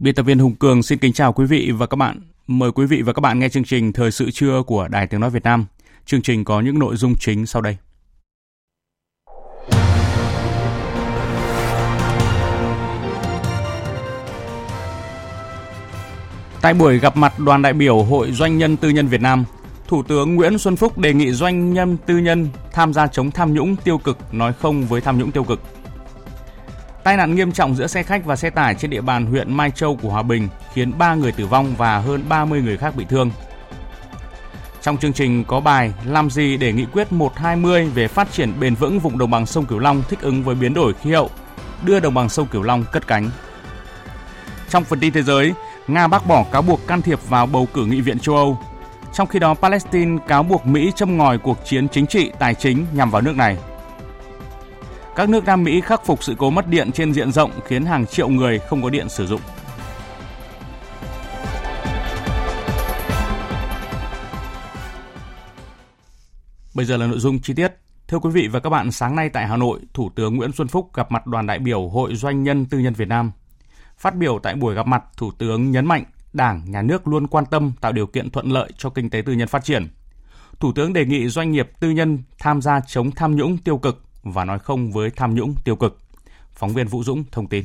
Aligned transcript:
Biên 0.00 0.14
tập 0.14 0.22
viên 0.22 0.38
Hùng 0.38 0.54
Cường 0.54 0.82
xin 0.82 0.98
kính 0.98 1.12
chào 1.12 1.32
quý 1.32 1.46
vị 1.46 1.70
và 1.70 1.86
các 1.86 1.96
bạn. 1.96 2.20
Mời 2.46 2.72
quý 2.72 2.86
vị 2.86 3.02
và 3.02 3.12
các 3.12 3.20
bạn 3.20 3.38
nghe 3.38 3.48
chương 3.48 3.64
trình 3.64 3.92
Thời 3.92 4.10
sự 4.10 4.30
trưa 4.30 4.62
của 4.66 4.88
Đài 4.88 5.06
Tiếng 5.06 5.20
Nói 5.20 5.30
Việt 5.30 5.42
Nam. 5.42 5.66
Chương 6.06 6.22
trình 6.22 6.44
có 6.44 6.60
những 6.60 6.78
nội 6.78 6.96
dung 6.96 7.14
chính 7.16 7.46
sau 7.46 7.62
đây. 7.62 7.76
Tại 16.60 16.74
buổi 16.74 16.98
gặp 16.98 17.16
mặt 17.16 17.38
đoàn 17.38 17.62
đại 17.62 17.72
biểu 17.72 18.02
Hội 18.02 18.32
Doanh 18.32 18.58
nhân 18.58 18.76
Tư 18.76 18.88
nhân 18.88 19.06
Việt 19.06 19.20
Nam, 19.20 19.44
Thủ 19.86 20.02
tướng 20.02 20.34
Nguyễn 20.34 20.58
Xuân 20.58 20.76
Phúc 20.76 20.98
đề 20.98 21.14
nghị 21.14 21.32
doanh 21.32 21.72
nhân 21.72 21.96
tư 22.06 22.18
nhân 22.18 22.48
tham 22.72 22.92
gia 22.92 23.06
chống 23.06 23.30
tham 23.30 23.54
nhũng 23.54 23.76
tiêu 23.76 23.98
cực, 23.98 24.34
nói 24.34 24.52
không 24.52 24.86
với 24.86 25.00
tham 25.00 25.18
nhũng 25.18 25.30
tiêu 25.30 25.44
cực. 25.44 25.60
Tai 27.04 27.16
nạn 27.16 27.34
nghiêm 27.34 27.52
trọng 27.52 27.74
giữa 27.74 27.86
xe 27.86 28.02
khách 28.02 28.24
và 28.24 28.36
xe 28.36 28.50
tải 28.50 28.74
trên 28.74 28.90
địa 28.90 29.00
bàn 29.00 29.26
huyện 29.26 29.54
Mai 29.54 29.70
Châu 29.70 29.96
của 29.96 30.10
Hòa 30.10 30.22
Bình 30.22 30.48
khiến 30.74 30.98
3 30.98 31.14
người 31.14 31.32
tử 31.32 31.46
vong 31.46 31.74
và 31.76 31.98
hơn 31.98 32.24
30 32.28 32.62
người 32.62 32.76
khác 32.76 32.96
bị 32.96 33.04
thương. 33.08 33.30
Trong 34.82 34.96
chương 34.96 35.12
trình 35.12 35.44
có 35.44 35.60
bài 35.60 35.92
Làm 36.04 36.30
gì 36.30 36.56
để 36.56 36.72
nghị 36.72 36.84
quyết 36.84 37.12
120 37.12 37.84
về 37.84 38.08
phát 38.08 38.32
triển 38.32 38.60
bền 38.60 38.74
vững 38.74 38.98
vùng 38.98 39.18
đồng 39.18 39.30
bằng 39.30 39.46
sông 39.46 39.66
Cửu 39.66 39.78
Long 39.78 40.02
thích 40.08 40.20
ứng 40.20 40.42
với 40.42 40.54
biến 40.54 40.74
đổi 40.74 40.92
khí 40.92 41.12
hậu, 41.12 41.30
đưa 41.82 42.00
đồng 42.00 42.14
bằng 42.14 42.28
sông 42.28 42.46
Cửu 42.46 42.62
Long 42.62 42.84
cất 42.92 43.06
cánh. 43.06 43.30
Trong 44.68 44.84
phần 44.84 45.00
tin 45.00 45.12
thế 45.12 45.22
giới, 45.22 45.52
Nga 45.88 46.08
bác 46.08 46.26
bỏ 46.26 46.44
cáo 46.52 46.62
buộc 46.62 46.86
can 46.86 47.02
thiệp 47.02 47.18
vào 47.28 47.46
bầu 47.46 47.68
cử 47.74 47.84
nghị 47.84 48.00
viện 48.00 48.18
châu 48.18 48.36
Âu. 48.36 48.58
Trong 49.12 49.26
khi 49.26 49.38
đó, 49.38 49.54
Palestine 49.54 50.18
cáo 50.28 50.42
buộc 50.42 50.66
Mỹ 50.66 50.92
châm 50.96 51.16
ngòi 51.16 51.38
cuộc 51.38 51.58
chiến 51.64 51.88
chính 51.88 52.06
trị 52.06 52.30
tài 52.38 52.54
chính 52.54 52.86
nhằm 52.92 53.10
vào 53.10 53.22
nước 53.22 53.36
này. 53.36 53.56
Các 55.20 55.28
nước 55.28 55.44
Nam 55.44 55.64
Mỹ 55.64 55.80
khắc 55.80 56.06
phục 56.06 56.24
sự 56.24 56.34
cố 56.38 56.50
mất 56.50 56.68
điện 56.68 56.92
trên 56.92 57.12
diện 57.12 57.32
rộng 57.32 57.50
khiến 57.64 57.84
hàng 57.84 58.06
triệu 58.06 58.28
người 58.28 58.58
không 58.58 58.82
có 58.82 58.90
điện 58.90 59.08
sử 59.08 59.26
dụng. 59.26 59.40
Bây 66.74 66.86
giờ 66.86 66.96
là 66.96 67.06
nội 67.06 67.18
dung 67.18 67.40
chi 67.40 67.54
tiết. 67.54 67.72
Thưa 68.08 68.18
quý 68.18 68.30
vị 68.30 68.48
và 68.48 68.60
các 68.60 68.70
bạn, 68.70 68.92
sáng 68.92 69.16
nay 69.16 69.28
tại 69.28 69.46
Hà 69.46 69.56
Nội, 69.56 69.80
Thủ 69.94 70.10
tướng 70.14 70.36
Nguyễn 70.36 70.52
Xuân 70.52 70.68
Phúc 70.68 70.90
gặp 70.94 71.12
mặt 71.12 71.26
đoàn 71.26 71.46
đại 71.46 71.58
biểu 71.58 71.88
Hội 71.88 72.14
Doanh 72.14 72.42
nhân 72.42 72.66
Tư 72.66 72.78
nhân 72.78 72.94
Việt 72.94 73.08
Nam. 73.08 73.32
Phát 73.98 74.16
biểu 74.16 74.38
tại 74.42 74.54
buổi 74.54 74.74
gặp 74.74 74.86
mặt, 74.86 75.02
Thủ 75.16 75.32
tướng 75.38 75.70
nhấn 75.70 75.86
mạnh 75.86 76.04
Đảng, 76.32 76.70
Nhà 76.70 76.82
nước 76.82 77.08
luôn 77.08 77.26
quan 77.26 77.44
tâm 77.46 77.72
tạo 77.80 77.92
điều 77.92 78.06
kiện 78.06 78.30
thuận 78.30 78.52
lợi 78.52 78.70
cho 78.78 78.90
kinh 78.90 79.10
tế 79.10 79.22
tư 79.26 79.32
nhân 79.32 79.48
phát 79.48 79.64
triển. 79.64 79.88
Thủ 80.60 80.72
tướng 80.72 80.92
đề 80.92 81.04
nghị 81.04 81.28
doanh 81.28 81.52
nghiệp 81.52 81.70
tư 81.80 81.90
nhân 81.90 82.22
tham 82.38 82.62
gia 82.62 82.80
chống 82.80 83.10
tham 83.10 83.36
nhũng 83.36 83.58
tiêu 83.58 83.78
cực 83.78 84.09
và 84.22 84.44
nói 84.44 84.58
không 84.58 84.92
với 84.92 85.10
tham 85.10 85.34
nhũng 85.34 85.54
tiêu 85.64 85.76
cực. 85.76 85.98
Phóng 86.54 86.72
viên 86.72 86.86
Vũ 86.86 87.04
Dũng 87.04 87.24
thông 87.32 87.46
tin. 87.46 87.64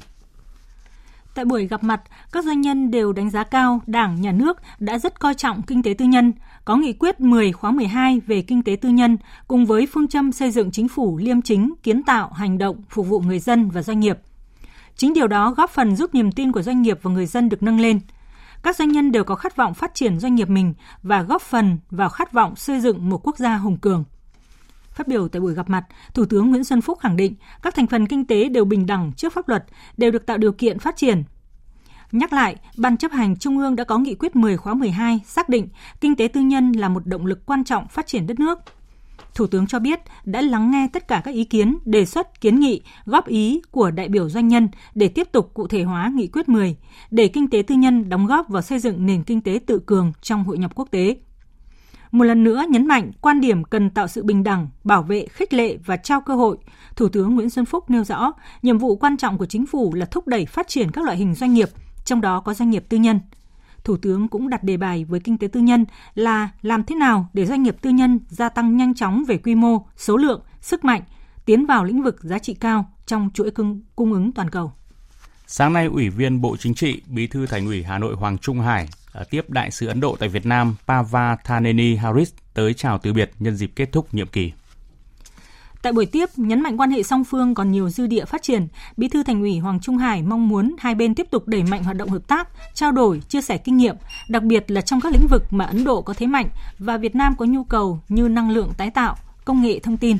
Tại 1.36 1.46
buổi 1.46 1.68
gặp 1.68 1.84
mặt, 1.84 2.02
các 2.32 2.46
doanh 2.46 2.62
nhân 2.62 2.92
đều 2.92 3.14
đánh 3.14 3.30
giá 3.30 3.44
cao 3.44 3.82
Đảng, 3.88 4.22
Nhà 4.22 4.32
nước 4.32 4.58
đã 4.80 5.00
rất 5.00 5.20
coi 5.20 5.34
trọng 5.34 5.62
kinh 5.62 5.84
tế 5.84 5.94
tư 5.98 6.06
nhân, 6.06 6.34
có 6.66 6.76
nghị 6.76 6.94
quyết 6.94 7.20
10 7.20 7.52
khóa 7.52 7.72
12 7.72 8.20
về 8.20 8.42
kinh 8.42 8.64
tế 8.64 8.76
tư 8.82 8.90
nhân 8.90 9.18
cùng 9.48 9.66
với 9.66 9.88
phương 9.94 10.08
châm 10.08 10.32
xây 10.32 10.52
dựng 10.52 10.72
chính 10.72 10.88
phủ 10.88 11.18
liêm 11.18 11.42
chính, 11.42 11.74
kiến 11.84 12.04
tạo, 12.04 12.30
hành 12.34 12.58
động, 12.58 12.82
phục 12.90 13.08
vụ 13.08 13.20
người 13.20 13.40
dân 13.40 13.70
và 13.70 13.82
doanh 13.82 14.00
nghiệp. 14.00 14.18
Chính 14.96 15.14
điều 15.14 15.28
đó 15.28 15.52
góp 15.52 15.70
phần 15.70 15.96
giúp 15.96 16.16
niềm 16.16 16.32
tin 16.32 16.52
của 16.52 16.62
doanh 16.62 16.82
nghiệp 16.82 17.00
và 17.02 17.12
người 17.12 17.26
dân 17.26 17.50
được 17.50 17.64
nâng 17.64 17.80
lên. 17.80 18.00
Các 18.64 18.76
doanh 18.76 18.90
nhân 18.90 19.12
đều 19.12 19.24
có 19.24 19.36
khát 19.36 19.56
vọng 19.56 19.74
phát 19.74 19.96
triển 19.96 20.20
doanh 20.20 20.36
nghiệp 20.36 20.50
mình 20.50 20.74
và 21.04 21.22
góp 21.22 21.42
phần 21.42 21.78
vào 21.92 22.10
khát 22.10 22.34
vọng 22.34 22.56
xây 22.56 22.80
dựng 22.80 23.10
một 23.10 23.28
quốc 23.28 23.38
gia 23.38 23.58
hùng 23.58 23.78
cường. 23.78 24.04
Phát 24.96 25.08
biểu 25.08 25.28
tại 25.28 25.40
buổi 25.40 25.54
gặp 25.54 25.70
mặt, 25.70 25.86
Thủ 26.14 26.26
tướng 26.26 26.50
Nguyễn 26.50 26.64
Xuân 26.64 26.82
Phúc 26.82 27.00
khẳng 27.00 27.16
định 27.16 27.36
các 27.62 27.76
thành 27.76 27.88
phần 27.88 28.08
kinh 28.08 28.28
tế 28.28 28.50
đều 28.50 28.66
bình 28.66 28.86
đẳng 28.86 29.12
trước 29.18 29.34
pháp 29.34 29.48
luật, 29.50 29.66
đều 29.98 30.12
được 30.12 30.26
tạo 30.26 30.38
điều 30.38 30.52
kiện 30.52 30.80
phát 30.80 30.98
triển. 30.98 31.24
Nhắc 32.12 32.34
lại, 32.34 32.56
Ban 32.78 32.98
chấp 32.98 33.12
hành 33.12 33.38
Trung 33.38 33.58
ương 33.58 33.76
đã 33.76 33.84
có 33.84 33.98
nghị 33.98 34.16
quyết 34.16 34.36
10 34.36 34.58
khóa 34.58 34.74
12 34.74 35.20
xác 35.26 35.50
định 35.50 35.68
kinh 36.02 36.16
tế 36.16 36.28
tư 36.28 36.42
nhân 36.42 36.72
là 36.72 36.90
một 36.90 37.06
động 37.06 37.26
lực 37.26 37.46
quan 37.46 37.64
trọng 37.64 37.88
phát 37.88 38.08
triển 38.08 38.28
đất 38.28 38.40
nước. 38.40 38.60
Thủ 39.36 39.48
tướng 39.48 39.68
cho 39.68 39.80
biết 39.80 40.00
đã 40.26 40.42
lắng 40.42 40.72
nghe 40.72 40.88
tất 40.94 41.08
cả 41.08 41.22
các 41.26 41.34
ý 41.34 41.44
kiến, 41.44 41.78
đề 41.86 42.06
xuất, 42.06 42.42
kiến 42.42 42.60
nghị, 42.60 42.82
góp 43.06 43.28
ý 43.28 43.62
của 43.72 43.92
đại 43.92 44.10
biểu 44.10 44.30
doanh 44.30 44.48
nhân 44.48 44.70
để 44.96 45.08
tiếp 45.08 45.28
tục 45.32 45.52
cụ 45.54 45.68
thể 45.68 45.84
hóa 45.84 46.12
nghị 46.16 46.28
quyết 46.28 46.50
10, 46.50 46.76
để 47.12 47.28
kinh 47.28 47.50
tế 47.50 47.62
tư 47.62 47.76
nhân 47.76 48.10
đóng 48.10 48.26
góp 48.26 48.50
vào 48.50 48.62
xây 48.62 48.80
dựng 48.80 49.06
nền 49.06 49.24
kinh 49.24 49.42
tế 49.42 49.60
tự 49.66 49.80
cường 49.80 50.12
trong 50.22 50.44
hội 50.44 50.58
nhập 50.58 50.72
quốc 50.76 50.92
tế. 50.92 51.16
Một 52.16 52.24
lần 52.24 52.44
nữa 52.44 52.64
nhấn 52.70 52.88
mạnh 52.88 53.12
quan 53.22 53.42
điểm 53.42 53.64
cần 53.64 53.90
tạo 53.90 54.08
sự 54.08 54.24
bình 54.24 54.44
đẳng, 54.44 54.68
bảo 54.84 55.04
vệ, 55.04 55.26
khích 55.28 55.54
lệ 55.54 55.78
và 55.86 55.98
trao 55.98 56.22
cơ 56.22 56.36
hội. 56.36 56.58
Thủ 56.96 57.10
tướng 57.10 57.36
Nguyễn 57.36 57.50
Xuân 57.50 57.66
Phúc 57.66 57.90
nêu 57.90 58.04
rõ, 58.04 58.32
nhiệm 58.62 58.78
vụ 58.78 58.96
quan 58.96 59.18
trọng 59.18 59.38
của 59.38 59.46
chính 59.46 59.66
phủ 59.66 59.94
là 59.94 60.06
thúc 60.06 60.28
đẩy 60.28 60.46
phát 60.46 60.68
triển 60.68 60.92
các 60.92 61.06
loại 61.06 61.18
hình 61.18 61.36
doanh 61.36 61.54
nghiệp, 61.54 61.70
trong 62.06 62.22
đó 62.22 62.40
có 62.40 62.54
doanh 62.54 62.70
nghiệp 62.70 62.86
tư 62.90 62.98
nhân. 62.98 63.20
Thủ 63.84 63.98
tướng 63.98 64.28
cũng 64.28 64.50
đặt 64.50 64.64
đề 64.64 64.78
bài 64.78 65.06
với 65.06 65.20
kinh 65.20 65.38
tế 65.38 65.48
tư 65.48 65.60
nhân 65.60 65.86
là 66.14 66.50
làm 66.62 66.84
thế 66.84 66.96
nào 66.96 67.30
để 67.34 67.46
doanh 67.46 67.64
nghiệp 67.64 67.76
tư 67.82 67.90
nhân 67.90 68.20
gia 68.30 68.50
tăng 68.50 68.78
nhanh 68.78 68.94
chóng 68.94 69.24
về 69.28 69.38
quy 69.38 69.56
mô, 69.56 69.86
số 69.98 70.18
lượng, 70.18 70.42
sức 70.62 70.86
mạnh, 70.86 71.02
tiến 71.46 71.66
vào 71.66 71.84
lĩnh 71.84 72.04
vực 72.04 72.24
giá 72.24 72.40
trị 72.40 72.54
cao 72.54 72.86
trong 73.06 73.30
chuỗi 73.34 73.52
cung 73.96 74.14
ứng 74.14 74.32
toàn 74.32 74.50
cầu. 74.50 74.72
Sáng 75.48 75.74
nay, 75.74 75.86
Ủy 75.86 76.10
viên 76.10 76.42
Bộ 76.42 76.58
Chính 76.58 76.74
trị, 76.74 77.02
Bí 77.08 77.28
thư 77.28 77.46
Thành 77.46 77.66
ủy 77.66 77.84
Hà 77.84 77.98
Nội 77.98 78.16
Hoàng 78.16 78.38
Trung 78.38 78.60
Hải 78.60 78.88
À, 79.16 79.24
tiếp 79.30 79.50
đại 79.50 79.72
sứ 79.72 79.88
Ấn 79.88 80.00
Độ 80.00 80.16
tại 80.20 80.30
Việt 80.30 80.46
Nam 80.46 80.76
pavathaneni 80.88 81.96
Harris 81.96 82.34
tới 82.54 82.74
chào 82.74 82.98
từ 82.98 83.14
biệt 83.14 83.32
nhân 83.40 83.56
dịp 83.56 83.72
kết 83.76 83.92
thúc 83.92 84.14
nhiệm 84.14 84.28
kỳ. 84.28 84.52
Tại 85.82 85.94
buổi 85.94 86.06
tiếp, 86.06 86.30
nhấn 86.36 86.62
mạnh 86.62 86.78
quan 86.78 86.92
hệ 86.92 87.04
song 87.04 87.24
phương 87.24 87.56
còn 87.56 87.72
nhiều 87.72 87.90
dư 87.90 88.08
địa 88.08 88.26
phát 88.26 88.44
triển, 88.44 88.68
Bí 88.98 89.08
thư 89.08 89.24
Thành 89.24 89.42
ủy 89.42 89.58
Hoàng 89.58 89.80
Trung 89.80 89.98
Hải 89.98 90.22
mong 90.22 90.48
muốn 90.50 90.76
hai 90.80 90.96
bên 90.96 91.16
tiếp 91.16 91.28
tục 91.32 91.48
đẩy 91.48 91.64
mạnh 91.64 91.84
hoạt 91.84 91.98
động 91.98 92.10
hợp 92.10 92.28
tác, 92.28 92.50
trao 92.74 92.92
đổi, 92.92 93.22
chia 93.30 93.42
sẻ 93.42 93.58
kinh 93.58 93.78
nghiệm, 93.78 93.96
đặc 94.30 94.44
biệt 94.44 94.72
là 94.72 94.82
trong 94.82 95.02
các 95.02 95.12
lĩnh 95.12 95.28
vực 95.28 95.44
mà 95.54 95.66
Ấn 95.66 95.84
Độ 95.84 96.02
có 96.02 96.14
thế 96.14 96.28
mạnh 96.28 96.50
và 96.80 96.98
Việt 96.98 97.16
Nam 97.16 97.36
có 97.38 97.46
nhu 97.46 97.64
cầu 97.64 98.00
như 98.10 98.28
năng 98.28 98.52
lượng 98.52 98.72
tái 98.78 98.90
tạo, 98.90 99.16
công 99.46 99.62
nghệ 99.62 99.80
thông 99.80 99.98
tin 99.98 100.18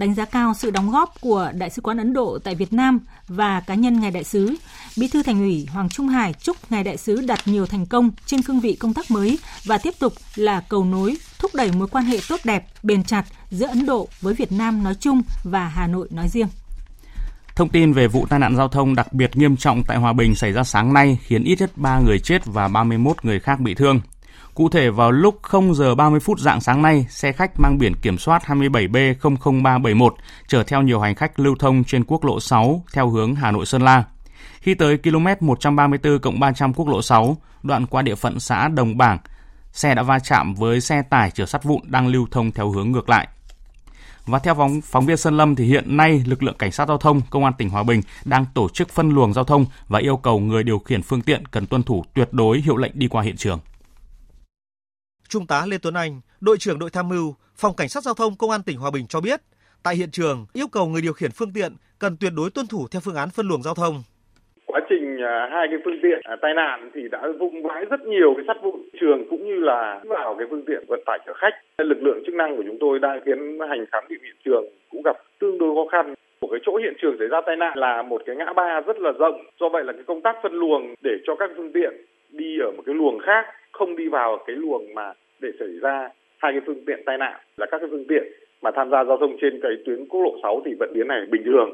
đánh 0.00 0.14
giá 0.14 0.24
cao 0.24 0.54
sự 0.54 0.70
đóng 0.70 0.90
góp 0.90 1.20
của 1.20 1.52
Đại 1.54 1.70
sứ 1.70 1.82
quán 1.82 1.98
Ấn 1.98 2.12
Độ 2.12 2.38
tại 2.44 2.54
Việt 2.54 2.72
Nam 2.72 3.00
và 3.28 3.60
cá 3.60 3.74
nhân 3.74 4.00
ngài 4.00 4.10
đại 4.10 4.24
sứ. 4.24 4.54
Bí 4.96 5.08
thư 5.08 5.22
Thành 5.22 5.40
ủy 5.40 5.66
Hoàng 5.72 5.88
Trung 5.88 6.08
Hải 6.08 6.32
chúc 6.32 6.56
ngài 6.70 6.84
đại 6.84 6.96
sứ 6.96 7.20
đạt 7.20 7.38
nhiều 7.44 7.66
thành 7.66 7.86
công 7.86 8.10
trên 8.26 8.42
cương 8.42 8.60
vị 8.60 8.74
công 8.74 8.94
tác 8.94 9.10
mới 9.10 9.38
và 9.64 9.78
tiếp 9.78 9.94
tục 9.98 10.12
là 10.36 10.60
cầu 10.68 10.84
nối 10.84 11.16
thúc 11.38 11.50
đẩy 11.54 11.72
mối 11.72 11.88
quan 11.88 12.04
hệ 12.04 12.18
tốt 12.28 12.40
đẹp, 12.44 12.64
bền 12.82 13.04
chặt 13.04 13.24
giữa 13.50 13.66
Ấn 13.66 13.86
Độ 13.86 14.08
với 14.20 14.34
Việt 14.34 14.52
Nam 14.52 14.82
nói 14.82 14.94
chung 15.00 15.22
và 15.44 15.68
Hà 15.68 15.86
Nội 15.86 16.08
nói 16.10 16.28
riêng. 16.28 16.48
Thông 17.56 17.68
tin 17.68 17.92
về 17.92 18.06
vụ 18.08 18.26
tai 18.26 18.38
nạn 18.38 18.56
giao 18.56 18.68
thông 18.68 18.94
đặc 18.94 19.12
biệt 19.12 19.36
nghiêm 19.36 19.56
trọng 19.56 19.82
tại 19.84 19.96
Hòa 19.96 20.12
Bình 20.12 20.34
xảy 20.34 20.52
ra 20.52 20.64
sáng 20.64 20.94
nay 20.94 21.18
khiến 21.22 21.44
ít 21.44 21.60
nhất 21.60 21.70
3 21.76 21.98
người 21.98 22.18
chết 22.18 22.46
và 22.46 22.68
31 22.68 23.16
người 23.22 23.40
khác 23.40 23.60
bị 23.60 23.74
thương. 23.74 24.00
Cụ 24.60 24.68
thể 24.68 24.90
vào 24.90 25.12
lúc 25.12 25.38
0 25.42 25.74
giờ 25.74 25.94
30 25.94 26.20
phút 26.20 26.38
dạng 26.38 26.60
sáng 26.60 26.82
nay, 26.82 27.06
xe 27.08 27.32
khách 27.32 27.60
mang 27.60 27.78
biển 27.78 27.96
kiểm 27.96 28.18
soát 28.18 28.42
27B00371 28.46 30.10
chở 30.48 30.62
theo 30.62 30.82
nhiều 30.82 31.00
hành 31.00 31.14
khách 31.14 31.40
lưu 31.40 31.54
thông 31.58 31.84
trên 31.84 32.04
quốc 32.04 32.24
lộ 32.24 32.40
6 32.40 32.84
theo 32.92 33.08
hướng 33.08 33.34
Hà 33.34 33.50
Nội 33.50 33.66
Sơn 33.66 33.82
La. 33.82 34.04
Khi 34.60 34.74
tới 34.74 34.98
km 34.98 35.26
134 35.40 36.40
300 36.40 36.74
quốc 36.74 36.88
lộ 36.88 37.02
6, 37.02 37.36
đoạn 37.62 37.86
qua 37.86 38.02
địa 38.02 38.14
phận 38.14 38.40
xã 38.40 38.68
Đồng 38.68 38.98
Bảng, 38.98 39.18
xe 39.72 39.94
đã 39.94 40.02
va 40.02 40.18
chạm 40.18 40.54
với 40.54 40.80
xe 40.80 41.02
tải 41.02 41.30
chở 41.30 41.46
sắt 41.46 41.64
vụn 41.64 41.80
đang 41.84 42.06
lưu 42.06 42.26
thông 42.30 42.52
theo 42.52 42.70
hướng 42.70 42.92
ngược 42.92 43.08
lại. 43.08 43.28
Và 44.26 44.38
theo 44.38 44.54
phóng, 44.54 44.80
phóng 44.80 45.06
viên 45.06 45.16
Sơn 45.16 45.36
Lâm 45.36 45.56
thì 45.56 45.64
hiện 45.64 45.96
nay 45.96 46.22
lực 46.26 46.42
lượng 46.42 46.56
cảnh 46.58 46.72
sát 46.72 46.88
giao 46.88 46.98
thông 46.98 47.20
công 47.30 47.44
an 47.44 47.52
tỉnh 47.58 47.68
Hòa 47.68 47.82
Bình 47.82 48.00
đang 48.24 48.44
tổ 48.54 48.68
chức 48.68 48.88
phân 48.88 49.10
luồng 49.10 49.32
giao 49.32 49.44
thông 49.44 49.66
và 49.88 49.98
yêu 49.98 50.16
cầu 50.16 50.38
người 50.38 50.62
điều 50.62 50.78
khiển 50.78 51.02
phương 51.02 51.22
tiện 51.22 51.46
cần 51.46 51.66
tuân 51.66 51.82
thủ 51.82 52.04
tuyệt 52.14 52.28
đối 52.32 52.60
hiệu 52.60 52.76
lệnh 52.76 52.92
đi 52.94 53.08
qua 53.08 53.22
hiện 53.22 53.36
trường. 53.36 53.58
Trung 55.30 55.46
tá 55.46 55.60
Lê 55.70 55.76
Tuấn 55.82 55.94
Anh, 55.94 56.20
đội 56.40 56.56
trưởng 56.58 56.78
đội 56.78 56.90
tham 56.92 57.08
mưu, 57.08 57.26
phòng 57.62 57.74
cảnh 57.76 57.88
sát 57.88 58.02
giao 58.06 58.14
thông 58.14 58.32
công 58.40 58.50
an 58.50 58.60
tỉnh 58.66 58.78
Hòa 58.78 58.90
Bình 58.94 59.06
cho 59.08 59.20
biết, 59.20 59.40
tại 59.84 59.94
hiện 59.96 60.10
trường 60.10 60.38
yêu 60.52 60.66
cầu 60.72 60.84
người 60.86 61.02
điều 61.02 61.12
khiển 61.12 61.30
phương 61.38 61.52
tiện 61.56 61.72
cần 61.98 62.12
tuyệt 62.20 62.32
đối 62.36 62.48
tuân 62.54 62.66
thủ 62.70 62.82
theo 62.92 63.00
phương 63.04 63.20
án 63.22 63.28
phân 63.36 63.48
luồng 63.48 63.62
giao 63.62 63.74
thông. 63.74 63.94
Quá 64.66 64.80
trình 64.90 65.04
à, 65.22 65.48
hai 65.52 65.66
cái 65.70 65.78
phương 65.84 66.00
tiện 66.02 66.20
à, 66.22 66.36
tai 66.42 66.52
nạn 66.54 66.90
thì 66.94 67.00
đã 67.14 67.22
vung 67.40 67.62
vãi 67.62 67.84
rất 67.90 68.00
nhiều 68.00 68.30
cái 68.36 68.44
sắt 68.48 68.56
vụn 68.62 68.80
trường 69.00 69.20
cũng 69.30 69.42
như 69.48 69.56
là 69.70 70.00
vào 70.04 70.34
cái 70.38 70.46
phương 70.50 70.64
tiện 70.66 70.84
vận 70.88 71.00
tải 71.06 71.18
chở 71.26 71.32
khách. 71.40 71.54
Lực 71.78 72.00
lượng 72.02 72.22
chức 72.26 72.34
năng 72.34 72.56
của 72.56 72.62
chúng 72.66 72.78
tôi 72.80 72.98
đang 72.98 73.20
tiến 73.24 73.38
hành 73.70 73.86
khám 73.92 74.04
nghiệm 74.08 74.22
hiện 74.22 74.36
trường 74.44 74.64
cũng 74.90 75.02
gặp 75.04 75.16
tương 75.40 75.58
đối 75.58 75.74
khó 75.74 75.86
khăn. 75.92 76.14
Một 76.40 76.48
cái 76.50 76.60
chỗ 76.66 76.72
hiện 76.76 76.94
trường 77.02 77.16
xảy 77.18 77.28
ra 77.28 77.40
tai 77.46 77.56
nạn 77.56 77.78
là 77.78 78.02
một 78.02 78.22
cái 78.26 78.36
ngã 78.36 78.52
ba 78.56 78.80
rất 78.86 78.98
là 78.98 79.12
rộng. 79.18 79.38
Do 79.60 79.68
vậy 79.68 79.84
là 79.84 79.92
cái 79.92 80.02
công 80.06 80.22
tác 80.22 80.36
phân 80.42 80.52
luồng 80.52 80.94
để 81.02 81.14
cho 81.26 81.36
các 81.36 81.50
phương 81.56 81.72
tiện 81.72 81.92
đi 82.32 82.58
ở 82.60 82.70
một 82.76 82.82
cái 82.86 82.94
luồng 82.94 83.18
khác, 83.26 83.44
không 83.72 83.96
đi 83.96 84.08
vào 84.08 84.38
cái 84.46 84.56
luồng 84.56 84.94
mà 84.94 85.12
để 85.40 85.48
xảy 85.58 85.68
ra 85.82 86.08
hai 86.38 86.52
cái 86.52 86.60
phương 86.66 86.84
tiện 86.86 87.02
tai 87.06 87.18
nạn 87.18 87.40
là 87.56 87.66
các 87.70 87.78
cái 87.78 87.88
phương 87.90 88.06
tiện 88.08 88.22
mà 88.62 88.70
tham 88.76 88.90
gia 88.90 89.04
giao 89.04 89.16
thông 89.20 89.36
trên 89.40 89.60
cái 89.62 89.72
tuyến 89.86 90.08
quốc 90.08 90.20
lộ 90.20 90.32
6 90.42 90.62
thì 90.64 90.74
vận 90.80 90.92
biến 90.94 91.08
này 91.08 91.20
bình 91.30 91.42
thường 91.44 91.70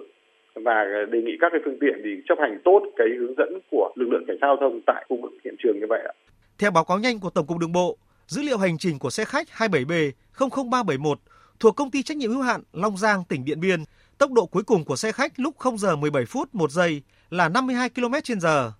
và 0.54 0.84
đề 1.10 1.22
nghị 1.22 1.32
các 1.40 1.48
cái 1.52 1.60
phương 1.64 1.78
tiện 1.80 2.00
thì 2.04 2.10
chấp 2.28 2.38
hành 2.40 2.58
tốt 2.64 2.82
cái 2.96 3.06
hướng 3.18 3.34
dẫn 3.38 3.58
của 3.70 3.92
lực 3.96 4.08
lượng 4.10 4.24
cảnh 4.26 4.36
sát 4.40 4.46
giao 4.46 4.56
thông 4.60 4.80
tại 4.86 5.04
khu 5.08 5.18
vực 5.22 5.32
hiện 5.44 5.54
trường 5.58 5.80
như 5.80 5.86
vậy 5.88 6.00
ạ. 6.04 6.14
Theo 6.58 6.70
báo 6.70 6.84
cáo 6.84 6.98
nhanh 6.98 7.20
của 7.20 7.30
Tổng 7.30 7.46
cục 7.46 7.58
Đường 7.58 7.72
bộ, 7.72 7.96
dữ 8.26 8.42
liệu 8.42 8.58
hành 8.58 8.78
trình 8.78 8.98
của 8.98 9.10
xe 9.10 9.24
khách 9.24 9.46
27B 9.58 10.10
00371 10.38 11.18
thuộc 11.60 11.76
công 11.76 11.90
ty 11.90 12.02
trách 12.02 12.16
nhiệm 12.16 12.30
hữu 12.30 12.42
hạn 12.42 12.60
Long 12.72 12.96
Giang 12.96 13.22
tỉnh 13.28 13.44
Điện 13.44 13.60
Biên, 13.60 13.80
tốc 14.18 14.32
độ 14.32 14.46
cuối 14.46 14.62
cùng 14.62 14.84
của 14.84 14.96
xe 14.96 15.12
khách 15.12 15.32
lúc 15.36 15.54
0 15.58 15.78
giờ 15.78 15.96
17 15.96 16.24
phút 16.26 16.54
1 16.54 16.70
giây 16.70 17.02
là 17.30 17.48
52 17.48 17.88
km/h. 17.88 18.70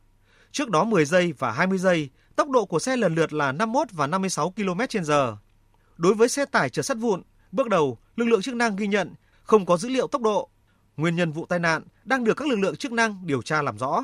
Trước 0.57 0.71
đó 0.71 0.85
10 0.85 1.05
giây 1.05 1.35
và 1.39 1.53
20 1.53 1.79
giây, 1.79 2.09
tốc 2.37 2.51
độ 2.51 2.65
của 2.65 2.79
xe 2.79 2.97
lần 2.97 3.15
lượt 3.15 3.33
là 3.33 3.53
51 3.53 3.89
và 3.93 4.07
56 4.07 4.53
km/h. 4.57 5.37
Đối 5.97 6.15
với 6.15 6.29
xe 6.29 6.45
tải 6.45 6.71
chở 6.71 6.83
sắt 6.83 6.97
vụn, 6.99 7.23
bước 7.53 7.69
đầu 7.69 7.99
lực 8.17 8.25
lượng 8.25 8.43
chức 8.43 8.55
năng 8.55 8.77
ghi 8.77 8.87
nhận 8.87 9.15
không 9.43 9.67
có 9.67 9.77
dữ 9.77 9.89
liệu 9.89 10.07
tốc 10.07 10.23
độ. 10.23 10.49
Nguyên 10.97 11.17
nhân 11.17 11.33
vụ 11.33 11.47
tai 11.47 11.59
nạn 11.59 11.83
đang 12.05 12.25
được 12.25 12.35
các 12.37 12.49
lực 12.49 12.59
lượng 12.59 12.77
chức 12.77 12.93
năng 12.93 13.27
điều 13.27 13.43
tra 13.43 13.63
làm 13.63 13.79
rõ. 13.79 14.03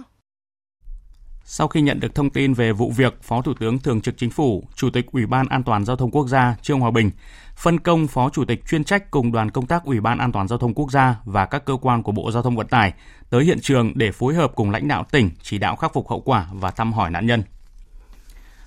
Sau 1.45 1.69
khi 1.69 1.81
nhận 1.81 2.01
được 2.01 2.15
thông 2.15 2.31
tin 2.31 2.55
về 2.55 2.73
vụ 2.73 2.91
việc, 2.91 3.23
Phó 3.23 3.43
Thủ 3.43 3.55
tướng 3.61 3.79
Thường 3.79 4.01
trực 4.01 4.19
Chính 4.19 4.31
phủ, 4.31 4.65
Chủ 4.75 4.91
tịch 4.91 5.07
Ủy 5.13 5.27
ban 5.27 5.49
An 5.49 5.63
toàn 5.63 5.85
Giao 5.85 5.97
thông 5.97 6.11
Quốc 6.11 6.29
gia 6.29 6.57
Trương 6.63 6.81
Hòa 6.81 6.91
Bình 6.91 7.11
phân 7.57 7.79
công 7.79 8.07
Phó 8.07 8.31
Chủ 8.31 8.45
tịch 8.45 8.67
chuyên 8.69 8.85
trách 8.85 9.11
cùng 9.11 9.33
đoàn 9.33 9.51
công 9.51 9.67
tác 9.67 9.85
Ủy 9.85 10.01
ban 10.01 10.19
An 10.19 10.33
toàn 10.33 10.49
Giao 10.49 10.59
thông 10.59 10.75
Quốc 10.75 10.91
gia 10.91 11.17
và 11.25 11.47
các 11.47 11.65
cơ 11.65 11.77
quan 11.83 12.03
của 12.03 12.13
Bộ 12.13 12.31
Giao 12.31 12.43
thông 12.43 12.57
Vận 12.57 12.67
tải 12.67 12.93
tới 13.31 13.45
hiện 13.45 13.61
trường 13.61 13.93
để 13.95 14.13
phối 14.13 14.35
hợp 14.35 14.53
cùng 14.55 14.71
lãnh 14.71 14.89
đạo 14.89 15.05
tỉnh 15.11 15.31
chỉ 15.43 15.59
đạo 15.59 15.77
khắc 15.77 15.93
phục 15.93 16.09
hậu 16.11 16.21
quả 16.21 16.47
và 16.53 16.71
thăm 16.71 16.93
hỏi 16.93 17.11
nạn 17.11 17.27
nhân. 17.27 17.43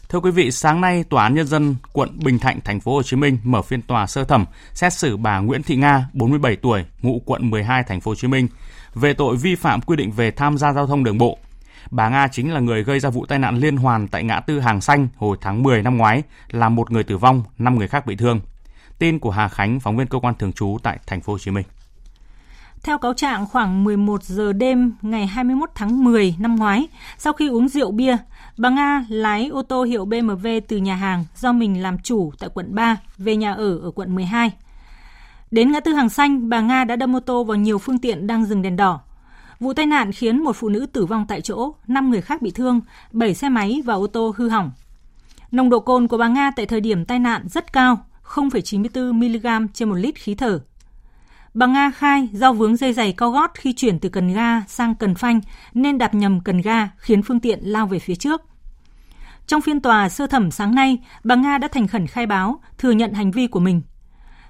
Thưa 0.10 0.20
quý 0.20 0.32
vị, 0.32 0.52
sáng 0.52 0.82
nay 0.82 1.04
Tòa 1.10 1.24
án 1.24 1.36
nhân 1.36 1.48
dân 1.48 1.76
quận 1.94 2.20
Bình 2.24 2.40
Thạnh 2.40 2.60
thành 2.62 2.80
phố 2.80 2.96
Hồ 2.96 3.04
Chí 3.04 3.18
Minh 3.18 3.38
mở 3.44 3.62
phiên 3.62 3.82
tòa 3.82 4.08
sơ 4.08 4.24
thẩm 4.24 4.46
xét 4.74 4.94
xử 4.94 5.18
bà 5.18 5.40
Nguyễn 5.40 5.64
Thị 5.64 5.76
Nga, 5.76 6.10
47 6.14 6.56
tuổi, 6.56 6.86
ngụ 7.02 7.22
quận 7.26 7.50
12 7.50 7.84
thành 7.84 8.02
phố 8.02 8.12
Hồ 8.12 8.16
Chí 8.16 8.28
Minh 8.28 8.48
về 8.94 9.14
tội 9.14 9.36
vi 9.36 9.56
phạm 9.56 9.82
quy 9.82 9.96
định 9.96 10.12
về 10.12 10.32
tham 10.32 10.58
gia 10.58 10.74
giao 10.74 10.88
thông 10.88 11.04
đường 11.04 11.18
bộ. 11.18 11.40
Bà 11.96 12.10
Nga 12.10 12.28
chính 12.28 12.54
là 12.54 12.60
người 12.60 12.84
gây 12.84 13.00
ra 13.00 13.10
vụ 13.10 13.26
tai 13.26 13.40
nạn 13.40 13.58
liên 13.58 13.78
hoàn 13.78 14.08
tại 14.08 14.24
ngã 14.24 14.40
tư 14.40 14.60
Hàng 14.60 14.82
Xanh 14.82 15.08
hồi 15.16 15.38
tháng 15.42 15.64
10 15.64 15.84
năm 15.84 15.98
ngoái, 15.98 16.24
làm 16.52 16.76
một 16.76 16.92
người 16.92 17.04
tử 17.04 17.18
vong, 17.18 17.44
5 17.58 17.78
người 17.78 17.88
khác 17.88 18.06
bị 18.06 18.16
thương. 18.16 18.40
Tin 19.00 19.20
của 19.20 19.32
Hà 19.32 19.48
Khánh, 19.48 19.80
phóng 19.80 19.98
viên 19.98 20.08
cơ 20.08 20.20
quan 20.20 20.36
thường 20.36 20.54
trú 20.54 20.78
tại 20.84 21.00
thành 21.08 21.22
phố 21.22 21.34
Hồ 21.34 21.40
Chí 21.40 21.52
Minh. 21.52 21.66
Theo 22.84 22.98
cáo 22.98 23.14
trạng, 23.14 23.46
khoảng 23.46 23.84
11 23.84 24.24
giờ 24.24 24.54
đêm 24.54 24.94
ngày 25.02 25.28
21 25.28 25.70
tháng 25.76 26.04
10 26.04 26.36
năm 26.40 26.56
ngoái, 26.56 26.88
sau 27.18 27.34
khi 27.34 27.48
uống 27.48 27.70
rượu 27.70 27.92
bia, 27.92 28.18
bà 28.58 28.70
Nga 28.70 29.06
lái 29.10 29.48
ô 29.48 29.62
tô 29.62 29.84
hiệu 29.84 30.06
BMW 30.06 30.62
từ 30.68 30.78
nhà 30.78 30.96
hàng 30.96 31.26
do 31.36 31.52
mình 31.52 31.84
làm 31.84 31.98
chủ 32.00 32.32
tại 32.40 32.50
quận 32.54 32.76
3 32.76 32.98
về 33.18 33.36
nhà 33.36 33.54
ở 33.54 33.78
ở 33.78 33.92
quận 33.92 34.16
12. 34.16 34.52
Đến 35.52 35.72
ngã 35.72 35.80
tư 35.80 35.94
hàng 35.94 36.10
xanh, 36.10 36.50
bà 36.50 36.62
Nga 36.62 36.84
đã 36.84 36.96
đâm 36.96 37.16
ô 37.16 37.20
tô 37.20 37.44
vào 37.44 37.58
nhiều 37.58 37.78
phương 37.78 38.00
tiện 38.00 38.28
đang 38.28 38.46
dừng 38.46 38.62
đèn 38.62 38.76
đỏ. 38.76 39.00
Vụ 39.60 39.74
tai 39.74 39.86
nạn 39.86 40.12
khiến 40.12 40.44
một 40.44 40.56
phụ 40.56 40.70
nữ 40.70 40.86
tử 40.86 41.06
vong 41.06 41.26
tại 41.28 41.42
chỗ, 41.42 41.74
5 41.88 42.12
người 42.12 42.22
khác 42.22 42.42
bị 42.42 42.52
thương, 42.52 42.82
7 43.12 43.34
xe 43.34 43.50
máy 43.50 43.82
và 43.86 43.94
ô 43.94 44.08
tô 44.08 44.34
hư 44.38 44.50
hỏng. 44.50 44.72
Nồng 45.52 45.70
độ 45.70 45.80
cồn 45.80 46.08
của 46.08 46.18
bà 46.18 46.28
Nga 46.28 46.52
tại 46.56 46.66
thời 46.66 46.82
điểm 46.82 47.06
tai 47.06 47.20
nạn 47.20 47.48
rất 47.48 47.74
cao, 47.74 48.06
0,94 48.24 49.14
mg 49.14 49.68
trên 49.74 49.90
một 49.90 49.96
lít 49.96 50.16
khí 50.16 50.36
thở. 50.36 50.60
Bà 51.54 51.66
Nga 51.66 51.92
khai 51.92 52.30
do 52.34 52.54
vướng 52.54 52.76
dây 52.76 52.94
giày 52.94 53.14
cao 53.14 53.32
gót 53.32 53.52
khi 53.54 53.74
chuyển 53.74 54.00
từ 54.00 54.10
cần 54.10 54.34
ga 54.34 54.62
sang 54.68 54.96
cần 54.96 55.16
phanh 55.16 55.42
nên 55.74 55.98
đạp 55.98 56.14
nhầm 56.14 56.40
cần 56.40 56.62
ga 56.62 56.90
khiến 56.98 57.24
phương 57.24 57.40
tiện 57.40 57.60
lao 57.62 57.88
về 57.88 58.00
phía 58.00 58.16
trước. 58.16 58.42
Trong 59.48 59.62
phiên 59.62 59.82
tòa 59.82 60.10
sơ 60.10 60.28
thẩm 60.28 60.52
sáng 60.52 60.76
nay, 60.76 60.98
bà 61.24 61.36
Nga 61.36 61.58
đã 61.58 61.68
thành 61.68 61.88
khẩn 61.88 62.08
khai 62.08 62.26
báo, 62.26 62.60
thừa 62.78 62.92
nhận 62.92 63.14
hành 63.14 63.32
vi 63.32 63.48
của 63.48 63.60
mình. 63.60 63.82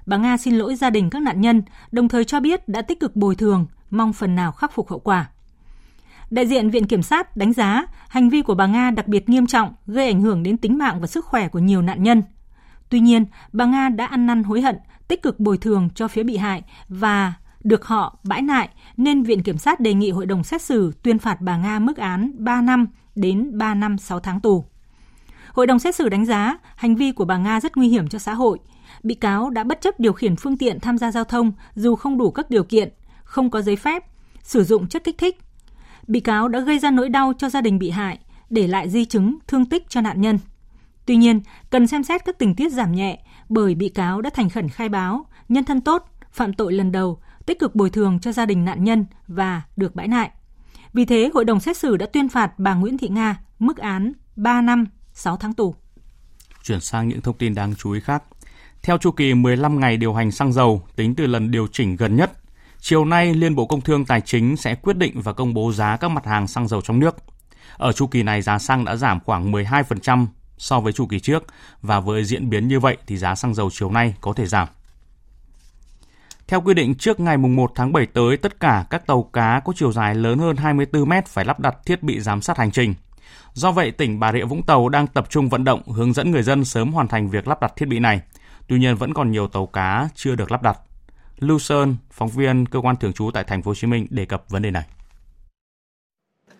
Bà 0.06 0.16
Nga 0.16 0.36
xin 0.36 0.54
lỗi 0.54 0.74
gia 0.74 0.90
đình 0.90 1.10
các 1.10 1.22
nạn 1.22 1.40
nhân, 1.40 1.62
đồng 1.92 2.08
thời 2.08 2.24
cho 2.24 2.40
biết 2.40 2.68
đã 2.68 2.82
tích 2.82 3.00
cực 3.00 3.16
bồi 3.16 3.34
thường, 3.34 3.66
mong 3.90 4.12
phần 4.12 4.34
nào 4.34 4.52
khắc 4.52 4.72
phục 4.72 4.88
hậu 4.88 4.98
quả. 4.98 5.28
Đại 6.30 6.46
diện 6.46 6.70
Viện 6.70 6.86
Kiểm 6.86 7.02
sát 7.02 7.36
đánh 7.36 7.52
giá 7.52 7.86
hành 8.08 8.28
vi 8.28 8.42
của 8.42 8.54
bà 8.54 8.66
Nga 8.66 8.90
đặc 8.90 9.08
biệt 9.08 9.28
nghiêm 9.28 9.46
trọng, 9.46 9.74
gây 9.86 10.06
ảnh 10.06 10.20
hưởng 10.20 10.42
đến 10.42 10.56
tính 10.56 10.78
mạng 10.78 11.00
và 11.00 11.06
sức 11.06 11.24
khỏe 11.24 11.48
của 11.48 11.58
nhiều 11.58 11.82
nạn 11.82 12.02
nhân. 12.02 12.22
Tuy 12.88 13.00
nhiên, 13.00 13.24
bà 13.52 13.64
Nga 13.64 13.88
đã 13.88 14.06
ăn 14.06 14.26
năn 14.26 14.42
hối 14.42 14.60
hận, 14.60 14.76
tích 15.08 15.22
cực 15.22 15.40
bồi 15.40 15.58
thường 15.58 15.88
cho 15.94 16.08
phía 16.08 16.22
bị 16.22 16.36
hại 16.36 16.62
và 16.88 17.32
được 17.64 17.86
họ 17.86 18.18
bãi 18.24 18.42
nại 18.42 18.68
nên 18.96 19.22
Viện 19.22 19.42
Kiểm 19.42 19.58
sát 19.58 19.80
đề 19.80 19.94
nghị 19.94 20.10
hội 20.10 20.26
đồng 20.26 20.44
xét 20.44 20.62
xử 20.62 20.92
tuyên 21.02 21.18
phạt 21.18 21.40
bà 21.40 21.56
Nga 21.56 21.78
mức 21.78 21.96
án 21.96 22.32
3 22.38 22.60
năm 22.60 22.86
đến 23.14 23.58
3 23.58 23.74
năm 23.74 23.98
6 23.98 24.20
tháng 24.20 24.40
tù. 24.40 24.64
Hội 25.52 25.66
đồng 25.66 25.78
xét 25.78 25.94
xử 25.94 26.08
đánh 26.08 26.26
giá 26.26 26.58
hành 26.76 26.96
vi 26.96 27.12
của 27.12 27.24
bà 27.24 27.36
Nga 27.36 27.60
rất 27.60 27.76
nguy 27.76 27.88
hiểm 27.88 28.08
cho 28.08 28.18
xã 28.18 28.34
hội. 28.34 28.58
Bị 29.02 29.14
cáo 29.14 29.50
đã 29.50 29.64
bất 29.64 29.80
chấp 29.80 30.00
điều 30.00 30.12
khiển 30.12 30.36
phương 30.36 30.58
tiện 30.58 30.80
tham 30.80 30.98
gia 30.98 31.12
giao 31.12 31.24
thông 31.24 31.52
dù 31.74 31.96
không 31.96 32.18
đủ 32.18 32.30
các 32.30 32.50
điều 32.50 32.64
kiện, 32.64 32.92
không 33.26 33.50
có 33.50 33.62
giấy 33.62 33.76
phép, 33.76 34.04
sử 34.42 34.64
dụng 34.64 34.88
chất 34.88 35.04
kích 35.04 35.18
thích. 35.18 35.38
Bị 36.06 36.20
cáo 36.20 36.48
đã 36.48 36.60
gây 36.60 36.78
ra 36.78 36.90
nỗi 36.90 37.08
đau 37.08 37.32
cho 37.38 37.48
gia 37.48 37.60
đình 37.60 37.78
bị 37.78 37.90
hại, 37.90 38.18
để 38.50 38.66
lại 38.66 38.88
di 38.88 39.04
chứng, 39.04 39.38
thương 39.46 39.66
tích 39.66 39.88
cho 39.88 40.00
nạn 40.00 40.20
nhân. 40.20 40.38
Tuy 41.06 41.16
nhiên, 41.16 41.40
cần 41.70 41.86
xem 41.86 42.02
xét 42.02 42.24
các 42.24 42.38
tình 42.38 42.54
tiết 42.54 42.72
giảm 42.72 42.92
nhẹ 42.92 43.18
bởi 43.48 43.74
bị 43.74 43.88
cáo 43.88 44.20
đã 44.20 44.30
thành 44.30 44.50
khẩn 44.50 44.68
khai 44.68 44.88
báo, 44.88 45.26
nhân 45.48 45.64
thân 45.64 45.80
tốt, 45.80 46.10
phạm 46.30 46.52
tội 46.52 46.72
lần 46.72 46.92
đầu, 46.92 47.20
tích 47.46 47.58
cực 47.58 47.74
bồi 47.74 47.90
thường 47.90 48.18
cho 48.20 48.32
gia 48.32 48.46
đình 48.46 48.64
nạn 48.64 48.84
nhân 48.84 49.06
và 49.28 49.62
được 49.76 49.94
bãi 49.94 50.08
nại. 50.08 50.30
Vì 50.92 51.04
thế, 51.04 51.30
hội 51.34 51.44
đồng 51.44 51.60
xét 51.60 51.76
xử 51.76 51.96
đã 51.96 52.06
tuyên 52.06 52.28
phạt 52.28 52.58
bà 52.58 52.74
Nguyễn 52.74 52.98
Thị 52.98 53.08
Nga 53.08 53.40
mức 53.58 53.76
án 53.76 54.12
3 54.36 54.60
năm 54.60 54.86
6 55.12 55.36
tháng 55.36 55.54
tù. 55.54 55.74
Chuyển 56.62 56.80
sang 56.80 57.08
những 57.08 57.20
thông 57.20 57.36
tin 57.36 57.54
đáng 57.54 57.74
chú 57.74 57.92
ý 57.92 58.00
khác. 58.00 58.22
Theo 58.82 58.98
chu 58.98 59.10
kỳ 59.10 59.34
15 59.34 59.80
ngày 59.80 59.96
điều 59.96 60.14
hành 60.14 60.30
xăng 60.30 60.52
dầu 60.52 60.82
tính 60.96 61.14
từ 61.14 61.26
lần 61.26 61.50
điều 61.50 61.66
chỉnh 61.72 61.96
gần 61.96 62.16
nhất, 62.16 62.32
chiều 62.80 63.04
nay 63.04 63.34
Liên 63.34 63.54
Bộ 63.54 63.66
Công 63.66 63.80
Thương 63.80 64.04
Tài 64.04 64.20
chính 64.20 64.56
sẽ 64.56 64.74
quyết 64.74 64.96
định 64.96 65.20
và 65.20 65.32
công 65.32 65.54
bố 65.54 65.72
giá 65.72 65.96
các 65.96 66.08
mặt 66.08 66.26
hàng 66.26 66.46
xăng 66.46 66.68
dầu 66.68 66.80
trong 66.80 66.98
nước. 66.98 67.16
Ở 67.76 67.92
chu 67.92 68.06
kỳ 68.06 68.22
này 68.22 68.42
giá 68.42 68.58
xăng 68.58 68.84
đã 68.84 68.96
giảm 68.96 69.20
khoảng 69.20 69.52
12% 69.52 70.26
so 70.58 70.80
với 70.80 70.92
chu 70.92 71.06
kỳ 71.06 71.20
trước 71.20 71.44
và 71.82 72.00
với 72.00 72.24
diễn 72.24 72.50
biến 72.50 72.68
như 72.68 72.80
vậy 72.80 72.96
thì 73.06 73.16
giá 73.16 73.34
xăng 73.34 73.54
dầu 73.54 73.70
chiều 73.72 73.90
nay 73.90 74.14
có 74.20 74.32
thể 74.32 74.46
giảm. 74.46 74.68
Theo 76.48 76.60
quy 76.60 76.74
định 76.74 76.94
trước 76.94 77.20
ngày 77.20 77.36
1 77.36 77.72
tháng 77.74 77.92
7 77.92 78.06
tới, 78.06 78.36
tất 78.36 78.60
cả 78.60 78.84
các 78.90 79.06
tàu 79.06 79.22
cá 79.22 79.60
có 79.64 79.72
chiều 79.76 79.92
dài 79.92 80.14
lớn 80.14 80.38
hơn 80.38 80.56
24 80.56 81.08
mét 81.08 81.26
phải 81.26 81.44
lắp 81.44 81.60
đặt 81.60 81.76
thiết 81.86 82.02
bị 82.02 82.20
giám 82.20 82.42
sát 82.42 82.58
hành 82.58 82.70
trình. 82.70 82.94
Do 83.52 83.72
vậy, 83.72 83.90
tỉnh 83.90 84.20
Bà 84.20 84.32
Rịa 84.32 84.44
Vũng 84.44 84.62
Tàu 84.62 84.88
đang 84.88 85.06
tập 85.06 85.26
trung 85.30 85.48
vận 85.48 85.64
động 85.64 85.82
hướng 85.88 86.12
dẫn 86.12 86.30
người 86.30 86.42
dân 86.42 86.64
sớm 86.64 86.92
hoàn 86.92 87.08
thành 87.08 87.30
việc 87.30 87.48
lắp 87.48 87.60
đặt 87.60 87.72
thiết 87.76 87.86
bị 87.86 87.98
này. 87.98 88.20
Tuy 88.68 88.78
nhiên 88.78 88.96
vẫn 88.96 89.14
còn 89.14 89.30
nhiều 89.30 89.48
tàu 89.48 89.66
cá 89.66 90.08
chưa 90.14 90.34
được 90.34 90.50
lắp 90.50 90.62
đặt. 90.62 90.78
Lưu 91.38 91.58
Sơn, 91.58 91.96
phóng 92.10 92.28
viên 92.28 92.66
cơ 92.66 92.80
quan 92.80 92.96
thường 92.96 93.12
trú 93.12 93.30
tại 93.34 93.44
thành 93.44 93.62
phố 93.62 93.70
Hồ 93.70 93.74
Chí 93.74 93.86
Minh 93.86 94.06
đề 94.10 94.24
cập 94.24 94.44
vấn 94.48 94.62
đề 94.62 94.70
này. 94.70 94.86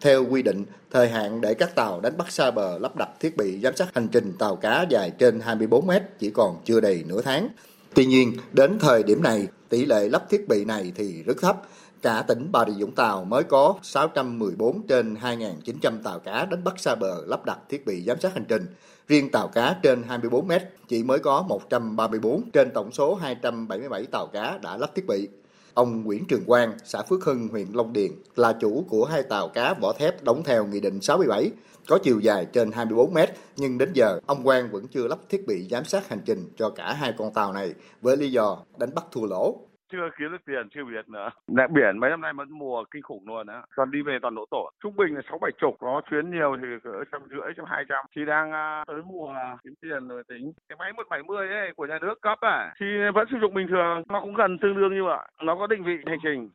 Theo 0.01 0.27
quy 0.31 0.43
định, 0.43 0.65
thời 0.91 1.09
hạn 1.09 1.41
để 1.41 1.55
các 1.55 1.75
tàu 1.75 2.01
đánh 2.01 2.17
bắt 2.17 2.31
xa 2.31 2.51
bờ 2.51 2.79
lắp 2.79 2.97
đặt 2.97 3.09
thiết 3.21 3.37
bị 3.37 3.61
giám 3.61 3.77
sát 3.77 3.95
hành 3.95 4.09
trình 4.09 4.33
tàu 4.39 4.57
cá 4.57 4.87
dài 4.91 5.13
trên 5.19 5.41
24 5.41 5.87
mét 5.87 6.03
chỉ 6.19 6.31
còn 6.31 6.57
chưa 6.65 6.81
đầy 6.81 7.05
nửa 7.07 7.23
tháng. 7.23 7.49
Tuy 7.95 8.07
nhiên, 8.07 8.37
đến 8.53 8.79
thời 8.81 9.03
điểm 9.03 9.23
này, 9.23 9.49
tỷ 9.69 9.85
lệ 9.85 10.09
lắp 10.09 10.31
thiết 10.31 10.49
bị 10.49 10.65
này 10.65 10.93
thì 10.97 11.23
rất 11.23 11.37
thấp. 11.43 11.63
Cả 12.03 12.23
tỉnh 12.29 12.49
Bà 12.53 12.65
Rịa 12.65 12.85
Vũng 12.85 12.95
Tàu 12.95 13.25
mới 13.25 13.43
có 13.43 13.75
614 13.83 14.87
trên 14.87 15.15
2.900 15.15 16.03
tàu 16.03 16.19
cá 16.19 16.45
đánh 16.45 16.65
bắt 16.65 16.75
xa 16.79 16.95
bờ 16.95 17.25
lắp 17.27 17.45
đặt 17.45 17.59
thiết 17.69 17.87
bị 17.87 18.03
giám 18.07 18.21
sát 18.21 18.35
hành 18.35 18.45
trình. 18.49 18.67
Riêng 19.09 19.31
tàu 19.31 19.49
cá 19.49 19.77
trên 19.83 20.03
24 20.03 20.49
mét 20.49 20.63
chỉ 20.89 21.03
mới 21.03 21.19
có 21.19 21.43
134 21.43 22.51
trên 22.51 22.71
tổng 22.75 22.93
số 22.93 23.15
277 23.15 24.07
tàu 24.07 24.27
cá 24.27 24.59
đã 24.63 24.77
lắp 24.77 24.95
thiết 24.95 25.07
bị. 25.07 25.29
Ông 25.75 26.05
Nguyễn 26.05 26.25
Trường 26.25 26.45
Quang, 26.45 26.73
xã 26.85 27.03
Phước 27.03 27.25
Hưng, 27.25 27.49
huyện 27.49 27.67
Long 27.73 27.93
Điền 27.93 28.11
là 28.37 28.53
chủ 28.53 28.85
của 28.89 29.05
hai 29.05 29.23
tàu 29.23 29.49
cá 29.49 29.75
vỏ 29.75 29.93
thép 29.93 30.25
đóng 30.25 30.43
theo 30.45 30.67
Nghị 30.67 30.81
định 30.81 31.01
67, 31.01 31.51
có 31.89 31.99
chiều 32.03 32.21
dài 32.21 32.47
trên 32.53 32.73
24 32.73 33.15
mét, 33.15 33.31
nhưng 33.57 33.79
đến 33.79 33.93
giờ 33.93 34.21
ông 34.27 34.45
Quang 34.45 34.71
vẫn 34.71 34.87
chưa 34.89 35.09
lắp 35.09 35.19
thiết 35.29 35.47
bị 35.47 35.69
giám 35.71 35.85
sát 35.85 36.09
hành 36.09 36.21
trình 36.25 36.49
cho 36.57 36.71
cả 36.71 36.93
hai 36.93 37.15
con 37.19 37.35
tàu 37.35 37.53
này 37.53 37.75
với 38.01 38.17
lý 38.17 38.31
do 38.31 38.59
đánh 38.79 38.95
bắt 38.95 39.05
thua 39.13 39.27
lỗ 39.27 39.61
chưa 39.93 40.09
kiếm 40.19 40.33
được 40.33 40.45
tiền 40.47 40.69
chưa 40.75 40.85
biết 40.85 41.09
nữa. 41.09 41.29
Đại 41.49 41.69
biển 41.69 41.99
mấy 42.01 42.11
năm 42.11 42.21
nay 42.21 42.33
mất 42.33 42.49
mùa 42.49 42.85
kinh 42.91 43.03
khủng 43.03 43.29
luôn 43.29 43.47
á. 43.47 43.63
Toàn 43.77 43.91
đi 43.91 44.03
về 44.03 44.19
toàn 44.23 44.35
lỗ 44.35 44.45
tổn 44.51 44.75
trung 44.83 44.97
bình 44.97 45.15
là 45.15 45.23
sáu 45.29 45.39
bảy 45.39 45.51
chục 45.61 45.75
có 45.81 46.03
chuyến 46.11 46.31
nhiều 46.31 46.57
thì 46.61 46.69
cỡ 46.85 47.05
trăm 47.13 47.23
rưỡi 47.31 47.53
trăm 47.57 47.67
hai 47.69 47.85
trăm. 47.89 48.05
Thì 48.17 48.25
đang 48.25 48.49
uh, 48.51 48.87
tới 48.87 49.03
mùa 49.07 49.35
kiếm 49.65 49.75
tiền 49.83 50.09
rồi 50.09 50.23
tính. 50.29 50.53
Cái 50.69 50.77
máy 50.79 50.93
một 50.93 51.07
bảy 51.11 51.23
mươi 51.23 51.49
ấy 51.49 51.73
của 51.77 51.87
nhà 51.87 51.99
nước 52.03 52.21
cấp 52.23 52.39
à 52.41 52.75
thì 52.81 52.87
vẫn 53.15 53.27
sử 53.31 53.37
dụng 53.41 53.55
bình 53.55 53.67
thường. 53.71 54.03
Nó 54.09 54.21
cũng 54.21 54.35
gần 54.35 54.59
tương 54.59 54.77
đương 54.77 54.95
như 54.95 55.05
vậy. 55.05 55.29
Nó 55.43 55.57
có 55.57 55.67
định 55.67 55.85
vị 55.85 55.97
hành 56.07 56.19
trình. 56.23 56.51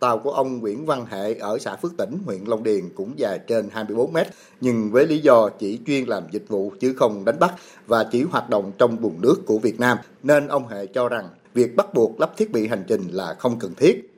Tàu 0.00 0.18
của 0.18 0.30
ông 0.30 0.58
Nguyễn 0.60 0.86
Văn 0.86 1.04
Hệ 1.10 1.34
ở 1.34 1.58
xã 1.58 1.76
Phước 1.76 1.92
Tỉnh, 1.98 2.18
huyện 2.26 2.38
Long 2.46 2.62
Điền 2.62 2.82
cũng 2.96 3.12
dài 3.16 3.40
trên 3.48 3.64
24 3.72 4.12
mét, 4.12 4.26
nhưng 4.60 4.90
với 4.92 5.06
lý 5.06 5.18
do 5.18 5.48
chỉ 5.58 5.80
chuyên 5.86 6.04
làm 6.08 6.22
dịch 6.30 6.48
vụ 6.48 6.72
chứ 6.80 6.94
không 6.96 7.24
đánh 7.26 7.38
bắt 7.40 7.50
và 7.86 8.04
chỉ 8.10 8.22
hoạt 8.22 8.50
động 8.50 8.72
trong 8.78 8.96
vùng 8.96 9.20
nước 9.22 9.36
của 9.46 9.58
Việt 9.58 9.80
Nam, 9.80 9.98
nên 10.22 10.48
ông 10.48 10.68
Hệ 10.68 10.86
cho 10.86 11.08
rằng 11.08 11.24
việc 11.54 11.76
bắt 11.76 11.94
buộc 11.94 12.20
lắp 12.20 12.30
thiết 12.36 12.50
bị 12.50 12.68
hành 12.68 12.84
trình 12.88 13.08
là 13.10 13.34
không 13.38 13.58
cần 13.58 13.74
thiết. 13.74 14.10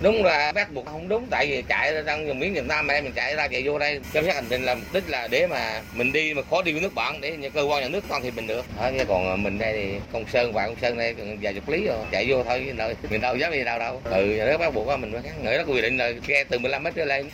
Đúng 0.00 0.24
là 0.24 0.52
bắt 0.52 0.74
buộc 0.74 0.86
không 0.86 1.08
đúng 1.08 1.26
tại 1.30 1.46
vì 1.46 1.62
chạy 1.68 1.94
ra 1.94 2.02
trong 2.06 2.26
vùng 2.26 2.40
biển 2.40 2.54
Việt 2.54 2.66
Nam 2.66 2.86
mà 2.86 3.00
mình 3.00 3.12
chạy 3.16 3.36
ra 3.36 3.48
chạy 3.48 3.62
vô 3.64 3.78
đây. 3.78 4.00
Giám 4.14 4.24
sát 4.24 4.34
hành 4.34 4.44
trình 4.48 4.62
là 4.62 4.74
mục 4.74 4.84
đích 4.92 5.10
là 5.10 5.28
để 5.28 5.46
mà 5.46 5.82
mình 5.94 6.12
đi 6.12 6.34
mà 6.34 6.42
khó 6.50 6.62
đi 6.62 6.72
với 6.72 6.80
nước 6.80 6.94
bạn 6.94 7.20
để 7.20 7.36
những 7.36 7.52
cơ 7.52 7.62
quan 7.62 7.82
nhà 7.82 7.88
nước 7.88 8.04
con 8.08 8.22
thì 8.22 8.30
mình 8.30 8.46
được. 8.46 8.64
À, 8.78 8.92
còn 9.08 9.42
mình 9.42 9.58
đây 9.58 9.72
thì 9.72 10.00
công 10.12 10.24
sơn 10.32 10.52
và 10.52 10.66
công 10.66 10.76
sơn 10.80 10.98
đây 10.98 11.14
vài 11.42 11.54
chục 11.54 11.68
lý 11.68 11.86
rồi 11.86 11.98
chạy 12.12 12.26
vô 12.28 12.42
thôi 12.44 12.72
đâu 12.76 12.92
mình 13.10 13.20
đâu 13.20 13.36
dám 13.36 13.52
đi 13.52 13.64
đâu 13.64 13.78
đâu. 13.78 14.00
Ừ 14.04 14.24
nhà 14.24 14.44
nước 14.44 14.56
bắt 14.58 14.74
buộc 14.74 14.98
mình 14.98 15.12
phải 15.12 15.22
nghĩ 15.22 15.56
nó 15.58 15.74
quy 15.74 15.82
định 15.82 15.96
là 15.96 16.10
ghe 16.26 16.44
từ 16.44 16.58
15 16.58 16.82
mét 16.82 16.94
trở 16.94 17.04
lên. 17.04 17.30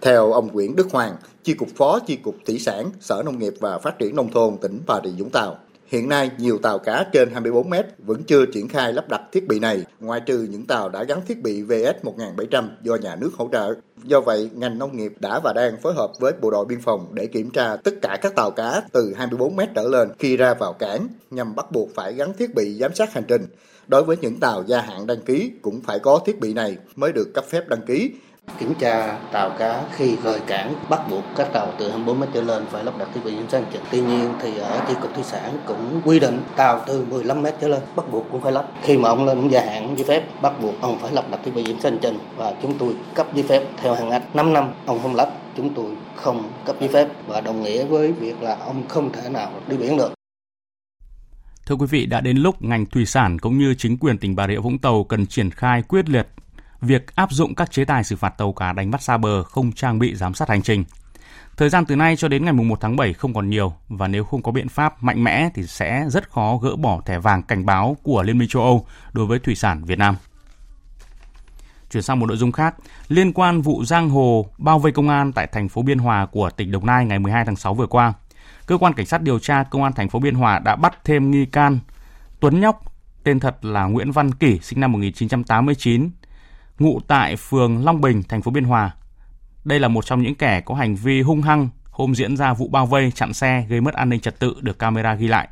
Theo 0.00 0.32
ông 0.32 0.48
Nguyễn 0.52 0.76
Đức 0.76 0.88
Hoàng, 0.92 1.16
Chi 1.44 1.54
cục 1.54 1.68
Phó 1.76 1.98
Chi 2.06 2.16
cục 2.16 2.36
Thủy 2.46 2.58
sản, 2.58 2.90
Sở 3.00 3.22
Nông 3.24 3.38
nghiệp 3.38 3.52
và 3.60 3.78
Phát 3.78 3.98
triển 3.98 4.16
Nông 4.16 4.32
thôn 4.32 4.56
tỉnh 4.62 4.80
Bà 4.86 4.94
Rịa 5.04 5.10
Vũng 5.10 5.30
Tàu, 5.30 5.58
Hiện 5.88 6.08
nay, 6.08 6.30
nhiều 6.38 6.58
tàu 6.58 6.78
cá 6.78 7.04
trên 7.12 7.30
24 7.32 7.70
mét 7.70 7.86
vẫn 7.98 8.22
chưa 8.22 8.46
triển 8.46 8.68
khai 8.68 8.92
lắp 8.92 9.08
đặt 9.08 9.22
thiết 9.32 9.48
bị 9.48 9.58
này, 9.58 9.82
ngoại 10.00 10.20
trừ 10.20 10.46
những 10.50 10.66
tàu 10.66 10.88
đã 10.88 11.04
gắn 11.04 11.20
thiết 11.28 11.42
bị 11.42 11.62
VS1700 11.62 12.68
do 12.82 12.94
nhà 12.96 13.16
nước 13.16 13.30
hỗ 13.34 13.48
trợ. 13.52 13.74
Do 14.04 14.20
vậy, 14.20 14.50
ngành 14.54 14.78
nông 14.78 14.96
nghiệp 14.96 15.12
đã 15.20 15.40
và 15.44 15.52
đang 15.52 15.76
phối 15.82 15.94
hợp 15.94 16.12
với 16.20 16.32
Bộ 16.40 16.50
đội 16.50 16.64
Biên 16.64 16.80
phòng 16.80 17.06
để 17.12 17.26
kiểm 17.26 17.50
tra 17.50 17.76
tất 17.76 17.94
cả 18.02 18.18
các 18.22 18.34
tàu 18.36 18.50
cá 18.50 18.82
từ 18.92 19.14
24 19.16 19.56
mét 19.56 19.68
trở 19.74 19.82
lên 19.82 20.08
khi 20.18 20.36
ra 20.36 20.54
vào 20.54 20.72
cảng 20.72 21.08
nhằm 21.30 21.54
bắt 21.54 21.72
buộc 21.72 21.94
phải 21.94 22.14
gắn 22.14 22.32
thiết 22.38 22.54
bị 22.54 22.74
giám 22.74 22.94
sát 22.94 23.12
hành 23.12 23.24
trình. 23.28 23.46
Đối 23.88 24.04
với 24.04 24.16
những 24.20 24.40
tàu 24.40 24.64
gia 24.66 24.80
hạn 24.80 25.06
đăng 25.06 25.20
ký 25.20 25.50
cũng 25.62 25.80
phải 25.80 25.98
có 25.98 26.20
thiết 26.26 26.40
bị 26.40 26.52
này 26.52 26.76
mới 26.96 27.12
được 27.12 27.34
cấp 27.34 27.44
phép 27.48 27.68
đăng 27.68 27.82
ký 27.86 28.10
kiểm 28.58 28.74
tra 28.74 29.18
tàu 29.32 29.50
cá 29.50 29.82
khi 29.92 30.16
rời 30.22 30.40
cảng 30.46 30.74
bắt 30.88 31.00
buộc 31.10 31.24
các 31.36 31.52
tàu 31.52 31.72
từ 31.78 31.88
24 31.88 32.20
mét 32.20 32.28
trở 32.34 32.42
lên 32.42 32.66
phải 32.70 32.84
lắp 32.84 32.98
đặt 32.98 33.08
thiết 33.14 33.20
bị 33.24 33.36
giám 33.36 33.48
sát 33.48 33.58
hành 33.58 33.68
trình. 33.72 33.82
Tuy 33.90 34.00
nhiên 34.00 34.32
thì 34.42 34.58
ở 34.58 34.84
chi 34.88 34.94
cục 35.02 35.14
thủy 35.14 35.24
sản 35.24 35.58
cũng 35.66 36.00
quy 36.04 36.20
định 36.20 36.42
tàu 36.56 36.84
từ 36.86 37.04
15 37.10 37.42
mét 37.42 37.54
trở 37.60 37.68
lên 37.68 37.82
bắt 37.96 38.12
buộc 38.12 38.26
cũng 38.32 38.40
phải 38.40 38.52
lắp. 38.52 38.68
Khi 38.82 38.98
mà 38.98 39.08
ông 39.08 39.24
lên 39.24 39.48
gia 39.48 39.60
hạn 39.60 39.94
giấy 39.96 40.06
phép 40.08 40.42
bắt 40.42 40.52
buộc 40.62 40.74
ông 40.80 40.98
phải 40.98 41.12
lắp 41.12 41.24
đặt 41.30 41.40
thiết 41.44 41.54
bị 41.54 41.64
giám 41.64 41.80
sát 41.80 41.90
hành 41.90 41.98
trình 42.02 42.18
và 42.36 42.54
chúng 42.62 42.78
tôi 42.78 42.94
cấp 43.14 43.26
giấy 43.34 43.44
phép 43.48 43.62
theo 43.76 43.94
hàng 43.94 44.08
ngạch 44.08 44.36
5 44.36 44.52
năm 44.52 44.72
ông 44.86 44.98
không 45.02 45.14
lắp 45.14 45.28
chúng 45.56 45.74
tôi 45.74 45.86
không 46.16 46.42
cấp 46.64 46.76
giấy 46.80 46.88
phép 46.88 47.08
và 47.26 47.40
đồng 47.40 47.62
nghĩa 47.62 47.84
với 47.84 48.12
việc 48.12 48.42
là 48.42 48.54
ông 48.54 48.82
không 48.88 49.12
thể 49.12 49.28
nào 49.28 49.50
đi 49.68 49.76
biển 49.76 49.96
được. 49.96 50.12
Thưa 51.66 51.74
quý 51.74 51.86
vị, 51.90 52.06
đã 52.06 52.20
đến 52.20 52.36
lúc 52.36 52.62
ngành 52.62 52.86
thủy 52.86 53.06
sản 53.06 53.38
cũng 53.38 53.58
như 53.58 53.74
chính 53.78 53.98
quyền 53.98 54.18
tỉnh 54.18 54.36
Bà 54.36 54.48
Rịa 54.48 54.58
Vũng 54.58 54.78
Tàu 54.78 55.04
cần 55.04 55.26
triển 55.26 55.50
khai 55.50 55.82
quyết 55.82 56.08
liệt 56.08 56.26
việc 56.80 57.14
áp 57.14 57.32
dụng 57.32 57.54
các 57.54 57.70
chế 57.70 57.84
tài 57.84 58.04
xử 58.04 58.16
phạt 58.16 58.28
tàu 58.28 58.52
cá 58.52 58.72
đánh 58.72 58.90
bắt 58.90 59.02
xa 59.02 59.16
bờ 59.16 59.42
không 59.42 59.72
trang 59.72 59.98
bị 59.98 60.14
giám 60.14 60.34
sát 60.34 60.48
hành 60.48 60.62
trình. 60.62 60.84
Thời 61.56 61.68
gian 61.68 61.84
từ 61.86 61.96
nay 61.96 62.16
cho 62.16 62.28
đến 62.28 62.44
ngày 62.44 62.52
1 62.52 62.80
tháng 62.80 62.96
7 62.96 63.12
không 63.12 63.34
còn 63.34 63.50
nhiều 63.50 63.72
và 63.88 64.08
nếu 64.08 64.24
không 64.24 64.42
có 64.42 64.52
biện 64.52 64.68
pháp 64.68 65.02
mạnh 65.02 65.24
mẽ 65.24 65.48
thì 65.54 65.62
sẽ 65.66 66.04
rất 66.08 66.30
khó 66.30 66.56
gỡ 66.56 66.76
bỏ 66.76 67.00
thẻ 67.06 67.18
vàng 67.18 67.42
cảnh 67.42 67.66
báo 67.66 67.96
của 68.02 68.22
Liên 68.22 68.38
minh 68.38 68.48
châu 68.48 68.62
Âu 68.62 68.86
đối 69.12 69.26
với 69.26 69.38
thủy 69.38 69.54
sản 69.54 69.84
Việt 69.84 69.98
Nam. 69.98 70.16
Chuyển 71.90 72.02
sang 72.02 72.20
một 72.20 72.26
nội 72.26 72.36
dung 72.36 72.52
khác, 72.52 72.74
liên 73.08 73.32
quan 73.32 73.62
vụ 73.62 73.84
giang 73.84 74.10
hồ 74.10 74.46
bao 74.58 74.78
vây 74.78 74.92
công 74.92 75.08
an 75.08 75.32
tại 75.32 75.46
thành 75.46 75.68
phố 75.68 75.82
Biên 75.82 75.98
Hòa 75.98 76.26
của 76.26 76.50
tỉnh 76.50 76.70
Đồng 76.70 76.86
Nai 76.86 77.04
ngày 77.04 77.18
12 77.18 77.44
tháng 77.44 77.56
6 77.56 77.74
vừa 77.74 77.86
qua, 77.86 78.12
cơ 78.66 78.78
quan 78.78 78.92
cảnh 78.92 79.06
sát 79.06 79.22
điều 79.22 79.38
tra 79.38 79.62
công 79.62 79.82
an 79.82 79.92
thành 79.92 80.08
phố 80.08 80.18
Biên 80.18 80.34
Hòa 80.34 80.58
đã 80.58 80.76
bắt 80.76 81.04
thêm 81.04 81.30
nghi 81.30 81.46
can 81.46 81.78
Tuấn 82.40 82.60
Nhóc, 82.60 82.82
tên 83.24 83.40
thật 83.40 83.64
là 83.64 83.84
Nguyễn 83.84 84.12
Văn 84.12 84.34
Kỷ, 84.34 84.58
sinh 84.58 84.80
năm 84.80 84.92
1989, 84.92 86.10
ngụ 86.78 87.00
tại 87.00 87.36
phường 87.36 87.84
Long 87.84 88.00
Bình, 88.00 88.22
thành 88.22 88.42
phố 88.42 88.50
Biên 88.50 88.64
Hòa. 88.64 88.90
Đây 89.64 89.80
là 89.80 89.88
một 89.88 90.06
trong 90.06 90.22
những 90.22 90.34
kẻ 90.34 90.60
có 90.60 90.74
hành 90.74 90.96
vi 90.96 91.22
hung 91.22 91.42
hăng 91.42 91.68
hôm 91.90 92.14
diễn 92.14 92.36
ra 92.36 92.52
vụ 92.52 92.68
bao 92.68 92.86
vây 92.86 93.10
chặn 93.10 93.32
xe 93.32 93.66
gây 93.68 93.80
mất 93.80 93.94
an 93.94 94.08
ninh 94.08 94.20
trật 94.20 94.38
tự 94.38 94.54
được 94.60 94.78
camera 94.78 95.14
ghi 95.14 95.28
lại. 95.28 95.48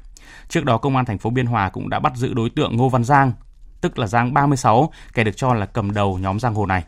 Trước 0.49 0.65
đó 0.65 0.79
công 0.79 0.97
an 0.97 1.05
thành 1.05 1.19
phố 1.19 1.31
Biên 1.31 1.47
Hòa 1.47 1.69
cũng 1.69 1.89
đã 1.89 1.99
bắt 1.99 2.17
giữ 2.17 2.35
đối 2.35 2.51
tượng 2.51 2.77
Ngô 2.77 2.89
Văn 2.89 3.05
Giang, 3.05 3.33
tức 3.81 3.99
là 3.99 4.07
Giang 4.07 4.35
36, 4.35 4.93
kẻ 5.15 5.25
được 5.25 5.37
cho 5.37 5.55
là 5.55 5.67
cầm 5.67 5.95
đầu 5.95 6.19
nhóm 6.19 6.41
giang 6.41 6.55
hồ 6.55 6.67
này. 6.67 6.85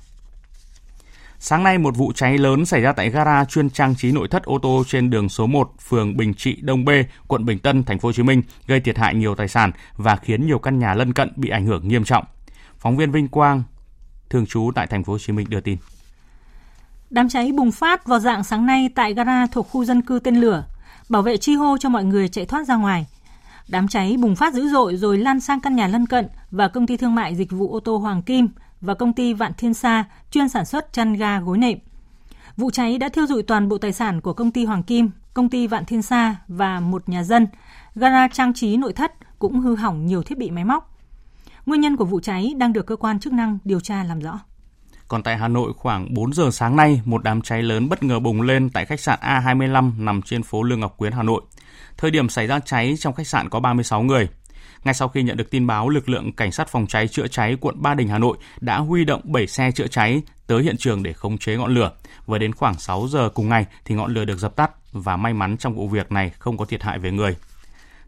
Sáng 1.39 1.63
nay 1.63 1.79
một 1.79 1.97
vụ 1.97 2.13
cháy 2.13 2.39
lớn 2.39 2.67
xảy 2.67 2.81
ra 2.81 2.93
tại 2.93 3.11
gara 3.11 3.45
chuyên 3.45 3.71
trang 3.71 3.95
trí 3.95 4.13
nội 4.13 4.29
thất 4.29 4.45
ô 4.45 4.59
tô 4.59 4.85
trên 4.89 5.11
đường 5.11 5.29
số 5.29 5.47
1, 5.47 5.71
phường 5.89 6.17
Bình 6.17 6.35
Trị 6.35 6.59
Đông 6.63 6.85
B, 6.85 6.91
quận 7.27 7.45
Bình 7.45 7.59
Tân, 7.59 7.85
thành 7.85 7.99
phố 7.99 8.09
Hồ 8.09 8.13
Chí 8.13 8.23
Minh, 8.23 8.43
gây 8.67 8.81
thiệt 8.81 8.99
hại 8.99 9.15
nhiều 9.15 9.35
tài 9.35 9.49
sản 9.49 9.71
và 9.97 10.17
khiến 10.17 10.47
nhiều 10.47 10.59
căn 10.59 10.79
nhà 10.79 10.95
lân 10.95 11.13
cận 11.13 11.33
bị 11.37 11.49
ảnh 11.49 11.67
hưởng 11.67 11.89
nghiêm 11.89 12.05
trọng. 12.05 12.25
Phóng 12.79 12.97
viên 12.97 13.11
Vinh 13.11 13.29
Quang 13.29 13.63
thường 14.31 14.47
trú 14.47 14.71
tại 14.75 14.87
thành 14.87 15.05
phố 15.05 15.13
Hồ 15.13 15.19
Chí 15.19 15.33
Minh 15.33 15.47
đưa 15.51 15.61
tin. 15.61 15.79
Đám 17.11 17.29
cháy 17.29 17.53
bùng 17.53 17.73
phát 17.73 18.07
vào 18.07 18.21
dạng 18.21 18.45
sáng 18.45 18.67
nay 18.67 18.89
tại 18.95 19.15
gara 19.15 19.47
thuộc 19.47 19.69
khu 19.71 19.85
dân 19.85 20.03
cư 20.03 20.19
tên 20.19 20.37
lửa. 20.37 20.65
Bảo 21.09 21.23
vệ 21.23 21.37
chi 21.37 21.55
hô 21.55 21.79
cho 21.79 21.89
mọi 21.89 22.05
người 22.05 22.29
chạy 22.29 22.47
thoát 22.47 22.67
ra 22.67 22.77
ngoài. 22.77 23.07
Đám 23.69 23.89
cháy 23.89 24.17
bùng 24.21 24.37
phát 24.37 24.55
dữ 24.55 24.69
dội 24.69 24.97
rồi 24.97 25.19
lan 25.19 25.41
sang 25.41 25.61
căn 25.61 25.77
nhà 25.77 25.87
lân 25.87 26.07
cận 26.07 26.29
và 26.51 26.69
công 26.69 26.87
ty 26.87 26.97
thương 26.97 27.15
mại 27.15 27.37
dịch 27.37 27.51
vụ 27.51 27.73
ô 27.73 27.81
tô 27.81 27.97
Hoàng 27.97 28.23
Kim 28.23 28.49
và 28.81 28.95
công 28.95 29.13
ty 29.13 29.35
Vạn 29.35 29.53
Thiên 29.55 29.75
Sa 29.75 30.05
chuyên 30.31 30.49
sản 30.49 30.65
xuất 30.65 30.93
chăn 30.93 31.15
ga 31.15 31.41
gối 31.41 31.59
nệm. 31.59 31.79
Vụ 32.57 32.71
cháy 32.71 32.99
đã 32.99 33.09
thiêu 33.09 33.27
dụi 33.27 33.43
toàn 33.43 33.69
bộ 33.69 33.79
tài 33.79 33.93
sản 33.93 34.21
của 34.21 34.33
công 34.33 34.51
ty 34.51 34.65
Hoàng 34.65 34.83
Kim, 34.83 35.11
công 35.35 35.49
ty 35.49 35.67
Vạn 35.67 35.85
Thiên 35.85 36.03
Sa 36.03 36.37
và 36.49 36.81
một 36.81 37.09
nhà 37.09 37.25
dân. 37.25 37.47
Gara 37.95 38.29
trang 38.29 38.55
trí 38.55 38.77
nội 38.77 38.93
thất 38.93 39.13
cũng 39.39 39.61
hư 39.61 39.77
hỏng 39.77 40.07
nhiều 40.07 40.23
thiết 40.23 40.39
bị 40.39 40.51
máy 40.51 40.65
móc. 40.65 40.96
Nguyên 41.67 41.81
nhân 41.81 41.97
của 41.97 42.05
vụ 42.05 42.21
cháy 42.21 42.55
đang 42.57 42.73
được 42.73 42.87
cơ 42.87 42.97
quan 42.97 43.21
chức 43.21 43.33
năng 43.33 43.59
điều 43.65 43.81
tra 43.81 44.05
làm 44.05 44.21
rõ. 44.21 44.41
Còn 45.09 45.23
tại 45.23 45.37
Hà 45.37 45.49
Nội 45.49 45.73
khoảng 45.77 46.15
4 46.15 46.33
giờ 46.33 46.51
sáng 46.53 46.77
nay, 46.77 47.01
một 47.05 47.25
đám 47.25 47.43
cháy 47.43 47.63
lớn 47.63 47.89
bất 47.89 48.03
ngờ 48.03 48.21
bùng 48.21 48.43
lên 48.43 48.71
tại 48.71 48.85
khách 48.85 49.01
sạn 49.01 49.19
A25 49.23 50.05
nằm 50.05 50.23
trên 50.23 50.43
phố 50.43 50.63
Lương 50.63 50.81
Ngọc 50.81 50.97
Quyến, 50.97 51.13
Hà 51.13 51.23
Nội. 51.23 51.43
Thời 51.97 52.11
điểm 52.11 52.29
xảy 52.29 52.47
ra 52.47 52.61
cháy 52.61 52.95
trong 52.99 53.15
khách 53.15 53.27
sạn 53.27 53.49
có 53.49 53.61
36 53.61 54.03
người. 54.03 54.29
Ngay 54.85 54.95
sau 54.95 55.09
khi 55.09 55.23
nhận 55.23 55.37
được 55.37 55.51
tin 55.51 55.67
báo, 55.67 55.89
lực 55.89 56.09
lượng 56.09 56.33
cảnh 56.33 56.53
sát 56.53 56.69
phòng 56.69 56.87
cháy 56.87 57.09
chữa 57.09 57.27
cháy 57.27 57.57
quận 57.61 57.83
Ba 57.83 57.95
Đình 57.95 58.09
Hà 58.09 58.19
Nội 58.19 58.37
đã 58.61 58.79
huy 58.79 59.05
động 59.05 59.21
7 59.25 59.47
xe 59.47 59.71
chữa 59.71 59.87
cháy 59.87 60.23
tới 60.47 60.63
hiện 60.63 60.77
trường 60.77 61.03
để 61.03 61.13
khống 61.13 61.39
chế 61.39 61.57
ngọn 61.57 61.75
lửa. 61.75 61.93
Và 62.27 62.39
đến 62.39 62.53
khoảng 62.53 62.75
6 62.75 63.09
giờ 63.09 63.29
cùng 63.35 63.49
ngày 63.49 63.67
thì 63.85 63.95
ngọn 63.95 64.15
lửa 64.15 64.25
được 64.25 64.39
dập 64.39 64.57
tắt 64.57 64.71
và 64.93 65.17
may 65.17 65.35
mắn 65.35 65.57
trong 65.57 65.75
vụ 65.75 65.89
việc 65.89 66.13
này 66.13 66.31
không 66.39 66.57
có 66.57 66.65
thiệt 66.65 66.83
hại 66.83 66.99
về 66.99 67.11
người. 67.11 67.37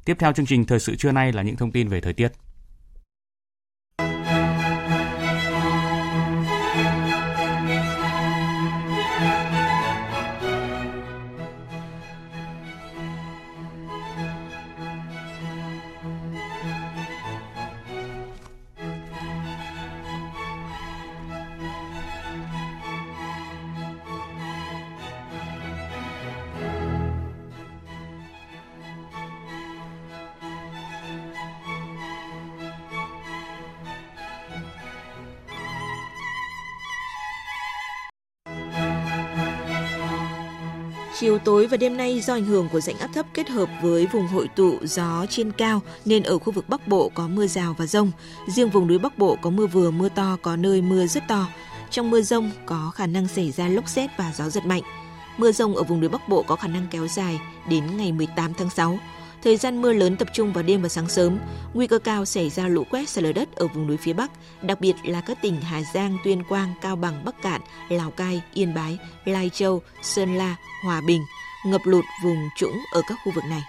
Tiếp 0.05 0.17
theo 0.19 0.33
chương 0.33 0.47
trình 0.47 0.65
thời 0.65 0.81
sự 0.81 0.97
trưa 0.97 1.13
nay 1.13 1.33
là 1.33 1.43
những 1.43 1.57
thông 1.57 1.73
tin 1.73 1.89
về 1.89 2.01
thời 2.01 2.13
tiết. 2.13 2.33
Đêm 41.79 41.97
nay 41.97 42.21
do 42.21 42.35
ảnh 42.35 42.45
hưởng 42.45 42.69
của 42.69 42.81
rãnh 42.81 42.99
áp 42.99 43.11
thấp 43.15 43.27
kết 43.35 43.49
hợp 43.49 43.69
với 43.83 44.07
vùng 44.07 44.27
hội 44.27 44.49
tụ 44.57 44.79
gió 44.83 45.27
trên 45.29 45.53
cao 45.53 45.83
nên 46.05 46.23
ở 46.23 46.39
khu 46.39 46.53
vực 46.53 46.69
Bắc 46.69 46.89
Bộ 46.89 47.11
có 47.15 47.29
mưa 47.29 47.47
rào 47.47 47.75
và 47.79 47.87
rông. 47.87 48.11
Riêng 48.49 48.71
vùng 48.71 48.87
núi 48.87 48.99
Bắc 48.99 49.19
Bộ 49.19 49.37
có 49.43 49.51
mưa 49.51 49.67
vừa 49.67 49.91
mưa 49.91 50.09
to, 50.09 50.37
có 50.43 50.57
nơi 50.57 50.83
mưa 50.83 51.07
rất 51.07 51.29
to. 51.29 51.47
Trong 51.91 52.11
mưa 52.11 52.21
rông 52.21 52.51
có 52.67 52.93
khả 52.95 53.07
năng 53.07 53.29
xảy 53.29 53.51
ra 53.51 53.69
lốc 53.69 53.89
xét 53.89 54.11
và 54.19 54.33
gió 54.37 54.49
giật 54.49 54.67
mạnh. 54.67 54.83
Mưa 55.37 55.53
rông 55.53 55.77
ở 55.77 55.83
vùng 55.83 56.01
núi 56.01 56.09
Bắc 56.09 56.29
Bộ 56.29 56.43
có 56.43 56.57
khả 56.57 56.69
năng 56.69 56.87
kéo 56.91 57.07
dài 57.07 57.41
đến 57.69 57.97
ngày 57.97 58.13
18 58.13 58.55
tháng 58.55 58.71
6. 58.71 58.99
Thời 59.43 59.57
gian 59.57 59.83
mưa 59.83 59.93
lớn 59.93 60.17
tập 60.17 60.29
trung 60.33 60.53
vào 60.53 60.63
đêm 60.63 60.83
và 60.83 60.89
sáng 60.89 61.09
sớm, 61.09 61.39
nguy 61.75 61.87
cơ 61.87 61.99
cao 61.99 62.25
xảy 62.25 62.51
ra 62.51 62.69
lũ 62.69 62.85
quét 62.91 63.09
sạt 63.09 63.25
lở 63.25 63.33
đất 63.33 63.57
ở 63.57 63.67
vùng 63.67 63.87
núi 63.87 63.97
phía 63.97 64.13
Bắc, 64.13 64.31
đặc 64.63 64.81
biệt 64.81 64.95
là 65.05 65.21
các 65.21 65.43
tỉnh 65.43 65.61
Hà 65.61 65.83
Giang, 65.95 66.19
Tuyên 66.25 66.43
Quang, 66.49 66.75
Cao 66.83 66.97
Bằng, 66.97 67.25
Bắc 67.25 67.43
Cạn, 67.43 67.61
Lào 67.89 68.11
Cai, 68.11 68.43
Yên 68.55 68.75
Bái, 68.75 68.99
Lai 69.25 69.51
Châu, 69.55 69.83
Sơn 70.03 70.35
La, 70.35 70.57
Hòa 70.85 71.01
Bình, 71.01 71.23
ngập 71.65 71.81
lụt 71.85 72.05
vùng 72.23 72.49
trũng 72.57 72.79
ở 72.93 73.03
các 73.09 73.19
khu 73.25 73.33
vực 73.35 73.45
này. 73.45 73.63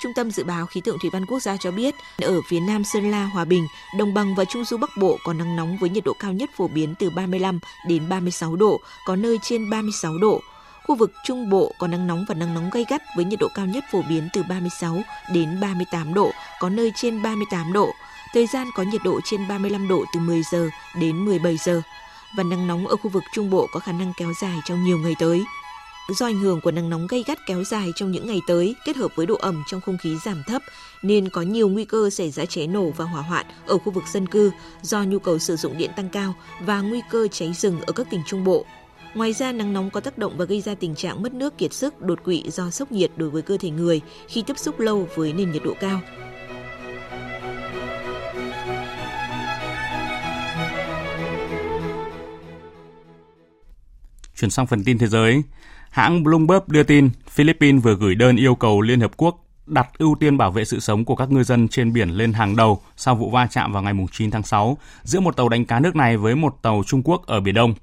Trung 0.00 0.14
tâm 0.14 0.30
Dự 0.30 0.44
báo 0.44 0.66
Khí 0.66 0.80
tượng 0.80 0.98
Thủy 0.98 1.10
văn 1.10 1.26
Quốc 1.26 1.40
gia 1.40 1.56
cho 1.56 1.70
biết, 1.70 1.94
ở 2.18 2.40
phía 2.48 2.60
Nam 2.60 2.84
Sơn 2.84 3.10
La, 3.10 3.24
Hòa 3.24 3.44
Bình, 3.44 3.66
Đồng 3.98 4.14
bằng 4.14 4.34
và 4.34 4.44
Trung 4.44 4.64
du 4.64 4.76
Bắc 4.76 4.90
Bộ 4.96 5.18
có 5.24 5.32
nắng 5.32 5.56
nóng 5.56 5.76
với 5.80 5.90
nhiệt 5.90 6.04
độ 6.04 6.12
cao 6.18 6.32
nhất 6.32 6.50
phổ 6.56 6.68
biến 6.68 6.94
từ 6.98 7.10
35 7.10 7.58
đến 7.88 8.08
36 8.08 8.56
độ, 8.56 8.80
có 9.06 9.16
nơi 9.16 9.38
trên 9.42 9.70
36 9.70 10.18
độ. 10.18 10.40
Khu 10.86 10.94
vực 10.94 11.12
Trung 11.24 11.50
Bộ 11.50 11.72
có 11.78 11.86
nắng 11.86 12.06
nóng 12.06 12.24
và 12.28 12.34
nắng 12.34 12.54
nóng 12.54 12.70
gay 12.72 12.84
gắt 12.88 13.02
với 13.16 13.24
nhiệt 13.24 13.40
độ 13.40 13.48
cao 13.54 13.66
nhất 13.66 13.84
phổ 13.92 14.02
biến 14.08 14.28
từ 14.32 14.42
36 14.48 15.02
đến 15.32 15.60
38 15.60 16.14
độ, 16.14 16.30
có 16.60 16.68
nơi 16.68 16.92
trên 16.96 17.22
38 17.22 17.72
độ. 17.72 17.90
Thời 18.34 18.46
gian 18.46 18.66
có 18.74 18.82
nhiệt 18.82 19.00
độ 19.04 19.20
trên 19.24 19.48
35 19.48 19.88
độ 19.88 20.04
từ 20.14 20.20
10 20.20 20.42
giờ 20.52 20.68
đến 21.00 21.24
17 21.24 21.56
giờ. 21.56 21.82
và 22.36 22.42
nắng 22.42 22.66
nóng 22.66 22.86
ở 22.86 22.96
khu 22.96 23.10
vực 23.10 23.22
Trung 23.32 23.50
Bộ 23.50 23.66
có 23.72 23.80
khả 23.80 23.92
năng 23.92 24.12
kéo 24.16 24.32
dài 24.40 24.58
trong 24.64 24.84
nhiều 24.84 24.98
ngày 24.98 25.14
tới. 25.18 25.44
Do 26.08 26.26
ảnh 26.26 26.40
hưởng 26.40 26.60
của 26.60 26.70
nắng 26.70 26.90
nóng 26.90 27.06
gây 27.06 27.24
gắt 27.26 27.38
kéo 27.46 27.64
dài 27.64 27.92
trong 27.94 28.10
những 28.10 28.26
ngày 28.26 28.40
tới 28.46 28.74
kết 28.84 28.96
hợp 28.96 29.16
với 29.16 29.26
độ 29.26 29.34
ẩm 29.34 29.62
trong 29.66 29.80
không 29.80 29.98
khí 29.98 30.16
giảm 30.24 30.42
thấp 30.46 30.62
nên 31.02 31.28
có 31.28 31.42
nhiều 31.42 31.68
nguy 31.68 31.84
cơ 31.84 32.10
xảy 32.10 32.30
ra 32.30 32.44
cháy 32.44 32.66
nổ 32.66 32.90
và 32.90 33.04
hỏa 33.04 33.22
hoạn 33.22 33.46
ở 33.66 33.78
khu 33.78 33.92
vực 33.92 34.04
dân 34.12 34.26
cư 34.26 34.50
do 34.82 35.02
nhu 35.02 35.18
cầu 35.18 35.38
sử 35.38 35.56
dụng 35.56 35.78
điện 35.78 35.90
tăng 35.96 36.08
cao 36.08 36.34
và 36.60 36.80
nguy 36.80 37.00
cơ 37.10 37.28
cháy 37.28 37.52
rừng 37.52 37.80
ở 37.80 37.92
các 37.92 38.06
tỉnh 38.10 38.20
Trung 38.26 38.44
Bộ. 38.44 38.66
Ngoài 39.14 39.32
ra, 39.32 39.52
nắng 39.52 39.72
nóng 39.72 39.90
có 39.90 40.00
tác 40.00 40.18
động 40.18 40.34
và 40.36 40.44
gây 40.44 40.60
ra 40.60 40.74
tình 40.74 40.94
trạng 40.94 41.22
mất 41.22 41.32
nước 41.34 41.58
kiệt 41.58 41.72
sức, 41.72 42.00
đột 42.00 42.24
quỵ 42.24 42.50
do 42.50 42.70
sốc 42.70 42.92
nhiệt 42.92 43.10
đối 43.16 43.30
với 43.30 43.42
cơ 43.42 43.56
thể 43.56 43.70
người 43.70 44.00
khi 44.28 44.42
tiếp 44.42 44.58
xúc 44.58 44.80
lâu 44.80 45.08
với 45.14 45.32
nền 45.32 45.52
nhiệt 45.52 45.62
độ 45.64 45.74
cao. 45.80 46.00
Chuyển 54.36 54.50
sang 54.50 54.66
phần 54.66 54.84
tin 54.84 54.98
thế 54.98 55.06
giới, 55.06 55.42
hãng 55.90 56.22
Bloomberg 56.22 56.62
đưa 56.66 56.82
tin 56.82 57.10
Philippines 57.28 57.82
vừa 57.82 57.94
gửi 57.94 58.14
đơn 58.14 58.36
yêu 58.36 58.54
cầu 58.54 58.80
Liên 58.80 59.00
Hợp 59.00 59.10
Quốc 59.16 59.44
đặt 59.66 59.88
ưu 59.98 60.16
tiên 60.20 60.38
bảo 60.38 60.50
vệ 60.50 60.64
sự 60.64 60.80
sống 60.80 61.04
của 61.04 61.16
các 61.16 61.30
ngư 61.30 61.42
dân 61.42 61.68
trên 61.68 61.92
biển 61.92 62.10
lên 62.10 62.32
hàng 62.32 62.56
đầu 62.56 62.82
sau 62.96 63.14
vụ 63.14 63.30
va 63.30 63.46
chạm 63.50 63.72
vào 63.72 63.82
ngày 63.82 63.94
9 64.12 64.30
tháng 64.30 64.42
6 64.42 64.78
giữa 65.02 65.20
một 65.20 65.36
tàu 65.36 65.48
đánh 65.48 65.64
cá 65.64 65.80
nước 65.80 65.96
này 65.96 66.16
với 66.16 66.34
một 66.34 66.56
tàu 66.62 66.82
Trung 66.86 67.02
Quốc 67.04 67.26
ở 67.26 67.40
Biển 67.40 67.54
Đông. 67.54 67.74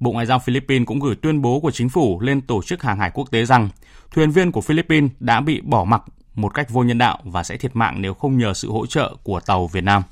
Bộ 0.00 0.12
Ngoại 0.12 0.26
giao 0.26 0.38
Philippines 0.38 0.86
cũng 0.86 1.00
gửi 1.00 1.16
tuyên 1.16 1.42
bố 1.42 1.60
của 1.60 1.70
chính 1.70 1.88
phủ 1.88 2.20
lên 2.20 2.40
Tổ 2.40 2.62
chức 2.62 2.82
Hàng 2.82 2.98
hải 2.98 3.10
Quốc 3.14 3.30
tế 3.30 3.44
rằng 3.44 3.68
thuyền 4.10 4.30
viên 4.30 4.52
của 4.52 4.60
Philippines 4.60 5.10
đã 5.20 5.40
bị 5.40 5.60
bỏ 5.60 5.84
mặc 5.84 6.02
một 6.34 6.54
cách 6.54 6.70
vô 6.70 6.82
nhân 6.82 6.98
đạo 6.98 7.18
và 7.24 7.42
sẽ 7.42 7.56
thiệt 7.56 7.76
mạng 7.76 8.02
nếu 8.02 8.14
không 8.14 8.38
nhờ 8.38 8.54
sự 8.54 8.70
hỗ 8.70 8.86
trợ 8.86 9.16
của 9.22 9.40
tàu 9.40 9.66
Việt 9.66 9.84
Nam. 9.84 10.02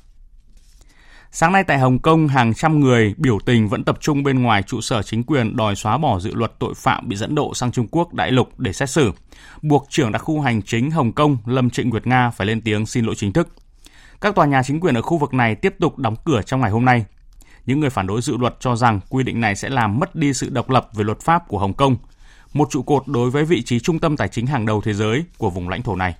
Sáng 1.31 1.51
nay 1.51 1.63
tại 1.63 1.79
Hồng 1.79 1.99
Kông, 1.99 2.27
hàng 2.27 2.53
trăm 2.53 2.79
người 2.79 3.13
biểu 3.17 3.39
tình 3.45 3.67
vẫn 3.67 3.83
tập 3.83 3.97
trung 4.01 4.23
bên 4.23 4.43
ngoài 4.43 4.63
trụ 4.63 4.81
sở 4.81 5.01
chính 5.03 5.23
quyền 5.23 5.55
đòi 5.55 5.75
xóa 5.75 5.97
bỏ 5.97 6.19
dự 6.19 6.33
luật 6.33 6.59
tội 6.59 6.73
phạm 6.75 7.09
bị 7.09 7.15
dẫn 7.15 7.35
độ 7.35 7.53
sang 7.53 7.71
Trung 7.71 7.87
Quốc 7.91 8.13
đại 8.13 8.31
lục 8.31 8.59
để 8.59 8.73
xét 8.73 8.89
xử, 8.89 9.11
buộc 9.61 9.87
trưởng 9.89 10.11
đặc 10.11 10.21
khu 10.21 10.41
hành 10.41 10.61
chính 10.61 10.91
Hồng 10.91 11.11
Kông 11.11 11.37
Lâm 11.45 11.69
Trịnh 11.69 11.89
Nguyệt 11.89 12.07
Nga 12.07 12.29
phải 12.29 12.47
lên 12.47 12.61
tiếng 12.61 12.85
xin 12.85 13.05
lỗi 13.05 13.15
chính 13.15 13.33
thức. 13.33 13.47
Các 14.21 14.35
tòa 14.35 14.45
nhà 14.45 14.63
chính 14.63 14.79
quyền 14.79 14.95
ở 14.97 15.01
khu 15.01 15.17
vực 15.17 15.33
này 15.33 15.55
tiếp 15.55 15.75
tục 15.79 15.97
đóng 15.97 16.15
cửa 16.25 16.41
trong 16.41 16.61
ngày 16.61 16.71
hôm 16.71 16.85
nay. 16.85 17.05
Những 17.65 17.79
người 17.79 17.89
phản 17.89 18.07
đối 18.07 18.21
dự 18.21 18.37
luật 18.37 18.55
cho 18.59 18.75
rằng 18.75 18.99
quy 19.09 19.23
định 19.23 19.41
này 19.41 19.55
sẽ 19.55 19.69
làm 19.69 19.99
mất 19.99 20.15
đi 20.15 20.33
sự 20.33 20.49
độc 20.49 20.69
lập 20.69 20.89
về 20.93 21.03
luật 21.03 21.19
pháp 21.19 21.47
của 21.47 21.59
Hồng 21.59 21.73
Kông, 21.73 21.97
một 22.53 22.67
trụ 22.71 22.81
cột 22.81 23.07
đối 23.07 23.29
với 23.29 23.45
vị 23.45 23.61
trí 23.61 23.79
trung 23.79 23.99
tâm 23.99 24.17
tài 24.17 24.27
chính 24.27 24.47
hàng 24.47 24.65
đầu 24.65 24.81
thế 24.81 24.93
giới 24.93 25.23
của 25.37 25.49
vùng 25.49 25.69
lãnh 25.69 25.81
thổ 25.81 25.95
này. 25.95 26.15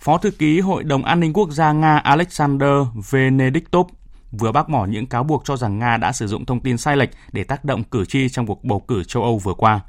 Phó 0.00 0.18
thư 0.18 0.30
ký 0.30 0.60
Hội 0.60 0.84
đồng 0.84 1.04
An 1.04 1.20
ninh 1.20 1.32
Quốc 1.32 1.50
gia 1.50 1.72
Nga 1.72 1.96
Alexander 1.96 2.70
Venediktov 3.10 3.86
vừa 4.32 4.52
bác 4.52 4.68
bỏ 4.68 4.86
những 4.86 5.06
cáo 5.06 5.24
buộc 5.24 5.44
cho 5.44 5.56
rằng 5.56 5.78
Nga 5.78 5.96
đã 5.96 6.12
sử 6.12 6.26
dụng 6.26 6.44
thông 6.44 6.60
tin 6.60 6.78
sai 6.78 6.96
lệch 6.96 7.10
để 7.32 7.44
tác 7.44 7.64
động 7.64 7.84
cử 7.84 8.04
tri 8.04 8.28
trong 8.28 8.46
cuộc 8.46 8.64
bầu 8.64 8.80
cử 8.80 9.04
châu 9.04 9.22
Âu 9.22 9.38
vừa 9.38 9.54
qua. 9.54 9.80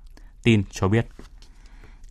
Tin 0.43 0.63
cho 0.71 0.87
biết. 0.87 1.07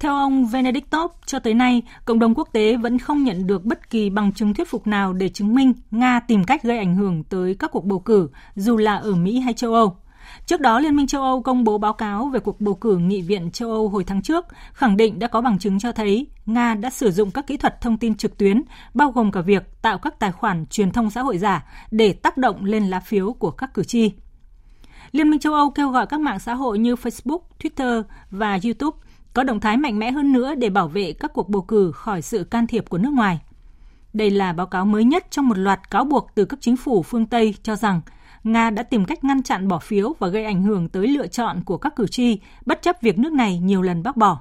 Theo 0.00 0.14
ông 0.14 0.46
Venediktov, 0.46 1.10
cho 1.26 1.38
tới 1.38 1.54
nay, 1.54 1.82
cộng 2.04 2.18
đồng 2.18 2.34
quốc 2.34 2.48
tế 2.52 2.76
vẫn 2.76 2.98
không 2.98 3.24
nhận 3.24 3.46
được 3.46 3.64
bất 3.64 3.90
kỳ 3.90 4.10
bằng 4.10 4.32
chứng 4.32 4.54
thuyết 4.54 4.68
phục 4.68 4.86
nào 4.86 5.12
để 5.12 5.28
chứng 5.28 5.54
minh 5.54 5.72
Nga 5.90 6.20
tìm 6.20 6.44
cách 6.44 6.62
gây 6.62 6.78
ảnh 6.78 6.94
hưởng 6.94 7.24
tới 7.24 7.56
các 7.58 7.70
cuộc 7.72 7.84
bầu 7.84 7.98
cử, 7.98 8.28
dù 8.54 8.76
là 8.76 8.96
ở 8.96 9.14
Mỹ 9.14 9.40
hay 9.40 9.54
châu 9.54 9.74
Âu. 9.74 9.96
Trước 10.46 10.60
đó, 10.60 10.80
Liên 10.80 10.96
minh 10.96 11.06
châu 11.06 11.22
Âu 11.22 11.42
công 11.42 11.64
bố 11.64 11.78
báo 11.78 11.92
cáo 11.92 12.28
về 12.28 12.40
cuộc 12.40 12.60
bầu 12.60 12.74
cử 12.74 12.96
Nghị 12.96 13.22
viện 13.22 13.50
châu 13.50 13.70
Âu 13.70 13.88
hồi 13.88 14.04
tháng 14.04 14.22
trước, 14.22 14.44
khẳng 14.72 14.96
định 14.96 15.18
đã 15.18 15.26
có 15.26 15.40
bằng 15.40 15.58
chứng 15.58 15.78
cho 15.78 15.92
thấy 15.92 16.26
Nga 16.46 16.74
đã 16.74 16.90
sử 16.90 17.10
dụng 17.10 17.30
các 17.30 17.46
kỹ 17.46 17.56
thuật 17.56 17.80
thông 17.80 17.98
tin 17.98 18.14
trực 18.14 18.38
tuyến, 18.38 18.62
bao 18.94 19.10
gồm 19.10 19.32
cả 19.32 19.40
việc 19.40 19.82
tạo 19.82 19.98
các 19.98 20.18
tài 20.18 20.32
khoản 20.32 20.66
truyền 20.66 20.90
thông 20.90 21.10
xã 21.10 21.22
hội 21.22 21.38
giả 21.38 21.66
để 21.90 22.12
tác 22.12 22.36
động 22.36 22.64
lên 22.64 22.86
lá 22.86 23.00
phiếu 23.00 23.32
của 23.32 23.50
các 23.50 23.74
cử 23.74 23.84
tri. 23.84 24.12
Liên 25.12 25.30
minh 25.30 25.40
châu 25.40 25.54
Âu 25.54 25.70
kêu 25.70 25.90
gọi 25.90 26.06
các 26.06 26.20
mạng 26.20 26.38
xã 26.38 26.54
hội 26.54 26.78
như 26.78 26.94
Facebook, 26.94 27.40
Twitter 27.62 28.02
và 28.30 28.58
YouTube 28.64 28.98
có 29.34 29.44
động 29.44 29.60
thái 29.60 29.76
mạnh 29.76 29.98
mẽ 29.98 30.10
hơn 30.10 30.32
nữa 30.32 30.54
để 30.54 30.70
bảo 30.70 30.88
vệ 30.88 31.12
các 31.12 31.32
cuộc 31.34 31.48
bầu 31.48 31.62
cử 31.62 31.92
khỏi 31.92 32.22
sự 32.22 32.44
can 32.44 32.66
thiệp 32.66 32.88
của 32.88 32.98
nước 32.98 33.12
ngoài. 33.12 33.40
Đây 34.12 34.30
là 34.30 34.52
báo 34.52 34.66
cáo 34.66 34.84
mới 34.84 35.04
nhất 35.04 35.26
trong 35.30 35.48
một 35.48 35.58
loạt 35.58 35.90
cáo 35.90 36.04
buộc 36.04 36.30
từ 36.34 36.44
các 36.44 36.60
chính 36.60 36.76
phủ 36.76 37.02
phương 37.02 37.26
Tây 37.26 37.54
cho 37.62 37.76
rằng 37.76 38.00
Nga 38.44 38.70
đã 38.70 38.82
tìm 38.82 39.04
cách 39.04 39.24
ngăn 39.24 39.42
chặn 39.42 39.68
bỏ 39.68 39.78
phiếu 39.78 40.14
và 40.18 40.28
gây 40.28 40.44
ảnh 40.44 40.62
hưởng 40.62 40.88
tới 40.88 41.08
lựa 41.08 41.26
chọn 41.26 41.62
của 41.64 41.78
các 41.78 41.96
cử 41.96 42.06
tri, 42.06 42.38
bất 42.66 42.82
chấp 42.82 42.96
việc 43.02 43.18
nước 43.18 43.32
này 43.32 43.58
nhiều 43.58 43.82
lần 43.82 44.02
bác 44.02 44.16
bỏ. 44.16 44.40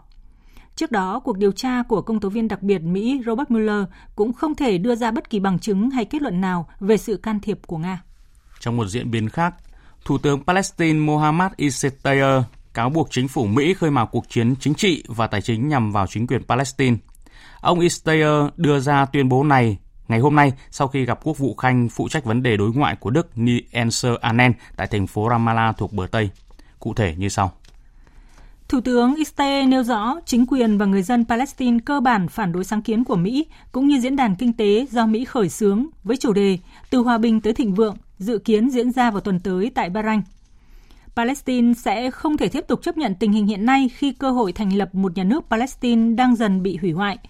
Trước 0.75 0.91
đó, 0.91 1.19
cuộc 1.19 1.37
điều 1.37 1.51
tra 1.51 1.83
của 1.83 2.01
công 2.01 2.19
tố 2.19 2.29
viên 2.29 2.47
đặc 2.47 2.61
biệt 2.61 2.79
Mỹ 2.79 3.21
Robert 3.25 3.49
Mueller 3.49 3.85
cũng 4.15 4.33
không 4.33 4.55
thể 4.55 4.77
đưa 4.77 4.95
ra 4.95 5.11
bất 5.11 5.29
kỳ 5.29 5.39
bằng 5.39 5.59
chứng 5.59 5.89
hay 5.89 6.05
kết 6.05 6.21
luận 6.21 6.41
nào 6.41 6.69
về 6.79 6.97
sự 6.97 7.17
can 7.17 7.39
thiệp 7.39 7.59
của 7.67 7.77
Nga. 7.77 8.01
Trong 8.59 8.77
một 8.77 8.85
diễn 8.85 9.11
biến 9.11 9.29
khác, 9.29 9.53
Thủ 10.05 10.17
tướng 10.17 10.43
Palestine 10.43 10.99
Mohammad 10.99 11.51
Issair 11.55 12.43
cáo 12.73 12.89
buộc 12.89 13.07
chính 13.11 13.27
phủ 13.27 13.45
Mỹ 13.45 13.73
khơi 13.73 13.91
mào 13.91 14.07
cuộc 14.07 14.29
chiến 14.29 14.55
chính 14.59 14.73
trị 14.73 15.03
và 15.07 15.27
tài 15.27 15.41
chính 15.41 15.67
nhằm 15.67 15.91
vào 15.91 16.07
chính 16.07 16.27
quyền 16.27 16.43
Palestine. 16.43 16.97
Ông 17.61 17.79
Issair 17.79 18.27
đưa 18.57 18.79
ra 18.79 19.05
tuyên 19.05 19.29
bố 19.29 19.43
này 19.43 19.77
ngày 20.09 20.19
hôm 20.19 20.35
nay, 20.35 20.53
sau 20.71 20.87
khi 20.87 21.05
gặp 21.05 21.19
quốc 21.23 21.37
vụ 21.37 21.55
khanh 21.55 21.89
phụ 21.89 22.09
trách 22.09 22.25
vấn 22.25 22.43
đề 22.43 22.57
đối 22.57 22.71
ngoại 22.73 22.95
của 22.95 23.09
Đức 23.09 23.29
Nienser 23.35 24.13
Anen 24.21 24.53
tại 24.75 24.87
thành 24.87 25.07
phố 25.07 25.29
Ramallah 25.29 25.77
thuộc 25.77 25.93
bờ 25.93 26.07
Tây. 26.11 26.29
Cụ 26.79 26.93
thể 26.93 27.15
như 27.17 27.29
sau. 27.29 27.51
Thủ 28.67 28.81
tướng 28.81 29.15
Israel 29.15 29.65
nêu 29.65 29.83
rõ 29.83 30.15
chính 30.25 30.45
quyền 30.45 30.77
và 30.77 30.85
người 30.85 31.03
dân 31.03 31.25
Palestine 31.25 31.77
cơ 31.85 31.99
bản 31.99 32.27
phản 32.27 32.51
đối 32.51 32.63
sáng 32.63 32.81
kiến 32.81 33.03
của 33.03 33.15
Mỹ 33.15 33.45
cũng 33.71 33.87
như 33.87 33.99
diễn 33.99 34.15
đàn 34.15 34.35
kinh 34.35 34.53
tế 34.53 34.85
do 34.91 35.05
Mỹ 35.05 35.25
khởi 35.25 35.49
xướng 35.49 35.85
với 36.03 36.17
chủ 36.17 36.33
đề 36.33 36.57
Từ 36.89 36.99
hòa 36.99 37.17
bình 37.17 37.41
tới 37.41 37.53
thịnh 37.53 37.73
vượng, 37.73 37.97
dự 38.19 38.37
kiến 38.37 38.69
diễn 38.69 38.91
ra 38.91 39.11
vào 39.11 39.21
tuần 39.21 39.39
tới 39.39 39.71
tại 39.75 39.89
Bahrain. 39.89 40.21
Palestine 41.15 41.73
sẽ 41.73 42.11
không 42.11 42.37
thể 42.37 42.47
tiếp 42.47 42.65
tục 42.67 42.83
chấp 42.83 42.97
nhận 42.97 43.15
tình 43.15 43.31
hình 43.31 43.47
hiện 43.47 43.65
nay 43.65 43.89
khi 43.93 44.11
cơ 44.11 44.31
hội 44.31 44.51
thành 44.51 44.73
lập 44.73 44.95
một 44.95 45.17
nhà 45.17 45.23
nước 45.23 45.45
Palestine 45.49 46.15
đang 46.15 46.35
dần 46.35 46.63
bị 46.63 46.77
hủy 46.77 46.91
hoại– 46.91 47.17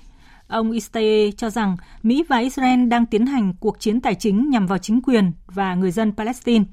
Ông 0.49 0.71
Istee 0.71 1.31
cho 1.38 1.49
rằng 1.49 1.77
Mỹ 2.03 2.23
và 2.27 2.38
Israel 2.38 2.85
đang 2.88 3.05
tiến 3.05 3.25
hành 3.25 3.53
cuộc 3.59 3.79
chiến 3.79 4.01
tài 4.01 4.15
chính 4.15 4.49
nhằm 4.49 4.67
vào 4.67 4.77
chính 4.77 5.01
quyền 5.01 5.31
và 5.47 5.75
người 5.75 5.91
dân 5.91 6.12
Palestine, 6.17 6.65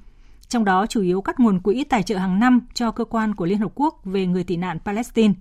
trong 0.48 0.64
đó 0.64 0.86
chủ 0.86 1.02
yếu 1.02 1.20
cắt 1.20 1.40
nguồn 1.40 1.60
quỹ 1.60 1.84
tài 1.84 2.02
trợ 2.02 2.16
hàng 2.16 2.38
năm 2.40 2.60
cho 2.74 2.90
cơ 2.90 3.04
quan 3.04 3.34
của 3.34 3.46
Liên 3.46 3.58
Hợp 3.58 3.72
Quốc 3.74 4.00
về 4.04 4.26
người 4.26 4.44
tị 4.44 4.56
nạn 4.56 4.78
Palestine. 4.84 5.34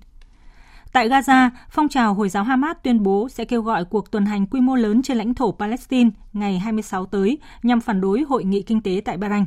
Tại 0.93 1.09
Gaza, 1.09 1.49
phong 1.69 1.89
trào 1.89 2.13
Hồi 2.13 2.29
giáo 2.29 2.43
Hamas 2.43 2.77
tuyên 2.83 3.03
bố 3.03 3.29
sẽ 3.29 3.45
kêu 3.45 3.61
gọi 3.61 3.85
cuộc 3.85 4.11
tuần 4.11 4.25
hành 4.25 4.45
quy 4.45 4.61
mô 4.61 4.75
lớn 4.75 5.01
trên 5.01 5.17
lãnh 5.17 5.33
thổ 5.33 5.51
Palestine 5.51 6.09
ngày 6.33 6.59
26 6.59 7.05
tới 7.05 7.37
nhằm 7.63 7.81
phản 7.81 8.01
đối 8.01 8.21
hội 8.21 8.43
nghị 8.43 8.61
kinh 8.61 8.81
tế 8.81 9.01
tại 9.05 9.17
Bahrain. 9.17 9.45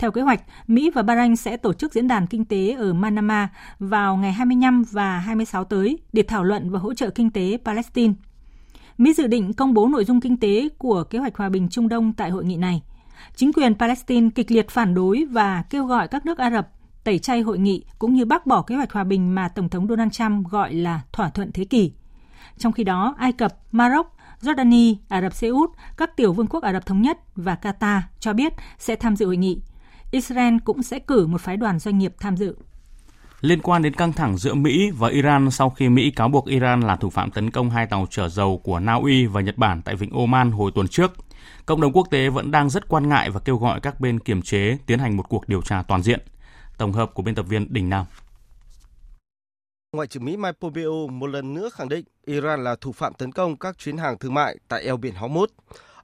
Theo 0.00 0.10
kế 0.10 0.20
hoạch, 0.20 0.42
Mỹ 0.66 0.90
và 0.94 1.02
Bahrain 1.02 1.36
sẽ 1.36 1.56
tổ 1.56 1.72
chức 1.72 1.94
diễn 1.94 2.08
đàn 2.08 2.26
kinh 2.26 2.44
tế 2.44 2.72
ở 2.78 2.92
Manama 2.92 3.48
vào 3.78 4.16
ngày 4.16 4.32
25 4.32 4.82
và 4.90 5.18
26 5.18 5.64
tới 5.64 5.98
để 6.12 6.22
thảo 6.22 6.44
luận 6.44 6.70
và 6.70 6.78
hỗ 6.78 6.94
trợ 6.94 7.10
kinh 7.10 7.30
tế 7.30 7.58
Palestine. 7.64 8.14
Mỹ 8.98 9.14
dự 9.14 9.26
định 9.26 9.52
công 9.52 9.74
bố 9.74 9.88
nội 9.88 10.04
dung 10.04 10.20
kinh 10.20 10.36
tế 10.36 10.68
của 10.78 11.04
kế 11.04 11.18
hoạch 11.18 11.36
hòa 11.36 11.48
bình 11.48 11.68
Trung 11.68 11.88
Đông 11.88 12.12
tại 12.12 12.30
hội 12.30 12.44
nghị 12.44 12.56
này. 12.56 12.82
Chính 13.36 13.52
quyền 13.52 13.74
Palestine 13.74 14.30
kịch 14.34 14.50
liệt 14.50 14.70
phản 14.70 14.94
đối 14.94 15.24
và 15.30 15.62
kêu 15.70 15.84
gọi 15.84 16.08
các 16.08 16.26
nước 16.26 16.38
Ả 16.38 16.50
Rập 16.50 16.68
tẩy 17.04 17.18
chay 17.18 17.40
hội 17.40 17.58
nghị 17.58 17.84
cũng 17.98 18.14
như 18.14 18.24
bác 18.24 18.46
bỏ 18.46 18.62
kế 18.62 18.76
hoạch 18.76 18.92
hòa 18.92 19.04
bình 19.04 19.34
mà 19.34 19.48
Tổng 19.48 19.68
thống 19.68 19.88
Donald 19.88 20.12
Trump 20.12 20.48
gọi 20.48 20.74
là 20.74 21.00
thỏa 21.12 21.30
thuận 21.30 21.52
thế 21.52 21.64
kỷ. 21.64 21.92
Trong 22.58 22.72
khi 22.72 22.84
đó, 22.84 23.14
Ai 23.18 23.32
Cập, 23.32 23.54
Maroc, 23.72 24.06
Jordani, 24.42 24.94
Ả 25.08 25.22
Rập 25.22 25.34
Xê 25.34 25.48
Út, 25.48 25.70
các 25.96 26.16
tiểu 26.16 26.32
vương 26.32 26.46
quốc 26.46 26.62
Ả 26.62 26.72
Rập 26.72 26.86
Thống 26.86 27.02
Nhất 27.02 27.18
và 27.36 27.56
Qatar 27.62 28.00
cho 28.20 28.32
biết 28.32 28.52
sẽ 28.78 28.96
tham 28.96 29.16
dự 29.16 29.26
hội 29.26 29.36
nghị. 29.36 29.60
Israel 30.10 30.54
cũng 30.64 30.82
sẽ 30.82 30.98
cử 30.98 31.26
một 31.26 31.40
phái 31.40 31.56
đoàn 31.56 31.78
doanh 31.78 31.98
nghiệp 31.98 32.14
tham 32.20 32.36
dự. 32.36 32.56
Liên 33.40 33.60
quan 33.62 33.82
đến 33.82 33.94
căng 33.94 34.12
thẳng 34.12 34.38
giữa 34.38 34.54
Mỹ 34.54 34.90
và 34.90 35.08
Iran 35.08 35.50
sau 35.50 35.70
khi 35.70 35.88
Mỹ 35.88 36.10
cáo 36.10 36.28
buộc 36.28 36.46
Iran 36.46 36.80
là 36.80 36.96
thủ 36.96 37.10
phạm 37.10 37.30
tấn 37.30 37.50
công 37.50 37.70
hai 37.70 37.86
tàu 37.86 38.06
chở 38.10 38.28
dầu 38.28 38.60
của 38.64 38.80
Na 38.80 38.94
Uy 38.94 39.26
và 39.26 39.40
Nhật 39.40 39.56
Bản 39.58 39.82
tại 39.82 39.96
Vịnh 39.96 40.10
Oman 40.12 40.50
hồi 40.50 40.70
tuần 40.74 40.88
trước, 40.88 41.12
cộng 41.66 41.80
đồng 41.80 41.92
quốc 41.92 42.06
tế 42.10 42.28
vẫn 42.28 42.50
đang 42.50 42.70
rất 42.70 42.88
quan 42.88 43.08
ngại 43.08 43.30
và 43.30 43.40
kêu 43.40 43.56
gọi 43.56 43.80
các 43.80 44.00
bên 44.00 44.18
kiềm 44.18 44.42
chế 44.42 44.78
tiến 44.86 44.98
hành 44.98 45.16
một 45.16 45.28
cuộc 45.28 45.48
điều 45.48 45.62
tra 45.62 45.82
toàn 45.82 46.02
diện. 46.02 46.20
Tổng 46.78 46.92
hợp 46.92 47.10
của 47.14 47.22
biên 47.22 47.34
tập 47.34 47.46
viên 47.48 47.72
Đình 47.72 47.88
Nam. 47.88 48.06
Ngoại 49.92 50.06
trưởng 50.06 50.24
Mỹ 50.24 50.36
Mike 50.36 50.58
Pompeo 50.60 51.08
một 51.08 51.26
lần 51.26 51.54
nữa 51.54 51.68
khẳng 51.72 51.88
định 51.88 52.04
Iran 52.26 52.64
là 52.64 52.76
thủ 52.80 52.92
phạm 52.92 53.14
tấn 53.14 53.32
công 53.32 53.56
các 53.56 53.78
chuyến 53.78 53.96
hàng 53.96 54.18
thương 54.18 54.34
mại 54.34 54.56
tại 54.68 54.82
eo 54.82 54.96
biển 54.96 55.14
Hormuz. 55.14 55.46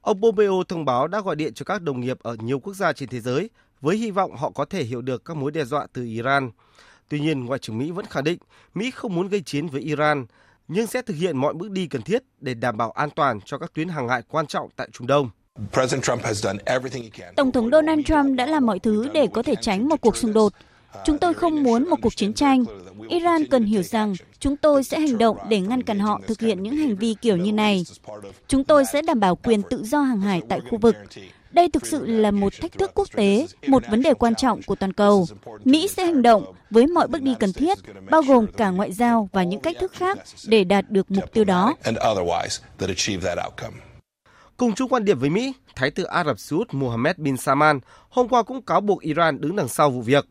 Ông 0.00 0.20
Pompeo 0.20 0.62
thông 0.68 0.84
báo 0.84 1.08
đã 1.08 1.20
gọi 1.20 1.36
điện 1.36 1.54
cho 1.54 1.64
các 1.64 1.82
đồng 1.82 2.00
nghiệp 2.00 2.18
ở 2.22 2.36
nhiều 2.40 2.60
quốc 2.60 2.74
gia 2.74 2.92
trên 2.92 3.08
thế 3.08 3.20
giới 3.20 3.50
với 3.86 3.96
hy 3.96 4.10
vọng 4.10 4.36
họ 4.36 4.50
có 4.50 4.64
thể 4.64 4.84
hiểu 4.84 5.02
được 5.02 5.24
các 5.24 5.36
mối 5.36 5.50
đe 5.50 5.64
dọa 5.64 5.86
từ 5.92 6.04
Iran. 6.04 6.50
Tuy 7.08 7.20
nhiên, 7.20 7.44
Ngoại 7.44 7.58
trưởng 7.58 7.78
Mỹ 7.78 7.90
vẫn 7.90 8.06
khẳng 8.06 8.24
định 8.24 8.38
Mỹ 8.74 8.90
không 8.90 9.14
muốn 9.14 9.28
gây 9.28 9.40
chiến 9.40 9.66
với 9.66 9.80
Iran, 9.80 10.26
nhưng 10.68 10.86
sẽ 10.86 11.02
thực 11.02 11.16
hiện 11.16 11.36
mọi 11.36 11.54
bước 11.54 11.70
đi 11.70 11.86
cần 11.86 12.02
thiết 12.02 12.22
để 12.40 12.54
đảm 12.54 12.76
bảo 12.76 12.90
an 12.90 13.10
toàn 13.10 13.40
cho 13.44 13.58
các 13.58 13.72
tuyến 13.74 13.88
hàng 13.88 14.08
hải 14.08 14.22
quan 14.28 14.46
trọng 14.46 14.68
tại 14.76 14.88
Trung 14.92 15.06
Đông. 15.06 15.30
Tổng 17.36 17.52
thống 17.52 17.70
Donald 17.70 18.00
Trump 18.06 18.36
đã 18.36 18.46
làm 18.46 18.66
mọi 18.66 18.78
thứ 18.78 19.08
để 19.14 19.26
có 19.34 19.42
thể 19.42 19.54
tránh 19.60 19.88
một 19.88 20.00
cuộc 20.00 20.16
xung 20.16 20.32
đột. 20.32 20.52
Chúng 21.04 21.18
tôi 21.18 21.34
không 21.34 21.62
muốn 21.62 21.88
một 21.88 21.96
cuộc 22.02 22.16
chiến 22.16 22.34
tranh. 22.34 22.64
Iran 23.08 23.44
cần 23.50 23.64
hiểu 23.64 23.82
rằng 23.82 24.14
chúng 24.38 24.56
tôi 24.56 24.84
sẽ 24.84 25.00
hành 25.00 25.18
động 25.18 25.36
để 25.48 25.60
ngăn 25.60 25.82
cản 25.82 25.98
họ 25.98 26.20
thực 26.26 26.40
hiện 26.40 26.62
những 26.62 26.76
hành 26.76 26.96
vi 26.96 27.14
kiểu 27.20 27.36
như 27.36 27.52
này. 27.52 27.84
Chúng 28.48 28.64
tôi 28.64 28.84
sẽ 28.92 29.02
đảm 29.02 29.20
bảo 29.20 29.36
quyền 29.36 29.62
tự 29.62 29.84
do 29.84 30.00
hàng 30.00 30.20
hải 30.20 30.42
tại 30.48 30.60
khu 30.70 30.78
vực. 30.78 30.96
Đây 31.56 31.68
thực 31.68 31.86
sự 31.86 32.06
là 32.06 32.30
một 32.30 32.52
thách 32.60 32.72
thức 32.72 32.90
quốc 32.94 33.08
tế, 33.12 33.46
một 33.66 33.82
vấn 33.90 34.02
đề 34.02 34.14
quan 34.14 34.34
trọng 34.34 34.62
của 34.62 34.74
toàn 34.74 34.92
cầu. 34.92 35.26
Mỹ 35.64 35.88
sẽ 35.88 36.04
hành 36.04 36.22
động 36.22 36.44
với 36.70 36.86
mọi 36.86 37.08
bước 37.08 37.22
đi 37.22 37.34
cần 37.40 37.52
thiết, 37.52 37.78
bao 38.10 38.22
gồm 38.22 38.46
cả 38.56 38.70
ngoại 38.70 38.92
giao 38.92 39.28
và 39.32 39.42
những 39.42 39.60
cách 39.60 39.76
thức 39.80 39.92
khác 39.92 40.18
để 40.46 40.64
đạt 40.64 40.90
được 40.90 41.10
mục 41.10 41.32
tiêu 41.32 41.44
đó. 41.44 41.74
Cùng 44.56 44.74
chung 44.74 44.88
quan 44.88 45.04
điểm 45.04 45.18
với 45.18 45.30
Mỹ, 45.30 45.52
Thái 45.76 45.90
tử 45.90 46.04
Ả 46.04 46.24
Rập 46.24 46.38
Xê 46.38 46.56
Út 46.56 46.74
Mohammed 46.74 47.16
bin 47.16 47.36
Salman 47.36 47.80
hôm 48.08 48.28
qua 48.28 48.42
cũng 48.42 48.62
cáo 48.62 48.80
buộc 48.80 49.00
Iran 49.00 49.40
đứng 49.40 49.56
đằng 49.56 49.68
sau 49.68 49.90
vụ 49.90 50.00
việc. 50.00 50.26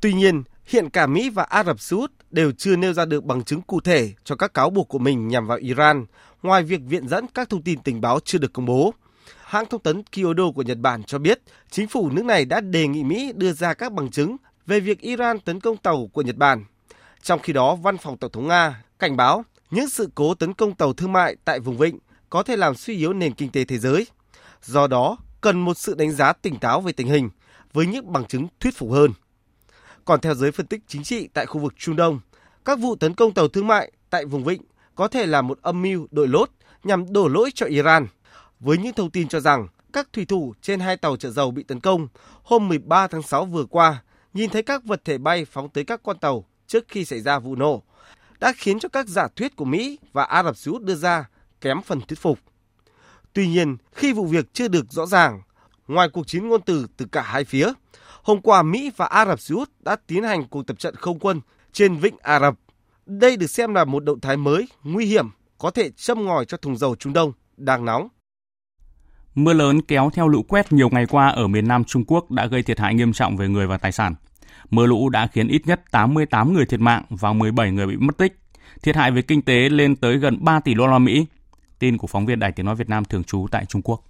Tuy 0.00 0.12
nhiên, 0.12 0.42
hiện 0.66 0.90
cả 0.90 1.06
Mỹ 1.06 1.30
và 1.30 1.42
Ả 1.42 1.64
Rập 1.64 1.80
Xê 1.80 1.96
Út 1.96 2.12
đều 2.30 2.52
chưa 2.52 2.76
nêu 2.76 2.92
ra 2.92 3.04
được 3.04 3.24
bằng 3.24 3.44
chứng 3.44 3.62
cụ 3.62 3.80
thể 3.80 4.12
cho 4.24 4.36
các 4.36 4.54
cáo 4.54 4.70
buộc 4.70 4.88
của 4.88 4.98
mình 4.98 5.28
nhằm 5.28 5.46
vào 5.46 5.58
Iran, 5.58 6.06
ngoài 6.42 6.62
việc 6.62 6.80
viện 6.88 7.08
dẫn 7.08 7.26
các 7.34 7.50
thông 7.50 7.62
tin 7.62 7.78
tình 7.78 8.00
báo 8.00 8.20
chưa 8.24 8.38
được 8.38 8.52
công 8.52 8.66
bố. 8.66 8.92
Hãng 9.48 9.66
thông 9.66 9.82
tấn 9.82 10.02
Kyodo 10.02 10.50
của 10.50 10.62
Nhật 10.62 10.78
Bản 10.78 11.02
cho 11.02 11.18
biết, 11.18 11.40
chính 11.70 11.88
phủ 11.88 12.10
nước 12.10 12.24
này 12.24 12.44
đã 12.44 12.60
đề 12.60 12.88
nghị 12.88 13.04
Mỹ 13.04 13.32
đưa 13.34 13.52
ra 13.52 13.74
các 13.74 13.92
bằng 13.92 14.10
chứng 14.10 14.36
về 14.66 14.80
việc 14.80 15.00
Iran 15.00 15.40
tấn 15.40 15.60
công 15.60 15.76
tàu 15.76 16.06
của 16.12 16.22
Nhật 16.22 16.36
Bản. 16.36 16.64
Trong 17.22 17.40
khi 17.40 17.52
đó, 17.52 17.74
Văn 17.74 17.98
phòng 17.98 18.16
Tổng 18.16 18.30
thống 18.30 18.48
Nga 18.48 18.82
cảnh 18.98 19.16
báo 19.16 19.44
những 19.70 19.88
sự 19.88 20.10
cố 20.14 20.34
tấn 20.34 20.54
công 20.54 20.74
tàu 20.74 20.92
thương 20.92 21.12
mại 21.12 21.36
tại 21.44 21.60
vùng 21.60 21.78
vịnh 21.78 21.98
có 22.30 22.42
thể 22.42 22.56
làm 22.56 22.74
suy 22.74 22.96
yếu 22.96 23.12
nền 23.12 23.34
kinh 23.34 23.50
tế 23.50 23.64
thế 23.64 23.78
giới. 23.78 24.06
Do 24.62 24.86
đó, 24.86 25.16
cần 25.40 25.60
một 25.60 25.76
sự 25.76 25.94
đánh 25.94 26.12
giá 26.12 26.32
tỉnh 26.32 26.58
táo 26.58 26.80
về 26.80 26.92
tình 26.92 27.08
hình 27.08 27.30
với 27.72 27.86
những 27.86 28.12
bằng 28.12 28.24
chứng 28.24 28.48
thuyết 28.60 28.76
phục 28.76 28.90
hơn. 28.90 29.12
Còn 30.04 30.20
theo 30.20 30.34
giới 30.34 30.52
phân 30.52 30.66
tích 30.66 30.80
chính 30.86 31.02
trị 31.02 31.28
tại 31.34 31.46
khu 31.46 31.60
vực 31.60 31.74
Trung 31.76 31.96
Đông, 31.96 32.20
các 32.64 32.78
vụ 32.78 32.96
tấn 32.96 33.14
công 33.14 33.34
tàu 33.34 33.48
thương 33.48 33.66
mại 33.66 33.92
tại 34.10 34.24
vùng 34.24 34.44
vịnh 34.44 34.62
có 34.94 35.08
thể 35.08 35.26
là 35.26 35.42
một 35.42 35.58
âm 35.62 35.82
mưu 35.82 36.06
đội 36.10 36.28
lốt 36.28 36.50
nhằm 36.84 37.12
đổ 37.12 37.28
lỗi 37.28 37.50
cho 37.54 37.66
Iran, 37.66 38.06
với 38.60 38.78
những 38.78 38.92
thông 38.92 39.10
tin 39.10 39.28
cho 39.28 39.40
rằng 39.40 39.68
các 39.92 40.08
thủy 40.12 40.24
thủ 40.24 40.54
trên 40.62 40.80
hai 40.80 40.96
tàu 40.96 41.16
chở 41.16 41.30
dầu 41.30 41.50
bị 41.50 41.62
tấn 41.62 41.80
công 41.80 42.08
hôm 42.42 42.68
13 42.68 43.06
tháng 43.06 43.22
6 43.22 43.44
vừa 43.44 43.64
qua 43.64 44.02
nhìn 44.34 44.50
thấy 44.50 44.62
các 44.62 44.84
vật 44.84 45.04
thể 45.04 45.18
bay 45.18 45.44
phóng 45.44 45.68
tới 45.68 45.84
các 45.84 46.00
con 46.02 46.18
tàu 46.18 46.44
trước 46.68 46.84
khi 46.88 47.04
xảy 47.04 47.20
ra 47.20 47.38
vụ 47.38 47.54
nổ, 47.54 47.82
đã 48.40 48.52
khiến 48.56 48.78
cho 48.78 48.88
các 48.88 49.08
giả 49.08 49.28
thuyết 49.36 49.56
của 49.56 49.64
Mỹ 49.64 49.98
và 50.12 50.24
Ả 50.24 50.42
Rập 50.42 50.56
Xê 50.56 50.70
Út 50.70 50.82
đưa 50.82 50.94
ra 50.94 51.28
kém 51.60 51.82
phần 51.82 52.00
thuyết 52.00 52.18
phục. 52.18 52.38
Tuy 53.32 53.48
nhiên, 53.48 53.76
khi 53.92 54.12
vụ 54.12 54.26
việc 54.26 54.54
chưa 54.54 54.68
được 54.68 54.86
rõ 54.90 55.06
ràng, 55.06 55.42
ngoài 55.88 56.08
cuộc 56.12 56.26
chiến 56.26 56.48
ngôn 56.48 56.62
từ 56.62 56.86
từ 56.96 57.06
cả 57.12 57.22
hai 57.22 57.44
phía, 57.44 57.72
hôm 58.22 58.40
qua 58.40 58.62
Mỹ 58.62 58.90
và 58.96 59.06
Ả 59.06 59.26
Rập 59.26 59.40
Xê 59.40 59.54
Út 59.54 59.70
đã 59.80 59.96
tiến 60.06 60.22
hành 60.22 60.48
cuộc 60.48 60.66
tập 60.66 60.78
trận 60.78 60.94
không 60.96 61.18
quân 61.18 61.40
trên 61.72 61.96
vịnh 61.96 62.16
Ả 62.22 62.40
Rập. 62.40 62.54
Đây 63.06 63.36
được 63.36 63.46
xem 63.46 63.74
là 63.74 63.84
một 63.84 64.04
động 64.04 64.20
thái 64.20 64.36
mới, 64.36 64.68
nguy 64.82 65.06
hiểm, 65.06 65.28
có 65.58 65.70
thể 65.70 65.90
châm 65.90 66.24
ngòi 66.24 66.44
cho 66.44 66.56
thùng 66.56 66.76
dầu 66.76 66.96
Trung 66.96 67.12
Đông 67.12 67.32
đang 67.56 67.84
nóng. 67.84 68.08
Mưa 69.38 69.52
lớn 69.52 69.82
kéo 69.82 70.10
theo 70.14 70.28
lũ 70.28 70.42
quét 70.48 70.72
nhiều 70.72 70.88
ngày 70.88 71.06
qua 71.06 71.28
ở 71.28 71.46
miền 71.46 71.68
Nam 71.68 71.84
Trung 71.84 72.04
Quốc 72.06 72.30
đã 72.30 72.46
gây 72.46 72.62
thiệt 72.62 72.78
hại 72.78 72.94
nghiêm 72.94 73.12
trọng 73.12 73.36
về 73.36 73.48
người 73.48 73.66
và 73.66 73.78
tài 73.78 73.92
sản. 73.92 74.14
Mưa 74.70 74.86
lũ 74.86 75.08
đã 75.08 75.26
khiến 75.32 75.48
ít 75.48 75.62
nhất 75.66 75.80
88 75.90 76.54
người 76.54 76.66
thiệt 76.66 76.80
mạng 76.80 77.02
và 77.10 77.32
17 77.32 77.70
người 77.70 77.86
bị 77.86 77.96
mất 77.96 78.18
tích. 78.18 78.32
Thiệt 78.82 78.96
hại 78.96 79.10
về 79.10 79.22
kinh 79.22 79.42
tế 79.42 79.68
lên 79.68 79.96
tới 79.96 80.16
gần 80.16 80.38
3 80.40 80.60
tỷ 80.60 80.74
đô 80.74 80.86
la 80.86 80.98
Mỹ. 80.98 81.26
Tin 81.78 81.98
của 81.98 82.06
phóng 82.06 82.26
viên 82.26 82.38
Đài 82.38 82.52
Tiếng 82.52 82.66
nói 82.66 82.74
Việt 82.74 82.88
Nam 82.88 83.04
thường 83.04 83.24
trú 83.24 83.46
tại 83.50 83.64
Trung 83.68 83.82
Quốc. 83.82 84.00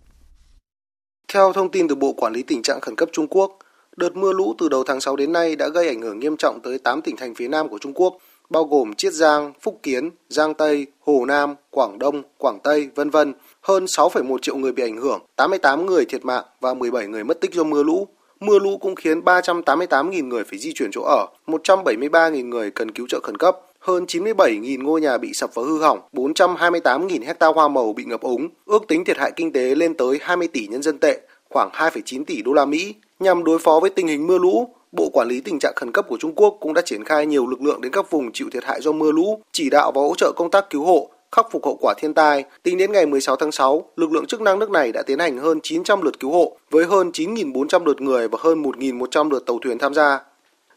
Theo 1.32 1.52
thông 1.52 1.70
tin 1.70 1.88
từ 1.88 1.94
Bộ 1.94 2.12
Quản 2.12 2.32
lý 2.32 2.42
tình 2.42 2.62
trạng 2.62 2.80
khẩn 2.80 2.96
cấp 2.96 3.08
Trung 3.12 3.26
Quốc, 3.30 3.58
đợt 3.96 4.16
mưa 4.16 4.32
lũ 4.32 4.54
từ 4.58 4.68
đầu 4.68 4.84
tháng 4.86 5.00
6 5.00 5.16
đến 5.16 5.32
nay 5.32 5.56
đã 5.56 5.68
gây 5.68 5.88
ảnh 5.88 6.00
hưởng 6.00 6.18
nghiêm 6.18 6.36
trọng 6.36 6.60
tới 6.60 6.78
8 6.78 7.02
tỉnh 7.02 7.16
thành 7.16 7.34
phía 7.34 7.48
Nam 7.48 7.68
của 7.68 7.78
Trung 7.78 7.92
Quốc, 7.94 8.18
bao 8.50 8.64
gồm 8.64 8.94
Chiết 8.94 9.12
Giang, 9.12 9.52
Phúc 9.60 9.80
Kiến, 9.82 10.10
Giang 10.28 10.54
Tây, 10.54 10.86
Hồ 11.00 11.24
Nam, 11.24 11.54
Quảng 11.70 11.98
Đông, 11.98 12.22
Quảng 12.38 12.58
Tây, 12.64 12.88
vân 12.94 13.10
vân. 13.10 13.34
Hơn 13.68 13.84
6,1 13.84 14.38
triệu 14.38 14.56
người 14.56 14.72
bị 14.72 14.82
ảnh 14.82 14.96
hưởng, 14.96 15.20
88 15.36 15.86
người 15.86 16.04
thiệt 16.04 16.24
mạng 16.24 16.44
và 16.60 16.74
17 16.74 17.06
người 17.06 17.24
mất 17.24 17.40
tích 17.40 17.54
do 17.54 17.64
mưa 17.64 17.82
lũ. 17.82 18.08
Mưa 18.40 18.58
lũ 18.58 18.78
cũng 18.78 18.94
khiến 18.94 19.20
388.000 19.20 20.28
người 20.28 20.44
phải 20.44 20.58
di 20.58 20.72
chuyển 20.72 20.90
chỗ 20.92 21.02
ở, 21.02 21.26
173.000 21.46 22.48
người 22.48 22.70
cần 22.70 22.90
cứu 22.90 23.06
trợ 23.08 23.20
khẩn 23.22 23.36
cấp, 23.36 23.56
hơn 23.78 24.04
97.000 24.04 24.82
ngôi 24.82 25.00
nhà 25.00 25.18
bị 25.18 25.34
sập 25.34 25.54
và 25.54 25.62
hư 25.62 25.78
hỏng, 25.78 26.00
428.000 26.12 27.24
hecta 27.26 27.46
hoa 27.46 27.68
màu 27.68 27.92
bị 27.92 28.04
ngập 28.04 28.20
úng, 28.20 28.48
ước 28.66 28.82
tính 28.88 29.04
thiệt 29.04 29.18
hại 29.18 29.32
kinh 29.36 29.52
tế 29.52 29.74
lên 29.74 29.94
tới 29.94 30.18
20 30.22 30.48
tỷ 30.48 30.66
nhân 30.66 30.82
dân 30.82 30.98
tệ, 30.98 31.20
khoảng 31.50 31.70
2,9 31.72 32.24
tỷ 32.24 32.42
đô 32.42 32.52
la 32.52 32.64
Mỹ. 32.64 32.94
Nhằm 33.20 33.44
đối 33.44 33.58
phó 33.58 33.80
với 33.80 33.90
tình 33.90 34.06
hình 34.06 34.26
mưa 34.26 34.38
lũ, 34.38 34.68
Bộ 34.92 35.10
Quản 35.12 35.28
lý 35.28 35.40
tình 35.40 35.58
trạng 35.58 35.72
khẩn 35.76 35.92
cấp 35.92 36.06
của 36.08 36.16
Trung 36.20 36.34
Quốc 36.34 36.56
cũng 36.60 36.74
đã 36.74 36.82
triển 36.84 37.04
khai 37.04 37.26
nhiều 37.26 37.46
lực 37.46 37.62
lượng 37.62 37.80
đến 37.80 37.92
các 37.92 38.10
vùng 38.10 38.32
chịu 38.32 38.48
thiệt 38.52 38.64
hại 38.64 38.80
do 38.80 38.92
mưa 38.92 39.12
lũ, 39.12 39.42
chỉ 39.52 39.70
đạo 39.70 39.92
và 39.94 40.02
hỗ 40.02 40.14
trợ 40.14 40.32
công 40.36 40.50
tác 40.50 40.70
cứu 40.70 40.84
hộ, 40.84 41.10
khắc 41.32 41.46
phục 41.50 41.64
hậu 41.64 41.78
quả 41.80 41.94
thiên 41.98 42.14
tai. 42.14 42.44
Tính 42.62 42.78
đến 42.78 42.92
ngày 42.92 43.06
16 43.06 43.36
tháng 43.36 43.52
6, 43.52 43.90
lực 43.96 44.12
lượng 44.12 44.26
chức 44.26 44.40
năng 44.40 44.58
nước 44.58 44.70
này 44.70 44.92
đã 44.92 45.02
tiến 45.02 45.18
hành 45.18 45.38
hơn 45.38 45.60
900 45.62 46.02
lượt 46.02 46.20
cứu 46.20 46.30
hộ 46.30 46.56
với 46.70 46.84
hơn 46.84 47.10
9.400 47.10 47.84
lượt 47.84 48.00
người 48.00 48.28
và 48.28 48.38
hơn 48.40 48.62
1.100 48.62 49.30
lượt 49.30 49.46
tàu 49.46 49.58
thuyền 49.62 49.78
tham 49.78 49.94
gia. 49.94 50.20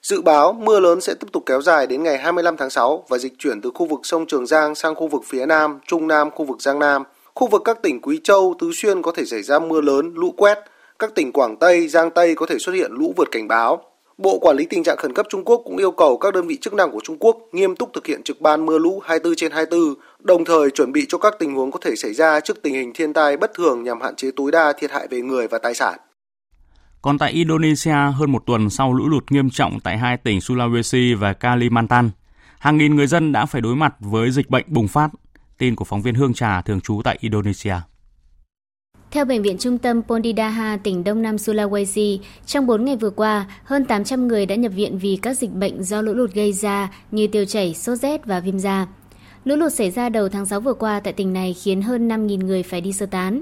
Dự 0.02 0.22
báo 0.22 0.54
mưa 0.54 0.80
lớn 0.80 1.02
sẽ 1.02 1.14
tiếp 1.20 1.28
tục 1.32 1.44
kéo 1.46 1.62
dài 1.62 1.88
đến 1.88 2.04
ngày 2.04 2.18
25 2.18 2.58
tháng 2.58 2.70
6 2.70 3.06
và 3.10 3.18
dịch 3.18 3.34
chuyển 3.40 3.62
từ 3.62 3.72
khu 3.74 3.86
vực 3.86 4.00
sông 4.04 4.26
Trường 4.26 4.48
Giang 4.48 4.76
sang 4.76 4.96
khu 4.96 5.08
vực 5.08 5.22
phía 5.26 5.46
Nam, 5.46 5.80
Trung 5.88 6.08
Nam, 6.08 6.32
khu 6.32 6.46
vực 6.46 6.62
Giang 6.62 6.80
Nam. 6.80 7.04
Khu 7.36 7.48
vực 7.48 7.62
các 7.66 7.82
tỉnh 7.82 8.02
Quý 8.02 8.20
Châu, 8.24 8.56
Tứ 8.60 8.72
Xuyên 8.74 9.02
có 9.02 9.12
thể 9.12 9.26
xảy 9.26 9.44
ra 9.44 9.60
mưa 9.60 9.82
lớn, 9.82 10.12
lũ 10.16 10.34
quét. 10.38 10.60
Các 11.00 11.16
tỉnh 11.16 11.32
Quảng 11.32 11.58
Tây, 11.58 11.88
Giang 11.88 12.12
Tây 12.12 12.36
có 12.36 12.46
thể 12.46 12.58
xuất 12.60 12.72
hiện 12.72 12.92
lũ 12.92 13.14
vượt 13.18 13.28
cảnh 13.32 13.48
báo. 13.48 13.84
Bộ 14.18 14.40
Quản 14.40 14.58
lý 14.58 14.66
tình 14.66 14.84
trạng 14.84 14.98
khẩn 14.98 15.14
cấp 15.14 15.26
Trung 15.30 15.44
Quốc 15.46 15.62
cũng 15.66 15.78
yêu 15.78 15.92
cầu 15.92 16.18
các 16.18 16.34
đơn 16.34 16.48
vị 16.48 16.58
chức 16.62 16.74
năng 16.74 16.92
của 16.92 17.00
Trung 17.04 17.18
Quốc 17.20 17.38
nghiêm 17.52 17.76
túc 17.76 17.94
thực 17.94 18.06
hiện 18.06 18.24
trực 18.24 18.42
ban 18.42 18.66
mưa 18.66 18.78
lũ 18.78 19.02
24 19.04 19.36
trên 19.36 19.52
24, 19.52 19.96
đồng 20.23 20.45
thời 20.45 20.71
chuẩn 20.71 20.91
bị 20.91 21.05
cho 21.10 21.17
các 21.17 21.34
tình 21.39 21.55
huống 21.55 21.71
có 21.71 21.79
thể 21.81 21.95
xảy 21.95 22.13
ra 22.13 22.39
trước 22.39 22.62
tình 22.63 22.73
hình 22.73 22.91
thiên 22.93 23.13
tai 23.13 23.38
bất 23.38 23.51
thường 23.53 23.84
nhằm 23.84 24.01
hạn 24.01 24.15
chế 24.15 24.31
tối 24.36 24.51
đa 24.51 24.73
thiệt 24.79 24.91
hại 24.91 25.07
về 25.07 25.21
người 25.21 25.47
và 25.47 25.57
tài 25.57 25.73
sản. 25.73 25.99
Còn 27.01 27.17
tại 27.17 27.31
Indonesia, 27.31 28.12
hơn 28.13 28.31
một 28.31 28.43
tuần 28.45 28.69
sau 28.69 28.93
lũ 28.93 29.10
lụt 29.10 29.31
nghiêm 29.31 29.49
trọng 29.49 29.79
tại 29.79 29.97
hai 29.97 30.17
tỉnh 30.17 30.39
Sulawesi 30.39 31.17
và 31.17 31.34
Kalimantan, 31.34 32.10
hàng 32.60 32.77
nghìn 32.77 32.95
người 32.95 33.07
dân 33.07 33.31
đã 33.31 33.45
phải 33.45 33.62
đối 33.62 33.75
mặt 33.75 33.93
với 33.99 34.31
dịch 34.31 34.49
bệnh 34.49 34.65
bùng 34.67 34.88
phát. 34.88 35.10
Tin 35.57 35.75
của 35.75 35.86
phóng 35.86 36.01
viên 36.01 36.15
Hương 36.15 36.34
Trà 36.34 36.62
thường 36.62 36.81
trú 36.81 37.01
tại 37.03 37.17
Indonesia. 37.21 37.75
Theo 39.12 39.25
Bệnh 39.25 39.41
viện 39.41 39.57
Trung 39.57 39.77
tâm 39.77 40.01
Pondidaha, 40.03 40.77
tỉnh 40.84 41.03
Đông 41.03 41.21
Nam 41.21 41.36
Sulawesi, 41.36 42.17
trong 42.45 42.67
4 42.67 42.86
ngày 42.86 42.95
vừa 42.95 43.10
qua, 43.10 43.45
hơn 43.63 43.86
800 43.86 44.27
người 44.27 44.45
đã 44.45 44.55
nhập 44.55 44.71
viện 44.75 44.97
vì 44.97 45.19
các 45.21 45.38
dịch 45.38 45.51
bệnh 45.51 45.84
do 45.84 46.01
lũ 46.01 46.13
lụt 46.13 46.34
gây 46.34 46.53
ra 46.53 46.89
như 47.12 47.27
tiêu 47.27 47.45
chảy, 47.45 47.73
sốt 47.73 47.97
rét 47.97 48.25
và 48.25 48.39
viêm 48.39 48.60
da. 48.60 48.88
Lũ 49.45 49.56
lụt 49.56 49.73
xảy 49.73 49.91
ra 49.91 50.10
đầu 50.10 50.30
tháng 50.30 50.45
6 50.45 50.60
vừa 50.60 50.73
qua 50.73 50.99
tại 50.99 51.13
tỉnh 51.13 51.34
này 51.34 51.54
khiến 51.54 51.82
hơn 51.82 52.08
5.000 52.08 52.45
người 52.45 52.63
phải 52.63 52.82
đi 52.82 52.93
sơ 52.93 53.06
tán. 53.06 53.41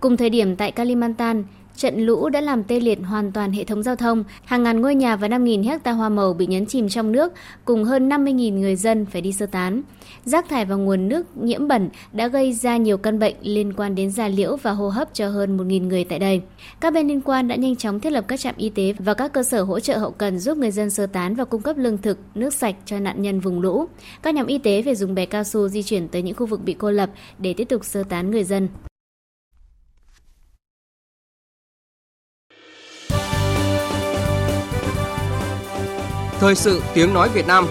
Cùng 0.00 0.16
thời 0.16 0.30
điểm 0.30 0.56
tại 0.56 0.72
Kalimantan, 0.72 1.44
Trận 1.76 2.00
lũ 2.00 2.28
đã 2.28 2.40
làm 2.40 2.64
tê 2.64 2.80
liệt 2.80 2.98
hoàn 3.04 3.32
toàn 3.32 3.52
hệ 3.52 3.64
thống 3.64 3.82
giao 3.82 3.96
thông, 3.96 4.24
hàng 4.44 4.62
ngàn 4.62 4.80
ngôi 4.80 4.94
nhà 4.94 5.16
và 5.16 5.28
5.000 5.28 5.64
hecta 5.64 5.92
hoa 5.92 6.08
màu 6.08 6.34
bị 6.34 6.46
nhấn 6.46 6.66
chìm 6.66 6.88
trong 6.88 7.12
nước, 7.12 7.32
cùng 7.64 7.84
hơn 7.84 8.08
50.000 8.08 8.58
người 8.58 8.76
dân 8.76 9.06
phải 9.06 9.22
đi 9.22 9.32
sơ 9.32 9.46
tán. 9.46 9.82
Rác 10.24 10.48
thải 10.48 10.64
và 10.64 10.74
nguồn 10.74 11.08
nước 11.08 11.36
nhiễm 11.36 11.68
bẩn 11.68 11.88
đã 12.12 12.28
gây 12.28 12.52
ra 12.52 12.76
nhiều 12.76 12.96
căn 12.96 13.18
bệnh 13.18 13.34
liên 13.42 13.72
quan 13.72 13.94
đến 13.94 14.10
da 14.10 14.28
liễu 14.28 14.56
và 14.56 14.70
hô 14.70 14.88
hấp 14.88 15.14
cho 15.14 15.28
hơn 15.28 15.56
1.000 15.56 15.86
người 15.88 16.04
tại 16.04 16.18
đây. 16.18 16.40
Các 16.80 16.94
bên 16.94 17.08
liên 17.08 17.20
quan 17.20 17.48
đã 17.48 17.56
nhanh 17.56 17.76
chóng 17.76 18.00
thiết 18.00 18.10
lập 18.10 18.24
các 18.28 18.40
trạm 18.40 18.54
y 18.56 18.68
tế 18.68 18.94
và 18.98 19.14
các 19.14 19.32
cơ 19.32 19.42
sở 19.42 19.62
hỗ 19.62 19.80
trợ 19.80 19.98
hậu 19.98 20.10
cần 20.10 20.38
giúp 20.38 20.58
người 20.58 20.70
dân 20.70 20.90
sơ 20.90 21.06
tán 21.06 21.34
và 21.34 21.44
cung 21.44 21.62
cấp 21.62 21.76
lương 21.78 21.98
thực, 21.98 22.18
nước 22.34 22.54
sạch 22.54 22.74
cho 22.86 22.98
nạn 22.98 23.22
nhân 23.22 23.40
vùng 23.40 23.60
lũ. 23.60 23.86
Các 24.22 24.34
nhóm 24.34 24.46
y 24.46 24.58
tế 24.58 24.82
phải 24.82 24.94
dùng 24.94 25.14
bè 25.14 25.26
cao 25.26 25.44
su 25.44 25.68
di 25.68 25.82
chuyển 25.82 26.08
tới 26.08 26.22
những 26.22 26.36
khu 26.36 26.46
vực 26.46 26.64
bị 26.64 26.74
cô 26.78 26.90
lập 26.90 27.10
để 27.38 27.54
tiếp 27.54 27.64
tục 27.64 27.84
sơ 27.84 28.02
tán 28.02 28.30
người 28.30 28.44
dân. 28.44 28.68
Thời 36.44 36.54
sự 36.54 36.82
tiếng 36.94 37.14
nói 37.14 37.28
Việt 37.28 37.46
Nam. 37.46 37.66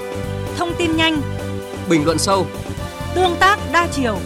Thông 0.58 0.70
tin 0.78 0.96
nhanh. 0.96 1.22
Bình 1.90 2.06
luận 2.06 2.18
sâu. 2.18 2.48
Tương 3.16 3.36
tác 3.40 3.60
đa 3.74 3.88
chiều. 3.92 4.18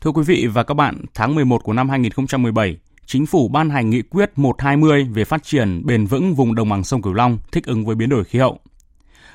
Thưa 0.00 0.10
quý 0.10 0.22
vị 0.22 0.46
và 0.46 0.62
các 0.62 0.74
bạn, 0.74 1.04
tháng 1.14 1.34
11 1.34 1.64
của 1.64 1.72
năm 1.72 1.88
2017, 1.88 2.76
Chính 3.06 3.26
phủ 3.26 3.48
ban 3.48 3.70
hành 3.70 3.90
nghị 3.90 4.02
quyết 4.02 4.30
120 4.36 5.08
về 5.12 5.24
phát 5.24 5.42
triển 5.42 5.82
bền 5.86 6.06
vững 6.06 6.34
vùng 6.34 6.54
đồng 6.54 6.68
bằng 6.68 6.84
sông 6.84 7.02
Cửu 7.02 7.12
Long 7.12 7.38
thích 7.52 7.66
ứng 7.66 7.86
với 7.86 7.94
biến 7.94 8.08
đổi 8.08 8.24
khí 8.24 8.38
hậu. 8.38 8.58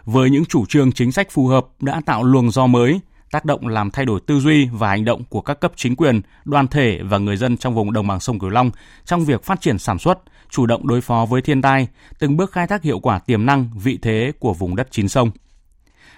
Với 0.05 0.29
những 0.29 0.45
chủ 0.45 0.65
trương 0.65 0.91
chính 0.91 1.11
sách 1.11 1.31
phù 1.31 1.47
hợp 1.47 1.67
đã 1.81 2.01
tạo 2.05 2.23
luồng 2.23 2.51
do 2.51 2.67
mới, 2.67 2.99
tác 3.31 3.45
động 3.45 3.67
làm 3.67 3.91
thay 3.91 4.05
đổi 4.05 4.19
tư 4.25 4.39
duy 4.39 4.65
và 4.65 4.89
hành 4.89 5.05
động 5.05 5.23
của 5.29 5.41
các 5.41 5.59
cấp 5.59 5.71
chính 5.75 5.95
quyền, 5.95 6.21
đoàn 6.45 6.67
thể 6.67 6.99
và 7.03 7.17
người 7.17 7.37
dân 7.37 7.57
trong 7.57 7.75
vùng 7.75 7.93
đồng 7.93 8.07
bằng 8.07 8.19
sông 8.19 8.39
Cửu 8.39 8.49
Long 8.49 8.71
trong 9.05 9.25
việc 9.25 9.43
phát 9.43 9.61
triển 9.61 9.79
sản 9.79 9.99
xuất, 9.99 10.19
chủ 10.49 10.65
động 10.65 10.87
đối 10.87 11.01
phó 11.01 11.25
với 11.25 11.41
thiên 11.41 11.61
tai, 11.61 11.87
từng 12.19 12.37
bước 12.37 12.51
khai 12.51 12.67
thác 12.67 12.83
hiệu 12.83 12.99
quả 12.99 13.19
tiềm 13.19 13.45
năng, 13.45 13.69
vị 13.75 13.99
thế 14.01 14.31
của 14.39 14.53
vùng 14.53 14.75
đất 14.75 14.87
chín 14.91 15.07
sông. 15.07 15.31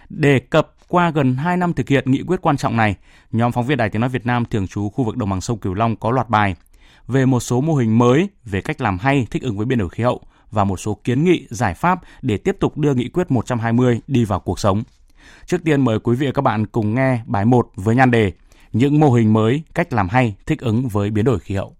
Đề 0.09 0.39
cập 0.39 0.73
qua 0.87 1.09
gần 1.09 1.35
2 1.35 1.57
năm 1.57 1.73
thực 1.73 1.89
hiện 1.89 2.11
nghị 2.11 2.23
quyết 2.27 2.41
quan 2.41 2.57
trọng 2.57 2.77
này, 2.77 2.95
nhóm 3.31 3.51
phóng 3.51 3.65
viên 3.65 3.77
Đài 3.77 3.89
Tiếng 3.89 4.01
Nói 4.01 4.09
Việt 4.09 4.25
Nam 4.25 4.45
thường 4.45 4.67
trú 4.67 4.89
khu 4.89 5.03
vực 5.03 5.17
đồng 5.17 5.29
bằng 5.29 5.41
sông 5.41 5.57
Cửu 5.57 5.73
Long 5.73 5.95
có 5.95 6.11
loạt 6.11 6.29
bài 6.29 6.55
về 7.07 7.25
một 7.25 7.39
số 7.39 7.61
mô 7.61 7.75
hình 7.75 7.97
mới 7.97 8.29
về 8.45 8.61
cách 8.61 8.81
làm 8.81 8.97
hay 8.97 9.27
thích 9.31 9.43
ứng 9.43 9.57
với 9.57 9.65
biến 9.65 9.79
đổi 9.79 9.89
khí 9.89 10.03
hậu 10.03 10.21
và 10.51 10.63
một 10.63 10.79
số 10.79 10.97
kiến 11.03 11.23
nghị, 11.23 11.47
giải 11.49 11.73
pháp 11.73 11.99
để 12.21 12.37
tiếp 12.37 12.57
tục 12.59 12.77
đưa 12.77 12.93
nghị 12.93 13.09
quyết 13.09 13.31
120 13.31 14.01
đi 14.07 14.25
vào 14.25 14.39
cuộc 14.39 14.59
sống. 14.59 14.83
Trước 15.45 15.63
tiên 15.63 15.81
mời 15.81 15.99
quý 15.99 16.15
vị 16.15 16.25
và 16.25 16.31
các 16.31 16.41
bạn 16.41 16.65
cùng 16.65 16.95
nghe 16.95 17.19
bài 17.25 17.45
1 17.45 17.69
với 17.75 17.95
nhan 17.95 18.11
đề 18.11 18.31
những 18.73 18.99
mô 18.99 19.11
hình 19.11 19.33
mới, 19.33 19.63
cách 19.73 19.93
làm 19.93 20.09
hay 20.09 20.35
thích 20.45 20.59
ứng 20.59 20.87
với 20.87 21.09
biến 21.09 21.25
đổi 21.25 21.39
khí 21.39 21.55
hậu. 21.55 21.75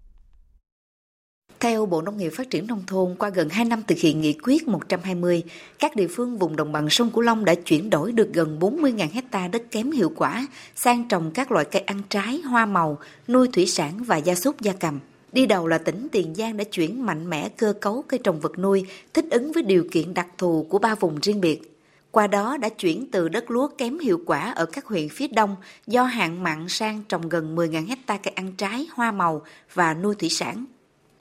Theo 1.60 1.86
Bộ 1.86 2.02
Nông 2.02 2.18
nghiệp 2.18 2.30
Phát 2.30 2.50
triển 2.50 2.68
Nông 2.68 2.84
thôn, 2.88 3.16
qua 3.16 3.30
gần 3.30 3.50
2 3.50 3.66
năm 3.66 3.84
thực 3.88 3.98
hiện 3.98 4.22
nghị 4.22 4.34
quyết 4.34 4.68
120, 4.68 5.44
các 5.80 5.96
địa 5.96 6.08
phương 6.08 6.38
vùng 6.38 6.56
đồng 6.56 6.72
bằng 6.72 6.90
sông 6.90 7.10
Cửu 7.12 7.22
Long 7.22 7.46
đã 7.46 7.56
chuyển 7.56 7.90
đổi 7.90 8.12
được 8.12 8.34
gần 8.34 8.60
40.000 8.60 9.08
hecta 9.14 9.48
đất 9.48 9.64
kém 9.72 9.92
hiệu 9.92 10.12
quả 10.16 10.48
sang 10.76 11.08
trồng 11.08 11.32
các 11.32 11.52
loại 11.52 11.66
cây 11.66 11.82
ăn 11.82 12.02
trái, 12.10 12.42
hoa 12.42 12.66
màu, 12.66 12.98
nuôi 13.28 13.48
thủy 13.54 13.66
sản 13.66 14.04
và 14.04 14.18
gia 14.18 14.36
súc 14.36 14.62
gia 14.62 14.74
cầm. 14.74 15.00
Đi 15.32 15.46
đầu 15.46 15.68
là 15.68 15.78
tỉnh 15.78 16.08
Tiền 16.12 16.36
Giang 16.36 16.58
đã 16.58 16.64
chuyển 16.64 17.06
mạnh 17.06 17.30
mẽ 17.30 17.50
cơ 17.50 17.74
cấu 17.82 18.04
cây 18.08 18.20
trồng 18.24 18.40
vật 18.40 18.60
nuôi 18.60 18.86
thích 19.14 19.26
ứng 19.32 19.52
với 19.52 19.64
điều 19.64 19.84
kiện 19.92 20.14
đặc 20.14 20.28
thù 20.38 20.66
của 20.70 20.80
ba 20.80 20.96
vùng 20.96 21.20
riêng 21.22 21.42
biệt. 21.42 21.77
Qua 22.12 22.28
đó 22.28 22.58
đã 22.58 22.70
chuyển 22.70 23.12
từ 23.12 23.30
đất 23.30 23.52
lúa 23.52 23.67
kém 23.67 24.00
hiệu 24.00 24.22
quả 24.26 24.52
ở 24.52 24.65
các 24.65 24.86
huyện 24.86 25.10
phía 25.10 25.28
đông 25.28 25.56
do 25.88 26.04
hạn 26.04 26.43
mặn 26.43 26.70
sang 26.70 27.04
trồng 27.10 27.30
gần 27.30 27.56
10.000 27.56 27.88
hecta 27.88 28.17
cây 28.17 28.34
ăn 28.36 28.52
trái, 28.58 28.88
hoa 28.93 29.12
màu 29.12 29.41
và 29.74 29.93
nuôi 29.93 30.15
thủy 30.15 30.30
sản. 30.30 30.65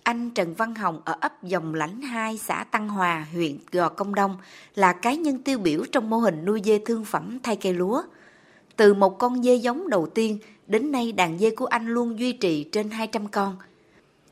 Anh 0.03 0.31
Trần 0.31 0.55
Văn 0.55 0.75
Hồng 0.75 1.01
ở 1.05 1.17
ấp 1.21 1.43
Dòng 1.43 1.75
Lãnh 1.75 2.03
2, 2.03 2.39
xã 2.39 2.65
Tăng 2.65 2.89
Hòa, 2.89 3.27
huyện 3.33 3.59
Gò 3.73 3.89
Công 3.89 4.15
Đông 4.15 4.37
là 4.75 4.93
cá 4.93 5.15
nhân 5.15 5.39
tiêu 5.39 5.59
biểu 5.59 5.85
trong 5.93 6.11
mô 6.11 6.19
hình 6.19 6.45
nuôi 6.45 6.61
dê 6.65 6.79
thương 6.79 7.05
phẩm 7.05 7.39
thay 7.43 7.57
cây 7.57 7.73
lúa. 7.75 8.03
Từ 8.77 8.95
một 8.95 9.19
con 9.19 9.43
dê 9.43 9.55
giống 9.55 9.89
đầu 9.89 10.07
tiên, 10.07 10.39
đến 10.67 10.93
nay 10.93 11.13
đàn 11.13 11.39
dê 11.39 11.51
của 11.51 11.67
anh 11.67 11.87
luôn 11.87 12.19
duy 12.19 12.33
trì 12.33 12.65
trên 12.65 12.91
200 12.91 13.29
con. 13.29 13.57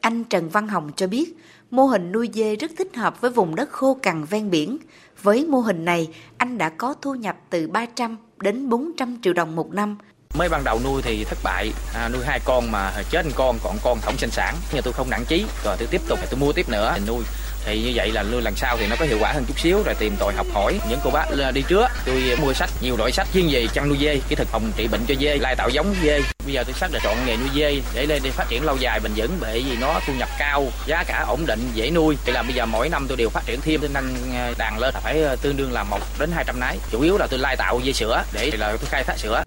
Anh 0.01 0.25
Trần 0.25 0.49
Văn 0.49 0.69
Hồng 0.69 0.91
cho 0.97 1.07
biết, 1.07 1.37
mô 1.75 1.87
hình 1.87 2.13
nuôi 2.13 2.31
dê 2.33 2.57
rất 2.57 2.71
thích 2.79 2.97
hợp 2.97 3.21
với 3.21 3.31
vùng 3.31 3.55
đất 3.55 3.71
khô 3.73 3.99
cằn 4.03 4.25
ven 4.25 4.51
biển. 4.51 4.79
Với 5.23 5.47
mô 5.47 5.61
hình 5.61 5.85
này, 5.85 6.09
anh 6.39 6.59
đã 6.59 6.69
có 6.69 6.95
thu 7.03 7.15
nhập 7.15 7.37
từ 7.51 7.69
300 7.69 8.17
đến 8.41 8.69
400 8.69 9.19
triệu 9.23 9.33
đồng 9.33 9.57
một 9.57 9.73
năm. 9.73 9.99
Mới 10.39 10.49
ban 10.49 10.65
đầu 10.65 10.81
nuôi 10.85 11.03
thì 11.03 11.25
thất 11.25 11.39
bại. 11.45 11.71
À, 11.95 12.09
nuôi 12.13 12.23
hai 12.27 12.41
con 12.45 12.71
mà 12.73 12.93
chết 13.11 13.27
một 13.27 13.33
con 13.35 13.57
còn 13.65 13.77
con 13.85 13.99
không 14.03 14.17
sinh 14.19 14.31
sản. 14.31 14.55
Nhưng 14.73 14.83
tôi 14.83 14.93
không 14.93 15.11
nặng 15.11 15.25
chí. 15.29 15.45
Rồi 15.65 15.77
tôi 15.79 15.89
tiếp 15.91 16.01
tục 16.09 16.19
tôi 16.31 16.41
mua 16.41 16.53
tiếp 16.53 16.69
nữa. 16.69 16.97
Nuôi 17.07 17.23
thì 17.65 17.83
như 17.83 17.93
vậy 17.95 18.13
là 18.13 18.23
nuôi 18.23 18.43
lần 18.43 18.57
sau 18.57 18.77
thì 18.77 18.87
nó 18.87 18.97
có 18.99 19.05
hiệu 19.05 19.19
quả 19.21 19.33
hơn 19.33 19.45
chút 19.49 19.59
xíu, 19.59 19.83
rồi 19.83 19.95
tìm 19.95 20.17
tòi 20.19 20.35
học 20.35 20.47
hỏi. 20.53 20.81
Những 20.89 20.99
cô 21.05 21.11
bác 21.11 21.25
đi 21.55 21.63
trước, 21.69 21.87
tôi 22.07 22.23
mua 22.41 22.53
sách, 22.53 22.71
nhiều 22.83 22.97
loại 22.97 23.13
sách 23.13 23.29
chuyên 23.35 23.49
về 23.51 23.67
chăn 23.75 23.89
nuôi 23.89 23.99
dê, 24.01 24.21
kỹ 24.29 24.35
thuật 24.35 24.49
phòng 24.49 24.73
trị 24.77 24.89
bệnh 24.89 25.01
cho 25.09 25.15
dê, 25.21 25.39
lai 25.39 25.55
tạo 25.57 25.69
giống 25.69 25.95
dê. 26.05 26.21
Bây 26.45 26.53
giờ 26.53 26.65
tôi 26.65 26.75
xác 26.75 26.89
định 26.93 27.03
chọn 27.05 27.17
nghề 27.27 27.37
nuôi 27.37 27.49
dê, 27.55 27.81
để 27.95 28.07
lên 28.07 28.23
để 28.25 28.31
phát 28.31 28.49
triển 28.49 28.65
lâu 28.65 28.77
dài 28.77 29.01
bền 29.01 29.13
vững, 29.17 29.31
bởi 29.41 29.65
vì 29.71 29.77
nó 29.81 30.01
thu 30.07 30.13
nhập 30.19 30.29
cao, 30.39 30.67
giá 30.87 31.05
cả 31.05 31.25
ổn 31.29 31.47
định, 31.47 31.61
dễ 31.75 31.91
nuôi. 31.91 32.17
Thì 32.25 32.33
là 32.33 32.43
bây 32.43 32.53
giờ 32.53 32.67
mỗi 32.67 32.89
năm 32.89 33.07
tôi 33.09 33.17
đều 33.17 33.29
phát 33.29 33.43
triển 33.47 33.61
thêm 33.61 33.81
tôi 33.81 33.91
nâng 33.95 34.15
ờ, 34.35 34.55
đàn 34.59 34.79
lên 34.79 34.95
là 34.95 35.01
phải 35.01 35.23
ờ, 35.23 35.37
tương 35.37 35.57
đương 35.57 35.73
là 35.73 35.85
một 35.85 36.01
đến 36.19 36.31
hai 36.35 36.45
trăm 36.47 36.61
nái. 36.61 36.79
Chủ 36.91 37.01
yếu 37.01 37.19
là 37.19 37.27
tôi 37.27 37.39
lai 37.39 37.57
tạo 37.57 37.81
dê 37.85 37.93
sữa, 37.93 38.25
để 38.33 38.51
là 38.59 38.69
tôi 38.69 38.89
khai 38.91 39.05
thác 39.05 39.19
sữa. 39.19 39.45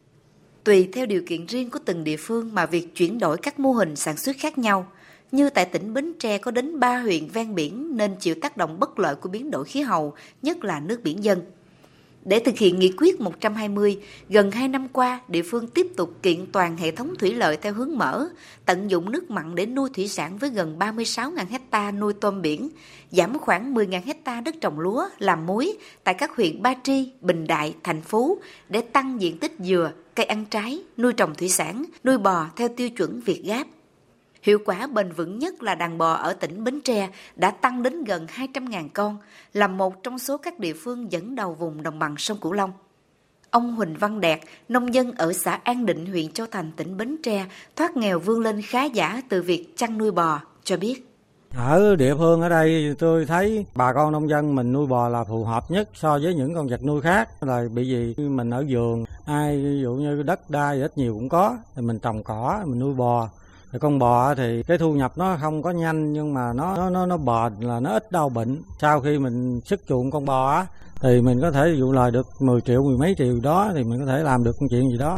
Tùy 0.63 0.89
theo 0.93 1.06
điều 1.06 1.21
kiện 1.27 1.45
riêng 1.45 1.69
của 1.69 1.80
từng 1.86 2.03
địa 2.03 2.17
phương 2.17 2.56
mà 2.56 2.65
việc 2.65 2.95
chuyển 2.95 3.19
đổi 3.19 3.38
các 3.38 3.60
mô 3.60 3.71
hình 3.71 3.95
sản 3.95 4.17
xuất 4.17 4.36
khác 4.39 4.58
nhau. 4.58 4.88
Như 5.32 5.50
tại 5.50 5.66
tỉnh 5.66 5.94
Bến 5.94 6.13
Tre 6.20 6.38
có 6.38 6.52
đến 6.52 6.80
3 6.80 7.00
huyện 7.00 7.28
ven 7.28 7.56
biển 7.56 7.98
nên 7.98 8.16
chịu 8.20 8.36
tác 8.42 8.58
động 8.58 8.80
bất 8.80 9.00
lợi 9.00 9.16
của 9.16 9.30
biến 9.30 9.52
đổi 9.52 9.66
khí 9.66 9.82
hậu, 9.82 10.13
nhất 10.42 10.63
là 10.63 10.80
nước 10.80 11.00
biển 11.04 11.24
dân. 11.24 11.42
Để 12.26 12.40
thực 12.40 12.58
hiện 12.58 12.80
nghị 12.80 12.94
quyết 12.98 13.22
120, 13.22 14.00
gần 14.30 14.52
2 14.52 14.68
năm 14.68 14.88
qua, 14.88 15.20
địa 15.28 15.42
phương 15.42 15.68
tiếp 15.68 15.88
tục 15.96 16.13
kiện 16.22 16.46
toàn 16.52 16.78
hệ 16.78 16.92
thống 16.92 17.13
thủy 17.20 17.34
lợi 17.34 17.58
theo 17.58 17.74
hướng 17.74 17.98
mở, 17.98 18.28
tận 18.66 18.92
dụng 18.92 19.12
nước 19.12 19.32
mặn 19.32 19.56
để 19.56 19.66
nuôi 19.66 19.90
thủy 19.94 20.08
sản 20.08 20.38
với 20.38 20.50
gần 20.50 20.80
36.000 20.80 21.46
hecta 21.50 21.92
nuôi 21.92 22.13
tôm 22.13 22.42
biển, 22.42 22.70
giảm 23.12 23.40
khoảng 23.40 23.74
10.000 23.74 24.02
hecta 24.06 24.42
đất 24.42 24.56
trồng 24.62 24.80
lúa, 24.80 25.06
làm 25.20 25.46
muối 25.46 25.78
tại 26.04 26.13
các 26.13 26.36
huyện 26.36 26.62
Ba 26.62 26.74
Tri, 26.84 27.12
Bình 27.22 27.48
Đại, 27.48 27.76
Thành 27.84 28.02
Phú 28.02 28.38
để 28.70 28.82
tăng 28.82 29.22
diện 29.22 29.38
tích 29.38 29.54
dừa, 29.60 29.92
cây 30.16 30.26
ăn 30.26 30.46
trái, 30.46 30.84
nuôi 30.98 31.13
trồng 31.13 31.36
thủy 31.36 31.50
sản, 31.50 31.86
nuôi 32.04 32.18
bò 32.18 32.46
theo 32.56 32.68
tiêu 32.68 32.90
chuẩn 32.90 33.22
Việt 33.22 33.42
Gáp. 33.46 33.68
Hiệu 34.48 34.60
quả 34.66 34.88
bền 34.88 35.12
vững 35.12 35.40
nhất 35.40 35.64
là 35.64 35.76
đàn 35.76 35.98
bò 35.98 36.14
ở 36.14 36.34
tỉnh 36.34 36.64
Bến 36.64 36.82
Tre 36.82 37.10
đã 37.36 37.52
tăng 37.52 37.84
đến 37.84 38.04
gần 38.04 38.26
200.000 38.26 38.90
con, 38.94 39.18
là 39.54 39.68
một 39.68 40.04
trong 40.04 40.20
số 40.20 40.38
các 40.38 40.60
địa 40.60 40.74
phương 40.74 41.12
dẫn 41.12 41.36
đầu 41.36 41.54
vùng 41.54 41.84
đồng 41.84 42.00
bằng 42.00 42.16
sông 42.18 42.38
Cửu 42.42 42.54
Long. 42.54 42.72
Ông 43.50 43.76
Huỳnh 43.76 43.96
Văn 43.96 44.22
Đạt, 44.22 44.40
nông 44.70 44.94
dân 44.94 45.12
ở 45.12 45.34
xã 45.34 45.60
An 45.64 45.86
Định, 45.86 46.06
huyện 46.06 46.32
Châu 46.32 46.48
Thành, 46.52 46.72
tỉnh 46.76 46.98
Bến 46.98 47.18
Tre, 47.24 47.46
thoát 47.76 47.98
nghèo 47.98 48.20
vươn 48.20 48.40
lên 48.40 48.62
khá 48.62 48.84
giả 48.84 49.22
từ 49.30 49.42
việc 49.42 49.78
chăn 49.78 49.98
nuôi 49.98 50.12
bò, 50.12 50.42
cho 50.64 50.78
biết. 50.78 51.08
Ở 51.56 51.96
địa 51.96 52.16
phương 52.16 52.42
ở 52.42 52.50
đây 52.50 52.96
tôi 53.00 53.26
thấy 53.26 53.66
bà 53.76 53.94
con 53.94 54.12
nông 54.12 54.30
dân 54.30 54.56
mình 54.56 54.74
nuôi 54.74 54.88
bò 54.88 55.10
là 55.10 55.24
phù 55.24 55.44
hợp 55.44 55.72
nhất 55.72 55.90
so 55.94 56.20
với 56.24 56.34
những 56.34 56.56
con 56.56 56.68
vật 56.68 56.84
nuôi 56.84 57.02
khác 57.02 57.44
là 57.44 57.64
bị 57.74 57.88
gì 57.88 58.16
mình 58.28 58.50
ở 58.50 58.66
vườn 58.70 59.06
ai 59.26 59.64
ví 59.64 59.82
dụ 59.82 59.94
như 59.94 60.24
đất 60.24 60.50
đai 60.50 60.82
ít 60.82 60.98
nhiều 60.98 61.14
cũng 61.14 61.30
có 61.30 61.58
thì 61.76 61.82
mình 61.82 62.00
trồng 62.00 62.24
cỏ 62.24 62.64
mình 62.66 62.80
nuôi 62.80 62.94
bò 62.94 63.30
thì 63.71 63.80
con 63.80 63.99
bò 63.99 64.36
thì 64.36 64.63
cái 64.67 64.77
thu 64.77 64.93
nhập 64.93 65.12
nó 65.17 65.38
không 65.41 65.62
có 65.62 65.71
nhanh 65.71 66.13
nhưng 66.13 66.34
mà 66.34 66.53
nó 66.56 66.75
nó 66.77 66.89
nó, 66.89 67.06
nó 67.06 67.17
bền 67.17 67.67
là 67.67 67.80
nó 67.80 67.91
ít 67.91 68.12
đau 68.12 68.30
bệnh 68.30 68.62
sau 68.82 69.01
khi 69.01 69.19
mình 69.19 69.62
sức 69.65 69.82
chuộng 69.88 70.12
con 70.12 70.25
bò 70.25 70.51
á 70.51 70.65
thì 71.01 71.21
mình 71.21 71.41
có 71.41 71.51
thể 71.51 71.75
dụ 71.77 71.91
lời 71.91 72.12
được 72.12 72.27
10 72.39 72.62
triệu 72.62 72.84
mười 72.84 72.97
mấy 72.97 73.15
triệu 73.17 73.39
đó 73.43 73.71
thì 73.75 73.84
mình 73.84 73.99
có 73.99 74.06
thể 74.06 74.23
làm 74.23 74.43
được 74.43 74.51
công 74.60 74.69
chuyện 74.69 74.89
gì 74.89 74.97
đó 74.97 75.17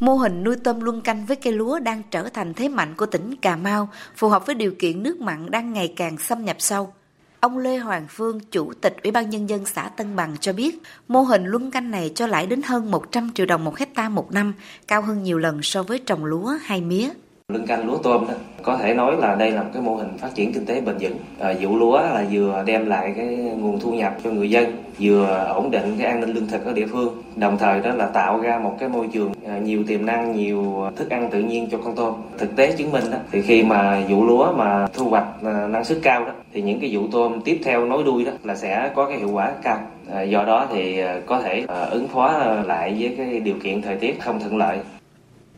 Mô 0.00 0.14
hình 0.14 0.44
nuôi 0.44 0.56
tôm 0.64 0.80
luân 0.80 1.00
canh 1.00 1.26
với 1.26 1.36
cây 1.36 1.52
lúa 1.52 1.78
đang 1.78 2.02
trở 2.10 2.28
thành 2.28 2.54
thế 2.54 2.68
mạnh 2.68 2.94
của 2.96 3.06
tỉnh 3.06 3.36
Cà 3.36 3.56
Mau, 3.56 3.88
phù 4.16 4.28
hợp 4.28 4.46
với 4.46 4.54
điều 4.54 4.72
kiện 4.78 5.02
nước 5.02 5.20
mặn 5.20 5.50
đang 5.50 5.72
ngày 5.72 5.92
càng 5.96 6.18
xâm 6.18 6.44
nhập 6.44 6.56
sâu. 6.58 6.92
Ông 7.40 7.58
Lê 7.58 7.76
Hoàng 7.76 8.06
Phương, 8.08 8.40
Chủ 8.40 8.72
tịch 8.80 8.96
Ủy 9.02 9.12
ban 9.12 9.30
Nhân 9.30 9.48
dân 9.48 9.66
xã 9.66 9.88
Tân 9.96 10.16
Bằng 10.16 10.36
cho 10.40 10.52
biết, 10.52 10.82
mô 11.08 11.22
hình 11.22 11.44
luân 11.44 11.70
canh 11.70 11.90
này 11.90 12.12
cho 12.14 12.26
lãi 12.26 12.46
đến 12.46 12.62
hơn 12.62 12.90
100 12.90 13.30
triệu 13.34 13.46
đồng 13.46 13.64
một 13.64 13.78
hecta 13.78 14.08
một 14.08 14.32
năm, 14.32 14.54
cao 14.88 15.02
hơn 15.02 15.22
nhiều 15.22 15.38
lần 15.38 15.62
so 15.62 15.82
với 15.82 15.98
trồng 15.98 16.24
lúa 16.24 16.56
hay 16.62 16.80
mía. 16.80 17.10
Luân 17.52 17.66
canh 17.66 17.86
lúa 17.86 17.96
tôm 17.96 18.26
đó 18.28 18.34
có 18.62 18.76
thể 18.76 18.94
nói 18.94 19.16
là 19.16 19.34
đây 19.34 19.50
là 19.50 19.62
một 19.62 19.68
cái 19.72 19.82
mô 19.82 19.94
hình 19.94 20.08
phát 20.18 20.34
triển 20.34 20.52
kinh 20.52 20.66
tế 20.66 20.80
bền 20.80 20.96
vững. 21.00 21.16
À, 21.38 21.54
vụ 21.60 21.76
lúa 21.76 21.96
là 21.96 22.24
vừa 22.30 22.62
đem 22.66 22.86
lại 22.86 23.12
cái 23.16 23.26
nguồn 23.36 23.80
thu 23.80 23.92
nhập 23.92 24.16
cho 24.24 24.30
người 24.30 24.50
dân, 24.50 24.72
vừa 25.00 25.50
ổn 25.54 25.70
định 25.70 25.96
cái 25.98 26.06
an 26.06 26.20
ninh 26.20 26.30
lương 26.30 26.46
thực 26.46 26.64
ở 26.64 26.72
địa 26.72 26.86
phương, 26.86 27.22
đồng 27.36 27.58
thời 27.58 27.80
đó 27.80 27.90
là 27.94 28.06
tạo 28.06 28.40
ra 28.40 28.58
một 28.58 28.76
cái 28.80 28.88
môi 28.88 29.08
trường 29.12 29.32
à, 29.46 29.58
nhiều 29.58 29.84
tiềm 29.86 30.06
năng, 30.06 30.36
nhiều 30.36 30.90
thức 30.96 31.10
ăn 31.10 31.28
tự 31.30 31.38
nhiên 31.38 31.68
cho 31.70 31.78
con 31.84 31.96
tôm. 31.96 32.14
Thực 32.38 32.56
tế 32.56 32.72
chứng 32.72 32.92
minh 32.92 33.04
đó 33.10 33.18
thì 33.32 33.42
khi 33.42 33.62
mà 33.62 34.02
vụ 34.08 34.24
lúa 34.24 34.52
mà 34.52 34.86
thu 34.92 35.08
hoạch 35.08 35.26
à, 35.44 35.66
năng 35.66 35.84
suất 35.84 35.98
cao 36.02 36.24
đó 36.24 36.32
thì 36.52 36.62
những 36.62 36.80
cái 36.80 36.90
vụ 36.92 37.02
tôm 37.12 37.40
tiếp 37.40 37.60
theo 37.64 37.84
nối 37.84 38.04
đuôi 38.04 38.24
đó 38.24 38.32
là 38.44 38.54
sẽ 38.54 38.90
có 38.94 39.06
cái 39.06 39.18
hiệu 39.18 39.30
quả 39.32 39.52
cao. 39.62 39.78
À, 40.12 40.22
do 40.22 40.44
đó 40.44 40.66
thì 40.72 41.02
có 41.26 41.40
thể 41.40 41.64
ứng 41.90 42.08
phó 42.08 42.32
lại 42.66 42.96
với 42.98 43.14
cái 43.18 43.40
điều 43.40 43.54
kiện 43.62 43.82
thời 43.82 43.96
tiết 43.96 44.20
không 44.20 44.40
thuận 44.40 44.56
lợi 44.56 44.78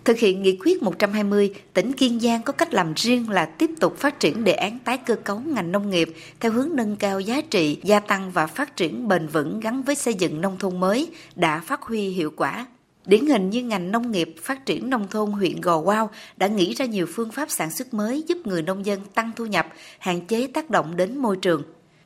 Thực 0.09 0.18
hiện 0.18 0.42
nghị 0.42 0.59
quyết 0.64 0.83
120, 0.83 1.55
tỉnh 1.75 1.92
Kiên 1.92 2.21
Giang 2.21 2.42
có 2.42 2.53
cách 2.53 2.75
làm 2.75 2.92
riêng 2.97 3.31
là 3.31 3.47
tiếp 3.47 3.71
tục 3.81 3.97
phát 3.99 4.21
triển 4.21 4.44
đề 4.44 4.53
án 4.53 4.79
tái 4.79 4.99
cơ 4.99 5.14
cấu 5.14 5.40
ngành 5.40 5.73
nông 5.73 5.90
nghiệp 5.90 6.14
theo 6.40 6.53
hướng 6.53 6.71
nâng 6.75 6.97
cao 6.97 7.21
giá 7.21 7.40
trị, 7.40 7.79
gia 7.83 8.01
tăng 8.01 8.31
và 8.31 8.47
phát 8.47 8.77
triển 8.77 9.09
bền 9.09 9.27
vững 9.27 9.61
gắn 9.61 9.83
với 9.83 9.94
xây 9.94 10.14
dựng 10.14 10.40
nông 10.40 10.59
thôn 10.59 10.81
mới 10.81 11.09
đã 11.37 11.61
phát 11.61 11.83
huy 11.83 12.09
hiệu 12.09 12.33
quả. 12.37 12.66
Điển 13.07 13.27
hình 13.27 13.51
như 13.51 13.62
ngành 13.62 13.92
nông 13.92 14.11
nghiệp 14.11 14.35
phát 14.42 14.66
triển 14.66 14.90
nông 14.90 15.09
thôn 15.11 15.31
huyện 15.31 15.61
Gò 15.61 15.81
Quao 15.81 16.11
đã 16.37 16.47
nghĩ 16.47 16.75
ra 16.75 16.85
nhiều 16.85 17.07
phương 17.14 17.31
pháp 17.31 17.51
sản 17.51 17.71
xuất 17.71 17.94
mới 17.94 18.25
giúp 18.29 18.38
người 18.44 18.62
nông 18.62 18.87
dân 18.87 19.01
tăng 19.14 19.31
thu 19.37 19.47
nhập, 19.47 19.66
hạn 19.99 20.27
chế 20.27 20.47
tác 20.47 20.71
động 20.71 20.97
đến 20.97 21.18
môi 21.18 21.37
trường. 21.37 21.62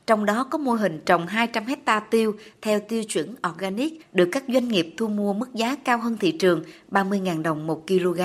Trong 0.07 0.25
đó 0.25 0.47
có 0.51 0.57
mô 0.57 0.71
hình 0.71 0.99
trồng 1.05 1.27
200 1.27 1.65
hecta 1.65 1.99
tiêu 1.99 2.35
theo 2.61 2.79
tiêu 2.79 3.03
chuẩn 3.03 3.35
organic 3.49 4.13
được 4.13 4.29
các 4.31 4.43
doanh 4.47 4.67
nghiệp 4.67 4.93
thu 4.97 5.07
mua 5.07 5.33
mức 5.33 5.53
giá 5.53 5.75
cao 5.85 5.97
hơn 5.97 6.17
thị 6.19 6.31
trường 6.31 6.63
30.000 6.91 7.41
đồng 7.41 7.67
một 7.67 7.87
kg. 7.87 8.21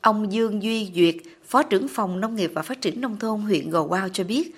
Ông 0.00 0.32
Dương 0.32 0.62
Duy 0.62 0.90
Duyệt, 0.94 1.14
Phó 1.46 1.62
trưởng 1.62 1.88
phòng 1.88 2.20
Nông 2.20 2.36
nghiệp 2.36 2.50
và 2.54 2.62
Phát 2.62 2.80
triển 2.80 3.00
Nông 3.00 3.16
thôn 3.16 3.40
huyện 3.40 3.70
Gò 3.70 3.86
Quao 3.86 4.08
cho 4.08 4.24
biết, 4.24 4.54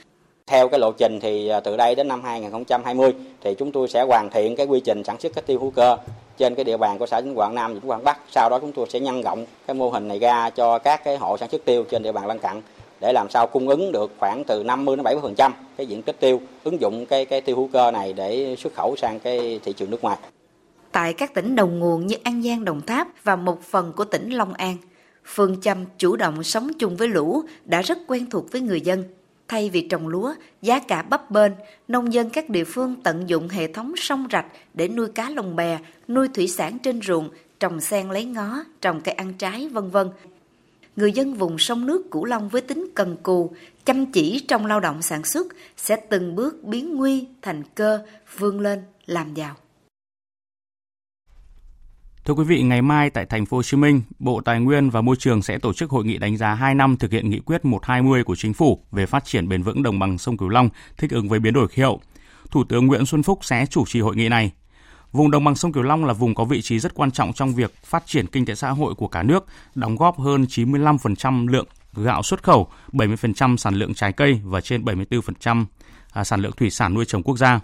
theo 0.46 0.68
cái 0.68 0.80
lộ 0.80 0.92
trình 0.92 1.18
thì 1.22 1.48
à, 1.48 1.60
từ 1.60 1.76
đây 1.76 1.94
đến 1.94 2.08
năm 2.08 2.22
2020 2.24 3.14
thì 3.40 3.54
chúng 3.58 3.72
tôi 3.72 3.88
sẽ 3.88 4.02
hoàn 4.02 4.30
thiện 4.30 4.56
cái 4.56 4.66
quy 4.66 4.80
trình 4.80 5.04
sản 5.04 5.20
xuất 5.20 5.34
cái 5.34 5.42
tiêu 5.46 5.58
hữu 5.60 5.70
cơ 5.70 5.96
trên 6.38 6.54
cái 6.54 6.64
địa 6.64 6.76
bàn 6.76 6.98
của 6.98 7.06
xã 7.06 7.20
Vĩnh 7.20 7.38
Quảng 7.38 7.54
Nam, 7.54 7.74
Vĩnh 7.74 7.90
Quảng 7.90 8.04
Bắc. 8.04 8.18
Sau 8.30 8.50
đó 8.50 8.58
chúng 8.60 8.72
tôi 8.72 8.86
sẽ 8.88 9.00
nhân 9.00 9.22
rộng 9.22 9.46
cái 9.66 9.74
mô 9.74 9.90
hình 9.90 10.08
này 10.08 10.18
ra 10.18 10.50
cho 10.50 10.78
các 10.78 11.04
cái 11.04 11.16
hộ 11.16 11.38
sản 11.38 11.50
xuất 11.50 11.64
tiêu 11.64 11.84
trên 11.90 12.02
địa 12.02 12.12
bàn 12.12 12.26
lân 12.26 12.38
cận 12.38 12.62
để 13.02 13.12
làm 13.12 13.30
sao 13.30 13.46
cung 13.46 13.68
ứng 13.68 13.92
được 13.92 14.12
khoảng 14.18 14.44
từ 14.44 14.64
50 14.64 14.96
đến 14.96 15.04
70% 15.04 15.50
cái 15.76 15.86
diện 15.86 16.02
tích 16.02 16.20
tiêu, 16.20 16.40
ứng 16.64 16.80
dụng 16.80 17.06
cái 17.06 17.24
cái 17.24 17.40
tiêu 17.40 17.56
hữu 17.56 17.68
cơ 17.72 17.90
này 17.90 18.12
để 18.12 18.56
xuất 18.58 18.74
khẩu 18.74 18.96
sang 18.96 19.20
cái 19.20 19.60
thị 19.64 19.72
trường 19.72 19.90
nước 19.90 20.02
ngoài. 20.02 20.18
Tại 20.92 21.12
các 21.12 21.34
tỉnh 21.34 21.56
đầu 21.56 21.66
nguồn 21.66 22.06
như 22.06 22.16
An 22.22 22.42
Giang, 22.42 22.64
Đồng 22.64 22.80
Tháp 22.80 23.08
và 23.24 23.36
một 23.36 23.62
phần 23.62 23.92
của 23.96 24.04
tỉnh 24.04 24.30
Long 24.30 24.54
An, 24.54 24.76
phương 25.24 25.60
châm 25.60 25.84
chủ 25.98 26.16
động 26.16 26.42
sống 26.42 26.70
chung 26.78 26.96
với 26.96 27.08
lũ 27.08 27.42
đã 27.64 27.82
rất 27.82 27.98
quen 28.06 28.30
thuộc 28.30 28.52
với 28.52 28.60
người 28.60 28.80
dân. 28.80 29.04
Thay 29.48 29.70
vì 29.70 29.88
trồng 29.88 30.08
lúa, 30.08 30.34
giá 30.62 30.78
cả 30.78 31.02
bấp 31.02 31.30
bênh, 31.30 31.52
nông 31.88 32.12
dân 32.12 32.30
các 32.30 32.48
địa 32.48 32.64
phương 32.64 32.94
tận 33.02 33.28
dụng 33.28 33.48
hệ 33.48 33.72
thống 33.72 33.92
sông 33.96 34.26
rạch 34.32 34.46
để 34.74 34.88
nuôi 34.88 35.08
cá 35.14 35.30
lồng 35.30 35.56
bè, 35.56 35.78
nuôi 36.08 36.28
thủy 36.34 36.48
sản 36.48 36.78
trên 36.78 37.00
ruộng, 37.02 37.28
trồng 37.60 37.80
sen 37.80 38.10
lấy 38.10 38.24
ngó, 38.24 38.64
trồng 38.80 39.00
cây 39.00 39.14
ăn 39.14 39.32
trái, 39.34 39.68
vân 39.68 39.90
vân 39.90 40.08
người 40.96 41.12
dân 41.12 41.34
vùng 41.34 41.58
sông 41.58 41.86
nước 41.86 42.10
Cửu 42.10 42.24
Long 42.24 42.48
với 42.48 42.62
tính 42.62 42.86
cần 42.94 43.16
cù, 43.22 43.54
chăm 43.84 44.12
chỉ 44.12 44.44
trong 44.48 44.66
lao 44.66 44.80
động 44.80 45.02
sản 45.02 45.24
xuất 45.24 45.46
sẽ 45.76 45.96
từng 46.10 46.34
bước 46.34 46.64
biến 46.64 46.96
nguy 46.96 47.26
thành 47.42 47.62
cơ, 47.74 48.04
vươn 48.38 48.60
lên 48.60 48.82
làm 49.06 49.34
giàu. 49.34 49.54
Thưa 52.24 52.34
quý 52.34 52.44
vị, 52.44 52.62
ngày 52.62 52.82
mai 52.82 53.10
tại 53.10 53.26
thành 53.26 53.46
phố 53.46 53.56
Hồ 53.56 53.62
Chí 53.62 53.76
Minh, 53.76 54.02
Bộ 54.18 54.40
Tài 54.40 54.60
nguyên 54.60 54.90
và 54.90 55.00
Môi 55.00 55.16
trường 55.16 55.42
sẽ 55.42 55.58
tổ 55.58 55.72
chức 55.72 55.90
hội 55.90 56.04
nghị 56.04 56.18
đánh 56.18 56.36
giá 56.36 56.54
2 56.54 56.74
năm 56.74 56.96
thực 56.96 57.10
hiện 57.10 57.30
nghị 57.30 57.40
quyết 57.40 57.64
120 57.64 58.24
của 58.24 58.36
chính 58.36 58.52
phủ 58.52 58.78
về 58.92 59.06
phát 59.06 59.24
triển 59.24 59.48
bền 59.48 59.62
vững 59.62 59.82
đồng 59.82 59.98
bằng 59.98 60.18
sông 60.18 60.36
Cửu 60.36 60.48
Long 60.48 60.68
thích 60.96 61.10
ứng 61.10 61.28
với 61.28 61.38
biến 61.38 61.52
đổi 61.52 61.68
khí 61.68 61.82
hậu. 61.82 62.00
Thủ 62.50 62.64
tướng 62.64 62.86
Nguyễn 62.86 63.06
Xuân 63.06 63.22
Phúc 63.22 63.38
sẽ 63.42 63.66
chủ 63.66 63.84
trì 63.86 64.00
hội 64.00 64.16
nghị 64.16 64.28
này. 64.28 64.52
Vùng 65.12 65.30
đồng 65.30 65.44
bằng 65.44 65.54
sông 65.54 65.72
Cửu 65.72 65.82
Long 65.82 66.04
là 66.04 66.12
vùng 66.12 66.34
có 66.34 66.44
vị 66.44 66.62
trí 66.62 66.78
rất 66.78 66.94
quan 66.94 67.10
trọng 67.10 67.32
trong 67.32 67.54
việc 67.54 67.74
phát 67.84 68.06
triển 68.06 68.26
kinh 68.26 68.46
tế 68.46 68.54
xã 68.54 68.70
hội 68.70 68.94
của 68.94 69.08
cả 69.08 69.22
nước, 69.22 69.46
đóng 69.74 69.96
góp 69.96 70.18
hơn 70.20 70.44
95% 70.44 71.48
lượng 71.48 71.66
gạo 71.94 72.22
xuất 72.22 72.42
khẩu, 72.42 72.68
70% 72.92 73.56
sản 73.56 73.74
lượng 73.74 73.94
trái 73.94 74.12
cây 74.12 74.40
và 74.44 74.60
trên 74.60 74.84
74% 74.84 75.64
à, 76.12 76.24
sản 76.24 76.40
lượng 76.40 76.52
thủy 76.56 76.70
sản 76.70 76.94
nuôi 76.94 77.04
trồng 77.04 77.22
quốc 77.22 77.36
gia. 77.36 77.60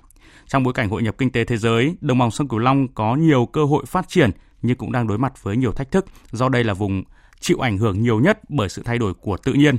Trong 0.47 0.63
bối 0.63 0.75
cảnh 0.75 0.89
hội 0.89 1.03
nhập 1.03 1.15
kinh 1.19 1.31
tế 1.31 1.45
thế 1.45 1.57
giới, 1.57 1.97
đồng 2.01 2.19
bằng 2.19 2.31
sông 2.31 2.49
Cửu 2.49 2.59
Long 2.59 2.89
có 2.89 3.15
nhiều 3.15 3.47
cơ 3.47 3.65
hội 3.65 3.85
phát 3.87 4.09
triển 4.09 4.31
nhưng 4.63 4.77
cũng 4.77 4.93
đang 4.93 5.07
đối 5.07 5.19
mặt 5.19 5.43
với 5.43 5.57
nhiều 5.57 5.73
thách 5.73 5.91
thức 5.91 6.07
do 6.31 6.49
đây 6.49 6.65
là 6.65 6.75
vùng 6.75 7.05
chịu 7.41 7.59
ảnh 7.59 7.79
hưởng 7.79 8.03
nhiều 8.03 8.21
nhất 8.21 8.41
bởi 8.49 8.69
sự 8.69 8.83
thay 8.85 8.99
đổi 8.99 9.15
của 9.15 9.37
tự 9.37 9.53
nhiên. 9.53 9.77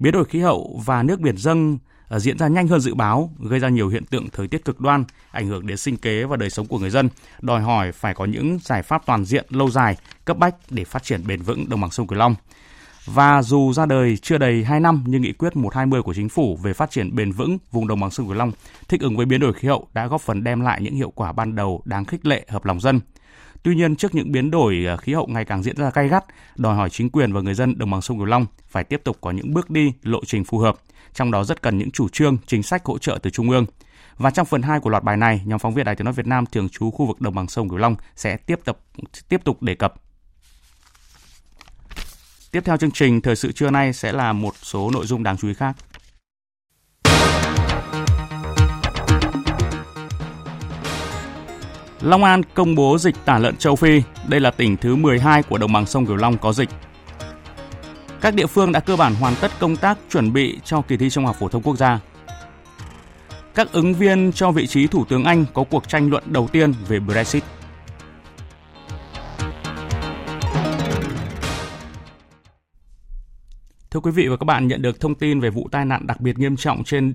Biến 0.00 0.12
đổi 0.12 0.24
khí 0.24 0.40
hậu 0.40 0.80
và 0.86 1.02
nước 1.02 1.20
biển 1.20 1.36
dâng 1.36 1.78
À, 2.08 2.18
diễn 2.18 2.38
ra 2.38 2.48
nhanh 2.48 2.68
hơn 2.68 2.80
dự 2.80 2.94
báo, 2.94 3.30
gây 3.38 3.58
ra 3.60 3.68
nhiều 3.68 3.88
hiện 3.88 4.04
tượng 4.04 4.28
thời 4.32 4.48
tiết 4.48 4.64
cực 4.64 4.80
đoan, 4.80 5.04
ảnh 5.30 5.46
hưởng 5.46 5.66
đến 5.66 5.76
sinh 5.76 5.96
kế 5.96 6.24
và 6.24 6.36
đời 6.36 6.50
sống 6.50 6.66
của 6.66 6.78
người 6.78 6.90
dân, 6.90 7.08
đòi 7.40 7.60
hỏi 7.60 7.92
phải 7.92 8.14
có 8.14 8.24
những 8.24 8.58
giải 8.62 8.82
pháp 8.82 9.02
toàn 9.06 9.24
diện 9.24 9.46
lâu 9.48 9.70
dài, 9.70 9.96
cấp 10.24 10.38
bách 10.38 10.54
để 10.70 10.84
phát 10.84 11.02
triển 11.02 11.26
bền 11.26 11.42
vững 11.42 11.68
đồng 11.68 11.80
bằng 11.80 11.90
sông 11.90 12.06
Cửu 12.06 12.18
Long. 12.18 12.34
Và 13.06 13.42
dù 13.42 13.72
ra 13.72 13.86
đời 13.86 14.16
chưa 14.16 14.38
đầy 14.38 14.64
2 14.64 14.80
năm 14.80 15.04
nhưng 15.06 15.22
nghị 15.22 15.32
quyết 15.32 15.56
120 15.56 16.02
của 16.02 16.14
chính 16.14 16.28
phủ 16.28 16.58
về 16.62 16.72
phát 16.72 16.90
triển 16.90 17.16
bền 17.16 17.32
vững 17.32 17.58
vùng 17.72 17.88
đồng 17.88 18.00
bằng 18.00 18.10
sông 18.10 18.26
Cửu 18.26 18.34
Long 18.34 18.52
thích 18.88 19.00
ứng 19.00 19.16
với 19.16 19.26
biến 19.26 19.40
đổi 19.40 19.52
khí 19.52 19.68
hậu 19.68 19.88
đã 19.92 20.06
góp 20.06 20.20
phần 20.20 20.44
đem 20.44 20.60
lại 20.60 20.80
những 20.82 20.94
hiệu 20.94 21.12
quả 21.14 21.32
ban 21.32 21.54
đầu 21.54 21.82
đáng 21.84 22.04
khích 22.04 22.26
lệ 22.26 22.46
hợp 22.48 22.64
lòng 22.64 22.80
dân. 22.80 23.00
Tuy 23.62 23.74
nhiên, 23.74 23.96
trước 23.96 24.14
những 24.14 24.32
biến 24.32 24.50
đổi 24.50 24.84
à, 24.88 24.96
khí 24.96 25.14
hậu 25.14 25.26
ngày 25.26 25.44
càng 25.44 25.62
diễn 25.62 25.76
ra 25.76 25.90
gay 25.94 26.08
gắt, 26.08 26.24
đòi 26.56 26.76
hỏi 26.76 26.90
chính 26.90 27.10
quyền 27.10 27.32
và 27.32 27.40
người 27.40 27.54
dân 27.54 27.78
đồng 27.78 27.90
bằng 27.90 28.02
sông 28.02 28.18
Cửu 28.18 28.26
Long 28.26 28.46
phải 28.68 28.84
tiếp 28.84 29.00
tục 29.04 29.16
có 29.20 29.30
những 29.30 29.54
bước 29.54 29.70
đi, 29.70 29.92
lộ 30.02 30.20
trình 30.24 30.44
phù 30.44 30.58
hợp, 30.58 30.76
trong 31.14 31.30
đó 31.30 31.44
rất 31.44 31.62
cần 31.62 31.78
những 31.78 31.90
chủ 31.90 32.08
trương, 32.08 32.36
chính 32.46 32.62
sách 32.62 32.84
hỗ 32.84 32.98
trợ 32.98 33.18
từ 33.22 33.30
trung 33.30 33.50
ương. 33.50 33.66
Và 34.16 34.30
trong 34.30 34.46
phần 34.46 34.62
2 34.62 34.80
của 34.80 34.90
loạt 34.90 35.04
bài 35.04 35.16
này, 35.16 35.42
nhóm 35.44 35.58
phóng 35.58 35.74
viên 35.74 35.84
Đài 35.84 35.96
Tiếng 35.96 36.04
nói 36.04 36.14
Việt 36.14 36.26
Nam 36.26 36.46
thường 36.46 36.68
trú 36.68 36.90
khu 36.90 37.06
vực 37.06 37.20
đồng 37.20 37.34
bằng 37.34 37.48
sông 37.48 37.68
Cửu 37.68 37.78
Long 37.78 37.96
sẽ 38.16 38.36
tiếp 38.36 38.60
tục 38.64 38.78
tiếp 39.28 39.44
tục 39.44 39.62
đề 39.62 39.74
cập 39.74 39.94
Tiếp 42.50 42.62
theo 42.64 42.76
chương 42.76 42.90
trình 42.90 43.20
thời 43.20 43.36
sự 43.36 43.52
trưa 43.52 43.70
nay 43.70 43.92
sẽ 43.92 44.12
là 44.12 44.32
một 44.32 44.54
số 44.62 44.90
nội 44.90 45.06
dung 45.06 45.22
đáng 45.22 45.36
chú 45.36 45.48
ý 45.48 45.54
khác. 45.54 45.76
Long 52.02 52.24
An 52.24 52.42
công 52.54 52.74
bố 52.74 52.98
dịch 52.98 53.14
tả 53.24 53.38
lợn 53.38 53.56
châu 53.56 53.76
Phi. 53.76 54.02
Đây 54.28 54.40
là 54.40 54.50
tỉnh 54.50 54.76
thứ 54.76 54.96
12 54.96 55.42
của 55.42 55.58
đồng 55.58 55.72
bằng 55.72 55.86
sông 55.86 56.06
Cửu 56.06 56.16
Long 56.16 56.38
có 56.38 56.52
dịch. 56.52 56.68
Các 58.20 58.34
địa 58.34 58.46
phương 58.46 58.72
đã 58.72 58.80
cơ 58.80 58.96
bản 58.96 59.14
hoàn 59.14 59.34
tất 59.40 59.50
công 59.58 59.76
tác 59.76 59.98
chuẩn 60.10 60.32
bị 60.32 60.58
cho 60.64 60.80
kỳ 60.80 60.96
thi 60.96 61.10
Trung 61.10 61.26
học 61.26 61.36
phổ 61.38 61.48
thông 61.48 61.62
quốc 61.62 61.76
gia. 61.76 62.00
Các 63.54 63.72
ứng 63.72 63.94
viên 63.94 64.32
cho 64.32 64.50
vị 64.50 64.66
trí 64.66 64.86
Thủ 64.86 65.04
tướng 65.04 65.24
Anh 65.24 65.44
có 65.54 65.64
cuộc 65.70 65.88
tranh 65.88 66.10
luận 66.10 66.24
đầu 66.26 66.48
tiên 66.52 66.74
về 66.88 67.00
Brexit. 67.00 67.42
Thưa 73.90 74.00
quý 74.00 74.10
vị 74.10 74.28
và 74.28 74.36
các 74.36 74.44
bạn, 74.44 74.68
nhận 74.68 74.82
được 74.82 75.00
thông 75.00 75.14
tin 75.14 75.40
về 75.40 75.50
vụ 75.50 75.68
tai 75.72 75.84
nạn 75.84 76.06
đặc 76.06 76.20
biệt 76.20 76.38
nghiêm 76.38 76.56
trọng 76.56 76.84
trên 76.84 77.14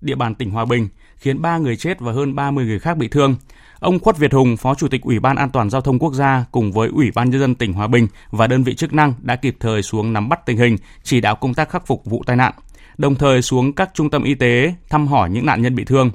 địa 0.00 0.14
bàn 0.14 0.34
tỉnh 0.34 0.50
Hòa 0.50 0.64
Bình, 0.64 0.88
khiến 1.16 1.42
3 1.42 1.58
người 1.58 1.76
chết 1.76 2.00
và 2.00 2.12
hơn 2.12 2.34
30 2.34 2.64
người 2.66 2.78
khác 2.78 2.96
bị 2.96 3.08
thương. 3.08 3.36
Ông 3.80 3.98
Khuất 3.98 4.18
Việt 4.18 4.32
Hùng, 4.32 4.56
Phó 4.56 4.74
Chủ 4.74 4.88
tịch 4.88 5.02
Ủy 5.02 5.20
ban 5.20 5.36
An 5.36 5.50
toàn 5.50 5.70
Giao 5.70 5.80
thông 5.80 5.98
Quốc 5.98 6.14
gia 6.14 6.44
cùng 6.52 6.72
với 6.72 6.88
Ủy 6.88 7.10
ban 7.14 7.30
Nhân 7.30 7.40
dân 7.40 7.54
tỉnh 7.54 7.72
Hòa 7.72 7.86
Bình 7.86 8.08
và 8.30 8.46
đơn 8.46 8.62
vị 8.62 8.74
chức 8.74 8.92
năng 8.92 9.14
đã 9.20 9.36
kịp 9.36 9.56
thời 9.60 9.82
xuống 9.82 10.12
nắm 10.12 10.28
bắt 10.28 10.46
tình 10.46 10.56
hình, 10.56 10.76
chỉ 11.02 11.20
đạo 11.20 11.36
công 11.36 11.54
tác 11.54 11.70
khắc 11.70 11.86
phục 11.86 12.04
vụ 12.04 12.22
tai 12.26 12.36
nạn, 12.36 12.52
đồng 12.98 13.14
thời 13.14 13.42
xuống 13.42 13.72
các 13.72 13.90
trung 13.94 14.10
tâm 14.10 14.22
y 14.22 14.34
tế 14.34 14.74
thăm 14.90 15.06
hỏi 15.06 15.30
những 15.30 15.46
nạn 15.46 15.62
nhân 15.62 15.74
bị 15.74 15.84
thương. 15.84 16.10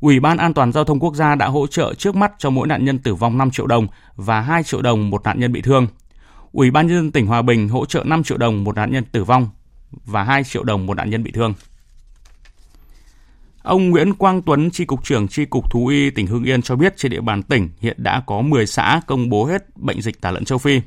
Ủy 0.00 0.20
ban 0.20 0.36
An 0.36 0.54
toàn 0.54 0.72
Giao 0.72 0.84
thông 0.84 1.00
Quốc 1.00 1.14
gia 1.14 1.34
đã 1.34 1.46
hỗ 1.46 1.66
trợ 1.66 1.94
trước 1.94 2.16
mắt 2.16 2.32
cho 2.38 2.50
mỗi 2.50 2.68
nạn 2.68 2.84
nhân 2.84 2.98
tử 2.98 3.14
vong 3.14 3.38
5 3.38 3.50
triệu 3.50 3.66
đồng 3.66 3.86
và 4.16 4.40
2 4.40 4.62
triệu 4.62 4.82
đồng 4.82 5.10
một 5.10 5.24
nạn 5.24 5.40
nhân 5.40 5.52
bị 5.52 5.60
thương. 5.62 5.86
Ủy 6.52 6.70
ban 6.70 6.86
nhân 6.86 6.96
dân 6.96 7.10
tỉnh 7.12 7.26
Hòa 7.26 7.42
Bình 7.42 7.68
hỗ 7.68 7.86
trợ 7.86 8.04
5 8.04 8.22
triệu 8.22 8.38
đồng 8.38 8.64
một 8.64 8.76
nạn 8.76 8.92
nhân 8.92 9.04
tử 9.12 9.24
vong 9.24 9.48
và 10.04 10.22
2 10.22 10.44
triệu 10.44 10.62
đồng 10.62 10.86
một 10.86 10.94
nạn 10.94 11.10
nhân 11.10 11.22
bị 11.22 11.30
thương. 11.30 11.54
Ông 13.66 13.90
Nguyễn 13.90 14.14
Quang 14.14 14.42
Tuấn, 14.42 14.70
Tri 14.70 14.84
Cục 14.84 15.04
trưởng 15.04 15.28
Tri 15.28 15.44
Cục 15.44 15.70
Thú 15.70 15.86
y 15.86 16.10
tỉnh 16.10 16.26
Hưng 16.26 16.44
Yên 16.44 16.62
cho 16.62 16.76
biết 16.76 16.96
trên 16.96 17.12
địa 17.12 17.20
bàn 17.20 17.42
tỉnh 17.42 17.68
hiện 17.80 17.96
đã 17.98 18.22
có 18.26 18.40
10 18.40 18.66
xã 18.66 19.00
công 19.06 19.28
bố 19.28 19.44
hết 19.44 19.76
bệnh 19.76 20.02
dịch 20.02 20.20
tả 20.20 20.30
lợn 20.30 20.44
châu 20.44 20.58
Phi. 20.58 20.80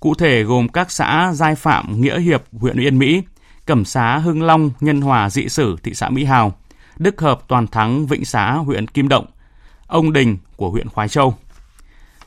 Cụ 0.00 0.14
thể 0.14 0.42
gồm 0.42 0.68
các 0.68 0.90
xã 0.90 1.32
Giai 1.34 1.54
Phạm, 1.54 2.00
Nghĩa 2.00 2.20
Hiệp, 2.20 2.42
huyện 2.52 2.80
Yên 2.80 2.98
Mỹ, 2.98 3.22
Cẩm 3.66 3.84
Xá, 3.84 4.18
Hưng 4.18 4.42
Long, 4.42 4.70
Nhân 4.80 5.00
Hòa, 5.00 5.30
Dị 5.30 5.48
Sử, 5.48 5.76
thị 5.82 5.94
xã 5.94 6.08
Mỹ 6.08 6.24
Hào, 6.24 6.54
Đức 6.98 7.20
Hợp, 7.20 7.40
Toàn 7.48 7.66
Thắng, 7.66 8.06
Vĩnh 8.06 8.24
Xá, 8.24 8.52
huyện 8.52 8.86
Kim 8.86 9.08
Động, 9.08 9.26
Ông 9.86 10.12
Đình 10.12 10.38
của 10.56 10.70
huyện 10.70 10.88
Khoái 10.88 11.08
Châu. 11.08 11.34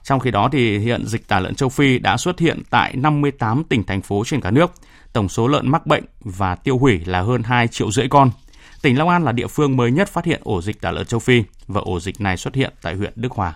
Trong 0.04 0.20
khi 0.20 0.32
đó 0.32 0.50
thì 0.52 0.78
hiện 0.78 1.06
dịch 1.06 1.28
tả 1.28 1.40
lợn 1.40 1.56
châu 1.56 1.70
Phi 1.70 2.00
đã 2.00 2.18
xuất 2.18 2.40
hiện 2.40 2.62
tại 2.70 2.96
58 2.96 3.64
tỉnh 3.64 3.84
thành 3.84 4.02
phố 4.02 4.24
trên 4.26 4.42
cả 4.42 4.52
nước. 4.52 4.72
Tổng 5.14 5.30
số 5.30 5.48
lợn 5.48 5.72
mắc 5.72 5.88
bệnh 5.88 6.04
và 6.20 6.56
tiêu 6.56 6.78
hủy 6.78 7.02
là 7.06 7.22
hơn 7.22 7.44
2 7.44 7.68
triệu 7.68 7.92
rưỡi 7.92 8.08
con. 8.08 8.32
Tỉnh 8.82 8.98
Long 8.98 9.10
An 9.10 9.26
là 9.26 9.32
địa 9.32 9.48
phương 9.48 9.78
mới 9.78 9.92
nhất 9.92 10.10
phát 10.10 10.26
hiện 10.26 10.42
ổ 10.44 10.62
dịch 10.62 10.82
tả 10.82 10.92
lợn 10.92 11.06
châu 11.06 11.20
Phi 11.20 11.44
và 11.68 11.82
ổ 11.82 12.00
dịch 12.00 12.22
này 12.22 12.38
xuất 12.38 12.56
hiện 12.56 12.74
tại 12.82 12.96
huyện 12.96 13.14
Đức 13.16 13.32
Hòa. 13.32 13.54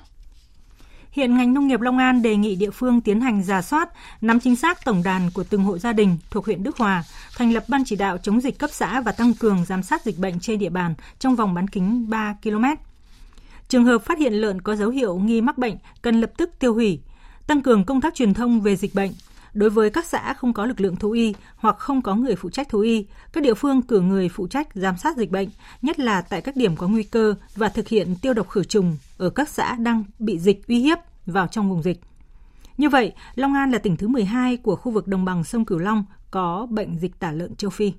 Hiện 1.12 1.38
ngành 1.38 1.54
nông 1.54 1.68
nghiệp 1.68 1.82
Long 1.82 1.98
An 1.98 2.22
đề 2.22 2.36
nghị 2.36 2.56
địa 2.56 2.70
phương 2.70 3.02
tiến 3.02 3.22
hành 3.22 3.44
giả 3.44 3.62
soát, 3.62 3.90
nắm 4.22 4.40
chính 4.40 4.56
xác 4.56 4.86
tổng 4.86 5.04
đàn 5.04 5.32
của 5.32 5.44
từng 5.44 5.64
hộ 5.64 5.78
gia 5.78 5.94
đình 5.94 6.18
thuộc 6.32 6.46
huyện 6.46 6.64
Đức 6.64 6.78
Hòa, 6.78 7.04
thành 7.38 7.54
lập 7.54 7.64
ban 7.68 7.84
chỉ 7.86 7.96
đạo 7.96 8.18
chống 8.18 8.42
dịch 8.42 8.60
cấp 8.60 8.70
xã 8.74 9.02
và 9.02 9.12
tăng 9.12 9.34
cường 9.34 9.66
giám 9.66 9.84
sát 9.84 10.06
dịch 10.06 10.18
bệnh 10.18 10.40
trên 10.40 10.60
địa 10.60 10.70
bàn 10.70 10.94
trong 11.20 11.36
vòng 11.36 11.54
bán 11.54 11.68
kính 11.68 12.10
3 12.10 12.36
km. 12.44 12.66
Trường 13.70 13.86
hợp 13.86 14.06
phát 14.06 14.20
hiện 14.20 14.34
lợn 14.34 14.62
có 14.62 14.76
dấu 14.76 14.90
hiệu 14.90 15.16
nghi 15.16 15.42
mắc 15.42 15.58
bệnh 15.58 15.76
cần 16.02 16.22
lập 16.22 16.32
tức 16.38 16.50
tiêu 16.60 16.74
hủy, 16.74 17.00
tăng 17.48 17.62
cường 17.62 17.86
công 17.86 18.02
tác 18.02 18.16
truyền 18.16 18.34
thông 18.34 18.62
về 18.62 18.76
dịch 18.76 18.96
bệnh. 18.96 19.12
Đối 19.54 19.70
với 19.70 19.90
các 19.90 20.06
xã 20.06 20.34
không 20.34 20.54
có 20.54 20.66
lực 20.66 20.82
lượng 20.82 20.96
thú 20.96 21.12
y 21.12 21.34
hoặc 21.56 21.76
không 21.80 22.02
có 22.02 22.16
người 22.16 22.36
phụ 22.36 22.50
trách 22.50 22.70
thú 22.70 22.80
y, 22.80 23.06
các 23.34 23.44
địa 23.44 23.54
phương 23.54 23.82
cử 23.82 24.02
người 24.02 24.30
phụ 24.30 24.48
trách 24.48 24.68
giám 24.74 24.98
sát 24.98 25.18
dịch 25.18 25.32
bệnh, 25.32 25.50
nhất 25.82 26.00
là 26.00 26.22
tại 26.22 26.42
các 26.42 26.56
điểm 26.56 26.76
có 26.76 26.88
nguy 26.88 27.04
cơ 27.04 27.36
và 27.56 27.70
thực 27.70 27.88
hiện 27.88 28.16
tiêu 28.22 28.34
độc 28.34 28.50
khử 28.50 28.64
trùng 28.64 28.98
ở 29.18 29.30
các 29.30 29.50
xã 29.50 29.76
đang 29.76 30.04
bị 30.20 30.40
dịch 30.40 30.68
uy 30.68 30.80
hiếp 30.80 30.98
vào 31.26 31.48
trong 31.48 31.70
vùng 31.70 31.84
dịch. 31.84 32.02
Như 32.78 32.90
vậy, 32.90 33.14
Long 33.36 33.54
An 33.54 33.72
là 33.72 33.78
tỉnh 33.78 33.98
thứ 33.98 34.08
12 34.08 34.58
của 34.58 34.76
khu 34.76 34.92
vực 34.92 35.08
đồng 35.08 35.26
bằng 35.26 35.44
sông 35.44 35.66
Cửu 35.66 35.80
Long 35.80 36.06
có 36.32 36.68
bệnh 36.70 36.98
dịch 36.98 37.20
tả 37.20 37.32
lợn 37.32 37.56
châu 37.56 37.70
Phi. 37.70 37.94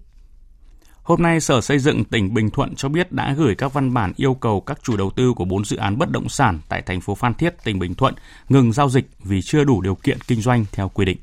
Hôm 1.03 1.23
nay, 1.23 1.41
Sở 1.41 1.61
Xây 1.61 1.79
dựng 1.79 2.05
tỉnh 2.05 2.35
Bình 2.35 2.51
Thuận 2.51 2.75
cho 2.75 2.89
biết 2.89 3.13
đã 3.13 3.35
gửi 3.39 3.55
các 3.55 3.73
văn 3.73 3.95
bản 3.95 4.13
yêu 4.17 4.35
cầu 4.35 4.61
các 4.61 4.79
chủ 4.83 4.97
đầu 4.97 5.11
tư 5.11 5.33
của 5.37 5.45
4 5.45 5.65
dự 5.65 5.77
án 5.77 5.99
bất 5.99 6.11
động 6.11 6.29
sản 6.29 6.59
tại 6.69 6.83
thành 6.83 7.01
phố 7.01 7.15
Phan 7.15 7.35
Thiết, 7.35 7.65
tỉnh 7.65 7.79
Bình 7.79 7.95
Thuận 7.95 8.15
ngừng 8.49 8.73
giao 8.73 8.89
dịch 8.89 9.09
vì 9.25 9.43
chưa 9.43 9.65
đủ 9.65 9.81
điều 9.81 9.95
kiện 9.95 10.19
kinh 10.27 10.41
doanh 10.41 10.65
theo 10.73 10.89
quy 10.89 11.05
định. 11.05 11.19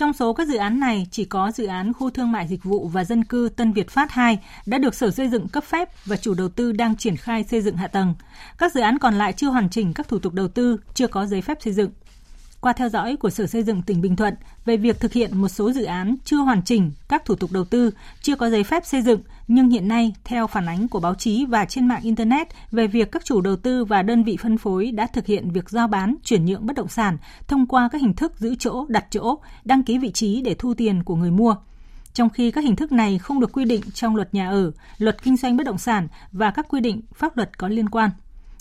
Trong 0.00 0.12
số 0.12 0.32
các 0.32 0.48
dự 0.48 0.56
án 0.56 0.80
này, 0.80 1.06
chỉ 1.10 1.24
có 1.24 1.52
dự 1.52 1.66
án 1.66 1.92
khu 1.92 2.10
thương 2.10 2.32
mại 2.32 2.46
dịch 2.46 2.64
vụ 2.64 2.88
và 2.88 3.04
dân 3.04 3.24
cư 3.24 3.48
Tân 3.56 3.72
Việt 3.72 3.90
Phát 3.90 4.10
2 4.10 4.38
đã 4.66 4.78
được 4.78 4.94
Sở 4.94 5.10
Xây 5.10 5.28
dựng 5.28 5.48
cấp 5.48 5.64
phép 5.64 5.88
và 6.06 6.16
chủ 6.16 6.34
đầu 6.34 6.48
tư 6.48 6.72
đang 6.72 6.96
triển 6.96 7.16
khai 7.16 7.44
xây 7.44 7.60
dựng 7.60 7.76
hạ 7.76 7.88
tầng. 7.88 8.14
Các 8.58 8.74
dự 8.74 8.80
án 8.80 8.98
còn 8.98 9.14
lại 9.14 9.32
chưa 9.32 9.48
hoàn 9.48 9.70
chỉnh 9.70 9.92
các 9.94 10.08
thủ 10.08 10.18
tục 10.18 10.32
đầu 10.32 10.48
tư, 10.48 10.76
chưa 10.94 11.06
có 11.06 11.26
giấy 11.26 11.42
phép 11.42 11.58
xây 11.60 11.72
dựng 11.72 11.90
qua 12.60 12.72
theo 12.72 12.88
dõi 12.88 13.16
của 13.16 13.30
Sở 13.30 13.46
Xây 13.46 13.62
dựng 13.62 13.82
tỉnh 13.82 14.00
Bình 14.00 14.16
Thuận 14.16 14.34
về 14.64 14.76
việc 14.76 15.00
thực 15.00 15.12
hiện 15.12 15.36
một 15.38 15.48
số 15.48 15.72
dự 15.72 15.84
án 15.84 16.16
chưa 16.24 16.36
hoàn 16.36 16.62
chỉnh 16.62 16.92
các 17.08 17.24
thủ 17.24 17.34
tục 17.34 17.52
đầu 17.52 17.64
tư, 17.64 17.90
chưa 18.22 18.36
có 18.36 18.50
giấy 18.50 18.64
phép 18.64 18.86
xây 18.86 19.02
dựng, 19.02 19.20
nhưng 19.48 19.70
hiện 19.70 19.88
nay, 19.88 20.14
theo 20.24 20.46
phản 20.46 20.66
ánh 20.66 20.88
của 20.88 21.00
báo 21.00 21.14
chí 21.14 21.46
và 21.46 21.64
trên 21.64 21.88
mạng 21.88 22.02
Internet 22.02 22.48
về 22.70 22.86
việc 22.86 23.12
các 23.12 23.24
chủ 23.24 23.40
đầu 23.40 23.56
tư 23.56 23.84
và 23.84 24.02
đơn 24.02 24.24
vị 24.24 24.36
phân 24.36 24.58
phối 24.58 24.90
đã 24.90 25.06
thực 25.06 25.26
hiện 25.26 25.50
việc 25.50 25.70
giao 25.70 25.88
bán, 25.88 26.14
chuyển 26.24 26.44
nhượng 26.44 26.66
bất 26.66 26.76
động 26.76 26.88
sản 26.88 27.16
thông 27.48 27.66
qua 27.66 27.88
các 27.92 28.00
hình 28.00 28.14
thức 28.14 28.32
giữ 28.38 28.54
chỗ, 28.58 28.86
đặt 28.88 29.06
chỗ, 29.10 29.38
đăng 29.64 29.82
ký 29.82 29.98
vị 29.98 30.10
trí 30.12 30.40
để 30.40 30.54
thu 30.54 30.74
tiền 30.74 31.02
của 31.02 31.16
người 31.16 31.30
mua 31.30 31.56
trong 32.12 32.30
khi 32.30 32.50
các 32.50 32.64
hình 32.64 32.76
thức 32.76 32.92
này 32.92 33.18
không 33.18 33.40
được 33.40 33.52
quy 33.52 33.64
định 33.64 33.80
trong 33.94 34.16
luật 34.16 34.34
nhà 34.34 34.50
ở, 34.50 34.72
luật 34.98 35.22
kinh 35.22 35.36
doanh 35.36 35.56
bất 35.56 35.66
động 35.66 35.78
sản 35.78 36.08
và 36.32 36.50
các 36.50 36.66
quy 36.68 36.80
định 36.80 37.00
pháp 37.14 37.36
luật 37.36 37.58
có 37.58 37.68
liên 37.68 37.88
quan. 37.88 38.10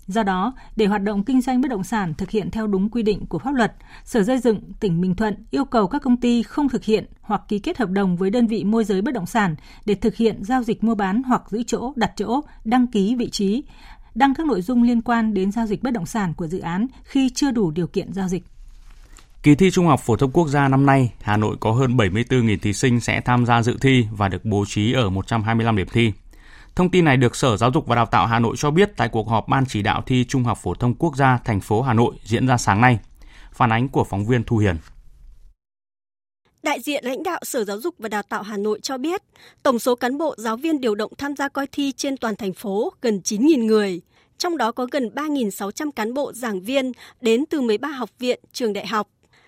Do 0.10 0.24
đó, 0.24 0.54
để 0.76 0.86
hoạt 0.86 1.04
động 1.04 1.24
kinh 1.24 1.42
doanh 1.42 1.62
bất 1.62 1.68
động 1.68 1.84
sản 1.84 2.14
thực 2.14 2.30
hiện 2.30 2.52
theo 2.52 2.68
đúng 2.68 2.90
quy 2.90 3.04
định 3.04 3.26
của 3.26 3.40
pháp 3.40 3.54
luật, 3.54 3.76
Sở 4.04 4.24
Xây 4.24 4.40
dựng 4.40 4.74
tỉnh 4.80 5.02
Bình 5.02 5.16
Thuận 5.16 5.36
yêu 5.52 5.66
cầu 5.66 5.88
các 5.88 6.02
công 6.02 6.18
ty 6.18 6.44
không 6.44 6.70
thực 6.70 6.84
hiện 6.84 7.06
hoặc 7.22 7.42
ký 7.48 7.60
kết 7.60 7.78
hợp 7.78 7.90
đồng 7.90 8.18
với 8.18 8.30
đơn 8.30 8.48
vị 8.48 8.64
môi 8.64 8.84
giới 8.84 9.02
bất 9.02 9.14
động 9.14 9.26
sản 9.26 9.56
để 9.86 9.96
thực 9.96 10.16
hiện 10.16 10.44
giao 10.44 10.64
dịch 10.64 10.84
mua 10.84 10.96
bán 10.96 11.24
hoặc 11.24 11.44
giữ 11.50 11.64
chỗ, 11.68 11.94
đặt 11.96 12.12
chỗ, 12.16 12.42
đăng 12.66 12.88
ký 12.88 13.16
vị 13.16 13.30
trí, 13.30 13.64
đăng 14.16 14.34
các 14.34 14.46
nội 14.46 14.62
dung 14.62 14.84
liên 14.84 15.02
quan 15.02 15.34
đến 15.34 15.52
giao 15.52 15.66
dịch 15.66 15.84
bất 15.84 15.94
động 15.94 16.06
sản 16.06 16.34
của 16.34 16.48
dự 16.48 16.60
án 16.60 16.88
khi 17.04 17.30
chưa 17.30 17.52
đủ 17.52 17.72
điều 17.72 17.88
kiện 17.88 18.14
giao 18.14 18.28
dịch. 18.28 18.44
Kỳ 19.44 19.56
thi 19.56 19.72
Trung 19.72 19.88
học 19.88 20.00
phổ 20.00 20.16
thông 20.16 20.32
quốc 20.32 20.48
gia 20.48 20.68
năm 20.68 20.86
nay, 20.86 21.14
Hà 21.22 21.38
Nội 21.38 21.58
có 21.60 21.72
hơn 21.72 21.98
74.000 21.98 22.58
thí 22.62 22.74
sinh 22.74 23.00
sẽ 23.00 23.22
tham 23.22 23.46
gia 23.46 23.62
dự 23.62 23.78
thi 23.82 24.06
và 24.12 24.28
được 24.28 24.46
bố 24.46 24.66
trí 24.68 24.94
ở 24.94 25.10
125 25.10 25.76
điểm 25.76 25.88
thi. 25.92 26.12
Thông 26.80 26.92
tin 26.92 27.06
này 27.06 27.18
được 27.18 27.36
Sở 27.36 27.58
Giáo 27.58 27.72
dục 27.74 27.88
và 27.88 27.96
Đào 27.96 28.06
tạo 28.06 28.28
Hà 28.28 28.40
Nội 28.40 28.56
cho 28.58 28.72
biết 28.72 28.92
tại 28.98 29.10
cuộc 29.10 29.30
họp 29.30 29.48
Ban 29.48 29.66
chỉ 29.66 29.82
đạo 29.82 30.04
thi 30.06 30.26
Trung 30.28 30.44
học 30.44 30.58
phổ 30.62 30.74
thông 30.74 30.96
quốc 30.96 31.16
gia 31.16 31.38
thành 31.46 31.62
phố 31.62 31.82
Hà 31.82 31.94
Nội 31.94 32.16
diễn 32.24 32.48
ra 32.48 32.58
sáng 32.58 32.82
nay. 32.82 33.00
Phản 33.54 33.72
ánh 33.72 33.90
của 33.90 34.04
phóng 34.04 34.26
viên 34.26 34.44
Thu 34.44 34.58
Hiền. 34.58 34.76
Đại 36.64 36.80
diện 36.80 37.06
lãnh 37.06 37.24
đạo 37.24 37.40
Sở 37.44 37.64
Giáo 37.64 37.82
dục 37.82 37.96
và 38.00 38.10
Đào 38.10 38.24
tạo 38.24 38.44
Hà 38.44 38.58
Nội 38.58 38.80
cho 38.84 38.98
biết, 38.98 39.22
tổng 39.64 39.80
số 39.80 39.96
cán 39.96 40.18
bộ 40.18 40.36
giáo 40.38 40.58
viên 40.58 40.82
điều 40.82 40.96
động 40.96 41.12
tham 41.18 41.36
gia 41.36 41.48
coi 41.50 41.68
thi 41.68 41.92
trên 41.92 42.18
toàn 42.18 42.36
thành 42.36 42.54
phố 42.54 42.94
gần 43.02 43.22
9.000 43.24 43.66
người, 43.66 44.02
trong 44.38 44.58
đó 44.58 44.72
có 44.72 44.88
gần 44.92 45.10
3.600 45.16 45.92
cán 45.92 46.14
bộ 46.14 46.34
giảng 46.34 46.62
viên 46.62 46.92
đến 47.22 47.46
từ 47.50 47.62
13 47.62 47.88
học 47.88 48.10
viện, 48.20 48.40
trường 48.54 48.74
đại 48.74 48.88
học. 48.88 49.08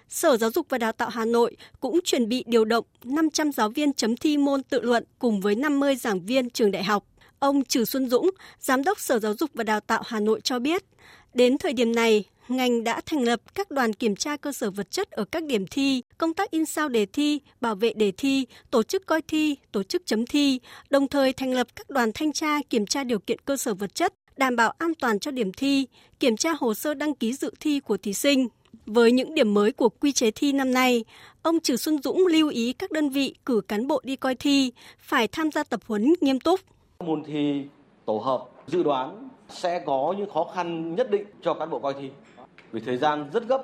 Sở 0.09 0.37
Giáo 0.37 0.51
dục 0.51 0.65
và 0.69 0.77
Đào 0.77 0.91
tạo 0.91 1.09
Hà 1.09 1.25
Nội 1.25 1.55
cũng 1.79 1.99
chuẩn 2.03 2.29
bị 2.29 2.43
điều 2.47 2.65
động 2.65 2.85
500 3.03 3.51
giáo 3.51 3.69
viên 3.69 3.93
chấm 3.93 4.17
thi 4.17 4.37
môn 4.37 4.63
tự 4.63 4.81
luận 4.81 5.03
cùng 5.19 5.41
với 5.41 5.55
50 5.55 5.95
giảng 5.95 6.25
viên 6.25 6.49
trường 6.49 6.71
đại 6.71 6.83
học. 6.83 7.03
Ông 7.41 7.63
Trừ 7.63 7.85
Xuân 7.85 8.09
Dũng, 8.09 8.29
Giám 8.59 8.83
đốc 8.83 8.99
Sở 8.99 9.19
Giáo 9.19 9.33
dục 9.39 9.49
và 9.53 9.63
Đào 9.63 9.79
tạo 9.79 10.03
Hà 10.05 10.19
Nội 10.19 10.41
cho 10.41 10.59
biết, 10.59 10.83
đến 11.33 11.57
thời 11.57 11.73
điểm 11.73 11.95
này, 11.95 12.23
ngành 12.47 12.83
đã 12.83 13.01
thành 13.05 13.23
lập 13.23 13.41
các 13.55 13.71
đoàn 13.71 13.93
kiểm 13.93 14.15
tra 14.15 14.37
cơ 14.37 14.51
sở 14.51 14.71
vật 14.71 14.91
chất 14.91 15.11
ở 15.11 15.25
các 15.25 15.43
điểm 15.43 15.67
thi, 15.67 16.01
công 16.17 16.33
tác 16.33 16.51
in 16.51 16.65
sao 16.65 16.89
đề 16.89 17.05
thi, 17.05 17.39
bảo 17.61 17.75
vệ 17.75 17.93
đề 17.93 18.11
thi, 18.17 18.45
tổ 18.71 18.83
chức 18.83 19.05
coi 19.05 19.21
thi, 19.21 19.55
tổ 19.71 19.83
chức 19.83 20.05
chấm 20.05 20.25
thi, 20.25 20.59
đồng 20.89 21.07
thời 21.07 21.33
thành 21.33 21.53
lập 21.53 21.67
các 21.75 21.89
đoàn 21.89 22.11
thanh 22.13 22.33
tra 22.33 22.59
kiểm 22.69 22.85
tra 22.85 23.03
điều 23.03 23.19
kiện 23.19 23.39
cơ 23.45 23.57
sở 23.57 23.73
vật 23.73 23.95
chất, 23.95 24.13
đảm 24.37 24.55
bảo 24.55 24.73
an 24.77 24.93
toàn 24.99 25.19
cho 25.19 25.31
điểm 25.31 25.51
thi, 25.53 25.87
kiểm 26.19 26.37
tra 26.37 26.53
hồ 26.59 26.73
sơ 26.73 26.93
đăng 26.93 27.15
ký 27.15 27.33
dự 27.33 27.51
thi 27.59 27.79
của 27.79 27.97
thí 27.97 28.13
sinh. 28.13 28.47
Với 28.85 29.11
những 29.11 29.35
điểm 29.35 29.53
mới 29.53 29.71
của 29.71 29.89
quy 29.89 30.11
chế 30.11 30.31
thi 30.31 30.51
năm 30.51 30.73
nay, 30.73 31.05
ông 31.41 31.59
Trừ 31.59 31.77
Xuân 31.77 32.01
Dũng 32.01 32.27
lưu 32.27 32.49
ý 32.49 32.73
các 32.73 32.91
đơn 32.91 33.09
vị 33.09 33.35
cử 33.45 33.61
cán 33.67 33.87
bộ 33.87 34.01
đi 34.03 34.15
coi 34.15 34.35
thi 34.35 34.71
phải 34.99 35.27
tham 35.27 35.51
gia 35.51 35.63
tập 35.63 35.79
huấn 35.87 36.13
nghiêm 36.21 36.39
túc. 36.39 36.59
Môn 37.01 37.23
thi 37.23 37.65
tổ 38.05 38.17
hợp 38.17 38.43
dự 38.67 38.83
đoán 38.83 39.29
sẽ 39.49 39.79
có 39.85 40.15
những 40.17 40.29
khó 40.29 40.43
khăn 40.53 40.95
nhất 40.95 41.11
định 41.11 41.25
cho 41.41 41.53
cán 41.53 41.69
bộ 41.69 41.79
coi 41.79 41.93
thi 41.93 42.09
vì 42.71 42.81
thời 42.81 42.97
gian 42.97 43.29
rất 43.33 43.47
gấp 43.47 43.63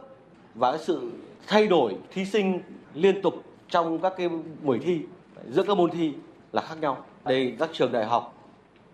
và 0.55 0.71
cái 0.71 0.79
sự 0.79 1.11
thay 1.47 1.67
đổi 1.67 1.95
thí 2.11 2.25
sinh 2.25 2.59
liên 2.93 3.21
tục 3.21 3.33
trong 3.69 3.99
các 3.99 4.13
cái 4.17 4.29
buổi 4.63 4.79
thi 4.79 5.01
giữa 5.49 5.63
các 5.63 5.77
môn 5.77 5.91
thi 5.91 6.13
là 6.51 6.61
khác 6.61 6.75
nhau. 6.81 6.97
Đây 7.25 7.55
các 7.59 7.69
trường 7.73 7.91
đại 7.91 8.05
học, 8.05 8.33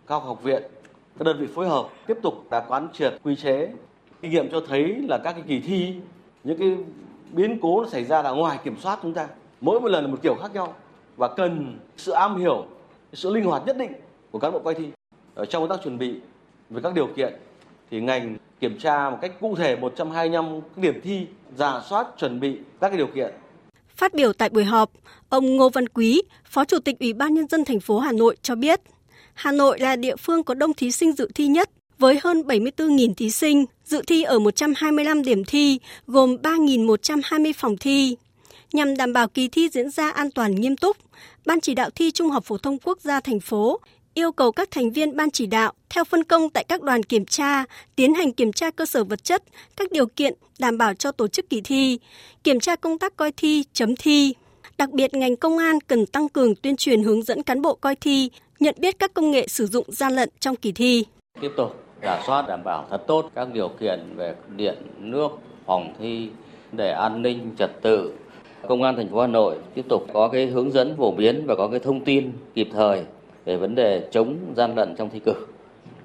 các 0.08 0.24
học 0.24 0.44
viện, 0.44 0.64
các 1.20 1.24
đơn 1.26 1.38
vị 1.40 1.48
phối 1.56 1.70
hợp 1.70 1.88
tiếp 2.08 2.18
tục 2.24 2.34
đã 2.52 2.60
quán 2.60 2.88
triệt 2.94 3.14
quy 3.24 3.36
chế. 3.36 3.70
Kinh 4.22 4.32
nghiệm 4.32 4.52
cho 4.52 4.62
thấy 4.68 4.96
là 5.10 5.18
các 5.24 5.34
cái 5.34 5.44
kỳ 5.48 5.60
thi 5.60 5.96
những 6.44 6.58
cái 6.58 6.78
biến 7.32 7.60
cố 7.62 7.82
nó 7.82 7.90
xảy 7.90 8.04
ra 8.04 8.22
là 8.22 8.32
ngoài 8.32 8.60
kiểm 8.64 8.78
soát 8.80 9.00
chúng 9.02 9.14
ta. 9.14 9.28
Mỗi 9.62 9.80
một 9.80 9.88
lần 9.88 10.06
là 10.06 10.12
một 10.12 10.18
kiểu 10.24 10.36
khác 10.42 10.54
nhau 10.54 10.74
và 11.18 11.28
cần 11.28 11.78
sự 11.98 12.12
am 12.12 12.38
hiểu, 12.38 12.66
sự 13.14 13.34
linh 13.34 13.46
hoạt 13.46 13.64
nhất 13.66 13.78
định 13.78 13.92
của 14.34 14.40
cán 14.40 14.52
bộ 14.52 14.60
coi 14.60 14.76
thi. 14.76 14.84
Ở 15.36 15.46
trong 15.46 15.62
công 15.62 15.70
tác 15.70 15.84
chuẩn 15.84 15.98
bị 15.98 16.14
về 16.70 16.82
các 16.84 16.94
điều 16.94 17.08
kiện 17.16 17.34
thì 17.92 18.02
ngành 18.02 18.38
kiểm 18.60 18.80
tra 18.80 19.10
một 19.10 19.18
cách 19.22 19.32
cụ 19.40 19.56
thể 19.56 19.76
125 19.76 20.60
điểm 20.76 21.02
thi, 21.04 21.28
giả 21.58 21.82
soát 21.90 22.08
chuẩn 22.18 22.40
bị 22.40 22.58
các 22.82 22.90
cái 22.90 22.98
điều 22.98 23.08
kiện. 23.08 23.34
Phát 23.96 24.14
biểu 24.14 24.34
tại 24.34 24.50
buổi 24.50 24.64
họp, 24.64 24.92
ông 25.30 25.58
Ngô 25.58 25.70
Văn 25.70 25.90
Quý, 25.90 26.22
Phó 26.46 26.66
Chủ 26.66 26.80
tịch 26.80 27.00
Ủy 27.00 27.14
ban 27.14 27.34
nhân 27.34 27.48
dân 27.48 27.66
thành 27.66 27.80
phố 27.80 28.00
Hà 28.00 28.12
Nội 28.12 28.36
cho 28.42 28.56
biết, 28.56 28.82
Hà 29.34 29.52
Nội 29.52 29.80
là 29.80 29.96
địa 29.96 30.16
phương 30.16 30.44
có 30.44 30.54
đông 30.54 30.74
thí 30.74 30.92
sinh 30.92 31.12
dự 31.12 31.30
thi 31.36 31.48
nhất 31.48 31.70
với 32.00 32.20
hơn 32.24 32.42
74.000 32.42 33.14
thí 33.14 33.30
sinh 33.30 33.66
dự 33.84 34.02
thi 34.08 34.24
ở 34.24 34.40
125 34.40 35.22
điểm 35.22 35.44
thi, 35.46 35.80
gồm 36.08 36.36
3.120 36.36 37.54
phòng 37.56 37.78
thi. 37.78 38.18
Nhằm 38.74 38.98
đảm 38.98 39.14
bảo 39.14 39.28
kỳ 39.28 39.48
thi 39.48 39.70
diễn 39.70 39.90
ra 39.90 40.10
an 40.10 40.32
toàn 40.32 40.56
nghiêm 40.56 40.78
túc, 40.78 40.98
Ban 41.46 41.62
chỉ 41.62 41.74
đạo 41.74 41.90
thi 41.96 42.12
Trung 42.12 42.30
học 42.30 42.44
phổ 42.46 42.58
thông 42.58 42.78
quốc 42.78 43.02
gia 43.02 43.20
thành 43.20 43.40
phố 43.40 43.80
yêu 44.14 44.32
cầu 44.32 44.52
các 44.52 44.72
thành 44.72 44.92
viên 44.92 45.16
ban 45.16 45.32
chỉ 45.32 45.46
đạo 45.46 45.74
theo 45.90 46.04
phân 46.04 46.24
công 46.24 46.50
tại 46.50 46.64
các 46.64 46.82
đoàn 46.82 47.04
kiểm 47.04 47.26
tra 47.26 47.66
tiến 47.96 48.14
hành 48.14 48.34
kiểm 48.34 48.54
tra 48.54 48.72
cơ 48.72 48.86
sở 48.86 49.04
vật 49.04 49.24
chất, 49.24 49.44
các 49.78 49.92
điều 49.92 50.06
kiện 50.06 50.34
đảm 50.60 50.78
bảo 50.78 50.94
cho 50.94 51.12
tổ 51.12 51.28
chức 51.28 51.50
kỳ 51.50 51.62
thi, 51.62 52.00
kiểm 52.44 52.60
tra 52.60 52.76
công 52.76 53.00
tác 53.00 53.16
coi 53.16 53.32
thi, 53.32 53.64
chấm 53.74 53.96
thi. 53.96 54.34
Đặc 54.78 54.92
biệt 54.92 55.14
ngành 55.14 55.36
công 55.36 55.58
an 55.58 55.80
cần 55.88 56.06
tăng 56.06 56.30
cường 56.30 56.56
tuyên 56.56 56.76
truyền 56.76 57.04
hướng 57.04 57.24
dẫn 57.24 57.44
cán 57.44 57.62
bộ 57.62 57.76
coi 57.76 57.96
thi 57.96 58.30
nhận 58.60 58.76
biết 58.78 59.00
các 59.00 59.14
công 59.14 59.32
nghệ 59.32 59.48
sử 59.48 59.66
dụng 59.66 59.86
gian 59.88 60.14
lận 60.14 60.30
trong 60.40 60.56
kỳ 60.56 60.72
thi. 60.72 61.06
Tiếp 61.42 61.52
tục 61.58 61.76
giả 62.02 62.22
soát 62.28 62.46
đảm 62.48 62.64
bảo 62.64 62.88
thật 62.90 63.04
tốt 63.08 63.32
các 63.36 63.48
điều 63.54 63.68
kiện 63.68 64.00
về 64.16 64.36
điện, 64.56 64.76
nước, 65.00 65.30
phòng 65.66 65.94
thi 66.00 66.30
để 66.72 66.92
an 66.92 67.22
ninh 67.22 67.52
trật 67.58 67.82
tự. 67.82 68.12
Công 68.68 68.84
an 68.84 68.96
thành 68.96 69.10
phố 69.10 69.22
Hà 69.22 69.28
Nội 69.28 69.56
tiếp 69.76 69.86
tục 69.90 70.08
có 70.14 70.28
cái 70.28 70.46
hướng 70.46 70.72
dẫn 70.72 70.96
phổ 70.98 71.12
biến 71.12 71.44
và 71.46 71.56
có 71.56 71.68
cái 71.68 71.80
thông 71.80 72.06
tin 72.06 72.32
kịp 72.56 72.68
thời 72.74 73.04
về 73.46 73.58
vấn 73.58 73.76
đề 73.76 74.08
chống 74.12 74.38
gian 74.56 74.76
lận 74.76 74.96
trong 74.96 75.10
thi 75.10 75.20
cử. 75.26 75.34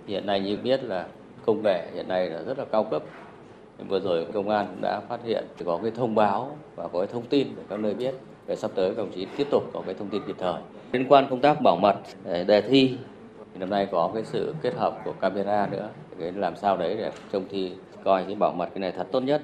Hiện 0.06 0.26
nay 0.26 0.40
như 0.40 0.56
biết 0.62 0.84
là 0.84 1.06
công 1.46 1.62
nghệ 1.62 1.86
hiện 1.94 2.08
nay 2.08 2.30
là 2.30 2.42
rất 2.42 2.58
là 2.58 2.64
cao 2.64 2.84
cấp. 2.84 3.02
Vừa 3.88 4.00
rồi 4.00 4.26
công 4.32 4.48
an 4.48 4.76
đã 4.80 5.00
phát 5.08 5.20
hiện 5.24 5.44
có 5.64 5.78
cái 5.82 5.90
thông 5.90 6.14
báo 6.14 6.56
và 6.76 6.88
có 6.88 6.98
cái 6.98 7.08
thông 7.12 7.26
tin 7.26 7.48
để 7.56 7.62
các 7.68 7.80
nơi 7.80 7.94
biết. 7.94 8.14
Về 8.46 8.56
sắp 8.56 8.70
tới 8.74 8.88
các 8.88 8.96
đồng 8.96 9.12
chí 9.14 9.26
tiếp 9.36 9.46
tục 9.50 9.62
có 9.72 9.82
cái 9.86 9.94
thông 9.94 10.08
tin 10.08 10.22
kịp 10.26 10.36
thời. 10.38 10.60
Liên 10.92 11.06
quan 11.08 11.26
công 11.30 11.40
tác 11.40 11.60
bảo 11.60 11.76
mật 11.76 11.96
đề 12.46 12.60
thi, 12.60 12.96
thì 13.52 13.60
năm 13.60 13.70
nay 13.70 13.86
có 13.90 14.10
cái 14.14 14.24
sự 14.24 14.54
kết 14.62 14.74
hợp 14.74 14.98
của 15.04 15.12
camera 15.12 15.68
nữa 15.72 15.88
để 16.18 16.32
làm 16.36 16.56
sao 16.56 16.76
đấy 16.76 16.96
để 16.98 17.10
trông 17.32 17.44
thi, 17.50 17.72
coi 18.04 18.24
cái 18.24 18.34
bảo 18.34 18.52
mật 18.52 18.68
cái 18.74 18.80
này 18.80 18.92
thật 18.92 19.06
tốt 19.12 19.20
nhất. 19.20 19.42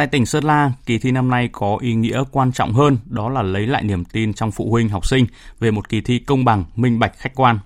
Tại 0.00 0.06
tỉnh 0.06 0.26
Sơn 0.26 0.44
La, 0.44 0.72
kỳ 0.86 0.98
thi 0.98 1.10
năm 1.10 1.30
nay 1.30 1.48
có 1.52 1.78
ý 1.80 1.94
nghĩa 1.94 2.22
quan 2.32 2.52
trọng 2.52 2.72
hơn, 2.72 2.98
đó 3.04 3.28
là 3.28 3.42
lấy 3.42 3.66
lại 3.66 3.82
niềm 3.82 4.04
tin 4.04 4.34
trong 4.34 4.50
phụ 4.50 4.70
huynh 4.70 4.88
học 4.88 5.06
sinh 5.06 5.26
về 5.58 5.70
một 5.70 5.88
kỳ 5.88 6.00
thi 6.00 6.18
công 6.18 6.44
bằng, 6.44 6.64
minh 6.76 6.98
bạch, 6.98 7.18
khách 7.18 7.34
quan. 7.34 7.58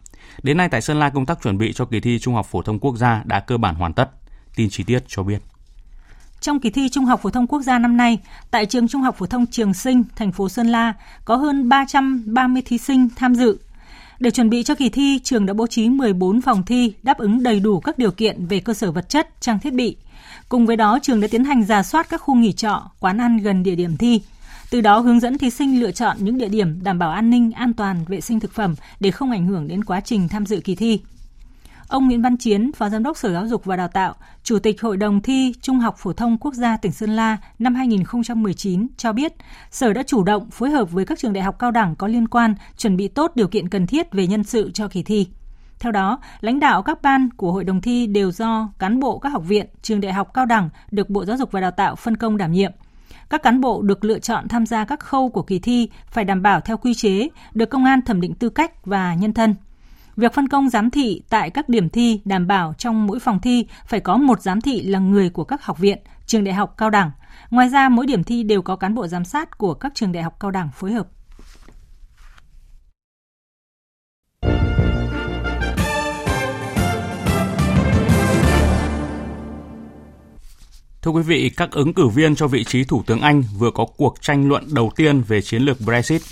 Đến 0.43 0.57
nay 0.57 0.69
tại 0.69 0.81
Sơn 0.81 0.99
La 0.99 1.11
công 1.11 1.27
tác 1.27 1.43
chuẩn 1.43 1.59
bị 1.59 1.73
cho 1.73 1.85
kỳ 1.85 2.01
thi 2.01 2.19
Trung 2.19 2.35
học 2.35 2.47
phổ 2.51 2.63
thông 2.63 2.79
quốc 2.79 2.97
gia 2.97 3.23
đã 3.25 3.41
cơ 3.41 3.57
bản 3.57 3.75
hoàn 3.75 3.93
tất. 3.93 4.11
Tin 4.57 4.71
chi 4.71 4.85
tiết 4.85 5.05
cho 5.07 5.23
biết. 5.23 5.43
Trong 6.41 6.61
kỳ 6.61 6.71
thi 6.71 6.89
Trung 6.89 7.05
học 7.05 7.21
phổ 7.23 7.31
thông 7.31 7.47
quốc 7.47 7.63
gia 7.63 7.79
năm 7.79 7.97
nay, 7.97 8.19
tại 8.51 8.67
trường 8.67 8.89
Trung 8.89 9.03
học 9.03 9.17
phổ 9.19 9.27
thông 9.27 9.47
Trường 9.47 9.75
Sinh, 9.75 10.05
thành 10.17 10.33
phố 10.33 10.49
Sơn 10.49 10.67
La 10.67 10.93
có 11.25 11.37
hơn 11.37 11.69
330 11.69 12.63
thí 12.67 12.79
sinh 12.79 13.09
tham 13.17 13.35
dự. 13.35 13.59
Để 14.25 14.31
chuẩn 14.31 14.51
bị 14.51 14.63
cho 14.63 14.75
kỳ 14.75 14.89
thi, 14.89 15.21
trường 15.25 15.47
đã 15.47 15.55
bố 15.55 15.67
trí 15.67 15.89
14 15.89 16.41
phòng 16.41 16.63
thi 16.67 16.93
đáp 17.03 17.19
ứng 17.19 17.43
đầy 17.43 17.61
đủ 17.61 17.81
các 17.81 17.99
điều 17.99 18.11
kiện 18.11 18.47
về 18.47 18.61
cơ 18.61 18.75
sở 18.75 18.93
vật 18.93 19.09
chất, 19.09 19.41
trang 19.41 19.59
thiết 19.59 19.73
bị. 19.73 19.97
Cùng 20.49 20.67
với 20.67 20.77
đó, 20.77 20.99
trường 21.03 21.21
đã 21.21 21.29
tiến 21.31 21.45
hành 21.45 21.65
giả 21.65 21.83
soát 21.83 22.07
các 22.11 22.21
khu 22.21 22.35
nghỉ 22.35 22.53
trọ, 22.53 22.91
quán 23.01 23.21
ăn 23.21 23.39
gần 23.39 23.63
địa 23.63 23.75
điểm 23.75 23.97
thi. 23.97 24.21
Từ 24.71 24.81
đó 24.81 24.99
hướng 24.99 25.21
dẫn 25.21 25.39
thí 25.39 25.51
sinh 25.51 25.81
lựa 25.81 25.91
chọn 25.91 26.17
những 26.21 26.39
địa 26.39 26.49
điểm 26.49 26.85
đảm 26.85 26.99
bảo 26.99 27.11
an 27.11 27.31
ninh, 27.31 27.53
an 27.53 27.73
toàn, 27.73 28.05
vệ 28.09 28.21
sinh 28.21 28.41
thực 28.41 28.53
phẩm 28.53 28.75
để 29.01 29.11
không 29.11 29.31
ảnh 29.31 29.47
hưởng 29.47 29.69
đến 29.69 29.85
quá 29.85 30.01
trình 30.01 30.29
tham 30.29 30.47
dự 30.47 30.61
kỳ 30.65 30.75
thi. 30.75 31.01
Ông 31.95 32.07
Nguyễn 32.07 32.23
Văn 32.23 32.37
Chiến, 32.37 32.73
Phó 32.73 32.89
Giám 32.89 33.03
đốc 33.03 33.17
Sở 33.17 33.33
Giáo 33.33 33.47
dục 33.47 33.65
và 33.65 33.77
Đào 33.77 33.89
tạo, 33.89 34.15
Chủ 34.43 34.59
tịch 34.59 34.83
Hội 34.83 34.97
đồng 34.97 35.23
thi 35.23 35.55
Trung 35.61 35.79
học 35.79 35.95
phổ 35.99 36.13
thông 36.13 36.39
quốc 36.39 36.55
gia 36.55 36.77
tỉnh 36.77 36.93
Sơn 36.93 37.11
La 37.11 37.37
năm 37.59 37.75
2019 37.75 38.87
cho 38.97 39.13
biết, 39.13 39.33
Sở 39.71 39.93
đã 39.93 40.03
chủ 40.03 40.25
động 40.25 40.51
phối 40.51 40.71
hợp 40.71 40.91
với 40.91 41.05
các 41.05 41.19
trường 41.19 41.33
đại 41.33 41.45
học 41.45 41.59
cao 41.59 41.71
đẳng 41.71 41.97
có 41.97 42.07
liên 42.07 42.29
quan 42.29 42.55
chuẩn 42.77 42.97
bị 42.97 43.09
tốt 43.09 43.33
điều 43.35 43.49
kiện 43.49 43.69
cần 43.69 43.87
thiết 43.87 44.13
về 44.13 44.27
nhân 44.27 44.45
sự 44.45 44.71
cho 44.75 44.89
kỳ 44.89 45.03
thi. 45.03 45.27
Theo 45.79 45.93
đó, 45.93 46.19
lãnh 46.41 46.61
đạo 46.61 46.83
các 46.83 47.03
ban 47.03 47.29
của 47.37 47.53
hội 47.53 47.65
đồng 47.65 47.81
thi 47.81 48.07
đều 48.07 48.31
do 48.31 48.69
cán 48.79 49.01
bộ 49.01 49.19
các 49.19 49.29
học 49.29 49.43
viện, 49.47 49.67
trường 49.83 50.01
đại 50.01 50.13
học 50.13 50.35
cao 50.35 50.47
đẳng 50.47 50.69
được 50.91 51.11
Bộ 51.11 51.25
Giáo 51.25 51.37
dục 51.37 51.53
và 51.53 51.61
Đào 51.61 51.71
tạo 51.71 51.97
phân 51.97 52.17
công 52.17 52.37
đảm 52.37 52.53
nhiệm. 52.53 52.73
Các 53.31 53.43
cán 53.43 53.61
bộ 53.61 53.83
được 53.83 54.05
lựa 54.05 54.19
chọn 54.19 54.49
tham 54.49 54.67
gia 54.67 54.85
các 54.85 55.01
khâu 55.01 55.29
của 55.29 55.43
kỳ 55.43 55.59
thi 55.59 55.89
phải 56.07 56.25
đảm 56.25 56.43
bảo 56.43 56.61
theo 56.61 56.77
quy 56.77 56.95
chế, 56.95 57.29
được 57.55 57.71
công 57.71 57.85
an 57.85 58.03
thẩm 58.03 58.21
định 58.21 58.35
tư 58.35 58.49
cách 58.49 58.87
và 58.87 59.15
nhân 59.15 59.33
thân. 59.33 59.55
Việc 60.17 60.33
phân 60.33 60.49
công 60.49 60.69
giám 60.69 60.91
thị 60.91 61.23
tại 61.29 61.51
các 61.51 61.69
điểm 61.69 61.89
thi 61.89 62.21
đảm 62.25 62.47
bảo 62.47 62.75
trong 62.79 63.07
mỗi 63.07 63.21
phòng 63.21 63.41
thi 63.41 63.67
phải 63.87 64.01
có 64.01 64.17
một 64.17 64.43
giám 64.43 64.61
thị 64.61 64.83
là 64.83 64.99
người 64.99 65.31
của 65.31 65.45
các 65.45 65.65
học 65.65 65.79
viện, 65.79 65.99
trường 66.27 66.45
đại 66.45 66.55
học 66.55 66.75
cao 66.79 66.91
đẳng. 66.91 67.11
Ngoài 67.51 67.69
ra, 67.69 67.89
mỗi 67.89 68.07
điểm 68.07 68.25
thi 68.25 68.43
đều 68.43 68.63
có 68.63 68.77
cán 68.77 68.95
bộ 68.95 69.07
giám 69.07 69.25
sát 69.25 69.59
của 69.59 69.75
các 69.75 69.93
trường 69.95 70.13
đại 70.13 70.23
học 70.23 70.37
cao 70.41 70.51
đẳng 70.51 70.69
phối 70.75 70.93
hợp. 70.93 71.09
Thưa 81.03 81.11
quý 81.11 81.23
vị, 81.23 81.51
các 81.57 81.71
ứng 81.71 81.95
cử 81.95 82.09
viên 82.09 82.35
cho 82.35 82.47
vị 82.47 82.65
trí 82.65 82.85
Thủ 82.85 83.03
tướng 83.07 83.21
Anh 83.21 83.43
vừa 83.59 83.71
có 83.71 83.87
cuộc 83.97 84.15
tranh 84.21 84.49
luận 84.49 84.65
đầu 84.75 84.91
tiên 84.97 85.21
về 85.21 85.41
chiến 85.43 85.63
lược 85.63 85.81
Brexit. 85.81 86.23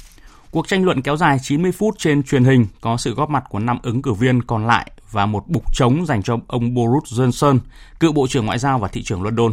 Cuộc 0.53 0.69
tranh 0.69 0.85
luận 0.85 1.03
kéo 1.03 1.17
dài 1.17 1.39
90 1.43 1.73
phút 1.73 1.95
trên 1.99 2.23
truyền 2.23 2.45
hình, 2.45 2.67
có 2.81 2.97
sự 2.97 3.15
góp 3.15 3.31
mặt 3.31 3.45
của 3.49 3.59
5 3.59 3.79
ứng 3.83 4.03
cử 4.03 4.13
viên 4.13 4.43
còn 4.43 4.67
lại 4.67 4.91
và 5.11 5.27
một 5.27 5.49
bục 5.49 5.75
trống 5.75 6.07
dành 6.07 6.23
cho 6.23 6.37
ông 6.47 6.75
Boris 6.75 7.21
Johnson, 7.21 7.59
cựu 8.01 8.13
Bộ 8.13 8.27
trưởng 8.27 8.47
Ngoại 8.47 8.59
giao 8.59 8.79
và 8.79 8.89
Thị 8.89 9.03
trưởng 9.03 9.23
London. 9.23 9.53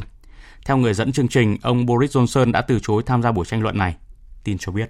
Theo 0.65 0.77
người 0.77 0.93
dẫn 0.93 1.11
chương 1.11 1.27
trình, 1.27 1.57
ông 1.61 1.85
Boris 1.85 2.17
Johnson 2.17 2.51
đã 2.51 2.61
từ 2.61 2.79
chối 2.83 3.03
tham 3.05 3.21
gia 3.21 3.31
buổi 3.31 3.45
tranh 3.45 3.61
luận 3.61 3.77
này. 3.77 3.95
Tin 4.43 4.57
cho 4.57 4.71
biết. 4.71 4.89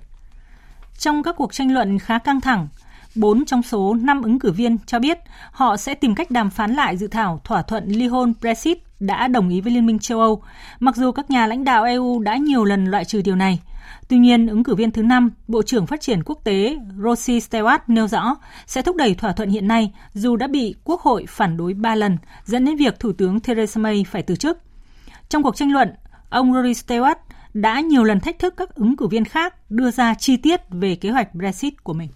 Trong 0.97 1.24
các 1.24 1.36
cuộc 1.38 1.53
tranh 1.53 1.74
luận 1.74 1.99
khá 1.99 2.20
căng 2.20 2.41
thẳng, 2.41 2.68
4 3.16 3.45
trong 3.45 3.64
số 3.64 3.93
5 3.93 4.22
ứng 4.22 4.39
cử 4.39 4.51
viên 4.51 4.78
cho 4.86 4.99
biết 4.99 5.18
họ 5.51 5.78
sẽ 5.78 5.95
tìm 5.95 6.16
cách 6.16 6.32
đàm 6.32 6.49
phán 6.49 6.74
lại 6.74 6.97
dự 6.97 7.07
thảo 7.07 7.41
thỏa 7.43 7.62
thuận 7.62 7.88
ly 7.88 8.07
hôn 8.07 8.34
Brexit 8.41 8.78
đã 8.99 9.28
đồng 9.28 9.49
ý 9.49 9.62
với 9.62 9.74
Liên 9.74 9.86
minh 9.86 9.99
châu 9.99 10.20
Âu, 10.20 10.41
mặc 10.80 10.95
dù 10.95 11.12
các 11.12 11.32
nhà 11.32 11.47
lãnh 11.47 11.64
đạo 11.64 11.84
EU 11.84 12.20
đã 12.20 12.36
nhiều 12.36 12.64
lần 12.64 12.86
loại 12.86 13.05
trừ 13.05 13.22
điều 13.22 13.36
này. 13.36 13.60
Tuy 14.08 14.18
nhiên, 14.18 14.48
ứng 14.48 14.64
cử 14.64 14.76
viên 14.76 14.92
thứ 14.92 15.04
năm, 15.04 15.32
Bộ 15.48 15.62
trưởng 15.62 15.88
Phát 15.88 16.02
triển 16.02 16.24
Quốc 16.24 16.40
tế 16.44 16.78
Rossi 17.04 17.40
Stewart 17.40 17.80
nêu 17.88 18.08
rõ 18.08 18.36
sẽ 18.66 18.82
thúc 18.82 18.96
đẩy 18.96 19.16
thỏa 19.16 19.32
thuận 19.32 19.50
hiện 19.50 19.68
nay 19.68 19.94
dù 20.14 20.36
đã 20.36 20.48
bị 20.48 20.76
Quốc 20.84 21.02
hội 21.02 21.26
phản 21.30 21.58
đối 21.58 21.74
ba 21.74 21.96
lần, 21.96 22.18
dẫn 22.46 22.66
đến 22.66 22.76
việc 22.76 23.00
Thủ 23.00 23.12
tướng 23.12 23.40
Theresa 23.40 23.82
May 23.82 24.06
phải 24.10 24.24
từ 24.24 24.36
chức. 24.36 24.58
Trong 25.30 25.44
cuộc 25.44 25.56
tranh 25.56 25.72
luận, 25.72 25.90
ông 26.30 26.54
Rory 26.54 26.72
Stewart 26.72 27.16
đã 27.54 27.80
nhiều 27.80 28.04
lần 28.04 28.20
thách 28.20 28.40
thức 28.40 28.54
các 28.58 28.76
ứng 28.76 28.98
cử 28.98 29.08
viên 29.08 29.26
khác 29.26 29.72
đưa 29.72 29.92
ra 29.92 30.14
chi 30.14 30.38
tiết 30.38 30.62
về 30.70 30.96
kế 30.96 31.10
hoạch 31.10 31.36
Brexit 31.36 31.84
của 31.84 31.94
mình. 31.94 32.10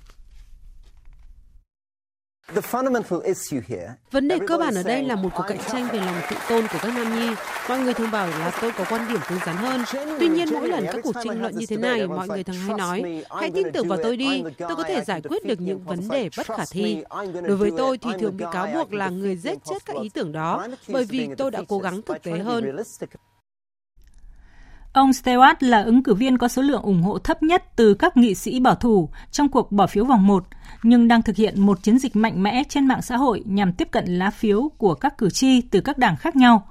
Vấn 4.12 4.28
đề 4.28 4.40
cơ 4.48 4.58
bản 4.58 4.76
ở 4.76 4.84
đây 4.84 5.04
là 5.04 5.16
một 5.16 5.30
cuộc 5.36 5.44
cạnh 5.48 5.58
tranh 5.72 5.88
về 5.92 6.00
lòng 6.00 6.16
tự 6.30 6.36
tôn 6.50 6.68
của 6.68 6.78
các 6.82 6.94
nam 6.96 7.20
nhi. 7.20 7.36
Mọi 7.70 7.80
người 7.80 7.94
thường 7.94 8.12
bảo 8.12 8.28
là 8.28 8.52
tôi 8.62 8.72
có 8.72 8.86
quan 8.90 9.08
điểm 9.08 9.20
cứng 9.30 9.40
rắn 9.46 9.56
hơn. 9.56 9.82
Tuy 10.20 10.28
nhiên 10.28 10.48
mỗi 10.54 10.68
lần 10.68 10.86
các 10.92 11.00
cuộc 11.04 11.16
tranh 11.24 11.42
luận 11.42 11.58
như 11.58 11.66
thế 11.66 11.78
này, 11.78 12.08
mọi 12.08 12.28
người 12.28 12.44
thường 12.44 12.56
hay 12.56 12.78
nói, 12.78 13.24
hãy 13.30 13.52
tin 13.52 13.72
tưởng 13.74 13.88
vào 13.88 14.00
tôi 14.04 14.18
đi, 14.18 14.44
tôi 14.58 14.76
có 14.76 14.84
thể 14.84 15.02
giải 15.02 15.22
quyết 15.22 15.46
được 15.46 15.62
những 15.62 15.84
vấn 15.84 16.10
đề 16.10 16.30
bất 16.38 16.48
khả 16.48 16.66
thi. 16.72 17.04
Đối 17.48 17.58
với 17.58 17.72
tôi 17.78 17.98
thì 17.98 18.10
thường 18.20 18.38
bị 18.38 18.46
cáo 18.52 18.68
buộc 18.74 18.94
là 18.94 19.10
người 19.10 19.36
giết 19.36 19.58
chết 19.66 19.86
các 19.86 19.96
ý 20.02 20.10
tưởng 20.10 20.32
đó, 20.32 20.68
bởi 20.88 21.06
vì 21.06 21.30
tôi 21.38 21.52
đã 21.52 21.62
cố 21.68 21.80
gắng 21.80 22.02
thực 22.02 22.24
tế 22.24 22.32
hơn. 22.32 22.76
Ông 24.94 25.12
Stewart 25.12 25.56
là 25.60 25.82
ứng 25.82 26.04
cử 26.04 26.14
viên 26.14 26.38
có 26.38 26.48
số 26.48 26.62
lượng 26.62 26.82
ủng 26.82 27.02
hộ 27.02 27.18
thấp 27.18 27.44
nhất 27.44 27.64
từ 27.76 27.94
các 27.94 28.18
nghị 28.18 28.36
sĩ 28.36 28.60
bảo 28.60 28.76
thủ 28.76 29.10
trong 29.32 29.50
cuộc 29.50 29.72
bỏ 29.72 29.88
phiếu 29.88 30.06
vòng 30.06 30.28
1, 30.28 30.46
nhưng 30.84 31.08
đang 31.08 31.22
thực 31.22 31.36
hiện 31.36 31.62
một 31.62 31.84
chiến 31.84 32.00
dịch 32.00 32.16
mạnh 32.16 32.44
mẽ 32.44 32.64
trên 32.70 32.88
mạng 32.88 33.02
xã 33.02 33.18
hội 33.18 33.44
nhằm 33.46 33.74
tiếp 33.74 33.88
cận 33.92 34.06
lá 34.06 34.30
phiếu 34.30 34.70
của 34.78 34.94
các 34.94 35.18
cử 35.18 35.30
tri 35.30 35.62
từ 35.62 35.82
các 35.82 35.98
đảng 35.98 36.18
khác 36.18 36.36
nhau. 36.36 36.68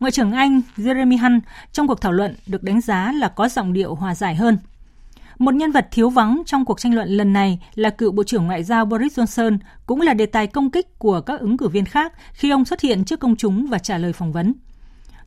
Ngoại 0.00 0.12
trưởng 0.12 0.32
Anh 0.32 0.60
Jeremy 0.76 1.18
Hunt 1.18 1.42
trong 1.72 1.86
cuộc 1.86 2.00
thảo 2.00 2.12
luận 2.12 2.34
được 2.46 2.62
đánh 2.62 2.80
giá 2.80 3.12
là 3.12 3.28
có 3.28 3.48
giọng 3.48 3.72
điệu 3.72 3.94
hòa 3.94 4.14
giải 4.14 4.34
hơn. 4.34 4.58
Một 5.38 5.54
nhân 5.54 5.72
vật 5.72 5.88
thiếu 5.90 6.10
vắng 6.10 6.42
trong 6.46 6.64
cuộc 6.64 6.80
tranh 6.80 6.94
luận 6.94 7.08
lần 7.08 7.32
này 7.32 7.58
là 7.74 7.90
cựu 7.90 8.12
Bộ 8.12 8.24
trưởng 8.24 8.46
Ngoại 8.46 8.64
giao 8.64 8.84
Boris 8.84 9.18
Johnson, 9.18 9.58
cũng 9.86 10.00
là 10.00 10.14
đề 10.14 10.26
tài 10.26 10.46
công 10.46 10.70
kích 10.70 10.98
của 10.98 11.20
các 11.20 11.40
ứng 11.40 11.56
cử 11.56 11.68
viên 11.68 11.84
khác 11.84 12.12
khi 12.32 12.50
ông 12.50 12.64
xuất 12.64 12.80
hiện 12.80 13.04
trước 13.04 13.20
công 13.20 13.36
chúng 13.36 13.66
và 13.66 13.78
trả 13.78 13.98
lời 13.98 14.12
phỏng 14.12 14.32
vấn. 14.32 14.54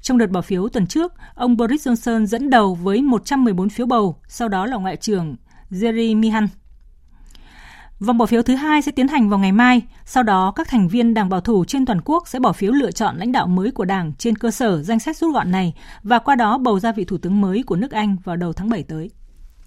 Trong 0.02 0.18
đợt 0.18 0.28
bỏ 0.28 0.42
phiếu 0.42 0.70
tuần 0.70 0.88
trước, 0.88 1.14
ông 1.36 1.58
Boris 1.58 1.88
Johnson 1.88 2.26
dẫn 2.26 2.50
đầu 2.50 2.76
với 2.76 3.02
114 3.02 3.70
phiếu 3.70 3.86
bầu, 3.86 4.20
sau 4.28 4.48
đó 4.48 4.66
là 4.66 4.78
Ngoại 4.78 4.96
trưởng 4.96 5.36
Jeremy 5.72 6.34
Hunt. 6.34 6.50
Vòng 8.00 8.18
bỏ 8.18 8.26
phiếu 8.26 8.42
thứ 8.42 8.56
hai 8.56 8.82
sẽ 8.82 8.92
tiến 8.92 9.08
hành 9.08 9.30
vào 9.30 9.40
ngày 9.40 9.52
mai, 9.52 9.82
sau 10.06 10.24
đó 10.24 10.54
các 10.56 10.68
thành 10.68 10.88
viên 10.88 11.14
Đảng 11.14 11.30
Bảo 11.30 11.42
thủ 11.42 11.66
trên 11.66 11.86
toàn 11.86 12.02
quốc 12.06 12.28
sẽ 12.28 12.40
bỏ 12.40 12.52
phiếu 12.52 12.72
lựa 12.72 12.92
chọn 12.92 13.18
lãnh 13.18 13.32
đạo 13.32 13.48
mới 13.48 13.72
của 13.72 13.86
Đảng 13.86 14.14
trên 14.18 14.36
cơ 14.36 14.52
sở 14.52 14.84
danh 14.84 15.00
sách 15.00 15.18
rút 15.18 15.34
gọn 15.34 15.52
này 15.52 15.74
và 16.04 16.20
qua 16.20 16.36
đó 16.36 16.58
bầu 16.58 16.80
ra 16.80 16.92
vị 16.92 17.06
thủ 17.06 17.18
tướng 17.18 17.42
mới 17.42 17.64
của 17.64 17.76
nước 17.76 17.92
Anh 17.92 18.16
vào 18.24 18.36
đầu 18.36 18.54
tháng 18.54 18.70
7 18.70 18.84
tới. 18.84 19.10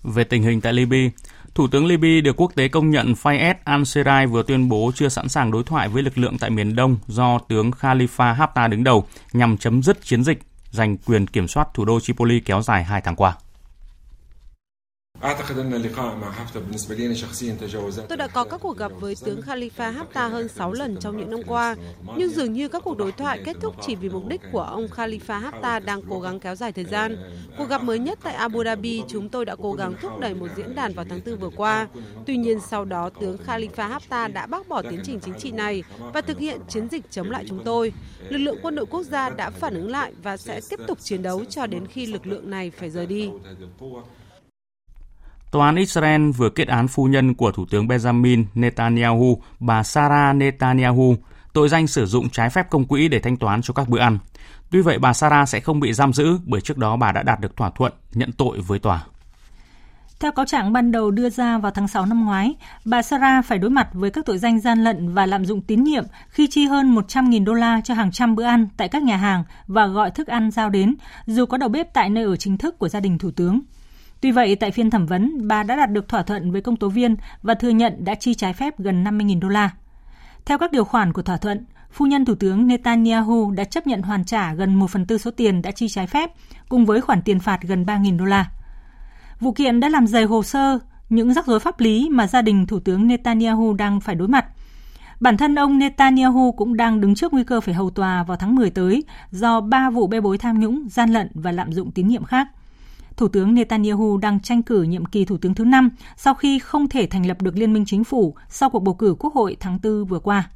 Về 0.03 0.24
tình 0.24 0.43
hình 0.43 0.61
tại 0.61 0.72
Libya, 0.72 1.09
Thủ 1.55 1.67
tướng 1.67 1.87
Libya 1.87 2.21
được 2.21 2.41
quốc 2.41 2.53
tế 2.55 2.69
công 2.69 2.91
nhận 2.91 3.13
Fayez 3.23 3.55
al-Sarraj 3.65 4.29
vừa 4.29 4.43
tuyên 4.43 4.69
bố 4.69 4.93
chưa 4.95 5.09
sẵn 5.09 5.29
sàng 5.29 5.51
đối 5.51 5.65
thoại 5.65 5.89
với 5.89 6.03
lực 6.03 6.19
lượng 6.19 6.39
tại 6.39 6.51
miền 6.51 6.77
Đông 6.77 6.97
do 7.07 7.39
tướng 7.39 7.71
Khalifa 7.71 8.37
Haftar 8.37 8.69
đứng 8.71 8.85
đầu 8.85 9.05
nhằm 9.33 9.57
chấm 9.57 9.83
dứt 9.83 10.03
chiến 10.03 10.25
dịch 10.25 10.39
giành 10.71 10.97
quyền 10.97 11.27
kiểm 11.27 11.49
soát 11.49 11.69
thủ 11.75 11.85
đô 11.85 12.01
Tripoli 12.01 12.41
kéo 12.41 12.63
dài 12.63 12.85
hai 12.85 13.01
tháng 13.01 13.17
qua. 13.17 13.37
Tôi 18.09 18.16
đã 18.16 18.27
có 18.27 18.45
các 18.45 18.61
cuộc 18.61 18.77
gặp 18.77 18.93
với 19.01 19.14
tướng 19.25 19.41
Khalifa 19.41 19.95
Haftar 19.95 20.31
hơn 20.31 20.49
6 20.49 20.73
lần 20.73 20.97
trong 21.01 21.16
những 21.16 21.31
năm 21.31 21.41
qua, 21.47 21.77
nhưng 22.16 22.31
dường 22.31 22.53
như 22.53 22.68
các 22.68 22.83
cuộc 22.85 22.99
đối 22.99 23.12
thoại 23.12 23.41
kết 23.45 23.57
thúc 23.61 23.75
chỉ 23.87 23.95
vì 23.95 24.09
mục 24.09 24.27
đích 24.29 24.41
của 24.53 24.62
ông 24.62 24.87
Khalifa 24.87 25.51
Haftar 25.51 25.85
đang 25.85 26.03
cố 26.11 26.20
gắng 26.20 26.41
kéo 26.41 26.55
dài 26.55 26.73
thời 26.73 26.85
gian. 26.85 27.16
Cuộc 27.59 27.68
gặp 27.68 27.83
mới 27.83 27.99
nhất 27.99 28.18
tại 28.23 28.35
Abu 28.35 28.64
Dhabi, 28.64 29.03
chúng 29.09 29.29
tôi 29.29 29.45
đã 29.45 29.57
cố 29.62 29.73
gắng 29.73 29.95
thúc 30.03 30.18
đẩy 30.20 30.35
một 30.35 30.49
diễn 30.57 30.75
đàn 30.75 30.95
vào 30.95 31.05
tháng 31.09 31.20
4 31.27 31.37
vừa 31.37 31.51
qua. 31.57 31.89
Tuy 32.27 32.37
nhiên 32.37 32.61
sau 32.61 32.85
đó, 32.85 33.11
tướng 33.20 33.37
Khalifa 33.47 33.99
Haftar 33.99 34.33
đã 34.33 34.47
bác 34.47 34.68
bỏ 34.68 34.83
tiến 34.83 35.01
trình 35.05 35.20
chính 35.20 35.35
trị 35.39 35.51
này 35.51 35.83
và 36.14 36.20
thực 36.20 36.39
hiện 36.39 36.61
chiến 36.68 36.89
dịch 36.89 37.11
chống 37.11 37.31
lại 37.31 37.45
chúng 37.49 37.64
tôi. 37.64 37.93
Lực 38.29 38.39
lượng 38.39 38.59
quân 38.62 38.75
đội 38.75 38.87
quốc 38.87 39.03
gia 39.03 39.31
đã 39.31 39.51
phản 39.51 39.75
ứng 39.75 39.91
lại 39.91 40.12
và 40.23 40.37
sẽ 40.37 40.61
tiếp 40.70 40.81
tục 40.87 40.99
chiến 41.01 41.23
đấu 41.23 41.45
cho 41.45 41.66
đến 41.66 41.87
khi 41.87 42.07
lực 42.07 42.27
lượng 42.27 42.51
này 42.51 42.70
phải 42.70 42.91
rời 42.91 43.07
đi. 43.07 43.31
Tòa 45.53 45.67
án 45.67 45.77
Israel 45.77 46.31
vừa 46.31 46.51
kết 46.51 46.69
án 46.69 46.89
phu 46.89 47.05
nhân 47.05 47.35
của 47.35 47.53
Thủ 47.53 47.67
tướng 47.71 47.87
Benjamin 47.87 48.45
Netanyahu, 48.55 49.43
bà 49.61 49.83
Sarah 49.83 50.37
Netanyahu, 50.37 51.17
tội 51.53 51.69
danh 51.69 51.87
sử 51.87 52.07
dụng 52.07 52.31
trái 52.31 52.51
phép 52.51 52.71
công 52.71 52.85
quỹ 52.85 53.09
để 53.09 53.19
thanh 53.19 53.37
toán 53.37 53.63
cho 53.63 53.75
các 53.75 53.89
bữa 53.89 53.99
ăn. 53.99 54.19
Tuy 54.71 54.81
vậy, 54.81 54.99
bà 54.99 55.13
Sarah 55.13 55.49
sẽ 55.49 55.61
không 55.61 55.81
bị 55.81 55.93
giam 55.93 56.13
giữ 56.13 56.39
bởi 56.45 56.61
trước 56.61 56.79
đó 56.79 56.97
bà 56.97 57.13
đã 57.13 57.23
đạt 57.23 57.41
được 57.41 57.57
thỏa 57.57 57.71
thuận 57.71 57.93
nhận 58.15 58.33
tội 58.33 58.61
với 58.61 58.79
tòa. 58.79 59.05
Theo 60.21 60.33
cáo 60.33 60.47
trạng 60.47 60.73
ban 60.73 60.93
đầu 60.93 61.11
đưa 61.11 61.31
ra 61.31 61.59
vào 61.59 61.73
tháng 61.73 61.89
6 61.89 62.07
năm 62.07 62.25
ngoái, 62.25 62.55
bà 62.85 63.03
Sarah 63.03 63.45
phải 63.45 63.59
đối 63.59 63.71
mặt 63.71 63.89
với 63.93 64.11
các 64.11 64.27
tội 64.27 64.39
danh 64.39 64.61
gian 64.61 64.85
lận 64.85 65.15
và 65.15 65.27
lạm 65.27 65.45
dụng 65.45 65.61
tín 65.61 65.85
nhiệm 65.85 66.05
khi 66.29 66.47
chi 66.51 66.67
hơn 66.67 66.95
100.000 66.95 67.45
đô 67.45 67.53
la 67.53 67.81
cho 67.85 67.95
hàng 67.95 68.13
trăm 68.13 68.35
bữa 68.35 68.45
ăn 68.45 68.69
tại 68.77 68.89
các 68.89 69.03
nhà 69.03 69.17
hàng 69.17 69.45
và 69.67 69.87
gọi 69.87 70.11
thức 70.11 70.27
ăn 70.27 70.51
giao 70.51 70.71
đến, 70.71 70.95
dù 71.27 71.47
có 71.47 71.57
đầu 71.57 71.69
bếp 71.69 71.95
tại 71.95 72.11
nơi 72.11 72.25
ở 72.25 72.37
chính 72.37 72.59
thức 72.59 72.79
của 72.79 72.89
gia 72.89 73.01
đình 73.01 73.19
thủ 73.19 73.31
tướng. 73.31 73.61
Tuy 74.23 74.31
vậy, 74.31 74.57
tại 74.57 74.70
phiên 74.70 74.91
thẩm 74.91 75.07
vấn, 75.07 75.49
bà 75.49 75.62
đã 75.62 75.77
đạt 75.77 75.91
được 75.91 76.09
thỏa 76.09 76.23
thuận 76.23 76.53
với 76.53 76.61
công 76.61 76.77
tố 76.77 76.89
viên 76.89 77.16
và 77.43 77.55
thừa 77.55 77.68
nhận 77.68 78.05
đã 78.05 78.14
chi 78.14 78.35
trái 78.35 78.53
phép 78.53 78.79
gần 78.79 79.05
50.000 79.05 79.41
đô 79.41 79.49
la. 79.49 79.70
Theo 80.45 80.59
các 80.59 80.73
điều 80.73 80.85
khoản 80.85 81.12
của 81.12 81.23
thỏa 81.23 81.37
thuận, 81.37 81.64
phu 81.93 82.07
nhân 82.07 82.25
Thủ 82.25 82.35
tướng 82.35 82.66
Netanyahu 82.66 83.51
đã 83.51 83.64
chấp 83.64 83.87
nhận 83.87 84.03
hoàn 84.03 84.25
trả 84.25 84.55
gần 84.55 84.75
1 84.75 84.91
phần 84.91 85.07
tư 85.07 85.18
số 85.18 85.31
tiền 85.31 85.62
đã 85.62 85.70
chi 85.70 85.89
trái 85.89 86.07
phép, 86.07 86.31
cùng 86.68 86.87
với 86.87 87.01
khoản 87.01 87.23
tiền 87.23 87.41
phạt 87.41 87.62
gần 87.62 87.85
3.000 87.85 88.18
đô 88.18 88.25
la. 88.25 88.51
Vụ 89.41 89.53
kiện 89.53 89.81
đã 89.81 89.89
làm 89.89 90.07
dày 90.07 90.25
hồ 90.25 90.43
sơ 90.43 90.79
những 91.09 91.35
rắc 91.35 91.47
rối 91.47 91.61
pháp 91.61 91.81
lý 91.81 92.09
mà 92.11 92.27
gia 92.27 92.43
đình 92.43 92.66
Thủ 92.66 92.81
tướng 92.81 93.07
Netanyahu 93.07 93.75
đang 93.75 94.01
phải 94.01 94.14
đối 94.14 94.29
mặt. 94.29 94.47
Bản 95.20 95.37
thân 95.37 95.55
ông 95.55 95.79
Netanyahu 95.79 96.53
cũng 96.53 96.77
đang 96.77 97.01
đứng 97.01 97.14
trước 97.14 97.33
nguy 97.33 97.45
cơ 97.45 97.61
phải 97.61 97.75
hầu 97.75 97.91
tòa 97.91 98.23
vào 98.23 98.37
tháng 98.37 98.55
10 98.55 98.70
tới 98.70 99.05
do 99.31 99.61
ba 99.61 99.91
vụ 99.91 100.07
bê 100.07 100.20
bối 100.20 100.39
tham 100.39 100.61
nhũng, 100.61 100.89
gian 100.91 101.11
lận 101.11 101.29
và 101.35 101.53
lạm 101.53 101.73
dụng 101.73 101.91
tín 101.91 102.09
nhiệm 102.09 102.25
khác. 102.25 102.49
Thủ 103.17 103.29
tướng 103.29 103.55
Netanyahu 103.55 104.17
đang 104.17 104.41
tranh 104.41 104.63
cử 104.63 104.83
nhiệm 104.83 105.05
kỳ 105.05 105.25
thủ 105.25 105.37
tướng 105.37 105.55
thứ 105.55 105.65
5 105.65 105.91
sau 106.17 106.35
khi 106.35 106.59
không 106.59 106.89
thể 106.89 107.07
thành 107.07 107.27
lập 107.27 107.43
được 107.43 107.57
liên 107.57 107.73
minh 107.73 107.85
chính 107.87 108.05
phủ 108.05 108.35
sau 108.49 108.71
cuộc 108.71 108.81
bầu 108.81 108.95
cử 108.95 109.15
quốc 109.19 109.35
hội 109.35 109.57
tháng 109.61 109.79
4 109.83 110.05
vừa 110.05 110.19
qua. 110.19 110.51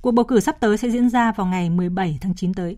Cuộc 0.00 0.10
bầu 0.10 0.24
cử 0.24 0.40
sắp 0.40 0.56
tới 0.60 0.78
sẽ 0.78 0.90
diễn 0.90 1.10
ra 1.10 1.32
vào 1.32 1.46
ngày 1.46 1.70
17 1.70 2.18
tháng 2.20 2.34
9 2.34 2.54
tới. 2.54 2.76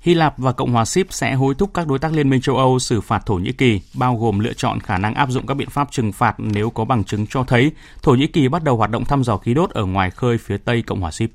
Hy 0.00 0.14
Lạp 0.14 0.38
và 0.38 0.52
Cộng 0.52 0.72
hòa 0.72 0.84
Síp 0.84 1.06
sẽ 1.10 1.34
hối 1.34 1.54
thúc 1.54 1.70
các 1.74 1.86
đối 1.86 1.98
tác 1.98 2.12
Liên 2.12 2.30
minh 2.30 2.40
châu 2.40 2.56
Âu 2.56 2.78
xử 2.78 3.00
phạt 3.00 3.26
Thổ 3.26 3.34
Nhĩ 3.34 3.52
Kỳ, 3.52 3.80
bao 3.94 4.16
gồm 4.16 4.38
lựa 4.38 4.52
chọn 4.52 4.80
khả 4.80 4.98
năng 4.98 5.14
áp 5.14 5.30
dụng 5.30 5.46
các 5.46 5.54
biện 5.54 5.70
pháp 5.70 5.88
trừng 5.90 6.12
phạt 6.12 6.34
nếu 6.38 6.70
có 6.70 6.84
bằng 6.84 7.04
chứng 7.04 7.26
cho 7.26 7.44
thấy 7.44 7.72
Thổ 8.02 8.12
Nhĩ 8.12 8.26
Kỳ 8.26 8.48
bắt 8.48 8.64
đầu 8.64 8.76
hoạt 8.76 8.90
động 8.90 9.04
thăm 9.04 9.24
dò 9.24 9.36
khí 9.36 9.54
đốt 9.54 9.70
ở 9.70 9.84
ngoài 9.84 10.10
khơi 10.10 10.38
phía 10.38 10.56
tây 10.56 10.82
Cộng 10.82 11.00
hòa 11.00 11.10
Síp. 11.10 11.30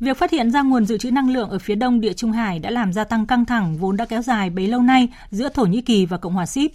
Việc 0.00 0.16
phát 0.16 0.30
hiện 0.30 0.50
ra 0.50 0.62
nguồn 0.62 0.84
dự 0.84 0.98
trữ 0.98 1.10
năng 1.10 1.30
lượng 1.30 1.50
ở 1.50 1.58
phía 1.58 1.74
đông 1.74 2.00
địa 2.00 2.12
Trung 2.12 2.32
Hải 2.32 2.58
đã 2.58 2.70
làm 2.70 2.92
gia 2.92 3.04
tăng 3.04 3.26
căng 3.26 3.44
thẳng 3.44 3.76
vốn 3.76 3.96
đã 3.96 4.04
kéo 4.04 4.22
dài 4.22 4.50
bấy 4.50 4.66
lâu 4.66 4.82
nay 4.82 5.08
giữa 5.30 5.48
Thổ 5.48 5.64
Nhĩ 5.64 5.80
Kỳ 5.80 6.06
và 6.06 6.16
Cộng 6.16 6.32
hòa 6.32 6.46
Síp. 6.46 6.72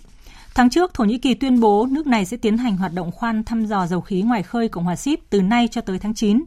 Tháng 0.56 0.70
trước, 0.70 0.94
Thổ 0.94 1.04
Nhĩ 1.04 1.18
Kỳ 1.18 1.34
tuyên 1.34 1.60
bố 1.60 1.88
nước 1.92 2.08
này 2.08 2.26
sẽ 2.26 2.38
tiến 2.38 2.58
hành 2.58 2.78
hoạt 2.78 2.94
động 2.94 3.12
khoan 3.12 3.44
thăm 3.44 3.66
dò 3.66 3.88
dầu 3.88 4.02
khí 4.02 4.22
ngoài 4.22 4.44
khơi 4.44 4.68
Cộng 4.68 4.84
hòa 4.84 4.96
Síp 4.96 5.20
từ 5.30 5.42
nay 5.42 5.68
cho 5.72 5.82
tới 5.82 6.00
tháng 6.00 6.14
9. 6.14 6.44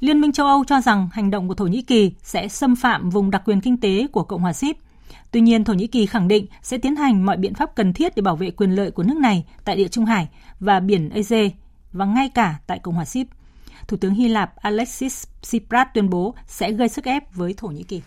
Liên 0.00 0.20
minh 0.20 0.32
châu 0.32 0.46
Âu 0.46 0.64
cho 0.64 0.80
rằng 0.80 1.08
hành 1.12 1.30
động 1.30 1.48
của 1.48 1.54
Thổ 1.54 1.66
Nhĩ 1.66 1.82
Kỳ 1.82 2.12
sẽ 2.22 2.48
xâm 2.48 2.76
phạm 2.76 3.10
vùng 3.10 3.30
đặc 3.30 3.42
quyền 3.44 3.60
kinh 3.60 3.80
tế 3.80 4.06
của 4.12 4.22
Cộng 4.22 4.40
hòa 4.40 4.52
Síp. 4.52 4.76
Tuy 5.30 5.40
nhiên, 5.40 5.64
Thổ 5.64 5.72
Nhĩ 5.72 5.86
Kỳ 5.86 6.06
khẳng 6.06 6.28
định 6.28 6.46
sẽ 6.62 6.78
tiến 6.78 6.96
hành 6.96 7.26
mọi 7.26 7.36
biện 7.36 7.54
pháp 7.54 7.74
cần 7.74 7.92
thiết 7.92 8.16
để 8.16 8.22
bảo 8.22 8.36
vệ 8.36 8.50
quyền 8.50 8.70
lợi 8.70 8.90
của 8.90 9.02
nước 9.02 9.16
này 9.16 9.44
tại 9.64 9.76
địa 9.76 9.88
Trung 9.88 10.04
Hải 10.04 10.28
và 10.60 10.80
biển 10.80 11.10
Ege 11.10 11.50
và 11.92 12.04
ngay 12.04 12.28
cả 12.28 12.54
tại 12.66 12.78
Cộng 12.78 12.94
hòa 12.94 13.04
Síp. 13.04 13.26
Thủ 13.88 13.96
tướng 13.96 14.14
Hy 14.14 14.28
Lạp 14.28 14.56
Alexis 14.56 15.26
Tsipras 15.42 15.88
tuyên 15.94 16.10
bố 16.10 16.34
sẽ 16.46 16.72
gây 16.72 16.88
sức 16.88 17.04
ép 17.04 17.34
với 17.34 17.54
Thổ 17.56 17.68
Nhĩ 17.68 17.82
Kỳ. 17.82 18.02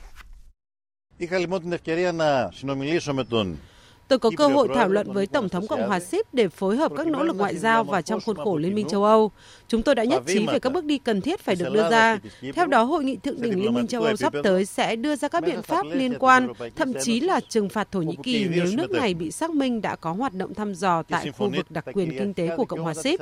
Tôi 4.10 4.20
có 4.20 4.32
cơ 4.38 4.48
hội 4.48 4.68
thảo 4.76 4.90
luận 4.90 5.14
với 5.14 5.28
Tổng 5.28 5.50
thống 5.50 5.68
Cộng 5.68 5.88
hòa 5.88 6.00
Ship 6.00 6.34
để 6.34 6.48
phối 6.48 6.76
hợp 6.76 6.92
các 6.98 7.08
nỗ 7.08 7.24
lực 7.24 7.36
ngoại 7.36 7.58
giao 7.58 7.84
và 7.84 8.02
trong 8.02 8.20
khuôn 8.26 8.36
khổ 8.36 8.58
Liên 8.58 8.76
minh 8.76 8.88
châu 8.88 9.04
Âu. 9.04 9.32
Chúng 9.68 9.84
tôi 9.84 9.96
đã 9.96 10.04
nhất 10.04 10.24
trí 10.28 10.48
về 10.48 10.60
các 10.60 10.74
bước 10.74 10.86
đi 10.86 10.98
cần 10.98 11.22
thiết 11.22 11.40
phải 11.40 11.56
được 11.56 11.70
đưa 11.74 11.90
ra. 11.90 12.20
Theo 12.54 12.68
đó, 12.68 12.84
Hội 12.84 13.04
nghị 13.04 13.16
Thượng 13.16 13.42
đỉnh 13.42 13.62
Liên 13.62 13.74
minh 13.74 13.88
châu 13.88 14.04
Âu 14.04 14.16
sắp 14.16 14.34
tới 14.44 14.66
sẽ 14.66 14.96
đưa 14.96 15.16
ra 15.16 15.28
các 15.28 15.44
biện 15.44 15.62
pháp 15.62 15.86
liên 15.92 16.14
quan, 16.20 16.54
thậm 16.76 16.94
chí 17.02 17.20
là 17.20 17.40
trừng 17.50 17.70
phạt 17.70 17.92
Thổ 17.92 18.02
Nhĩ 18.02 18.16
Kỳ 18.24 18.48
nếu 18.50 18.66
nước 18.74 18.92
này 18.92 19.14
bị 19.14 19.32
xác 19.32 19.52
minh 19.52 19.82
đã 19.82 19.96
có 19.96 20.12
hoạt 20.12 20.34
động 20.34 20.54
thăm 20.54 20.74
dò 20.74 21.04
tại 21.04 21.32
khu 21.38 21.50
vực 21.56 21.72
đặc 21.72 21.86
quyền 21.94 22.18
kinh 22.20 22.34
tế 22.34 22.50
của 22.58 22.66
Cộng 22.66 22.82
hòa 22.82 22.94
Ship. 22.94 23.20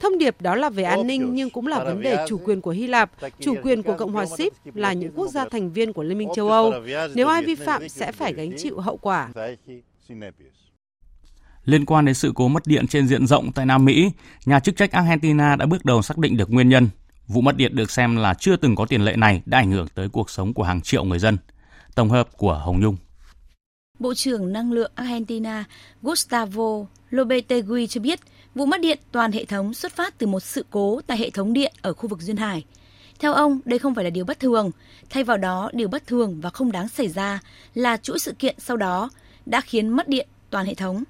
Thông 0.00 0.18
điệp 0.18 0.40
đó 0.40 0.54
là 0.54 0.70
về 0.70 0.82
an 0.82 1.06
ninh 1.06 1.34
nhưng 1.34 1.50
cũng 1.50 1.66
là 1.66 1.84
vấn 1.84 2.02
đề 2.02 2.24
chủ 2.28 2.40
quyền 2.44 2.60
của 2.60 2.70
Hy 2.70 2.86
Lạp, 2.86 3.10
chủ 3.40 3.54
quyền 3.62 3.82
của 3.82 3.94
Cộng 3.98 4.12
hòa 4.12 4.26
Ship 4.26 4.76
là 4.76 4.92
những 4.92 5.12
quốc 5.14 5.30
gia 5.30 5.44
thành 5.44 5.72
viên 5.72 5.92
của 5.92 6.02
Liên 6.02 6.18
minh 6.18 6.28
châu 6.34 6.50
Âu. 6.50 6.72
Nếu 7.14 7.28
ai 7.28 7.42
vi 7.42 7.54
phạm 7.54 7.88
sẽ 7.88 8.12
phải 8.12 8.32
gánh 8.32 8.52
chịu 8.58 8.80
hậu 8.80 8.96
quả. 8.96 9.28
Liên 11.64 11.86
quan 11.86 12.04
đến 12.04 12.14
sự 12.14 12.32
cố 12.34 12.48
mất 12.48 12.66
điện 12.66 12.86
trên 12.86 13.08
diện 13.08 13.26
rộng 13.26 13.52
tại 13.52 13.66
Nam 13.66 13.84
Mỹ, 13.84 14.10
nhà 14.44 14.60
chức 14.60 14.76
trách 14.76 14.92
Argentina 14.92 15.56
đã 15.56 15.66
bước 15.66 15.84
đầu 15.84 16.02
xác 16.02 16.18
định 16.18 16.36
được 16.36 16.50
nguyên 16.50 16.68
nhân. 16.68 16.88
Vụ 17.26 17.40
mất 17.40 17.56
điện 17.56 17.76
được 17.76 17.90
xem 17.90 18.16
là 18.16 18.34
chưa 18.34 18.56
từng 18.56 18.76
có 18.76 18.86
tiền 18.86 19.04
lệ 19.04 19.16
này 19.16 19.42
đã 19.46 19.58
ảnh 19.58 19.70
hưởng 19.70 19.88
tới 19.94 20.08
cuộc 20.08 20.30
sống 20.30 20.54
của 20.54 20.62
hàng 20.62 20.80
triệu 20.80 21.04
người 21.04 21.18
dân. 21.18 21.38
Tổng 21.94 22.10
hợp 22.10 22.28
của 22.36 22.54
Hồng 22.54 22.80
Nhung. 22.80 22.96
Bộ 23.98 24.14
trưởng 24.14 24.52
Năng 24.52 24.72
lượng 24.72 24.92
Argentina 24.94 25.64
Gustavo 26.02 26.86
Lopetegui 27.10 27.86
cho 27.86 28.00
biết 28.00 28.20
vụ 28.54 28.66
mất 28.66 28.80
điện 28.80 28.98
toàn 29.12 29.32
hệ 29.32 29.44
thống 29.44 29.74
xuất 29.74 29.92
phát 29.92 30.18
từ 30.18 30.26
một 30.26 30.40
sự 30.40 30.64
cố 30.70 31.00
tại 31.06 31.18
hệ 31.18 31.30
thống 31.30 31.52
điện 31.52 31.72
ở 31.82 31.92
khu 31.92 32.08
vực 32.08 32.20
Duyên 32.20 32.36
Hải. 32.36 32.64
Theo 33.20 33.32
ông, 33.32 33.60
đây 33.64 33.78
không 33.78 33.94
phải 33.94 34.04
là 34.04 34.10
điều 34.10 34.24
bất 34.24 34.40
thường. 34.40 34.70
Thay 35.10 35.24
vào 35.24 35.36
đó, 35.36 35.70
điều 35.72 35.88
bất 35.88 36.06
thường 36.06 36.40
và 36.40 36.50
không 36.50 36.72
đáng 36.72 36.88
xảy 36.88 37.08
ra 37.08 37.40
là 37.74 37.96
chuỗi 37.96 38.18
sự 38.18 38.32
kiện 38.38 38.54
sau 38.58 38.76
đó 38.76 39.10
đã 39.50 39.60
khiến 39.60 39.88
mất 39.88 40.08
điện 40.08 40.28
toàn 40.50 40.66
hệ 40.66 40.74
thống. 40.74 41.04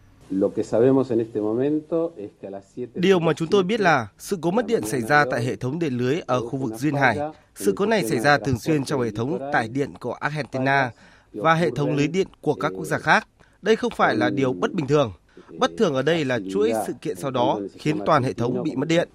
Điều 2.95 3.18
mà 3.18 3.32
chúng 3.32 3.49
tôi 3.49 3.62
biết 3.62 3.80
là 3.80 4.09
sự 4.18 4.38
cố 4.43 4.51
mất 4.51 4.66
điện 4.66 4.82
xảy 4.82 5.01
ra 5.01 5.24
tại 5.30 5.45
hệ 5.45 5.57
thống 5.57 5.78
điện 5.78 5.97
lưới 5.97 6.20
ở 6.26 6.41
khu 6.47 6.59
vực 6.59 6.72
Duyên 6.78 6.95
Hải. 6.95 7.18
Sự 7.55 7.72
cố 7.76 7.86
này 7.86 8.05
xảy 8.05 8.18
ra 8.18 8.38
thường 8.38 8.59
xuyên 8.59 8.84
trong 8.84 9.01
hệ 9.01 9.11
thống 9.11 9.51
tải 9.53 9.68
điện 9.68 9.91
của 10.01 10.12
Argentina 10.12 10.91
và 11.32 11.55
hệ 11.55 11.70
thống 11.76 11.97
lưới 11.97 12.07
điện 12.07 12.26
của 12.41 12.55
các 12.55 12.72
quốc 12.76 12.84
gia 12.84 12.99
khác. 12.99 13.28
Đây 13.62 13.76
không 13.76 13.93
phải 13.97 14.16
là 14.16 14.30
điều 14.30 14.53
bất 14.53 14.72
bình 14.72 14.86
thường. 14.86 15.12
Bất 15.59 15.70
thường 15.78 15.95
ở 15.95 16.03
đây 16.03 16.24
là 16.24 16.38
chuỗi 16.53 16.72
sự 16.86 16.93
kiện 17.01 17.16
sau 17.16 17.30
đó 17.30 17.61
khiến 17.78 17.99
toàn 18.07 18.22
hệ 18.22 18.32
thống 18.32 18.62
bị 18.62 18.76
mất 18.76 18.88
điện. 18.88 19.09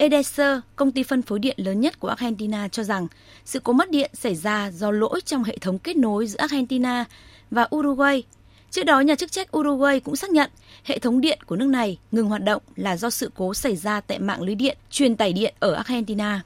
Edesur, 0.00 0.58
công 0.76 0.92
ty 0.92 1.02
phân 1.02 1.22
phối 1.22 1.38
điện 1.38 1.56
lớn 1.58 1.80
nhất 1.80 2.00
của 2.00 2.08
Argentina 2.08 2.68
cho 2.68 2.82
rằng 2.82 3.06
sự 3.44 3.60
cố 3.60 3.72
mất 3.72 3.90
điện 3.90 4.10
xảy 4.14 4.34
ra 4.34 4.70
do 4.70 4.90
lỗi 4.90 5.20
trong 5.24 5.44
hệ 5.44 5.58
thống 5.58 5.78
kết 5.78 5.96
nối 5.96 6.26
giữa 6.26 6.38
Argentina 6.38 7.04
và 7.50 7.68
Uruguay. 7.76 8.22
Trước 8.70 8.82
đó, 8.82 9.00
nhà 9.00 9.14
chức 9.14 9.32
trách 9.32 9.56
Uruguay 9.56 10.00
cũng 10.00 10.16
xác 10.16 10.30
nhận 10.30 10.50
hệ 10.84 10.98
thống 10.98 11.20
điện 11.20 11.38
của 11.46 11.56
nước 11.56 11.66
này 11.66 11.98
ngừng 12.12 12.26
hoạt 12.26 12.44
động 12.44 12.62
là 12.76 12.96
do 12.96 13.10
sự 13.10 13.30
cố 13.34 13.54
xảy 13.54 13.76
ra 13.76 14.00
tại 14.00 14.18
mạng 14.18 14.42
lưới 14.42 14.54
điện 14.54 14.78
truyền 14.90 15.16
tải 15.16 15.32
điện 15.32 15.54
ở 15.58 15.72
Argentina. 15.72 16.42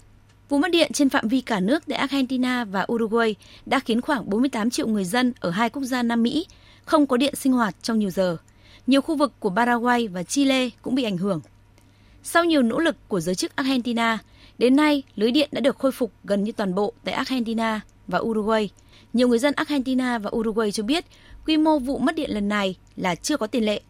Vụ 0.48 0.58
mất 0.58 0.70
điện 0.70 0.90
trên 0.92 1.08
phạm 1.08 1.28
vi 1.28 1.40
cả 1.40 1.60
nước 1.60 1.82
tại 1.86 1.98
Argentina 1.98 2.64
và 2.64 2.86
Uruguay 2.92 3.34
đã 3.66 3.78
khiến 3.78 4.00
khoảng 4.00 4.30
48 4.30 4.70
triệu 4.70 4.86
người 4.86 5.04
dân 5.04 5.32
ở 5.40 5.50
hai 5.50 5.70
quốc 5.70 5.82
gia 5.82 6.02
Nam 6.02 6.22
Mỹ 6.22 6.46
không 6.84 7.06
có 7.06 7.16
điện 7.16 7.34
sinh 7.34 7.52
hoạt 7.52 7.74
trong 7.82 7.98
nhiều 7.98 8.10
giờ. 8.10 8.36
Nhiều 8.86 9.00
khu 9.00 9.16
vực 9.16 9.32
của 9.40 9.50
Paraguay 9.50 10.08
và 10.08 10.22
Chile 10.22 10.68
cũng 10.82 10.94
bị 10.94 11.04
ảnh 11.04 11.16
hưởng. 11.16 11.40
Sau 12.26 12.44
nhiều 12.44 12.62
nỗ 12.62 12.78
lực 12.78 12.96
của 13.08 13.20
giới 13.20 13.34
chức 13.34 13.56
Argentina, 13.56 14.18
đến 14.58 14.76
nay 14.76 15.02
lưới 15.16 15.30
điện 15.30 15.48
đã 15.52 15.60
được 15.60 15.78
khôi 15.78 15.92
phục 15.92 16.12
gần 16.24 16.44
như 16.44 16.52
toàn 16.52 16.74
bộ 16.74 16.92
tại 17.04 17.14
Argentina 17.14 17.80
và 18.06 18.18
Uruguay. 18.18 18.70
Nhiều 19.12 19.28
người 19.28 19.38
dân 19.38 19.54
Argentina 19.56 20.18
và 20.18 20.30
Uruguay 20.36 20.72
cho 20.72 20.82
biết 20.82 21.04
quy 21.46 21.56
mô 21.56 21.78
vụ 21.78 21.98
mất 21.98 22.14
điện 22.14 22.30
lần 22.30 22.48
này 22.48 22.74
là 22.96 23.14
chưa 23.14 23.36
có 23.36 23.46
tiền 23.46 23.64
lệ. 23.64 23.80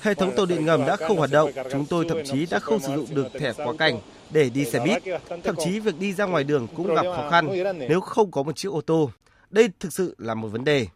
Hệ 0.00 0.14
thống 0.14 0.32
tàu 0.36 0.46
điện 0.46 0.64
ngầm 0.64 0.86
đã 0.86 0.96
không 0.96 1.16
hoạt 1.16 1.30
động, 1.32 1.50
chúng 1.72 1.86
tôi 1.86 2.04
thậm 2.08 2.18
chí 2.24 2.46
đã 2.50 2.58
không 2.58 2.80
sử 2.80 2.96
dụng 2.96 3.14
được 3.14 3.26
thẻ 3.40 3.52
quá 3.56 3.72
cảnh 3.78 3.98
để 4.30 4.50
đi 4.50 4.64
xe 4.64 4.78
buýt. 4.78 5.02
Thậm 5.44 5.54
chí 5.64 5.80
việc 5.80 5.98
đi 5.98 6.12
ra 6.12 6.24
ngoài 6.24 6.44
đường 6.44 6.66
cũng 6.76 6.94
gặp 6.94 7.02
khó 7.02 7.30
khăn 7.30 7.48
nếu 7.88 8.00
không 8.00 8.30
có 8.30 8.42
một 8.42 8.56
chiếc 8.56 8.72
ô 8.72 8.80
tô. 8.80 9.10
Đây 9.50 9.68
thực 9.80 9.92
sự 9.92 10.14
là 10.18 10.34
một 10.34 10.48
vấn 10.48 10.64
đề. 10.64 10.86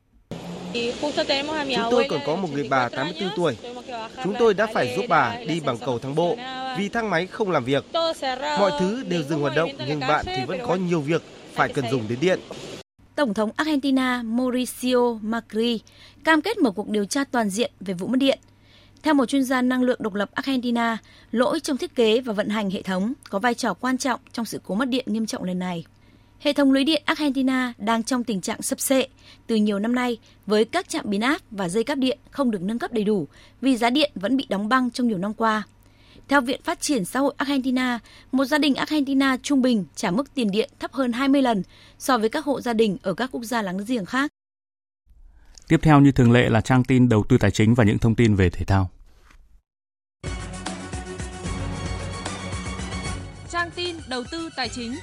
Chúng 0.75 1.91
tôi 1.91 2.07
còn 2.11 2.21
có 2.27 2.37
một 2.37 2.49
người 2.53 2.69
bà 2.71 2.89
84 2.89 3.31
tuổi. 3.37 3.57
Chúng 4.25 4.35
tôi 4.39 4.55
đã 4.55 4.67
phải 4.67 4.95
giúp 4.97 5.05
bà 5.09 5.37
đi 5.49 5.61
bằng 5.61 5.79
cầu 5.79 5.99
thang 5.99 6.15
bộ 6.15 6.37
vì 6.79 6.89
thang 6.89 7.11
máy 7.11 7.27
không 7.27 7.51
làm 7.51 7.65
việc. 7.65 7.85
Mọi 8.59 8.73
thứ 8.81 9.05
đều 9.09 9.23
dừng 9.23 9.41
hoạt 9.41 9.57
động 9.57 9.71
nhưng 9.87 10.01
bạn 10.01 10.25
thì 10.27 10.45
vẫn 10.47 10.59
có 10.67 10.75
nhiều 10.75 11.01
việc 11.01 11.23
phải 11.53 11.73
cần 11.73 11.91
dùng 11.91 12.09
đến 12.09 12.19
điện. 12.21 12.41
Tổng 13.15 13.35
thống 13.35 13.51
Argentina 13.57 14.23
Mauricio 14.23 15.19
Macri 15.23 15.81
cam 16.25 16.43
kết 16.43 16.59
mở 16.59 16.71
cuộc 16.71 16.89
điều 16.89 17.05
tra 17.05 17.25
toàn 17.25 17.51
diện 17.51 17.73
về 17.81 17.95
vụ 17.95 18.07
mất 18.07 18.19
điện. 18.19 18.39
Theo 19.03 19.15
một 19.15 19.27
chuyên 19.27 19.45
gia 19.45 19.63
năng 19.63 19.83
lượng 19.83 20.03
độc 20.03 20.15
lập 20.15 20.31
Argentina, 20.35 20.99
lỗi 21.33 21.61
trong 21.61 21.77
thiết 21.77 21.95
kế 21.95 22.21
và 22.21 22.33
vận 22.33 22.49
hành 22.49 22.71
hệ 22.71 22.83
thống 22.83 23.13
có 23.31 23.39
vai 23.39 23.55
trò 23.55 23.75
quan 23.75 23.99
trọng 23.99 24.21
trong 24.33 24.45
sự 24.45 24.61
cố 24.67 24.75
mất 24.75 24.89
điện 24.89 25.05
nghiêm 25.09 25.27
trọng 25.27 25.45
lần 25.45 25.59
này. 25.59 25.85
Hệ 26.41 26.53
thống 26.53 26.73
lưới 26.73 26.85
điện 26.85 27.03
Argentina 27.05 27.73
đang 27.79 28.03
trong 28.03 28.25
tình 28.25 28.41
trạng 28.41 28.63
sập 28.63 28.81
sệ 28.81 29.09
từ 29.47 29.57
nhiều 29.57 29.79
năm 29.79 29.95
nay 29.95 30.19
với 30.47 30.65
các 30.65 30.89
trạm 30.89 31.05
biến 31.09 31.21
áp 31.21 31.43
và 31.51 31.69
dây 31.69 31.85
cáp 31.85 31.99
điện 31.99 32.19
không 32.31 32.51
được 32.51 32.63
nâng 32.63 32.79
cấp 32.79 32.93
đầy 32.93 33.05
đủ 33.05 33.29
vì 33.61 33.77
giá 33.77 33.91
điện 33.91 34.13
vẫn 34.15 34.37
bị 34.37 34.47
đóng 34.49 34.69
băng 34.69 34.91
trong 34.91 35.09
nhiều 35.09 35.19
năm 35.19 35.35
qua. 35.35 35.63
Theo 36.29 36.41
Viện 36.41 36.61
Phát 36.65 36.81
triển 36.81 37.05
Xã 37.05 37.21
hội 37.21 37.35
Argentina, 37.37 37.99
một 38.33 38.45
gia 38.45 38.59
đình 38.59 38.75
Argentina 38.75 39.37
trung 39.43 39.63
bình 39.63 39.85
trả 39.95 40.11
mức 40.11 40.35
tiền 40.35 40.51
điện 40.51 40.71
thấp 40.79 40.93
hơn 40.93 41.13
20 41.13 41.43
lần 41.43 41.63
so 41.99 42.19
với 42.19 42.29
các 42.29 42.45
hộ 42.45 42.61
gia 42.61 42.73
đình 42.73 42.97
ở 43.03 43.15
các 43.15 43.31
quốc 43.33 43.43
gia 43.43 43.63
láng 43.63 43.79
giềng 43.87 44.05
khác. 44.05 44.31
Tiếp 45.69 45.81
theo 45.83 46.01
như 46.01 46.13
thường 46.13 46.33
lệ 46.33 46.49
là 46.49 46.61
trang 46.61 46.85
tin 46.85 47.09
đầu 47.09 47.25
tư 47.29 47.39
tài 47.39 47.51
chính 47.51 47.75
và 47.75 47.85
những 47.85 47.99
thông 47.99 48.15
tin 48.15 48.35
về 48.35 48.51
thể 48.51 48.65
thao. 48.65 48.91
Trang 53.51 53.71
tin 53.71 53.97
đầu 54.09 54.25
tư 54.31 54.49
tài 54.57 54.69
chính. 54.69 54.95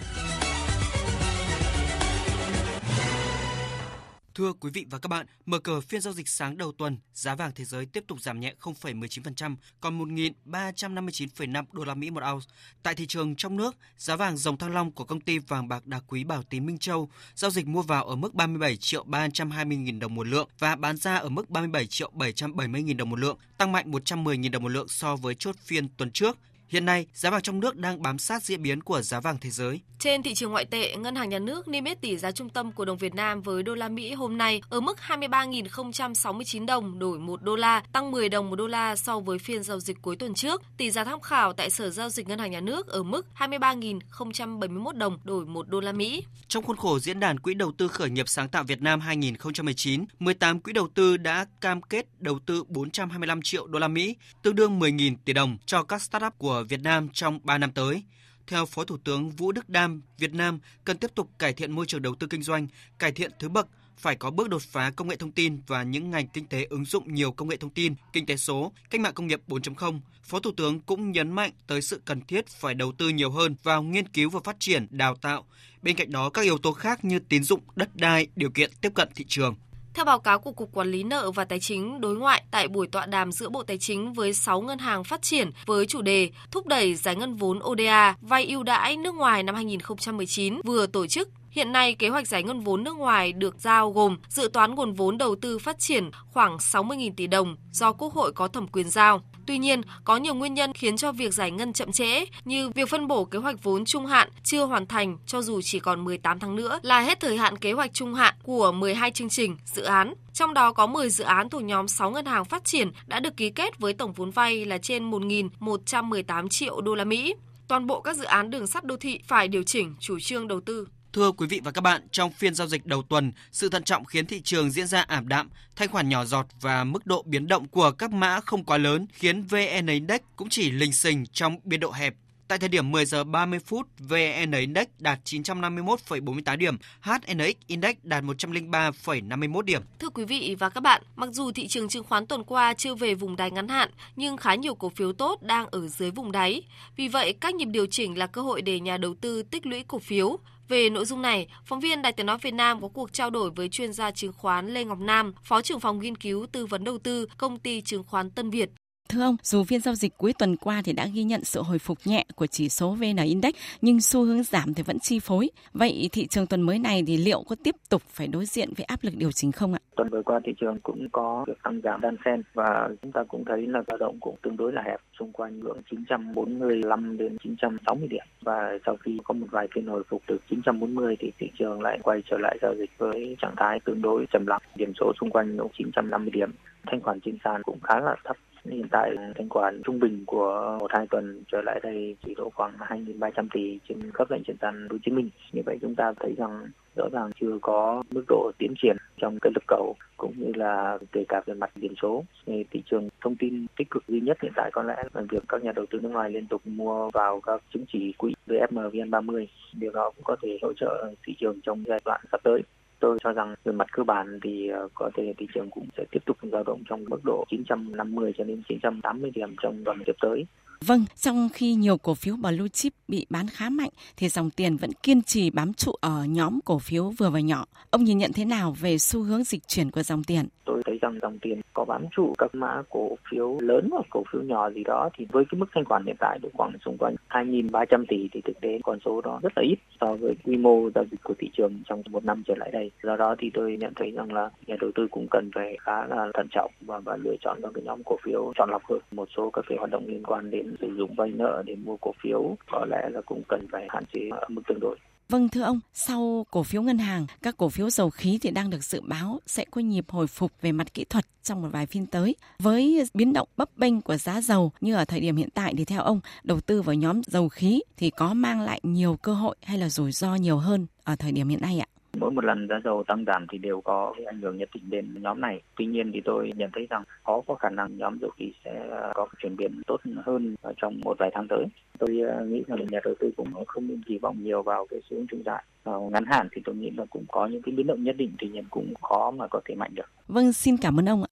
Thưa 4.38 4.54
quý 4.54 4.70
vị 4.74 4.86
và 4.90 5.00
các 5.00 5.08
bạn, 5.08 5.26
mở 5.46 5.60
cửa 5.60 5.80
phiên 5.80 6.02
giao 6.02 6.14
dịch 6.14 6.28
sáng 6.30 6.58
đầu 6.58 6.72
tuần, 6.72 6.98
giá 7.14 7.36
vàng 7.36 7.52
thế 7.56 7.66
giới 7.66 7.86
tiếp 7.86 8.04
tục 8.08 8.22
giảm 8.22 8.40
nhẹ 8.40 8.54
0,19%, 8.60 9.56
còn 9.82 10.16
1.359,5 10.16 11.66
đô 11.72 11.86
la 11.86 11.96
Mỹ 11.96 12.10
một 12.10 12.24
ounce. 12.32 12.46
Tại 12.84 12.96
thị 12.96 13.06
trường 13.08 13.36
trong 13.36 13.56
nước, 13.56 13.76
giá 13.98 14.16
vàng 14.16 14.38
dòng 14.38 14.58
thăng 14.58 14.74
long 14.74 14.92
của 14.92 15.04
công 15.04 15.22
ty 15.22 15.38
vàng 15.38 15.68
bạc 15.68 15.86
đá 15.86 16.00
quý 16.08 16.24
Bảo 16.24 16.44
Tín 16.44 16.66
Minh 16.66 16.78
Châu 16.78 17.10
giao 17.36 17.52
dịch 17.52 17.68
mua 17.68 17.82
vào 17.82 18.06
ở 18.06 18.16
mức 18.16 18.34
37 18.34 18.78
triệu 18.78 19.04
320 19.04 19.78
000 19.86 20.00
đồng 20.00 20.16
một 20.16 20.28
lượng 20.28 20.50
và 20.60 20.76
bán 20.76 20.98
ra 20.98 21.16
ở 21.16 21.30
mức 21.30 21.50
37 21.50 21.88
triệu 21.88 22.12
770 22.14 22.84
000 22.88 22.98
đồng 22.98 23.10
một 23.10 23.20
lượng, 23.20 23.38
tăng 23.58 23.72
mạnh 23.72 23.92
110 23.92 24.38
000 24.38 24.52
đồng 24.52 24.64
một 24.64 24.70
lượng 24.70 24.88
so 24.88 25.16
với 25.16 25.36
chốt 25.36 25.56
phiên 25.60 25.90
tuần 25.90 26.12
trước. 26.12 26.38
Hiện 26.70 26.86
nay, 26.86 27.06
giá 27.14 27.30
vàng 27.30 27.42
trong 27.42 27.60
nước 27.60 27.76
đang 27.76 28.02
bám 28.02 28.18
sát 28.18 28.44
diễn 28.44 28.62
biến 28.62 28.82
của 28.82 29.02
giá 29.02 29.20
vàng 29.20 29.38
thế 29.42 29.50
giới. 29.50 29.80
Trên 30.00 30.24
thị 30.24 30.34
trường 30.34 30.52
ngoại 30.52 30.66
tệ, 30.66 30.96
Ngân 30.96 31.16
hàng 31.16 31.30
Nhà 31.30 31.40
nước 31.40 31.68
niêm 31.68 31.84
yết 31.84 32.02
tỷ 32.02 32.18
giá 32.18 32.32
trung 32.32 32.50
tâm 32.50 32.72
của 32.72 32.86
đồng 32.86 32.98
Việt 32.98 33.16
Nam 33.16 33.42
với 33.42 33.64
đô 33.64 33.76
la 33.76 33.90
Mỹ 33.90 34.14
hôm 34.14 34.38
nay 34.38 34.62
ở 34.70 34.80
mức 34.80 34.98
23.069 35.08 36.66
đồng 36.66 37.00
đổi 37.00 37.20
1 37.20 37.42
đô 37.42 37.56
la, 37.56 37.84
tăng 37.92 38.12
10 38.12 38.30
đồng 38.30 38.50
một 38.50 38.56
đô 38.56 38.68
la 38.68 38.96
so 38.96 39.20
với 39.20 39.40
phiên 39.40 39.64
giao 39.64 39.80
dịch 39.80 39.98
cuối 40.02 40.16
tuần 40.16 40.34
trước. 40.34 40.62
Tỷ 40.78 40.92
giá 40.92 41.04
tham 41.04 41.22
khảo 41.22 41.54
tại 41.54 41.70
Sở 41.70 41.90
giao 41.90 42.10
dịch 42.10 42.28
Ngân 42.28 42.40
hàng 42.40 42.52
Nhà 42.52 42.60
nước 42.60 42.88
ở 42.88 43.04
mức 43.04 43.26
23.071 43.38 44.98
đồng 44.98 45.20
đổi 45.24 45.46
1 45.46 45.70
đô 45.70 45.80
la 45.80 45.92
Mỹ. 45.92 46.24
Trong 46.48 46.64
khuôn 46.64 46.78
khổ 46.78 47.00
diễn 47.00 47.20
đàn 47.20 47.40
Quỹ 47.40 47.54
đầu 47.54 47.72
tư 47.78 47.88
khởi 47.88 48.10
nghiệp 48.10 48.30
sáng 48.30 48.50
tạo 48.50 48.64
Việt 48.64 48.82
Nam 48.82 49.00
2019, 49.00 50.06
18 50.20 50.60
quỹ 50.60 50.74
đầu 50.74 50.88
tư 50.94 51.18
đã 51.18 51.46
cam 51.62 51.82
kết 51.82 52.06
đầu 52.20 52.40
tư 52.46 52.64
425 52.68 53.42
triệu 53.42 53.68
đô 53.68 53.80
la 53.80 53.88
Mỹ, 53.88 54.16
tương 54.44 54.56
đương 54.56 54.80
10.000 54.80 55.16
tỷ 55.26 55.34
đồng 55.34 55.58
cho 55.66 55.84
các 55.84 56.02
startup 56.02 56.34
của 56.38 56.57
Việt 56.64 56.82
Nam 56.82 57.10
trong 57.14 57.40
3 57.44 57.58
năm 57.58 57.72
tới. 57.72 58.04
Theo 58.48 58.66
Phó 58.66 58.84
Thủ 58.84 58.98
tướng 58.98 59.32
Vũ 59.32 59.52
Đức 59.52 59.70
Đam, 59.70 60.02
Việt 60.18 60.34
Nam 60.34 60.60
cần 60.84 60.98
tiếp 60.98 61.12
tục 61.16 61.30
cải 61.40 61.54
thiện 61.54 61.72
môi 61.72 61.86
trường 61.86 62.02
đầu 62.02 62.16
tư 62.16 62.28
kinh 62.28 62.44
doanh, 62.44 62.68
cải 63.00 63.12
thiện 63.12 63.32
thứ 63.40 63.50
bậc, 63.50 63.68
phải 63.98 64.16
có 64.16 64.32
bước 64.32 64.50
đột 64.50 64.62
phá 64.62 64.92
công 64.96 65.08
nghệ 65.08 65.16
thông 65.16 65.32
tin 65.32 65.60
và 65.68 65.84
những 65.84 66.12
ngành 66.12 66.28
kinh 66.28 66.48
tế 66.48 66.68
ứng 66.70 66.86
dụng 66.86 67.14
nhiều 67.14 67.32
công 67.32 67.48
nghệ 67.48 67.58
thông 67.58 67.70
tin, 67.70 67.96
kinh 68.14 68.26
tế 68.26 68.38
số, 68.38 68.72
cách 68.90 69.02
mạng 69.02 69.14
công 69.14 69.28
nghiệp 69.28 69.42
4.0. 69.48 70.00
Phó 70.24 70.40
Thủ 70.40 70.52
tướng 70.58 70.80
cũng 70.80 71.12
nhấn 71.12 71.32
mạnh 71.32 71.52
tới 71.68 71.82
sự 71.82 72.02
cần 72.06 72.22
thiết 72.22 72.48
phải 72.48 72.74
đầu 72.74 72.92
tư 72.92 73.10
nhiều 73.10 73.32
hơn 73.32 73.56
vào 73.64 73.84
nghiên 73.84 74.08
cứu 74.08 74.30
và 74.30 74.40
phát 74.44 74.56
triển, 74.60 74.88
đào 74.90 75.16
tạo. 75.16 75.46
Bên 75.82 75.96
cạnh 75.96 76.12
đó, 76.12 76.30
các 76.30 76.42
yếu 76.42 76.58
tố 76.58 76.72
khác 76.72 77.06
như 77.06 77.20
tín 77.20 77.44
dụng, 77.44 77.62
đất 77.76 77.96
đai, 77.96 78.28
điều 78.36 78.50
kiện 78.50 78.72
tiếp 78.82 78.92
cận 78.96 79.10
thị 79.16 79.26
trường. 79.28 79.56
Theo 79.98 80.06
báo 80.06 80.20
cáo 80.20 80.40
của 80.40 80.52
Cục 80.52 80.72
Quản 80.72 80.92
lý 80.92 81.04
nợ 81.04 81.32
và 81.32 81.46
Tài 81.46 81.60
chính 81.60 82.02
đối 82.02 82.16
ngoại 82.16 82.44
tại 82.52 82.68
buổi 82.68 82.88
tọa 82.88 83.06
đàm 83.06 83.32
giữa 83.32 83.50
Bộ 83.50 83.64
Tài 83.64 83.78
chính 83.78 84.14
với 84.14 84.34
6 84.34 84.62
ngân 84.62 84.80
hàng 84.80 85.04
phát 85.04 85.22
triển 85.22 85.52
với 85.66 85.86
chủ 85.86 86.02
đề 86.02 86.30
thúc 86.52 86.68
đẩy 86.68 86.96
giải 86.96 87.16
ngân 87.16 87.36
vốn 87.36 87.60
ODA 87.64 88.16
vay 88.22 88.46
ưu 88.46 88.64
đãi 88.64 88.98
nước 88.98 89.16
ngoài 89.16 89.44
năm 89.44 89.56
2019 89.56 90.62
vừa 90.66 90.88
tổ 90.88 91.08
chức 91.08 91.30
Hiện 91.52 91.72
nay, 91.72 91.94
kế 91.94 92.10
hoạch 92.10 92.28
giải 92.28 92.44
ngân 92.44 92.60
vốn 92.60 92.84
nước 92.84 92.98
ngoài 92.98 93.34
được 93.34 93.56
giao 93.60 93.92
gồm 93.92 94.18
dự 94.30 94.50
toán 94.54 94.76
nguồn 94.76 94.94
vốn 94.94 95.18
đầu 95.18 95.36
tư 95.36 95.60
phát 95.60 95.80
triển 95.80 96.12
khoảng 96.34 96.58
60.000 96.58 97.12
tỷ 97.18 97.28
đồng 97.28 97.56
do 97.72 97.94
Quốc 97.94 98.14
hội 98.14 98.32
có 98.32 98.48
thẩm 98.48 98.68
quyền 98.68 98.90
giao. 98.90 99.22
Tuy 99.48 99.58
nhiên, 99.58 99.82
có 100.04 100.18
nhiều 100.18 100.34
nguyên 100.34 100.54
nhân 100.54 100.74
khiến 100.74 100.98
cho 100.98 101.12
việc 101.12 101.34
giải 101.34 101.52
ngân 101.52 101.74
chậm 101.74 101.92
trễ 101.92 102.26
như 102.46 102.70
việc 102.70 102.90
phân 102.90 103.08
bổ 103.08 103.26
kế 103.26 103.40
hoạch 103.40 103.64
vốn 103.64 103.86
trung 103.86 104.06
hạn 104.06 104.30
chưa 104.44 104.66
hoàn 104.66 104.88
thành 104.88 105.18
cho 105.26 105.42
dù 105.42 105.62
chỉ 105.62 105.80
còn 105.80 106.04
18 106.04 106.40
tháng 106.40 106.56
nữa 106.56 106.80
là 106.82 107.00
hết 107.00 107.20
thời 107.20 107.38
hạn 107.38 107.58
kế 107.58 107.72
hoạch 107.72 107.94
trung 107.94 108.14
hạn 108.14 108.34
của 108.44 108.72
12 108.72 109.12
chương 109.12 109.30
trình, 109.30 109.58
dự 109.66 109.84
án. 109.84 110.14
Trong 110.34 110.54
đó 110.54 110.72
có 110.72 110.88
10 110.88 111.10
dự 111.10 111.24
án 111.24 111.50
thuộc 111.50 111.64
nhóm 111.64 111.88
6 111.88 112.12
ngân 112.12 112.26
hàng 112.26 112.46
phát 112.46 112.66
triển 112.66 112.92
đã 113.06 113.20
được 113.20 113.38
ký 113.38 113.50
kết 113.50 113.80
với 113.80 113.94
tổng 113.94 114.14
vốn 114.14 114.32
vay 114.32 114.66
là 114.66 114.78
trên 114.78 115.12
1.118 115.12 116.50
triệu 116.50 116.82
đô 116.82 116.96
la 116.96 117.04
Mỹ. 117.04 117.36
Toàn 117.68 117.88
bộ 117.88 118.02
các 118.02 118.18
dự 118.18 118.24
án 118.24 118.50
đường 118.50 118.68
sắt 118.68 118.84
đô 118.84 118.98
thị 118.98 119.20
phải 119.28 119.48
điều 119.48 119.64
chỉnh 119.64 119.96
chủ 120.00 120.20
trương 120.20 120.48
đầu 120.48 120.62
tư. 120.62 120.88
Thưa 121.14 121.32
quý 121.32 121.48
vị 121.48 121.62
và 121.64 121.72
các 121.72 121.82
bạn, 121.82 122.02
trong 122.12 122.32
phiên 122.32 122.56
giao 122.56 122.68
dịch 122.68 122.86
đầu 122.86 123.02
tuần, 123.02 123.32
sự 123.52 123.70
thận 123.70 123.84
trọng 123.84 124.06
khiến 124.06 124.26
thị 124.26 124.42
trường 124.42 124.72
diễn 124.72 124.88
ra 124.88 125.02
ảm 125.02 125.28
đạm, 125.28 125.50
thanh 125.76 125.90
khoản 125.90 126.10
nhỏ 126.10 126.26
giọt 126.26 126.46
và 126.62 126.84
mức 126.84 127.06
độ 127.06 127.24
biến 127.24 127.48
động 127.48 127.68
của 127.68 127.92
các 127.92 128.12
mã 128.12 128.40
không 128.40 128.64
quá 128.64 128.78
lớn 128.78 129.06
khiến 129.14 129.44
VN 129.44 129.88
Index 129.88 130.22
cũng 130.36 130.50
chỉ 130.50 130.72
lình 130.72 130.94
xình 130.94 131.26
trong 131.26 131.58
biên 131.64 131.80
độ 131.80 131.92
hẹp. 131.92 132.14
Tại 132.48 132.60
thời 132.60 132.70
điểm 132.70 132.92
10 132.92 133.06
giờ 133.06 133.24
30 133.24 133.60
phút, 133.60 133.88
VN 134.00 134.52
Index 134.52 134.88
đạt 135.00 135.20
951,48 135.26 136.58
điểm, 136.58 136.78
HNX 137.02 137.56
Index 137.68 137.96
đạt 138.04 138.24
103,51 138.24 139.62
điểm. 139.62 139.82
Thưa 140.00 140.10
quý 140.10 140.26
vị 140.26 140.56
và 140.60 140.70
các 140.70 140.82
bạn, 140.82 141.02
mặc 141.16 141.30
dù 141.32 141.52
thị 141.52 141.68
trường 141.68 141.90
chứng 141.90 142.04
khoán 142.04 142.28
tuần 142.28 142.44
qua 142.44 142.74
chưa 142.74 142.96
về 142.96 143.14
vùng 143.14 143.36
đáy 143.36 143.52
ngắn 143.52 143.68
hạn, 143.68 143.90
nhưng 144.16 144.38
khá 144.38 144.56
nhiều 144.56 144.76
cổ 144.76 144.90
phiếu 144.90 145.14
tốt 145.14 145.42
đang 145.42 145.68
ở 145.72 145.88
dưới 145.88 146.12
vùng 146.12 146.32
đáy. 146.32 146.64
Vì 146.96 147.08
vậy, 147.08 147.34
các 147.34 147.56
nhịp 147.56 147.66
điều 147.66 147.86
chỉnh 147.86 148.18
là 148.18 148.28
cơ 148.28 148.42
hội 148.42 148.62
để 148.62 148.80
nhà 148.80 148.98
đầu 148.98 149.16
tư 149.22 149.44
tích 149.44 149.66
lũy 149.66 149.84
cổ 149.88 150.00
phiếu. 150.00 150.38
Về 150.68 150.90
nội 150.90 151.06
dung 151.06 151.22
này, 151.22 151.48
phóng 151.66 151.80
viên 151.80 152.02
Đài 152.02 152.12
Tiếng 152.12 152.26
nói 152.26 152.38
Việt 152.42 152.54
Nam 152.54 152.82
có 152.82 152.88
cuộc 152.88 153.14
trao 153.14 153.30
đổi 153.30 153.50
với 153.50 153.70
chuyên 153.70 153.94
gia 153.94 154.12
chứng 154.12 154.34
khoán 154.34 154.68
Lê 154.74 154.84
Ngọc 154.84 155.00
Nam, 155.00 155.34
Phó 155.44 155.62
trưởng 155.62 155.80
phòng 155.80 156.00
nghiên 156.00 156.16
cứu 156.16 156.46
tư 156.52 156.66
vấn 156.66 156.84
đầu 156.84 156.98
tư 156.98 157.28
công 157.38 157.60
ty 157.60 157.82
chứng 157.82 158.04
khoán 158.04 158.30
Tân 158.30 158.50
Việt. 158.50 158.70
Thưa 159.10 159.22
ông, 159.22 159.38
dù 159.44 159.64
phiên 159.64 159.82
giao 159.82 159.96
dịch 159.96 160.18
cuối 160.18 160.34
tuần 160.40 160.56
qua 160.56 160.82
thì 160.86 160.94
đã 160.94 161.08
ghi 161.14 161.24
nhận 161.24 161.44
sự 161.44 161.62
hồi 161.62 161.80
phục 161.80 161.98
nhẹ 162.06 162.26
của 162.36 162.48
chỉ 162.48 162.70
số 162.70 162.92
VN 162.92 163.18
Index, 163.24 163.56
nhưng 163.82 164.02
xu 164.02 164.24
hướng 164.24 164.44
giảm 164.44 164.74
thì 164.74 164.84
vẫn 164.84 165.00
chi 165.00 165.20
phối. 165.20 165.50
Vậy 165.74 166.10
thị 166.12 166.28
trường 166.28 166.48
tuần 166.48 166.62
mới 166.62 166.80
này 166.80 167.04
thì 167.08 167.18
liệu 167.18 167.44
có 167.48 167.56
tiếp 167.64 167.76
tục 167.90 168.02
phải 168.10 168.28
đối 168.28 168.46
diện 168.46 168.70
với 168.78 168.84
áp 168.84 169.00
lực 169.04 169.14
điều 169.18 169.32
chỉnh 169.32 169.52
không 169.52 169.74
ạ? 169.74 169.80
Tuần 169.96 170.10
vừa 170.10 170.22
qua 170.22 170.40
thị 170.46 170.54
trường 170.60 170.80
cũng 170.84 171.08
có 171.12 171.44
việc 171.48 171.64
tăng 171.64 171.82
giảm 171.84 172.02
đan 172.02 172.16
xen 172.26 172.42
và 172.54 172.90
chúng 173.02 173.12
ta 173.12 173.24
cũng 173.24 173.46
thấy 173.46 173.68
là 173.68 173.84
dao 173.88 173.98
động 173.98 174.18
cũng 174.20 174.36
tương 174.42 174.58
đối 174.58 174.74
là 174.74 174.82
hẹp 174.82 175.02
xung 175.20 175.32
quanh 175.32 175.60
ngưỡng 175.60 175.82
945 175.92 177.18
đến 177.18 177.38
960 177.44 178.08
điểm 178.08 178.26
và 178.42 178.78
sau 178.86 178.96
khi 178.96 179.20
có 179.24 179.34
một 179.34 179.48
vài 179.52 179.68
phiên 179.76 179.88
hồi 179.88 180.04
phục 180.10 180.22
được 180.28 180.38
940 180.50 181.16
thì 181.20 181.32
thị 181.40 181.52
trường 181.60 181.82
lại 181.82 182.00
quay 182.04 182.24
trở 182.30 182.38
lại 182.38 182.58
giao 182.62 182.76
dịch 182.76 182.90
với 182.98 183.36
trạng 183.42 183.56
thái 183.58 183.80
tương 183.86 184.02
đối 184.02 184.26
trầm 184.34 184.48
lặng, 184.48 184.62
điểm 184.76 184.94
số 185.00 185.14
xung 185.20 185.30
quanh 185.30 185.56
ngưỡng 185.56 185.68
950 185.78 186.32
điểm. 186.34 186.52
Thanh 186.88 187.02
khoản 187.02 187.20
trên 187.20 187.38
sàn 187.44 187.64
cũng 187.64 187.80
khá 187.84 188.00
là 188.00 188.16
thấp 188.24 188.38
hiện 188.72 188.88
tại 188.92 189.16
thanh 189.36 189.50
khoản 189.50 189.82
trung 189.84 190.00
bình 190.00 190.24
của 190.26 190.78
một 190.80 190.92
hai 190.94 191.08
tuần 191.08 191.44
trở 191.52 191.62
lại 191.62 191.80
đây 191.84 192.16
chỉ 192.26 192.36
độ 192.36 192.50
khoảng 192.56 192.74
2.300 192.78 193.48
tỷ 193.54 193.80
trên 193.90 194.12
khớp 194.12 194.32
lệnh 194.32 194.44
trên 194.48 194.58
sàn 194.62 194.88
Hồ 194.90 194.98
Chí 195.06 195.12
Minh. 195.12 195.30
Như 195.52 195.62
vậy 195.66 195.78
chúng 195.82 195.96
ta 195.96 196.14
thấy 196.20 196.36
rằng 196.38 196.68
rõ 196.96 197.10
ràng 197.12 197.32
chưa 197.42 197.58
có 197.62 198.04
mức 198.12 198.24
độ 198.28 198.52
tiến 198.58 198.74
triển 198.82 198.98
trong 199.18 199.38
cái 199.42 199.52
lực 199.56 199.64
cầu 199.68 199.96
cũng 200.18 200.34
như 200.38 200.52
là 200.56 200.98
kể 201.12 201.26
cả 201.28 201.42
về 201.46 201.54
mặt 201.54 201.72
điểm 201.76 201.94
số. 202.02 202.24
Thì 202.46 202.66
thị 202.72 202.84
trường 202.86 203.10
thông 203.22 203.36
tin 203.36 203.66
tích 203.78 203.90
cực 203.92 204.04
duy 204.08 204.20
nhất 204.22 204.38
hiện 204.42 204.52
tại 204.56 204.70
có 204.74 204.84
lẽ 204.84 205.04
là 205.14 205.22
việc 205.30 205.44
các 205.48 205.64
nhà 205.64 205.72
đầu 205.76 205.86
tư 205.90 206.00
nước 206.00 206.10
ngoài 206.10 206.30
liên 206.30 206.48
tục 206.48 206.62
mua 206.66 207.10
vào 207.14 207.40
các 207.40 207.62
chứng 207.74 207.86
chỉ 207.94 208.14
quỹ 208.18 208.34
VFM 208.48 208.92
VN30 208.92 209.46
điều 209.74 209.92
đó 209.92 210.12
cũng 210.16 210.24
có 210.24 210.36
thể 210.42 210.58
hỗ 210.62 210.74
trợ 210.74 211.14
thị 211.26 211.36
trường 211.40 211.62
trong 211.62 211.84
giai 211.88 212.00
đoạn 212.06 212.22
sắp 212.32 212.42
tới 212.44 212.62
tôi 213.00 213.18
cho 213.24 213.32
rằng 213.32 213.56
về 213.64 213.72
mặt 213.72 213.88
cơ 213.92 214.04
bản 214.04 214.40
thì 214.44 214.68
ờ, 214.68 214.88
có 214.94 215.10
thể 215.18 215.34
thị 215.38 215.48
trường 215.54 215.70
cũng 215.70 215.88
sẽ 215.98 216.04
tiếp 216.12 216.20
tục 216.26 216.38
dao 216.52 216.64
động 216.64 216.84
trong 216.90 217.04
mức 217.10 217.20
độ 217.24 217.46
950 217.50 218.34
cho 218.38 218.44
đến 218.44 218.62
980 218.70 219.32
điểm 219.36 219.56
trong 219.64 219.84
tuần 219.86 219.98
tiếp 220.06 220.16
tới. 220.22 220.46
Vâng, 220.86 221.06
trong 221.16 221.50
khi 221.54 221.74
nhiều 221.74 221.98
cổ 221.98 222.14
phiếu 222.14 222.36
blue 222.36 222.68
chip 222.68 222.94
bị 223.08 223.26
bán 223.30 223.46
khá 223.48 223.70
mạnh 223.70 223.90
thì 224.18 224.30
dòng 224.30 224.50
tiền 224.50 224.78
vẫn 224.78 224.90
kiên 225.04 225.22
trì 225.22 225.50
bám 225.50 225.74
trụ 225.74 225.92
ở 226.02 226.26
nhóm 226.30 226.60
cổ 226.66 226.80
phiếu 226.80 227.12
vừa 227.18 227.30
và 227.30 227.40
nhỏ. 227.40 227.66
Ông 227.90 228.04
nhìn 228.04 228.18
nhận 228.18 228.32
thế 228.34 228.46
nào 228.46 228.76
về 228.82 228.98
xu 228.98 229.22
hướng 229.22 229.44
dịch 229.44 229.68
chuyển 229.68 229.92
của 229.92 230.04
dòng 230.04 230.24
tiền? 230.24 230.46
Tôi 230.66 230.82
thấy 230.86 230.98
rằng 231.02 231.20
dòng 231.22 231.40
tiền 231.40 231.62
có 231.74 231.86
bám 231.86 232.06
trụ 232.16 232.34
các 232.38 232.56
mã 232.56 232.82
cổ 232.90 233.18
phiếu 233.32 233.58
lớn 233.60 233.90
và 233.92 234.02
cổ 234.10 234.24
phiếu 234.32 234.42
nhỏ 234.42 234.70
gì 234.70 234.84
đó 234.84 235.10
thì 235.18 235.26
với 235.32 235.46
cái 235.52 235.60
mức 235.60 235.66
thanh 235.74 235.86
khoản 235.86 236.06
hiện 236.06 236.16
tại 236.20 236.40
được 236.42 236.50
khoảng 236.54 236.72
xung 236.86 236.98
quanh 236.98 237.16
2.300 237.30 238.06
tỷ 238.08 238.30
thì 238.32 238.42
thực 238.46 238.62
tế 238.62 238.80
con 238.84 239.00
số 239.06 239.22
đó 239.22 239.40
rất 239.44 239.54
là 239.56 239.64
ít 239.64 239.78
so 240.02 240.16
với 240.16 240.36
quy 240.44 240.58
mô 240.58 240.90
giao 240.96 241.06
dịch 241.12 241.24
của 241.24 241.34
thị 241.40 241.50
trường 241.58 241.74
trong 241.90 242.04
một 242.10 242.26
năm 242.26 242.44
trở 242.48 242.54
lại 242.58 242.70
đây. 242.74 242.92
Do 243.04 243.16
đó 243.16 243.36
thì 243.40 243.52
tôi 243.54 243.78
nhận 243.80 243.94
thấy 243.96 244.12
rằng 244.12 244.34
là 244.34 244.50
nhà 244.68 244.76
đầu 244.82 244.92
tư 244.96 245.08
cũng 245.12 245.28
cần 245.32 245.50
phải 245.56 245.78
khá 245.82 246.08
là 246.08 246.28
thận 246.34 246.48
trọng 246.52 246.72
và, 246.82 247.00
và 247.00 247.18
lựa 247.24 247.36
chọn 247.42 247.60
các 247.64 247.72
cái 247.74 247.84
nhóm 247.84 248.04
cổ 248.04 248.18
phiếu 248.24 248.54
chọn 248.56 248.70
lọc 248.70 248.86
hơn 248.86 249.00
một 249.12 249.28
số 249.38 249.50
các 249.54 249.66
cái 249.70 249.78
hoạt 249.78 249.92
động 249.92 250.08
liên 250.08 250.24
quan 250.24 250.52
đến 250.52 250.67
sử 250.82 250.96
dụng 250.98 251.16
vay 251.16 251.32
nợ 251.32 251.64
để 251.66 251.76
mua 251.76 251.98
cổ 251.98 252.12
phiếu 252.24 252.58
có 252.72 252.86
lẽ 252.86 253.10
là 253.12 253.22
cũng 253.26 253.44
cần 253.48 253.68
phải 253.72 253.88
hạn 253.90 254.04
chế 254.14 254.22
ở 254.32 254.46
mức 254.50 254.62
tương 254.68 254.80
đối. 254.80 254.98
Vâng 255.30 255.50
thưa 255.50 255.62
ông, 255.62 255.80
sau 255.94 256.46
cổ 256.52 256.64
phiếu 256.64 256.82
ngân 256.82 256.98
hàng, 256.98 257.26
các 257.42 257.58
cổ 257.58 257.70
phiếu 257.70 257.90
dầu 257.90 258.10
khí 258.10 258.40
thì 258.42 258.52
đang 258.52 258.70
được 258.70 258.84
dự 258.84 259.02
báo 259.02 259.40
sẽ 259.46 259.66
có 259.72 259.82
nhịp 259.82 260.06
hồi 260.08 260.28
phục 260.28 260.52
về 260.62 260.72
mặt 260.72 260.94
kỹ 260.94 261.04
thuật 261.04 261.26
trong 261.44 261.62
một 261.62 261.68
vài 261.72 261.86
phiên 261.86 262.06
tới. 262.06 262.36
Với 262.60 263.10
biến 263.14 263.34
động 263.34 263.48
bấp 263.58 263.70
bênh 263.78 264.02
của 264.02 264.18
giá 264.18 264.42
dầu 264.42 264.72
như 264.82 264.96
ở 264.96 265.06
thời 265.06 265.20
điểm 265.20 265.36
hiện 265.36 265.50
tại 265.54 265.74
thì 265.78 265.86
theo 265.86 266.02
ông, 266.02 266.20
đầu 266.44 266.60
tư 266.60 266.82
vào 266.82 266.96
nhóm 266.96 267.22
dầu 267.26 267.50
khí 267.50 267.82
thì 267.98 268.10
có 268.10 268.34
mang 268.34 268.62
lại 268.62 268.80
nhiều 268.84 269.18
cơ 269.22 269.34
hội 269.34 269.56
hay 269.62 269.78
là 269.78 269.90
rủi 269.90 270.12
ro 270.12 270.36
nhiều 270.36 270.58
hơn 270.58 270.88
ở 271.04 271.16
thời 271.16 271.32
điểm 271.32 271.50
hiện 271.50 271.62
nay 271.62 271.80
ạ? 271.80 271.88
Mỗi 272.20 272.32
một 272.32 272.44
lần 272.44 272.68
giá 272.68 272.80
dầu 272.84 273.04
tăng 273.08 273.26
giảm 273.26 273.46
thì 273.52 273.58
đều 273.58 273.82
có 273.82 274.14
cái 274.18 274.26
ảnh 274.26 274.42
hưởng 274.42 274.58
nhất 274.58 274.70
định 274.74 274.84
đến 274.90 275.22
nhóm 275.22 275.42
này. 275.42 275.62
Tuy 275.76 275.86
nhiên 275.86 276.12
thì 276.14 276.22
tôi 276.26 276.52
nhận 276.56 276.70
thấy 276.74 276.88
rằng 276.90 277.04
khó 277.24 277.42
có 277.48 277.56
khả 277.56 277.70
năng 277.70 277.98
nhóm 277.98 278.18
dầu 278.22 278.30
khí 278.38 278.52
sẽ 278.66 278.88
có 279.14 279.28
chuyển 279.40 279.56
biến 279.56 279.82
tốt 279.88 279.98
hơn 280.26 280.56
trong 280.78 281.00
một 281.04 281.16
vài 281.20 281.30
tháng 281.34 281.48
tới. 281.50 281.66
Tôi 281.98 282.20
ờ, 282.20 282.46
nghĩ 282.46 282.64
rằng 282.68 282.80
nhà 282.90 283.00
đầu 283.04 283.14
tư 283.20 283.32
cũng 283.38 283.66
không 283.68 283.88
nên 283.88 284.02
kỳ 284.08 284.18
vọng 284.18 284.44
nhiều 284.44 284.64
vào 284.64 284.88
cái 284.90 285.00
xu 285.10 285.18
hướng 285.18 285.28
trung 285.28 285.44
dài. 285.46 285.64
Ngắn 286.12 286.26
hạn 286.26 286.48
thì 286.52 286.62
tôi 286.66 286.76
nghĩ 286.76 286.90
là 286.98 287.06
cũng 287.10 287.26
có 287.28 287.48
những 287.48 287.62
cái 287.62 287.76
biến 287.76 287.88
động 287.88 288.04
nhất 288.04 288.16
định, 288.18 288.32
tuy 288.40 288.48
nhiên 288.48 288.64
cũng 288.70 288.94
khó 289.02 289.32
mà 289.32 289.48
có 289.48 289.62
thể 289.66 289.76
mạnh 289.76 289.92
được. 289.96 290.10
Vâng, 290.28 290.54
xin 290.54 290.78
cảm 290.78 291.00
ơn 291.00 291.10
ông 291.10 291.24
ạ. 291.24 291.28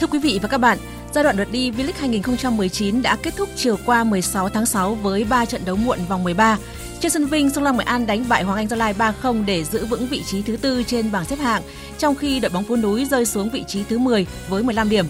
Thưa 0.00 0.06
quý 0.06 0.18
vị 0.22 0.38
và 0.42 0.48
các 0.48 0.58
bạn, 0.58 0.78
Giai 1.14 1.24
đoạn 1.24 1.36
lượt 1.36 1.48
đi 1.52 1.70
V-League 1.70 1.92
2019 1.96 3.02
đã 3.02 3.16
kết 3.22 3.36
thúc 3.36 3.48
chiều 3.56 3.76
qua 3.86 4.04
16 4.04 4.48
tháng 4.48 4.66
6 4.66 4.94
với 4.94 5.24
3 5.24 5.44
trận 5.44 5.64
đấu 5.64 5.76
muộn 5.76 5.98
vòng 6.08 6.24
13. 6.24 6.58
Trên 7.00 7.10
sân 7.10 7.26
Vinh, 7.26 7.50
Sông 7.50 7.64
Lam 7.64 7.76
Nghệ 7.76 7.84
An 7.84 8.06
đánh 8.06 8.24
bại 8.28 8.42
Hoàng 8.42 8.58
Anh 8.58 8.68
Gia 8.68 8.76
Lai 8.76 8.94
3-0 8.94 9.44
để 9.44 9.64
giữ 9.64 9.86
vững 9.86 10.06
vị 10.06 10.22
trí 10.26 10.42
thứ 10.42 10.56
tư 10.56 10.82
trên 10.82 11.12
bảng 11.12 11.24
xếp 11.24 11.36
hạng, 11.36 11.62
trong 11.98 12.14
khi 12.14 12.40
đội 12.40 12.50
bóng 12.50 12.64
phố 12.64 12.76
Núi 12.76 13.04
rơi 13.04 13.26
xuống 13.26 13.50
vị 13.50 13.64
trí 13.68 13.84
thứ 13.84 13.98
10 13.98 14.26
với 14.48 14.62
15 14.62 14.88
điểm. 14.88 15.06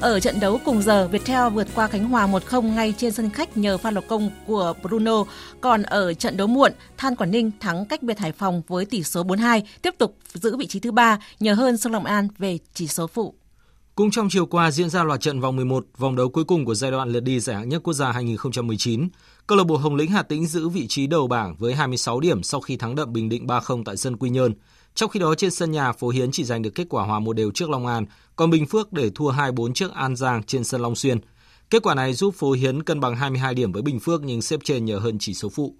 Ở 0.00 0.20
trận 0.20 0.40
đấu 0.40 0.60
cùng 0.64 0.82
giờ, 0.82 1.08
Viettel 1.08 1.48
vượt 1.48 1.68
qua 1.74 1.88
Khánh 1.88 2.04
Hòa 2.04 2.26
1-0 2.26 2.62
ngay 2.62 2.94
trên 2.96 3.12
sân 3.12 3.30
khách 3.30 3.56
nhờ 3.56 3.78
pha 3.78 3.90
lập 3.90 4.04
công 4.08 4.30
của 4.46 4.74
Bruno. 4.82 5.24
Còn 5.60 5.82
ở 5.82 6.14
trận 6.14 6.36
đấu 6.36 6.46
muộn, 6.46 6.72
Than 6.96 7.16
Quảng 7.16 7.30
Ninh 7.30 7.50
thắng 7.60 7.84
cách 7.84 8.02
biệt 8.02 8.18
Hải 8.18 8.32
Phòng 8.32 8.62
với 8.68 8.84
tỷ 8.84 9.02
số 9.02 9.22
4-2, 9.24 9.60
tiếp 9.82 9.94
tục 9.98 10.16
giữ 10.34 10.56
vị 10.56 10.66
trí 10.66 10.80
thứ 10.80 10.92
ba 10.92 11.18
nhờ 11.40 11.54
hơn 11.54 11.76
Sông 11.76 11.92
Lam 11.92 12.04
An 12.04 12.28
về 12.38 12.58
chỉ 12.74 12.86
số 12.86 13.06
phụ. 13.06 13.34
Cũng 13.94 14.10
trong 14.10 14.28
chiều 14.30 14.46
qua 14.46 14.70
diễn 14.70 14.90
ra 14.90 15.04
loạt 15.04 15.20
trận 15.20 15.40
vòng 15.40 15.56
11, 15.56 15.86
vòng 15.98 16.16
đấu 16.16 16.28
cuối 16.28 16.44
cùng 16.44 16.64
của 16.64 16.74
giai 16.74 16.90
đoạn 16.90 17.08
lượt 17.08 17.20
đi 17.20 17.40
giải 17.40 17.56
hạng 17.56 17.68
nhất 17.68 17.82
quốc 17.84 17.92
gia 17.92 18.12
2019. 18.12 19.08
Câu 19.46 19.58
lạc 19.58 19.64
bộ 19.64 19.76
Hồng 19.76 19.94
Lĩnh 19.94 20.10
Hà 20.10 20.22
Tĩnh 20.22 20.46
giữ 20.46 20.68
vị 20.68 20.86
trí 20.86 21.06
đầu 21.06 21.26
bảng 21.26 21.56
với 21.58 21.74
26 21.74 22.20
điểm 22.20 22.42
sau 22.42 22.60
khi 22.60 22.76
thắng 22.76 22.94
đậm 22.94 23.12
Bình 23.12 23.28
Định 23.28 23.46
3-0 23.46 23.84
tại 23.84 23.96
sân 23.96 24.16
Quy 24.16 24.30
Nhơn. 24.30 24.54
Trong 24.94 25.10
khi 25.10 25.20
đó 25.20 25.34
trên 25.34 25.50
sân 25.50 25.70
nhà, 25.70 25.92
Phố 25.92 26.08
Hiến 26.08 26.30
chỉ 26.32 26.44
giành 26.44 26.62
được 26.62 26.70
kết 26.74 26.86
quả 26.90 27.04
hòa 27.04 27.18
một 27.18 27.32
đều 27.32 27.50
trước 27.50 27.70
Long 27.70 27.86
An, 27.86 28.06
còn 28.36 28.50
Bình 28.50 28.66
Phước 28.66 28.92
để 28.92 29.10
thua 29.14 29.32
2-4 29.32 29.72
trước 29.72 29.94
An 29.94 30.16
Giang 30.16 30.42
trên 30.42 30.64
sân 30.64 30.80
Long 30.80 30.96
Xuyên. 30.96 31.18
Kết 31.70 31.82
quả 31.82 31.94
này 31.94 32.14
giúp 32.14 32.34
Phố 32.34 32.52
Hiến 32.52 32.82
cân 32.82 33.00
bằng 33.00 33.16
22 33.16 33.54
điểm 33.54 33.72
với 33.72 33.82
Bình 33.82 34.00
Phước 34.00 34.22
nhưng 34.22 34.42
xếp 34.42 34.60
trên 34.64 34.84
nhờ 34.84 34.98
hơn 34.98 35.16
chỉ 35.20 35.34
số 35.34 35.48
phụ. 35.48 35.74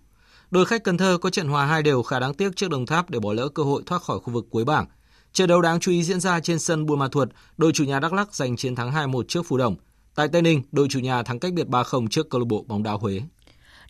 Đội 0.50 0.66
khách 0.66 0.84
Cần 0.84 0.98
Thơ 0.98 1.18
có 1.20 1.30
trận 1.30 1.48
hòa 1.48 1.66
hai 1.66 1.82
đều 1.82 2.02
khá 2.02 2.18
đáng 2.18 2.34
tiếc 2.34 2.56
trước 2.56 2.70
Đồng 2.70 2.86
Tháp 2.86 3.10
để 3.10 3.20
bỏ 3.20 3.32
lỡ 3.32 3.48
cơ 3.48 3.62
hội 3.62 3.82
thoát 3.86 4.02
khỏi 4.02 4.18
khu 4.18 4.32
vực 4.32 4.46
cuối 4.50 4.64
bảng. 4.64 4.86
Trận 5.32 5.48
đấu 5.48 5.62
đáng 5.62 5.80
chú 5.80 5.92
ý 5.92 6.02
diễn 6.02 6.20
ra 6.20 6.40
trên 6.40 6.58
sân 6.58 6.86
Buôn 6.86 6.98
Ma 6.98 7.08
Thuột, 7.08 7.28
đội 7.56 7.72
chủ 7.72 7.84
nhà 7.84 8.00
Đắk 8.00 8.12
Lắk 8.12 8.34
giành 8.34 8.56
chiến 8.56 8.74
thắng 8.74 8.92
2-1 8.92 9.22
trước 9.28 9.42
Phú 9.46 9.56
Đồng. 9.56 9.76
Tại 10.14 10.28
Tây 10.28 10.42
Ninh, 10.42 10.62
đội 10.72 10.86
chủ 10.90 11.00
nhà 11.00 11.22
thắng 11.22 11.38
cách 11.38 11.52
biệt 11.52 11.66
3-0 11.66 12.06
trước 12.08 12.30
câu 12.30 12.40
lạc 12.40 12.44
bộ 12.48 12.64
bóng 12.68 12.82
đá 12.82 12.92
Huế. 12.92 13.20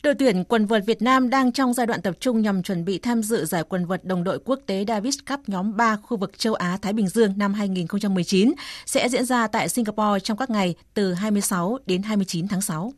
Đội 0.03 0.15
tuyển 0.15 0.45
quần 0.45 0.67
vợt 0.67 0.83
Việt 0.87 1.03
Nam 1.03 1.31
đang 1.31 1.53
trong 1.53 1.75
giai 1.75 1.87
đoạn 1.87 2.03
tập 2.03 2.15
trung 2.21 2.43
nhằm 2.43 2.63
chuẩn 2.63 2.85
bị 2.85 2.99
tham 2.99 3.23
dự 3.23 3.45
giải 3.45 3.63
quần 3.69 3.87
vợt 3.87 4.05
đồng 4.05 4.25
đội 4.25 4.39
quốc 4.45 4.59
tế 4.67 4.85
Davis 4.89 5.17
Cup 5.29 5.41
nhóm 5.47 5.77
3 5.77 5.97
khu 5.97 6.17
vực 6.17 6.39
châu 6.39 6.55
Á 6.55 6.79
Thái 6.83 6.93
Bình 6.93 7.09
Dương 7.09 7.33
năm 7.37 7.55
2019 7.55 8.53
sẽ 8.87 9.09
diễn 9.09 9.25
ra 9.25 9.47
tại 9.47 9.69
Singapore 9.69 10.21
trong 10.23 10.37
các 10.37 10.51
ngày 10.51 10.75
từ 10.95 11.15
26 11.15 11.79
đến 11.87 12.03
29 12.03 12.49
tháng 12.49 12.61
6. 12.61 12.93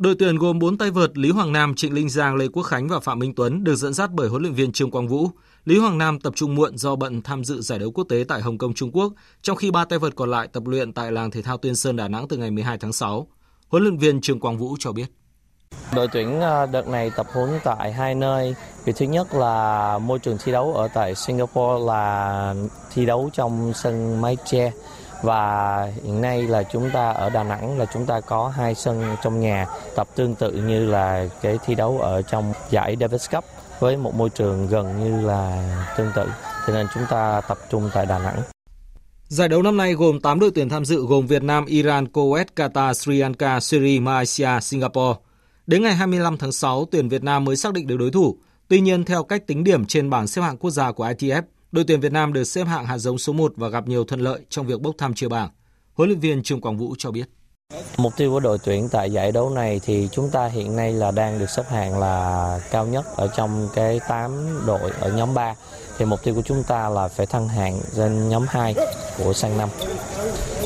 Đội 0.00 0.14
tuyển 0.18 0.36
gồm 0.36 0.58
4 0.58 0.78
tay 0.78 0.90
vợt 0.90 1.18
Lý 1.18 1.30
Hoàng 1.30 1.52
Nam, 1.52 1.74
Trịnh 1.74 1.94
Linh 1.94 2.08
Giang, 2.08 2.36
Lê 2.36 2.48
Quốc 2.48 2.62
Khánh 2.62 2.88
và 2.88 3.00
Phạm 3.00 3.18
Minh 3.18 3.34
Tuấn 3.34 3.64
được 3.64 3.74
dẫn 3.74 3.94
dắt 3.94 4.10
bởi 4.12 4.28
huấn 4.28 4.42
luyện 4.42 4.54
viên 4.54 4.72
Trương 4.72 4.90
Quang 4.90 5.08
Vũ. 5.08 5.28
Lý 5.64 5.78
Hoàng 5.78 5.98
Nam 5.98 6.20
tập 6.20 6.32
trung 6.36 6.54
muộn 6.54 6.78
do 6.78 6.96
bận 6.96 7.22
tham 7.22 7.44
dự 7.44 7.60
giải 7.60 7.78
đấu 7.78 7.90
quốc 7.90 8.04
tế 8.08 8.24
tại 8.28 8.40
Hồng 8.40 8.58
Kông, 8.58 8.74
Trung 8.74 8.90
Quốc, 8.92 9.12
trong 9.42 9.56
khi 9.56 9.70
ba 9.70 9.84
tay 9.84 9.98
vợt 9.98 10.16
còn 10.16 10.30
lại 10.30 10.48
tập 10.52 10.62
luyện 10.66 10.92
tại 10.92 11.12
làng 11.12 11.30
thể 11.30 11.42
thao 11.42 11.56
Tuyên 11.56 11.76
Sơn, 11.76 11.96
Đà 11.96 12.08
Nẵng 12.08 12.28
từ 12.28 12.36
ngày 12.36 12.50
12 12.50 12.78
tháng 12.78 12.92
6. 12.92 13.26
Huấn 13.68 13.82
luyện 13.82 13.98
viên 13.98 14.20
Trương 14.20 14.40
Quang 14.40 14.58
Vũ 14.58 14.76
cho 14.78 14.92
biết. 14.92 15.06
Đội 15.94 16.08
tuyển 16.12 16.40
ờ, 16.40 16.66
đợt 16.66 16.88
này 16.88 17.10
tập 17.16 17.26
huấn 17.32 17.50
tại 17.64 17.92
hai 17.92 18.14
nơi. 18.14 18.54
Vì 18.84 18.92
thứ 18.92 19.06
nhất 19.06 19.34
là 19.34 19.98
môi 19.98 20.18
trường 20.18 20.36
thi 20.44 20.52
đấu 20.52 20.74
ở 20.74 20.88
tại 20.94 21.14
Singapore 21.14 21.84
là 21.86 22.54
thi 22.94 23.06
đấu 23.06 23.30
trong 23.32 23.72
sân 23.74 24.20
mái 24.20 24.36
che 24.44 24.72
và 25.22 25.84
hiện 26.04 26.20
nay 26.20 26.42
là 26.42 26.62
chúng 26.62 26.90
ta 26.90 27.10
ở 27.10 27.30
Đà 27.30 27.42
Nẵng 27.42 27.78
là 27.78 27.86
chúng 27.94 28.06
ta 28.06 28.20
có 28.20 28.48
hai 28.48 28.74
sân 28.74 29.16
trong 29.22 29.40
nhà 29.40 29.66
tập 29.96 30.08
tương 30.16 30.34
tự 30.34 30.52
như 30.52 30.86
là 30.86 31.26
cái 31.42 31.58
thi 31.66 31.74
đấu 31.74 31.98
ở 31.98 32.22
trong 32.22 32.52
giải 32.70 32.96
Davis 33.00 33.30
Cup 33.30 33.44
với 33.80 33.96
một 33.96 34.14
môi 34.14 34.30
trường 34.30 34.66
gần 34.66 35.04
như 35.04 35.26
là 35.26 35.64
tương 35.96 36.10
tự 36.14 36.26
cho 36.66 36.72
nên 36.72 36.86
chúng 36.94 37.02
ta 37.10 37.40
tập 37.48 37.58
trung 37.70 37.90
tại 37.94 38.06
Đà 38.06 38.18
Nẵng. 38.18 38.42
Giải 39.28 39.48
đấu 39.48 39.62
năm 39.62 39.76
nay 39.76 39.94
gồm 39.94 40.20
8 40.20 40.40
đội 40.40 40.50
tuyển 40.54 40.68
tham 40.68 40.84
dự 40.84 41.06
gồm 41.06 41.26
Việt 41.26 41.42
Nam, 41.42 41.66
Iran, 41.66 42.04
Kuwait, 42.04 42.44
Qatar, 42.56 42.92
Sri 42.92 43.18
Lanka, 43.18 43.60
Syria, 43.60 44.00
Malaysia, 44.00 44.60
Singapore. 44.62 45.18
Đến 45.66 45.82
ngày 45.82 45.94
25 45.94 46.36
tháng 46.36 46.52
6, 46.52 46.84
tuyển 46.90 47.08
Việt 47.08 47.24
Nam 47.24 47.44
mới 47.44 47.56
xác 47.56 47.72
định 47.72 47.86
được 47.86 47.96
đối 47.96 48.10
thủ. 48.10 48.36
Tuy 48.68 48.80
nhiên, 48.80 49.04
theo 49.04 49.24
cách 49.24 49.46
tính 49.46 49.64
điểm 49.64 49.86
trên 49.86 50.10
bảng 50.10 50.26
xếp 50.26 50.42
hạng 50.42 50.56
quốc 50.56 50.70
gia 50.70 50.92
của 50.92 51.06
ITF, 51.06 51.42
đội 51.72 51.84
tuyển 51.84 52.00
Việt 52.00 52.12
Nam 52.12 52.32
được 52.32 52.44
xếp 52.44 52.64
hạng 52.64 52.86
hạt 52.86 52.98
giống 52.98 53.18
số 53.18 53.32
1 53.32 53.52
và 53.56 53.68
gặp 53.68 53.88
nhiều 53.88 54.04
thuận 54.04 54.20
lợi 54.20 54.40
trong 54.48 54.66
việc 54.66 54.80
bốc 54.80 54.94
thăm 54.98 55.14
chia 55.14 55.28
bảng. 55.28 55.50
Huấn 55.94 56.08
luyện 56.08 56.20
viên 56.20 56.42
Trương 56.42 56.60
Quang 56.60 56.78
Vũ 56.78 56.94
cho 56.98 57.10
biết. 57.10 57.24
Mục 57.96 58.12
tiêu 58.16 58.30
của 58.30 58.40
đội 58.40 58.58
tuyển 58.64 58.88
tại 58.92 59.12
giải 59.12 59.32
đấu 59.32 59.50
này 59.50 59.80
thì 59.84 60.08
chúng 60.12 60.30
ta 60.30 60.46
hiện 60.46 60.76
nay 60.76 60.92
là 60.92 61.10
đang 61.10 61.38
được 61.38 61.50
xếp 61.50 61.62
hạng 61.68 61.98
là 61.98 62.60
cao 62.70 62.86
nhất 62.86 63.04
ở 63.16 63.28
trong 63.36 63.68
cái 63.74 64.00
8 64.08 64.60
đội 64.66 64.90
ở 65.00 65.12
nhóm 65.12 65.34
3. 65.34 65.54
Thì 65.98 66.04
mục 66.04 66.22
tiêu 66.22 66.34
của 66.34 66.42
chúng 66.42 66.62
ta 66.62 66.88
là 66.88 67.08
phải 67.08 67.26
thăng 67.26 67.48
hạng 67.48 67.80
lên 67.96 68.28
nhóm 68.28 68.46
2 68.48 68.74
của 69.18 69.32
sang 69.32 69.58
năm. 69.58 69.68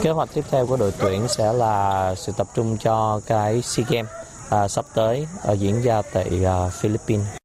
Kế 0.02 0.10
hoạch 0.10 0.28
tiếp 0.34 0.44
theo 0.50 0.66
của 0.66 0.76
đội 0.76 0.92
tuyển 0.98 1.28
sẽ 1.28 1.52
là 1.52 2.14
sự 2.14 2.32
tập 2.36 2.46
trung 2.54 2.76
cho 2.80 3.20
cái 3.26 3.62
SEA 3.62 3.86
Games 3.90 4.10
à, 4.50 4.68
sắp 4.68 4.84
tới 4.94 5.26
à, 5.42 5.52
diễn 5.52 5.82
ra 5.82 6.02
tại 6.12 6.44
à, 6.44 6.68
Philippines. 6.68 7.43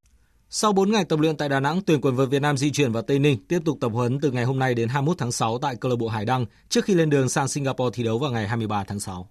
Sau 0.51 0.73
4 0.73 0.91
ngày 0.91 1.05
tập 1.05 1.19
luyện 1.19 1.37
tại 1.37 1.49
Đà 1.49 1.59
Nẵng, 1.59 1.81
tuyển 1.81 2.01
quần 2.01 2.15
vợt 2.15 2.29
Việt 2.29 2.41
Nam 2.41 2.57
di 2.57 2.71
chuyển 2.71 2.91
vào 2.91 3.03
Tây 3.03 3.19
Ninh 3.19 3.37
tiếp 3.47 3.59
tục 3.65 3.77
tập 3.81 3.89
huấn 3.93 4.19
từ 4.19 4.31
ngày 4.31 4.43
hôm 4.43 4.59
nay 4.59 4.73
đến 4.73 4.89
21 4.89 5.17
tháng 5.17 5.31
6 5.31 5.57
tại 5.57 5.75
câu 5.75 5.89
lạc 5.89 5.95
bộ 5.99 6.07
Hải 6.07 6.25
Đăng 6.25 6.45
trước 6.69 6.85
khi 6.85 6.93
lên 6.93 7.09
đường 7.09 7.29
sang 7.29 7.47
Singapore 7.47 7.89
thi 7.93 8.03
đấu 8.03 8.19
vào 8.19 8.31
ngày 8.31 8.47
23 8.47 8.83
tháng 8.83 8.99
6. 8.99 9.29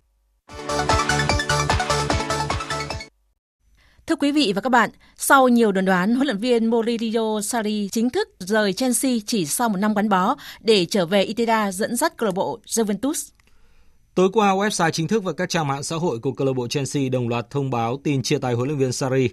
Thưa 4.07 4.16
quý 4.16 4.33
vị 4.33 4.53
và 4.55 4.61
các 4.61 4.71
bạn, 4.71 4.91
sau 5.16 5.49
nhiều 5.49 5.73
đồn 5.73 5.85
đoán, 5.85 6.14
huấn 6.14 6.27
luyện 6.27 6.39
viên 6.39 6.71
Maurizio 6.71 7.41
Sarri 7.41 7.89
chính 7.93 8.11
thức 8.11 8.29
rời 8.39 8.73
Chelsea 8.73 9.12
chỉ 9.27 9.47
sau 9.47 9.69
một 9.69 9.77
năm 9.77 9.95
gắn 9.95 10.09
bó 10.09 10.37
để 10.61 10.85
trở 10.85 11.07
về 11.07 11.23
Iteda 11.23 11.73
dẫn 11.73 11.97
dắt 11.97 12.16
câu 12.16 12.27
lạc 12.27 12.35
bộ 12.35 12.59
Juventus. 12.66 13.31
Tối 14.14 14.29
qua, 14.33 14.55
website 14.55 14.91
chính 14.91 15.09
thức 15.09 15.25
và 15.25 15.33
các 15.33 15.49
trang 15.49 15.66
mạng 15.66 15.83
xã 15.83 15.97
hội 15.97 16.19
của 16.19 16.33
câu 16.33 16.47
lạc 16.47 16.53
bộ 16.53 16.69
Chelsea 16.69 17.09
đồng 17.09 17.29
loạt 17.29 17.51
thông 17.51 17.71
báo 17.71 18.01
tin 18.05 18.23
chia 18.23 18.39
tay 18.39 18.55
huấn 18.55 18.69
luyện 18.69 18.79
viên 18.79 18.93
Sarri. 18.93 19.29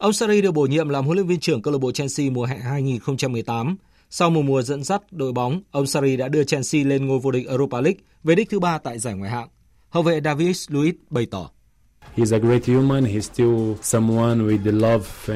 Ông 0.00 0.12
Sarri 0.12 0.40
được 0.40 0.52
bổ 0.52 0.62
nhiệm 0.62 0.88
làm 0.88 1.04
huấn 1.04 1.16
luyện 1.16 1.26
viên 1.26 1.40
trưởng 1.40 1.62
câu 1.62 1.72
lạc 1.72 1.78
bộ 1.78 1.92
Chelsea 1.92 2.30
mùa 2.30 2.44
hè 2.44 2.56
2018. 2.56 3.76
Sau 4.10 4.30
một 4.30 4.42
mùa 4.42 4.62
dẫn 4.62 4.84
dắt 4.84 5.02
đội 5.10 5.32
bóng, 5.32 5.60
ông 5.70 5.86
Sarri 5.86 6.16
đã 6.16 6.28
đưa 6.28 6.44
Chelsea 6.44 6.84
lên 6.84 7.06
ngôi 7.06 7.18
vô 7.18 7.30
địch 7.30 7.48
Europa 7.48 7.80
League, 7.80 8.00
về 8.24 8.34
đích 8.34 8.50
thứ 8.50 8.60
ba 8.60 8.78
tại 8.78 8.98
giải 8.98 9.14
ngoại 9.14 9.30
hạng. 9.30 9.48
Hậu 9.88 10.02
vệ 10.02 10.20
David 10.24 10.68
Luiz 10.70 10.92
bày 11.10 11.26
tỏ. 11.30 11.50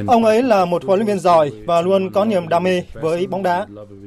Ông 0.06 0.24
ấy 0.24 0.42
là 0.42 0.64
một 0.64 0.84
huấn 0.84 0.98
luyện 0.98 1.06
viên 1.06 1.18
giỏi 1.18 1.52
và 1.66 1.80
luôn 1.80 2.10
có 2.12 2.24
niềm 2.24 2.48
đam 2.48 2.62
mê 2.62 2.82
với 2.92 3.26
bóng 3.26 3.42
đá. 3.42 3.66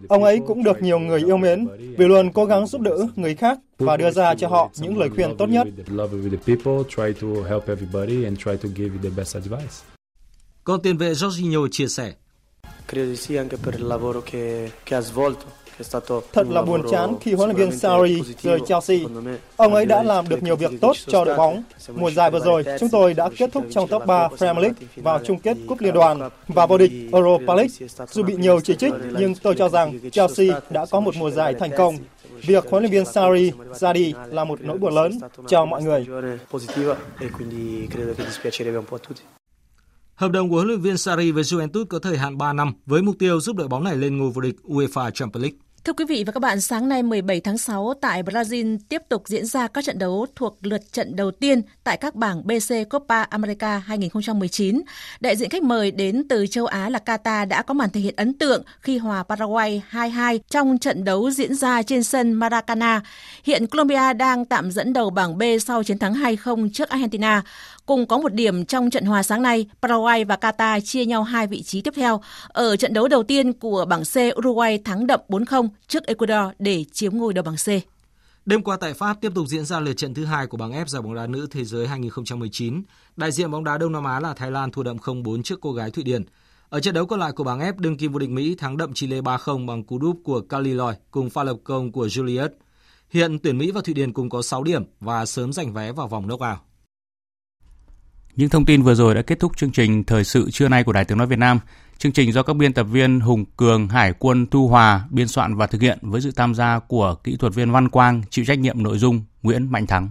Ông 0.09 0.23
ấy 0.23 0.39
cũng 0.47 0.63
được 0.63 0.81
nhiều 0.81 0.99
người 0.99 1.19
yêu 1.19 1.37
mến 1.37 1.67
vì 1.97 2.05
luôn 2.05 2.31
cố 2.33 2.45
gắng 2.45 2.67
giúp 2.67 2.81
đỡ 2.81 3.07
người 3.15 3.35
khác 3.35 3.59
và 3.77 3.97
đưa 3.97 4.11
ra 4.11 4.35
cho 4.35 4.47
họ 4.47 4.69
những 4.79 4.97
lời 4.97 5.09
khuyên 5.09 5.37
tốt 5.37 5.49
nhất. 5.49 5.67
Còn 10.67 10.81
tiền 10.81 10.97
vệ 10.97 11.11
Jorginho 11.11 11.67
chia 11.71 11.87
sẻ. 11.87 12.13
Thật 16.33 16.47
là 16.49 16.61
buồn 16.61 16.81
chán 16.91 17.15
khi 17.21 17.33
huấn 17.33 17.49
luyện 17.49 17.69
viên 17.69 17.79
Sarri 17.79 18.21
rời 18.41 18.59
Chelsea. 18.67 18.97
Ông 19.57 19.73
ấy 19.73 19.85
đã 19.85 20.03
làm 20.03 20.29
được 20.29 20.43
nhiều 20.43 20.55
việc 20.55 20.71
tốt 20.81 20.95
cho 21.07 21.25
đội 21.25 21.37
bóng. 21.37 21.63
Mùa 21.95 22.11
giải 22.11 22.31
vừa 22.31 22.39
rồi, 22.39 22.63
chúng 22.79 22.89
tôi 22.89 23.13
đã 23.13 23.29
kết 23.37 23.49
thúc 23.53 23.65
trong 23.71 23.87
top 23.87 24.05
3 24.05 24.27
Premier 24.27 24.63
League 24.63 24.87
vào 24.95 25.19
chung 25.23 25.39
kết 25.39 25.57
cúp 25.67 25.81
liên 25.81 25.93
đoàn 25.93 26.29
và 26.47 26.65
vô 26.65 26.77
địch 26.77 26.91
Europa 27.11 27.55
League. 27.55 27.87
Dù 28.11 28.23
bị 28.23 28.35
nhiều 28.35 28.59
chỉ 28.59 28.75
trích, 28.75 28.93
nhưng 29.19 29.35
tôi 29.35 29.55
cho 29.55 29.69
rằng 29.69 29.99
Chelsea 30.11 30.59
đã 30.69 30.85
có 30.91 30.99
một 30.99 31.15
mùa 31.15 31.29
giải 31.29 31.53
thành 31.59 31.71
công. 31.77 31.97
Việc 32.41 32.65
huấn 32.69 32.83
luyện 32.83 32.91
viên 32.91 33.05
Sarri 33.05 33.51
ra 33.73 33.93
đi 33.93 34.13
là 34.25 34.43
một 34.43 34.61
nỗi 34.61 34.77
buồn 34.77 34.95
lớn 34.95 35.19
cho 35.47 35.65
mọi 35.65 35.83
người. 35.83 36.05
Hợp 40.17 40.31
đồng 40.31 40.49
của 40.49 40.55
huấn 40.55 40.67
luyện 40.67 40.81
viên 40.81 40.97
Sarri 40.97 41.31
với 41.31 41.43
Juventus 41.43 41.85
có 41.85 41.99
thời 41.99 42.17
hạn 42.17 42.37
3 42.37 42.53
năm 42.53 42.73
với 42.85 43.01
mục 43.01 43.15
tiêu 43.19 43.41
giúp 43.41 43.55
đội 43.55 43.67
bóng 43.67 43.83
này 43.83 43.95
lên 43.95 44.17
ngôi 44.17 44.31
vô 44.31 44.41
địch 44.41 44.55
UEFA 44.63 45.11
Champions 45.11 45.41
League. 45.41 45.57
Thưa 45.83 45.93
quý 45.93 46.05
vị 46.05 46.23
và 46.23 46.31
các 46.31 46.39
bạn, 46.39 46.61
sáng 46.61 46.89
nay 46.89 47.03
17 47.03 47.41
tháng 47.41 47.57
6 47.57 47.93
tại 48.01 48.23
Brazil 48.23 48.77
tiếp 48.89 49.01
tục 49.09 49.23
diễn 49.25 49.45
ra 49.45 49.67
các 49.67 49.83
trận 49.83 49.99
đấu 49.99 50.25
thuộc 50.35 50.57
lượt 50.61 50.81
trận 50.91 51.15
đầu 51.15 51.31
tiên 51.31 51.61
tại 51.83 51.97
các 51.97 52.15
bảng 52.15 52.47
BC 52.47 52.89
Copa 52.89 53.23
America 53.23 53.77
2019. 53.77 54.81
Đại 55.19 55.35
diện 55.35 55.49
khách 55.49 55.63
mời 55.63 55.91
đến 55.91 56.27
từ 56.29 56.47
châu 56.47 56.65
Á 56.65 56.89
là 56.89 56.99
Qatar 57.05 57.47
đã 57.47 57.61
có 57.61 57.73
màn 57.73 57.89
thể 57.89 58.01
hiện 58.01 58.13
ấn 58.17 58.33
tượng 58.33 58.63
khi 58.81 58.97
hòa 58.97 59.23
Paraguay 59.23 59.83
2-2 59.91 60.39
trong 60.49 60.77
trận 60.77 61.03
đấu 61.03 61.31
diễn 61.31 61.55
ra 61.55 61.83
trên 61.83 62.03
sân 62.03 62.33
Maracana. 62.33 63.01
Hiện 63.43 63.67
Colombia 63.67 64.13
đang 64.13 64.45
tạm 64.45 64.71
dẫn 64.71 64.93
đầu 64.93 65.09
bảng 65.09 65.37
B 65.37 65.43
sau 65.61 65.83
chiến 65.83 65.99
thắng 65.99 66.13
2-0 66.13 66.69
trước 66.73 66.89
Argentina. 66.89 67.43
Cùng 67.87 68.07
có 68.07 68.17
một 68.17 68.33
điểm 68.33 68.65
trong 68.65 68.89
trận 68.89 69.05
hòa 69.05 69.23
sáng 69.23 69.41
nay, 69.41 69.65
Paraguay 69.81 70.25
và 70.25 70.35
Qatar 70.35 70.79
chia 70.79 71.05
nhau 71.05 71.23
hai 71.23 71.47
vị 71.47 71.63
trí 71.63 71.81
tiếp 71.81 71.93
theo. 71.95 72.21
Ở 72.47 72.75
trận 72.75 72.93
đấu 72.93 73.07
đầu 73.07 73.23
tiên 73.23 73.53
của 73.53 73.85
bảng 73.89 74.03
C, 74.03 74.37
Uruguay 74.39 74.77
thắng 74.77 75.07
đậm 75.07 75.19
4-0 75.27 75.69
trước 75.87 76.05
Ecuador 76.07 76.53
để 76.59 76.85
chiếm 76.91 77.17
ngôi 77.17 77.33
đầu 77.33 77.43
bảng 77.43 77.55
C. 77.55 77.67
Đêm 78.45 78.61
qua 78.61 78.77
tại 78.77 78.93
Pháp 78.93 79.21
tiếp 79.21 79.31
tục 79.35 79.47
diễn 79.47 79.65
ra 79.65 79.79
lượt 79.79 79.93
trận 79.93 80.13
thứ 80.13 80.25
hai 80.25 80.47
của 80.47 80.57
bảng 80.57 80.71
F 80.71 80.85
giải 80.85 81.01
bóng 81.01 81.15
đá 81.15 81.27
nữ 81.27 81.47
thế 81.51 81.65
giới 81.65 81.87
2019. 81.87 82.81
Đại 83.15 83.31
diện 83.31 83.51
bóng 83.51 83.63
đá 83.63 83.77
Đông 83.77 83.91
Nam 83.91 84.03
Á 84.03 84.19
là 84.19 84.33
Thái 84.33 84.51
Lan 84.51 84.71
thua 84.71 84.83
đậm 84.83 84.97
0-4 84.97 85.41
trước 85.43 85.61
cô 85.61 85.73
gái 85.73 85.91
Thụy 85.91 86.03
Điển. 86.03 86.23
Ở 86.69 86.79
trận 86.79 86.93
đấu 86.93 87.05
còn 87.05 87.19
lại 87.19 87.31
của 87.31 87.43
bảng 87.43 87.59
F, 87.59 87.73
đương 87.77 87.97
kim 87.97 88.11
vô 88.11 88.19
địch 88.19 88.29
Mỹ 88.29 88.55
thắng 88.55 88.77
đậm 88.77 88.93
Chile 88.93 89.21
3-0 89.21 89.65
bằng 89.67 89.83
cú 89.83 89.99
đúp 89.99 90.19
của 90.23 90.41
Cali 90.41 90.73
Loy 90.73 90.93
cùng 91.11 91.29
pha 91.29 91.43
lập 91.43 91.57
công 91.63 91.91
của 91.91 92.07
Juliet. 92.07 92.49
Hiện 93.09 93.39
tuyển 93.39 93.57
Mỹ 93.57 93.71
và 93.71 93.81
Thụy 93.81 93.93
Điển 93.93 94.13
cùng 94.13 94.29
có 94.29 94.41
6 94.41 94.63
điểm 94.63 94.83
và 94.99 95.25
sớm 95.25 95.53
giành 95.53 95.73
vé 95.73 95.91
vào 95.91 96.07
vòng 96.07 96.27
knockout. 96.27 96.66
Những 98.37 98.49
thông 98.49 98.65
tin 98.65 98.81
vừa 98.81 98.95
rồi 98.95 99.15
đã 99.15 99.21
kết 99.21 99.39
thúc 99.39 99.57
chương 99.57 99.71
trình 99.71 100.03
Thời 100.03 100.23
sự 100.23 100.51
trưa 100.51 100.67
nay 100.67 100.83
của 100.83 100.91
Đài 100.91 101.05
Tiếng 101.05 101.17
Nói 101.17 101.27
Việt 101.27 101.39
Nam. 101.39 101.59
Chương 101.97 102.11
trình 102.11 102.31
do 102.31 102.43
các 102.43 102.55
biên 102.55 102.73
tập 102.73 102.83
viên 102.83 103.19
Hùng 103.19 103.45
Cường, 103.45 103.87
Hải 103.87 104.13
quân, 104.13 104.47
Thu 104.47 104.67
Hòa 104.67 105.07
biên 105.09 105.27
soạn 105.27 105.55
và 105.55 105.67
thực 105.67 105.81
hiện 105.81 105.97
với 106.01 106.21
sự 106.21 106.31
tham 106.31 106.55
gia 106.55 106.79
của 106.79 107.15
kỹ 107.23 107.37
thuật 107.39 107.53
viên 107.53 107.71
Văn 107.71 107.89
Quang, 107.89 108.21
chịu 108.29 108.45
trách 108.45 108.59
nhiệm 108.59 108.83
nội 108.83 108.97
dung 108.97 109.21
Nguyễn 109.43 109.71
Mạnh 109.71 109.87
Thắng. 109.87 110.09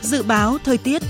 Dự 0.00 0.22
báo 0.22 0.58
thời 0.64 0.78
tiết 0.78 1.02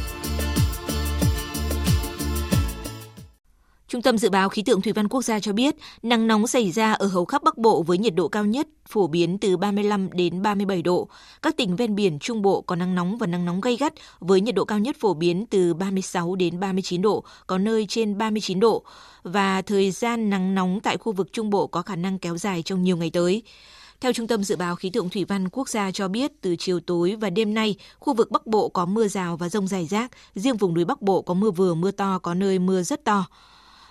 Trung 3.96 4.02
tâm 4.02 4.18
Dự 4.18 4.30
báo 4.30 4.48
Khí 4.48 4.62
tượng 4.62 4.82
Thủy 4.82 4.92
văn 4.92 5.08
Quốc 5.08 5.22
gia 5.22 5.40
cho 5.40 5.52
biết, 5.52 5.76
nắng 6.02 6.26
nóng 6.26 6.46
xảy 6.46 6.70
ra 6.70 6.92
ở 6.92 7.06
hầu 7.06 7.24
khắp 7.24 7.42
Bắc 7.42 7.58
Bộ 7.58 7.82
với 7.82 7.98
nhiệt 7.98 8.14
độ 8.14 8.28
cao 8.28 8.44
nhất 8.44 8.68
phổ 8.88 9.06
biến 9.06 9.38
từ 9.38 9.56
35 9.56 10.08
đến 10.12 10.42
37 10.42 10.82
độ. 10.82 11.08
Các 11.42 11.56
tỉnh 11.56 11.76
ven 11.76 11.94
biển 11.94 12.18
Trung 12.18 12.42
Bộ 12.42 12.60
có 12.60 12.76
nắng 12.76 12.94
nóng 12.94 13.18
và 13.18 13.26
nắng 13.26 13.44
nóng 13.44 13.60
gay 13.60 13.76
gắt 13.76 13.92
với 14.20 14.40
nhiệt 14.40 14.54
độ 14.54 14.64
cao 14.64 14.78
nhất 14.78 14.96
phổ 15.00 15.14
biến 15.14 15.46
từ 15.46 15.74
36 15.74 16.36
đến 16.36 16.60
39 16.60 17.02
độ, 17.02 17.24
có 17.46 17.58
nơi 17.58 17.86
trên 17.88 18.18
39 18.18 18.60
độ. 18.60 18.84
Và 19.22 19.62
thời 19.62 19.90
gian 19.90 20.30
nắng 20.30 20.54
nóng 20.54 20.80
tại 20.80 20.96
khu 20.96 21.12
vực 21.12 21.32
Trung 21.32 21.50
Bộ 21.50 21.66
có 21.66 21.82
khả 21.82 21.96
năng 21.96 22.18
kéo 22.18 22.38
dài 22.38 22.62
trong 22.62 22.82
nhiều 22.82 22.96
ngày 22.96 23.10
tới. 23.10 23.42
Theo 24.00 24.12
Trung 24.12 24.26
tâm 24.26 24.44
Dự 24.44 24.56
báo 24.56 24.76
Khí 24.76 24.90
tượng 24.90 25.10
Thủy 25.10 25.24
văn 25.24 25.48
Quốc 25.48 25.68
gia 25.68 25.90
cho 25.90 26.08
biết, 26.08 26.32
từ 26.40 26.56
chiều 26.58 26.80
tối 26.80 27.16
và 27.20 27.30
đêm 27.30 27.54
nay, 27.54 27.76
khu 27.98 28.14
vực 28.14 28.30
Bắc 28.30 28.46
Bộ 28.46 28.68
có 28.68 28.86
mưa 28.86 29.08
rào 29.08 29.36
và 29.36 29.48
rông 29.48 29.68
rải 29.68 29.86
rác, 29.86 30.10
riêng 30.34 30.56
vùng 30.56 30.74
núi 30.74 30.84
Bắc 30.84 31.02
Bộ 31.02 31.22
có 31.22 31.34
mưa 31.34 31.50
vừa 31.50 31.74
mưa 31.74 31.90
to, 31.90 32.18
có 32.18 32.34
nơi 32.34 32.58
mưa 32.58 32.82
rất 32.82 33.04
to. 33.04 33.26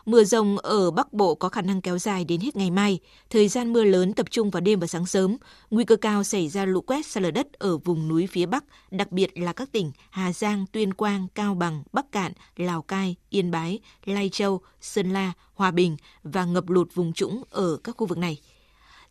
Mưa 0.06 0.24
rông 0.24 0.58
ở 0.58 0.92
Bắc 0.92 1.14
Bộ 1.14 1.36
có 1.36 1.50
khả 1.50 1.62
năng 1.62 1.82
kéo 1.82 1.98
dài 1.98 2.26
đến 2.26 2.42
hết 2.42 2.56
ngày 2.56 2.72
mai. 2.72 3.00
Thời 3.30 3.48
gian 3.48 3.74
mưa 3.74 3.84
lớn 3.84 4.14
tập 4.14 4.26
trung 4.32 4.50
vào 4.50 4.62
đêm 4.62 4.80
và 4.80 4.88
sáng 4.88 5.06
sớm. 5.06 5.38
Nguy 5.72 5.84
cơ 5.84 5.96
cao 5.96 6.24
xảy 6.24 6.50
ra 6.50 6.66
lũ 6.66 6.82
quét 6.82 7.06
sạt 7.06 7.24
lở 7.24 7.32
đất 7.32 7.54
ở 7.54 7.78
vùng 7.78 8.08
núi 8.08 8.28
phía 8.28 8.46
Bắc, 8.46 8.64
đặc 8.92 9.12
biệt 9.12 9.38
là 9.38 9.54
các 9.54 9.72
tỉnh 9.72 9.92
Hà 10.10 10.34
Giang, 10.34 10.66
Tuyên 10.72 10.94
Quang, 10.94 11.28
Cao 11.36 11.56
Bằng, 11.56 11.84
Bắc 11.94 12.12
Cạn, 12.12 12.32
Lào 12.56 12.82
Cai, 12.82 13.16
Yên 13.30 13.52
Bái, 13.52 13.80
Lai 14.06 14.30
Châu, 14.30 14.62
Sơn 14.82 15.14
La, 15.14 15.34
Hòa 15.54 15.72
Bình 15.72 15.98
và 16.24 16.46
ngập 16.46 16.70
lụt 16.70 16.94
vùng 16.94 17.14
trũng 17.14 17.44
ở 17.50 17.78
các 17.84 17.96
khu 17.98 18.08
vực 18.08 18.18
này. 18.18 18.40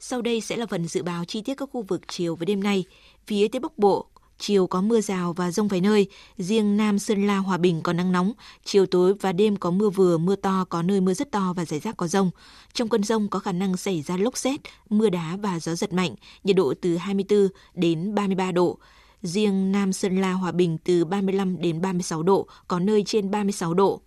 Sau 0.01 0.23
đây 0.23 0.41
sẽ 0.41 0.57
là 0.57 0.67
phần 0.67 0.89
dự 0.89 1.03
báo 1.03 1.25
chi 1.25 1.43
tiết 1.43 1.55
các 1.55 1.69
khu 1.73 1.83
vực 1.83 2.01
chiều 2.09 2.37
và 2.37 2.45
đêm 2.45 2.63
nay. 2.63 2.85
Phía 3.27 3.49
Tây 3.49 3.61
Bắc 3.61 3.79
Bộ 3.79 4.07
chiều 4.47 4.67
có 4.67 4.81
mưa 4.81 5.01
rào 5.01 5.33
và 5.33 5.51
rông 5.51 5.69
vài 5.69 5.81
nơi, 5.81 6.07
riêng 6.39 6.77
Nam 6.77 6.99
Sơn 6.99 7.27
La 7.27 7.37
Hòa 7.39 7.59
Bình 7.59 7.81
có 7.83 7.93
nắng 7.93 8.13
nóng, 8.13 8.33
chiều 8.65 8.87
tối 8.87 9.15
và 9.21 9.33
đêm 9.33 9.57
có 9.57 9.71
mưa 9.71 9.91
vừa, 9.91 10.19
mưa 10.19 10.37
to, 10.37 10.65
có 10.69 10.83
nơi 10.83 11.01
mưa 11.01 11.15
rất 11.15 11.31
to 11.31 11.53
và 11.57 11.65
rải 11.65 11.81
rác 11.81 11.97
có 11.97 12.07
rông. 12.07 12.31
Trong 12.73 12.89
cơn 12.89 13.03
rông 13.03 13.29
có 13.29 13.39
khả 13.39 13.53
năng 13.53 13.77
xảy 13.77 14.03
ra 14.03 14.17
lốc 14.17 14.37
xét, 14.37 14.61
mưa 14.91 15.09
đá 15.09 15.37
và 15.37 15.61
gió 15.61 15.75
giật 15.75 15.93
mạnh, 15.93 16.15
nhiệt 16.45 16.57
độ 16.57 16.75
từ 16.81 16.97
24 16.97 17.49
đến 17.75 18.15
33 18.15 18.53
độ. 18.53 18.79
Riêng 19.23 19.73
Nam 19.73 19.93
Sơn 19.93 20.21
La 20.21 20.33
Hòa 20.33 20.53
Bình 20.53 20.79
từ 20.85 21.05
35 21.05 21.61
đến 21.61 21.81
36 21.81 22.23
độ, 22.23 22.47
có 22.69 22.79
nơi 22.79 23.03
trên 23.07 23.31
36 23.31 23.75
độ. 23.75 24.01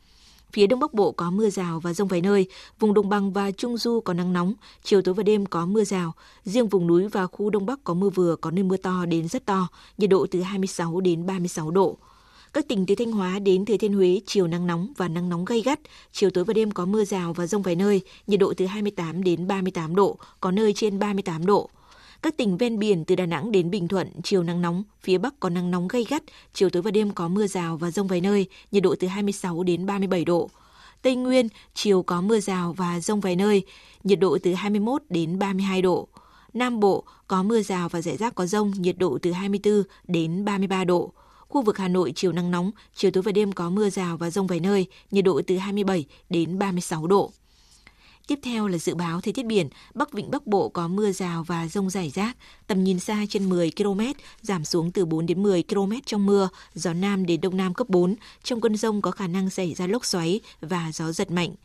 Phía 0.53 0.67
Đông 0.67 0.79
Bắc 0.79 0.93
Bộ 0.93 1.11
có 1.11 1.31
mưa 1.31 1.49
rào 1.49 1.79
và 1.79 1.93
rông 1.93 2.07
vài 2.07 2.21
nơi, 2.21 2.47
vùng 2.79 2.93
Đồng 2.93 3.09
bằng 3.09 3.33
và 3.33 3.51
Trung 3.51 3.77
Du 3.77 3.99
có 3.99 4.13
nắng 4.13 4.33
nóng, 4.33 4.53
chiều 4.83 5.01
tối 5.01 5.13
và 5.13 5.23
đêm 5.23 5.45
có 5.45 5.65
mưa 5.65 5.83
rào. 5.83 6.13
Riêng 6.43 6.67
vùng 6.67 6.87
núi 6.87 7.07
và 7.07 7.27
khu 7.27 7.49
Đông 7.49 7.65
Bắc 7.65 7.83
có 7.83 7.93
mưa 7.93 8.09
vừa, 8.09 8.35
có 8.35 8.51
nơi 8.51 8.63
mưa 8.63 8.77
to 8.77 9.05
đến 9.05 9.27
rất 9.27 9.45
to, 9.45 9.67
nhiệt 9.97 10.09
độ 10.09 10.27
từ 10.31 10.41
26 10.41 11.01
đến 11.01 11.25
36 11.25 11.71
độ. 11.71 11.97
Các 12.53 12.67
tỉnh 12.67 12.85
từ 12.85 12.95
Thanh 12.95 13.11
Hóa 13.11 13.39
đến 13.39 13.65
Thừa 13.65 13.77
Thiên 13.77 13.93
Huế 13.93 14.21
chiều 14.25 14.47
nắng 14.47 14.67
nóng 14.67 14.93
và 14.97 15.07
nắng 15.07 15.29
nóng 15.29 15.45
gay 15.45 15.61
gắt, 15.61 15.79
chiều 16.11 16.29
tối 16.29 16.43
và 16.43 16.53
đêm 16.53 16.71
có 16.71 16.85
mưa 16.85 17.05
rào 17.05 17.33
và 17.33 17.47
rông 17.47 17.61
vài 17.61 17.75
nơi, 17.75 18.01
nhiệt 18.27 18.39
độ 18.39 18.53
từ 18.57 18.65
28 18.65 19.23
đến 19.23 19.47
38 19.47 19.95
độ, 19.95 20.17
có 20.41 20.51
nơi 20.51 20.73
trên 20.73 20.99
38 20.99 21.45
độ. 21.45 21.69
Các 22.21 22.37
tỉnh 22.37 22.57
ven 22.57 22.79
biển 22.79 23.05
từ 23.05 23.15
Đà 23.15 23.25
Nẵng 23.25 23.51
đến 23.51 23.69
Bình 23.69 23.87
Thuận, 23.87 24.09
chiều 24.23 24.43
nắng 24.43 24.61
nóng, 24.61 24.83
phía 25.01 25.17
Bắc 25.17 25.39
có 25.39 25.49
nắng 25.49 25.71
nóng 25.71 25.87
gay 25.87 26.05
gắt, 26.09 26.23
chiều 26.53 26.69
tối 26.69 26.81
và 26.81 26.91
đêm 26.91 27.11
có 27.11 27.27
mưa 27.27 27.47
rào 27.47 27.77
và 27.77 27.91
rông 27.91 28.07
vài 28.07 28.21
nơi, 28.21 28.47
nhiệt 28.71 28.83
độ 28.83 28.95
từ 28.99 29.07
26 29.07 29.63
đến 29.63 29.85
37 29.85 30.25
độ. 30.25 30.49
Tây 31.01 31.15
Nguyên, 31.15 31.47
chiều 31.73 32.03
có 32.03 32.21
mưa 32.21 32.39
rào 32.39 32.73
và 32.73 32.99
rông 32.99 33.19
vài 33.19 33.35
nơi, 33.35 33.65
nhiệt 34.03 34.19
độ 34.19 34.37
từ 34.43 34.53
21 34.53 35.01
đến 35.09 35.39
32 35.39 35.81
độ. 35.81 36.07
Nam 36.53 36.79
Bộ 36.79 37.03
có 37.27 37.43
mưa 37.43 37.61
rào 37.61 37.89
và 37.89 38.01
rải 38.01 38.17
rác 38.17 38.35
có 38.35 38.45
rông, 38.45 38.71
nhiệt 38.77 38.97
độ 38.97 39.17
từ 39.21 39.31
24 39.31 39.83
đến 40.07 40.45
33 40.45 40.83
độ. 40.83 41.11
Khu 41.47 41.61
vực 41.61 41.77
Hà 41.77 41.87
Nội 41.87 42.13
chiều 42.15 42.31
nắng 42.31 42.51
nóng, 42.51 42.71
chiều 42.95 43.11
tối 43.11 43.23
và 43.23 43.31
đêm 43.31 43.51
có 43.51 43.69
mưa 43.69 43.89
rào 43.89 44.17
và 44.17 44.29
rông 44.29 44.47
vài 44.47 44.59
nơi, 44.59 44.87
nhiệt 45.11 45.25
độ 45.25 45.41
từ 45.47 45.57
27 45.57 46.05
đến 46.29 46.59
36 46.59 47.07
độ. 47.07 47.31
Tiếp 48.27 48.39
theo 48.43 48.67
là 48.67 48.77
dự 48.77 48.95
báo 48.95 49.21
thời 49.21 49.33
tiết 49.33 49.45
biển, 49.45 49.69
Bắc 49.93 50.13
Vịnh 50.13 50.31
Bắc 50.31 50.47
Bộ 50.47 50.69
có 50.69 50.87
mưa 50.87 51.11
rào 51.11 51.43
và 51.43 51.67
rông 51.67 51.89
rải 51.89 52.09
rác, 52.09 52.37
tầm 52.67 52.83
nhìn 52.83 52.99
xa 52.99 53.25
trên 53.29 53.49
10 53.49 53.71
km, 53.77 54.01
giảm 54.41 54.65
xuống 54.65 54.91
từ 54.91 55.05
4 55.05 55.25
đến 55.25 55.43
10 55.43 55.63
km 55.63 55.91
trong 56.05 56.25
mưa, 56.25 56.49
gió 56.73 56.93
Nam 56.93 57.25
đến 57.25 57.41
Đông 57.41 57.57
Nam 57.57 57.73
cấp 57.73 57.89
4. 57.89 58.15
Trong 58.43 58.61
cơn 58.61 58.77
rông 58.77 59.01
có 59.01 59.11
khả 59.11 59.27
năng 59.27 59.49
xảy 59.49 59.73
ra 59.73 59.87
lốc 59.87 60.05
xoáy 60.05 60.39
và 60.61 60.91
gió 60.93 61.11
giật 61.11 61.31
mạnh. 61.31 61.55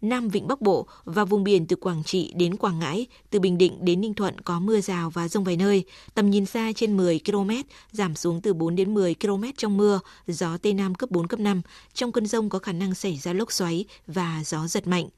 Nam 0.00 0.28
Vịnh 0.28 0.48
Bắc 0.48 0.60
Bộ 0.60 0.86
và 1.04 1.24
vùng 1.24 1.44
biển 1.44 1.66
từ 1.66 1.76
Quảng 1.76 2.04
Trị 2.04 2.32
đến 2.36 2.56
Quảng 2.56 2.78
Ngãi, 2.78 3.06
từ 3.30 3.40
Bình 3.40 3.58
Định 3.58 3.84
đến 3.84 4.00
Ninh 4.00 4.14
Thuận 4.14 4.40
có 4.40 4.60
mưa 4.60 4.80
rào 4.80 5.10
và 5.10 5.28
rông 5.28 5.44
vài 5.44 5.56
nơi, 5.56 5.84
tầm 6.14 6.30
nhìn 6.30 6.46
xa 6.46 6.72
trên 6.76 6.96
10 6.96 7.20
km, 7.26 7.50
giảm 7.92 8.14
xuống 8.14 8.40
từ 8.40 8.54
4 8.54 8.76
đến 8.76 8.94
10 8.94 9.14
km 9.14 9.44
trong 9.56 9.76
mưa, 9.76 10.00
gió 10.26 10.56
Tây 10.56 10.74
Nam 10.74 10.94
cấp 10.94 11.10
4, 11.10 11.26
cấp 11.26 11.40
5. 11.40 11.62
Trong 11.94 12.12
cơn 12.12 12.26
rông 12.26 12.48
có 12.48 12.58
khả 12.58 12.72
năng 12.72 12.94
xảy 12.94 13.16
ra 13.16 13.32
lốc 13.32 13.52
xoáy 13.52 13.84
và 14.06 14.42
gió 14.46 14.66
giật 14.66 14.86
mạnh. 14.86 15.08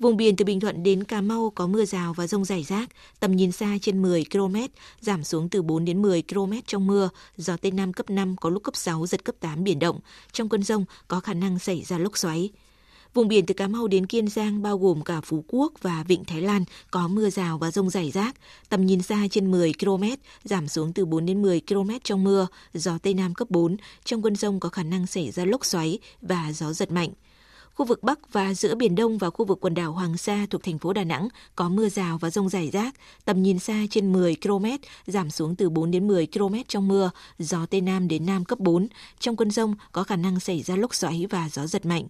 Vùng 0.00 0.16
biển 0.16 0.36
từ 0.36 0.44
Bình 0.44 0.60
Thuận 0.60 0.82
đến 0.82 1.04
Cà 1.04 1.20
Mau 1.20 1.52
có 1.54 1.66
mưa 1.66 1.84
rào 1.84 2.12
và 2.12 2.26
rông 2.26 2.44
rải 2.44 2.62
rác, 2.62 2.88
tầm 3.20 3.36
nhìn 3.36 3.52
xa 3.52 3.78
trên 3.82 4.02
10 4.02 4.24
km, 4.32 4.56
giảm 5.00 5.24
xuống 5.24 5.48
từ 5.48 5.62
4 5.62 5.84
đến 5.84 6.02
10 6.02 6.22
km 6.22 6.52
trong 6.66 6.86
mưa, 6.86 7.08
gió 7.36 7.56
Tây 7.56 7.70
Nam 7.70 7.92
cấp 7.92 8.10
5 8.10 8.36
có 8.40 8.50
lúc 8.50 8.62
cấp 8.62 8.76
6, 8.76 9.06
giật 9.06 9.24
cấp 9.24 9.34
8 9.40 9.64
biển 9.64 9.78
động. 9.78 10.00
Trong 10.32 10.48
cơn 10.48 10.62
rông 10.62 10.84
có 11.08 11.20
khả 11.20 11.34
năng 11.34 11.58
xảy 11.58 11.82
ra 11.82 11.98
lốc 11.98 12.18
xoáy. 12.18 12.50
Vùng 13.14 13.28
biển 13.28 13.46
từ 13.46 13.54
Cà 13.54 13.68
Mau 13.68 13.88
đến 13.88 14.06
Kiên 14.06 14.28
Giang 14.28 14.62
bao 14.62 14.78
gồm 14.78 15.02
cả 15.02 15.20
Phú 15.20 15.44
Quốc 15.48 15.72
và 15.82 16.04
Vịnh 16.08 16.24
Thái 16.24 16.40
Lan 16.42 16.64
có 16.90 17.08
mưa 17.08 17.30
rào 17.30 17.58
và 17.58 17.70
rông 17.70 17.90
rải 17.90 18.10
rác, 18.10 18.36
tầm 18.68 18.86
nhìn 18.86 19.02
xa 19.02 19.26
trên 19.30 19.50
10 19.50 19.72
km, 19.80 20.04
giảm 20.44 20.68
xuống 20.68 20.92
từ 20.92 21.04
4 21.04 21.26
đến 21.26 21.42
10 21.42 21.60
km 21.68 21.90
trong 22.04 22.24
mưa, 22.24 22.46
gió 22.74 22.98
Tây 23.02 23.14
Nam 23.14 23.34
cấp 23.34 23.50
4, 23.50 23.76
trong 24.04 24.22
cơn 24.22 24.36
rông 24.36 24.60
có 24.60 24.68
khả 24.68 24.82
năng 24.82 25.06
xảy 25.06 25.30
ra 25.30 25.44
lốc 25.44 25.64
xoáy 25.64 25.98
và 26.22 26.52
gió 26.52 26.72
giật 26.72 26.90
mạnh. 26.90 27.10
Khu 27.80 27.86
vực 27.86 28.02
Bắc 28.02 28.32
và 28.32 28.54
giữa 28.54 28.74
Biển 28.74 28.94
Đông 28.94 29.18
và 29.18 29.30
khu 29.30 29.44
vực 29.44 29.58
quần 29.60 29.74
đảo 29.74 29.92
Hoàng 29.92 30.16
Sa 30.16 30.46
thuộc 30.50 30.62
thành 30.62 30.78
phố 30.78 30.92
Đà 30.92 31.04
Nẵng 31.04 31.28
có 31.56 31.68
mưa 31.68 31.88
rào 31.88 32.18
và 32.18 32.30
rông 32.30 32.48
rải 32.48 32.70
rác, 32.70 32.94
tầm 33.24 33.42
nhìn 33.42 33.58
xa 33.58 33.82
trên 33.90 34.12
10 34.12 34.36
km, 34.42 34.66
giảm 35.06 35.30
xuống 35.30 35.56
từ 35.56 35.70
4 35.70 35.90
đến 35.90 36.08
10 36.08 36.26
km 36.26 36.54
trong 36.68 36.88
mưa, 36.88 37.10
gió 37.38 37.66
Tây 37.66 37.80
Nam 37.80 38.08
đến 38.08 38.26
Nam 38.26 38.44
cấp 38.44 38.58
4. 38.58 38.88
Trong 39.18 39.36
cơn 39.36 39.50
rông 39.50 39.74
có 39.92 40.02
khả 40.02 40.16
năng 40.16 40.40
xảy 40.40 40.62
ra 40.62 40.76
lốc 40.76 40.94
xoáy 40.94 41.26
và 41.30 41.48
gió 41.52 41.66
giật 41.66 41.86
mạnh. 41.86 42.04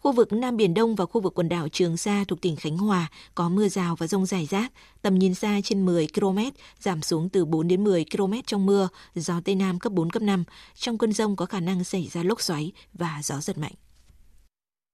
Khu 0.00 0.12
vực 0.12 0.32
Nam 0.32 0.56
Biển 0.56 0.74
Đông 0.74 0.94
và 0.94 1.06
khu 1.06 1.20
vực 1.20 1.34
quần 1.34 1.48
đảo 1.48 1.68
Trường 1.68 1.96
Sa 1.96 2.24
thuộc 2.28 2.40
tỉnh 2.40 2.56
Khánh 2.56 2.78
Hòa 2.78 3.10
có 3.34 3.48
mưa 3.48 3.68
rào 3.68 3.96
và 3.96 4.06
rông 4.06 4.26
rải 4.26 4.46
rác, 4.46 4.72
tầm 5.02 5.18
nhìn 5.18 5.34
xa 5.34 5.60
trên 5.64 5.86
10 5.86 6.08
km, 6.14 6.38
giảm 6.80 7.02
xuống 7.02 7.28
từ 7.28 7.44
4 7.44 7.68
đến 7.68 7.84
10 7.84 8.04
km 8.16 8.32
trong 8.46 8.66
mưa, 8.66 8.88
gió 9.14 9.40
Tây 9.44 9.54
Nam 9.54 9.78
cấp 9.78 9.92
4, 9.92 10.10
cấp 10.10 10.22
5. 10.22 10.44
Trong 10.74 10.98
cơn 10.98 11.12
rông 11.12 11.36
có 11.36 11.46
khả 11.46 11.60
năng 11.60 11.84
xảy 11.84 12.08
ra 12.12 12.22
lốc 12.22 12.40
xoáy 12.40 12.72
và 12.94 13.20
gió 13.22 13.40
giật 13.40 13.58
mạnh. 13.58 13.74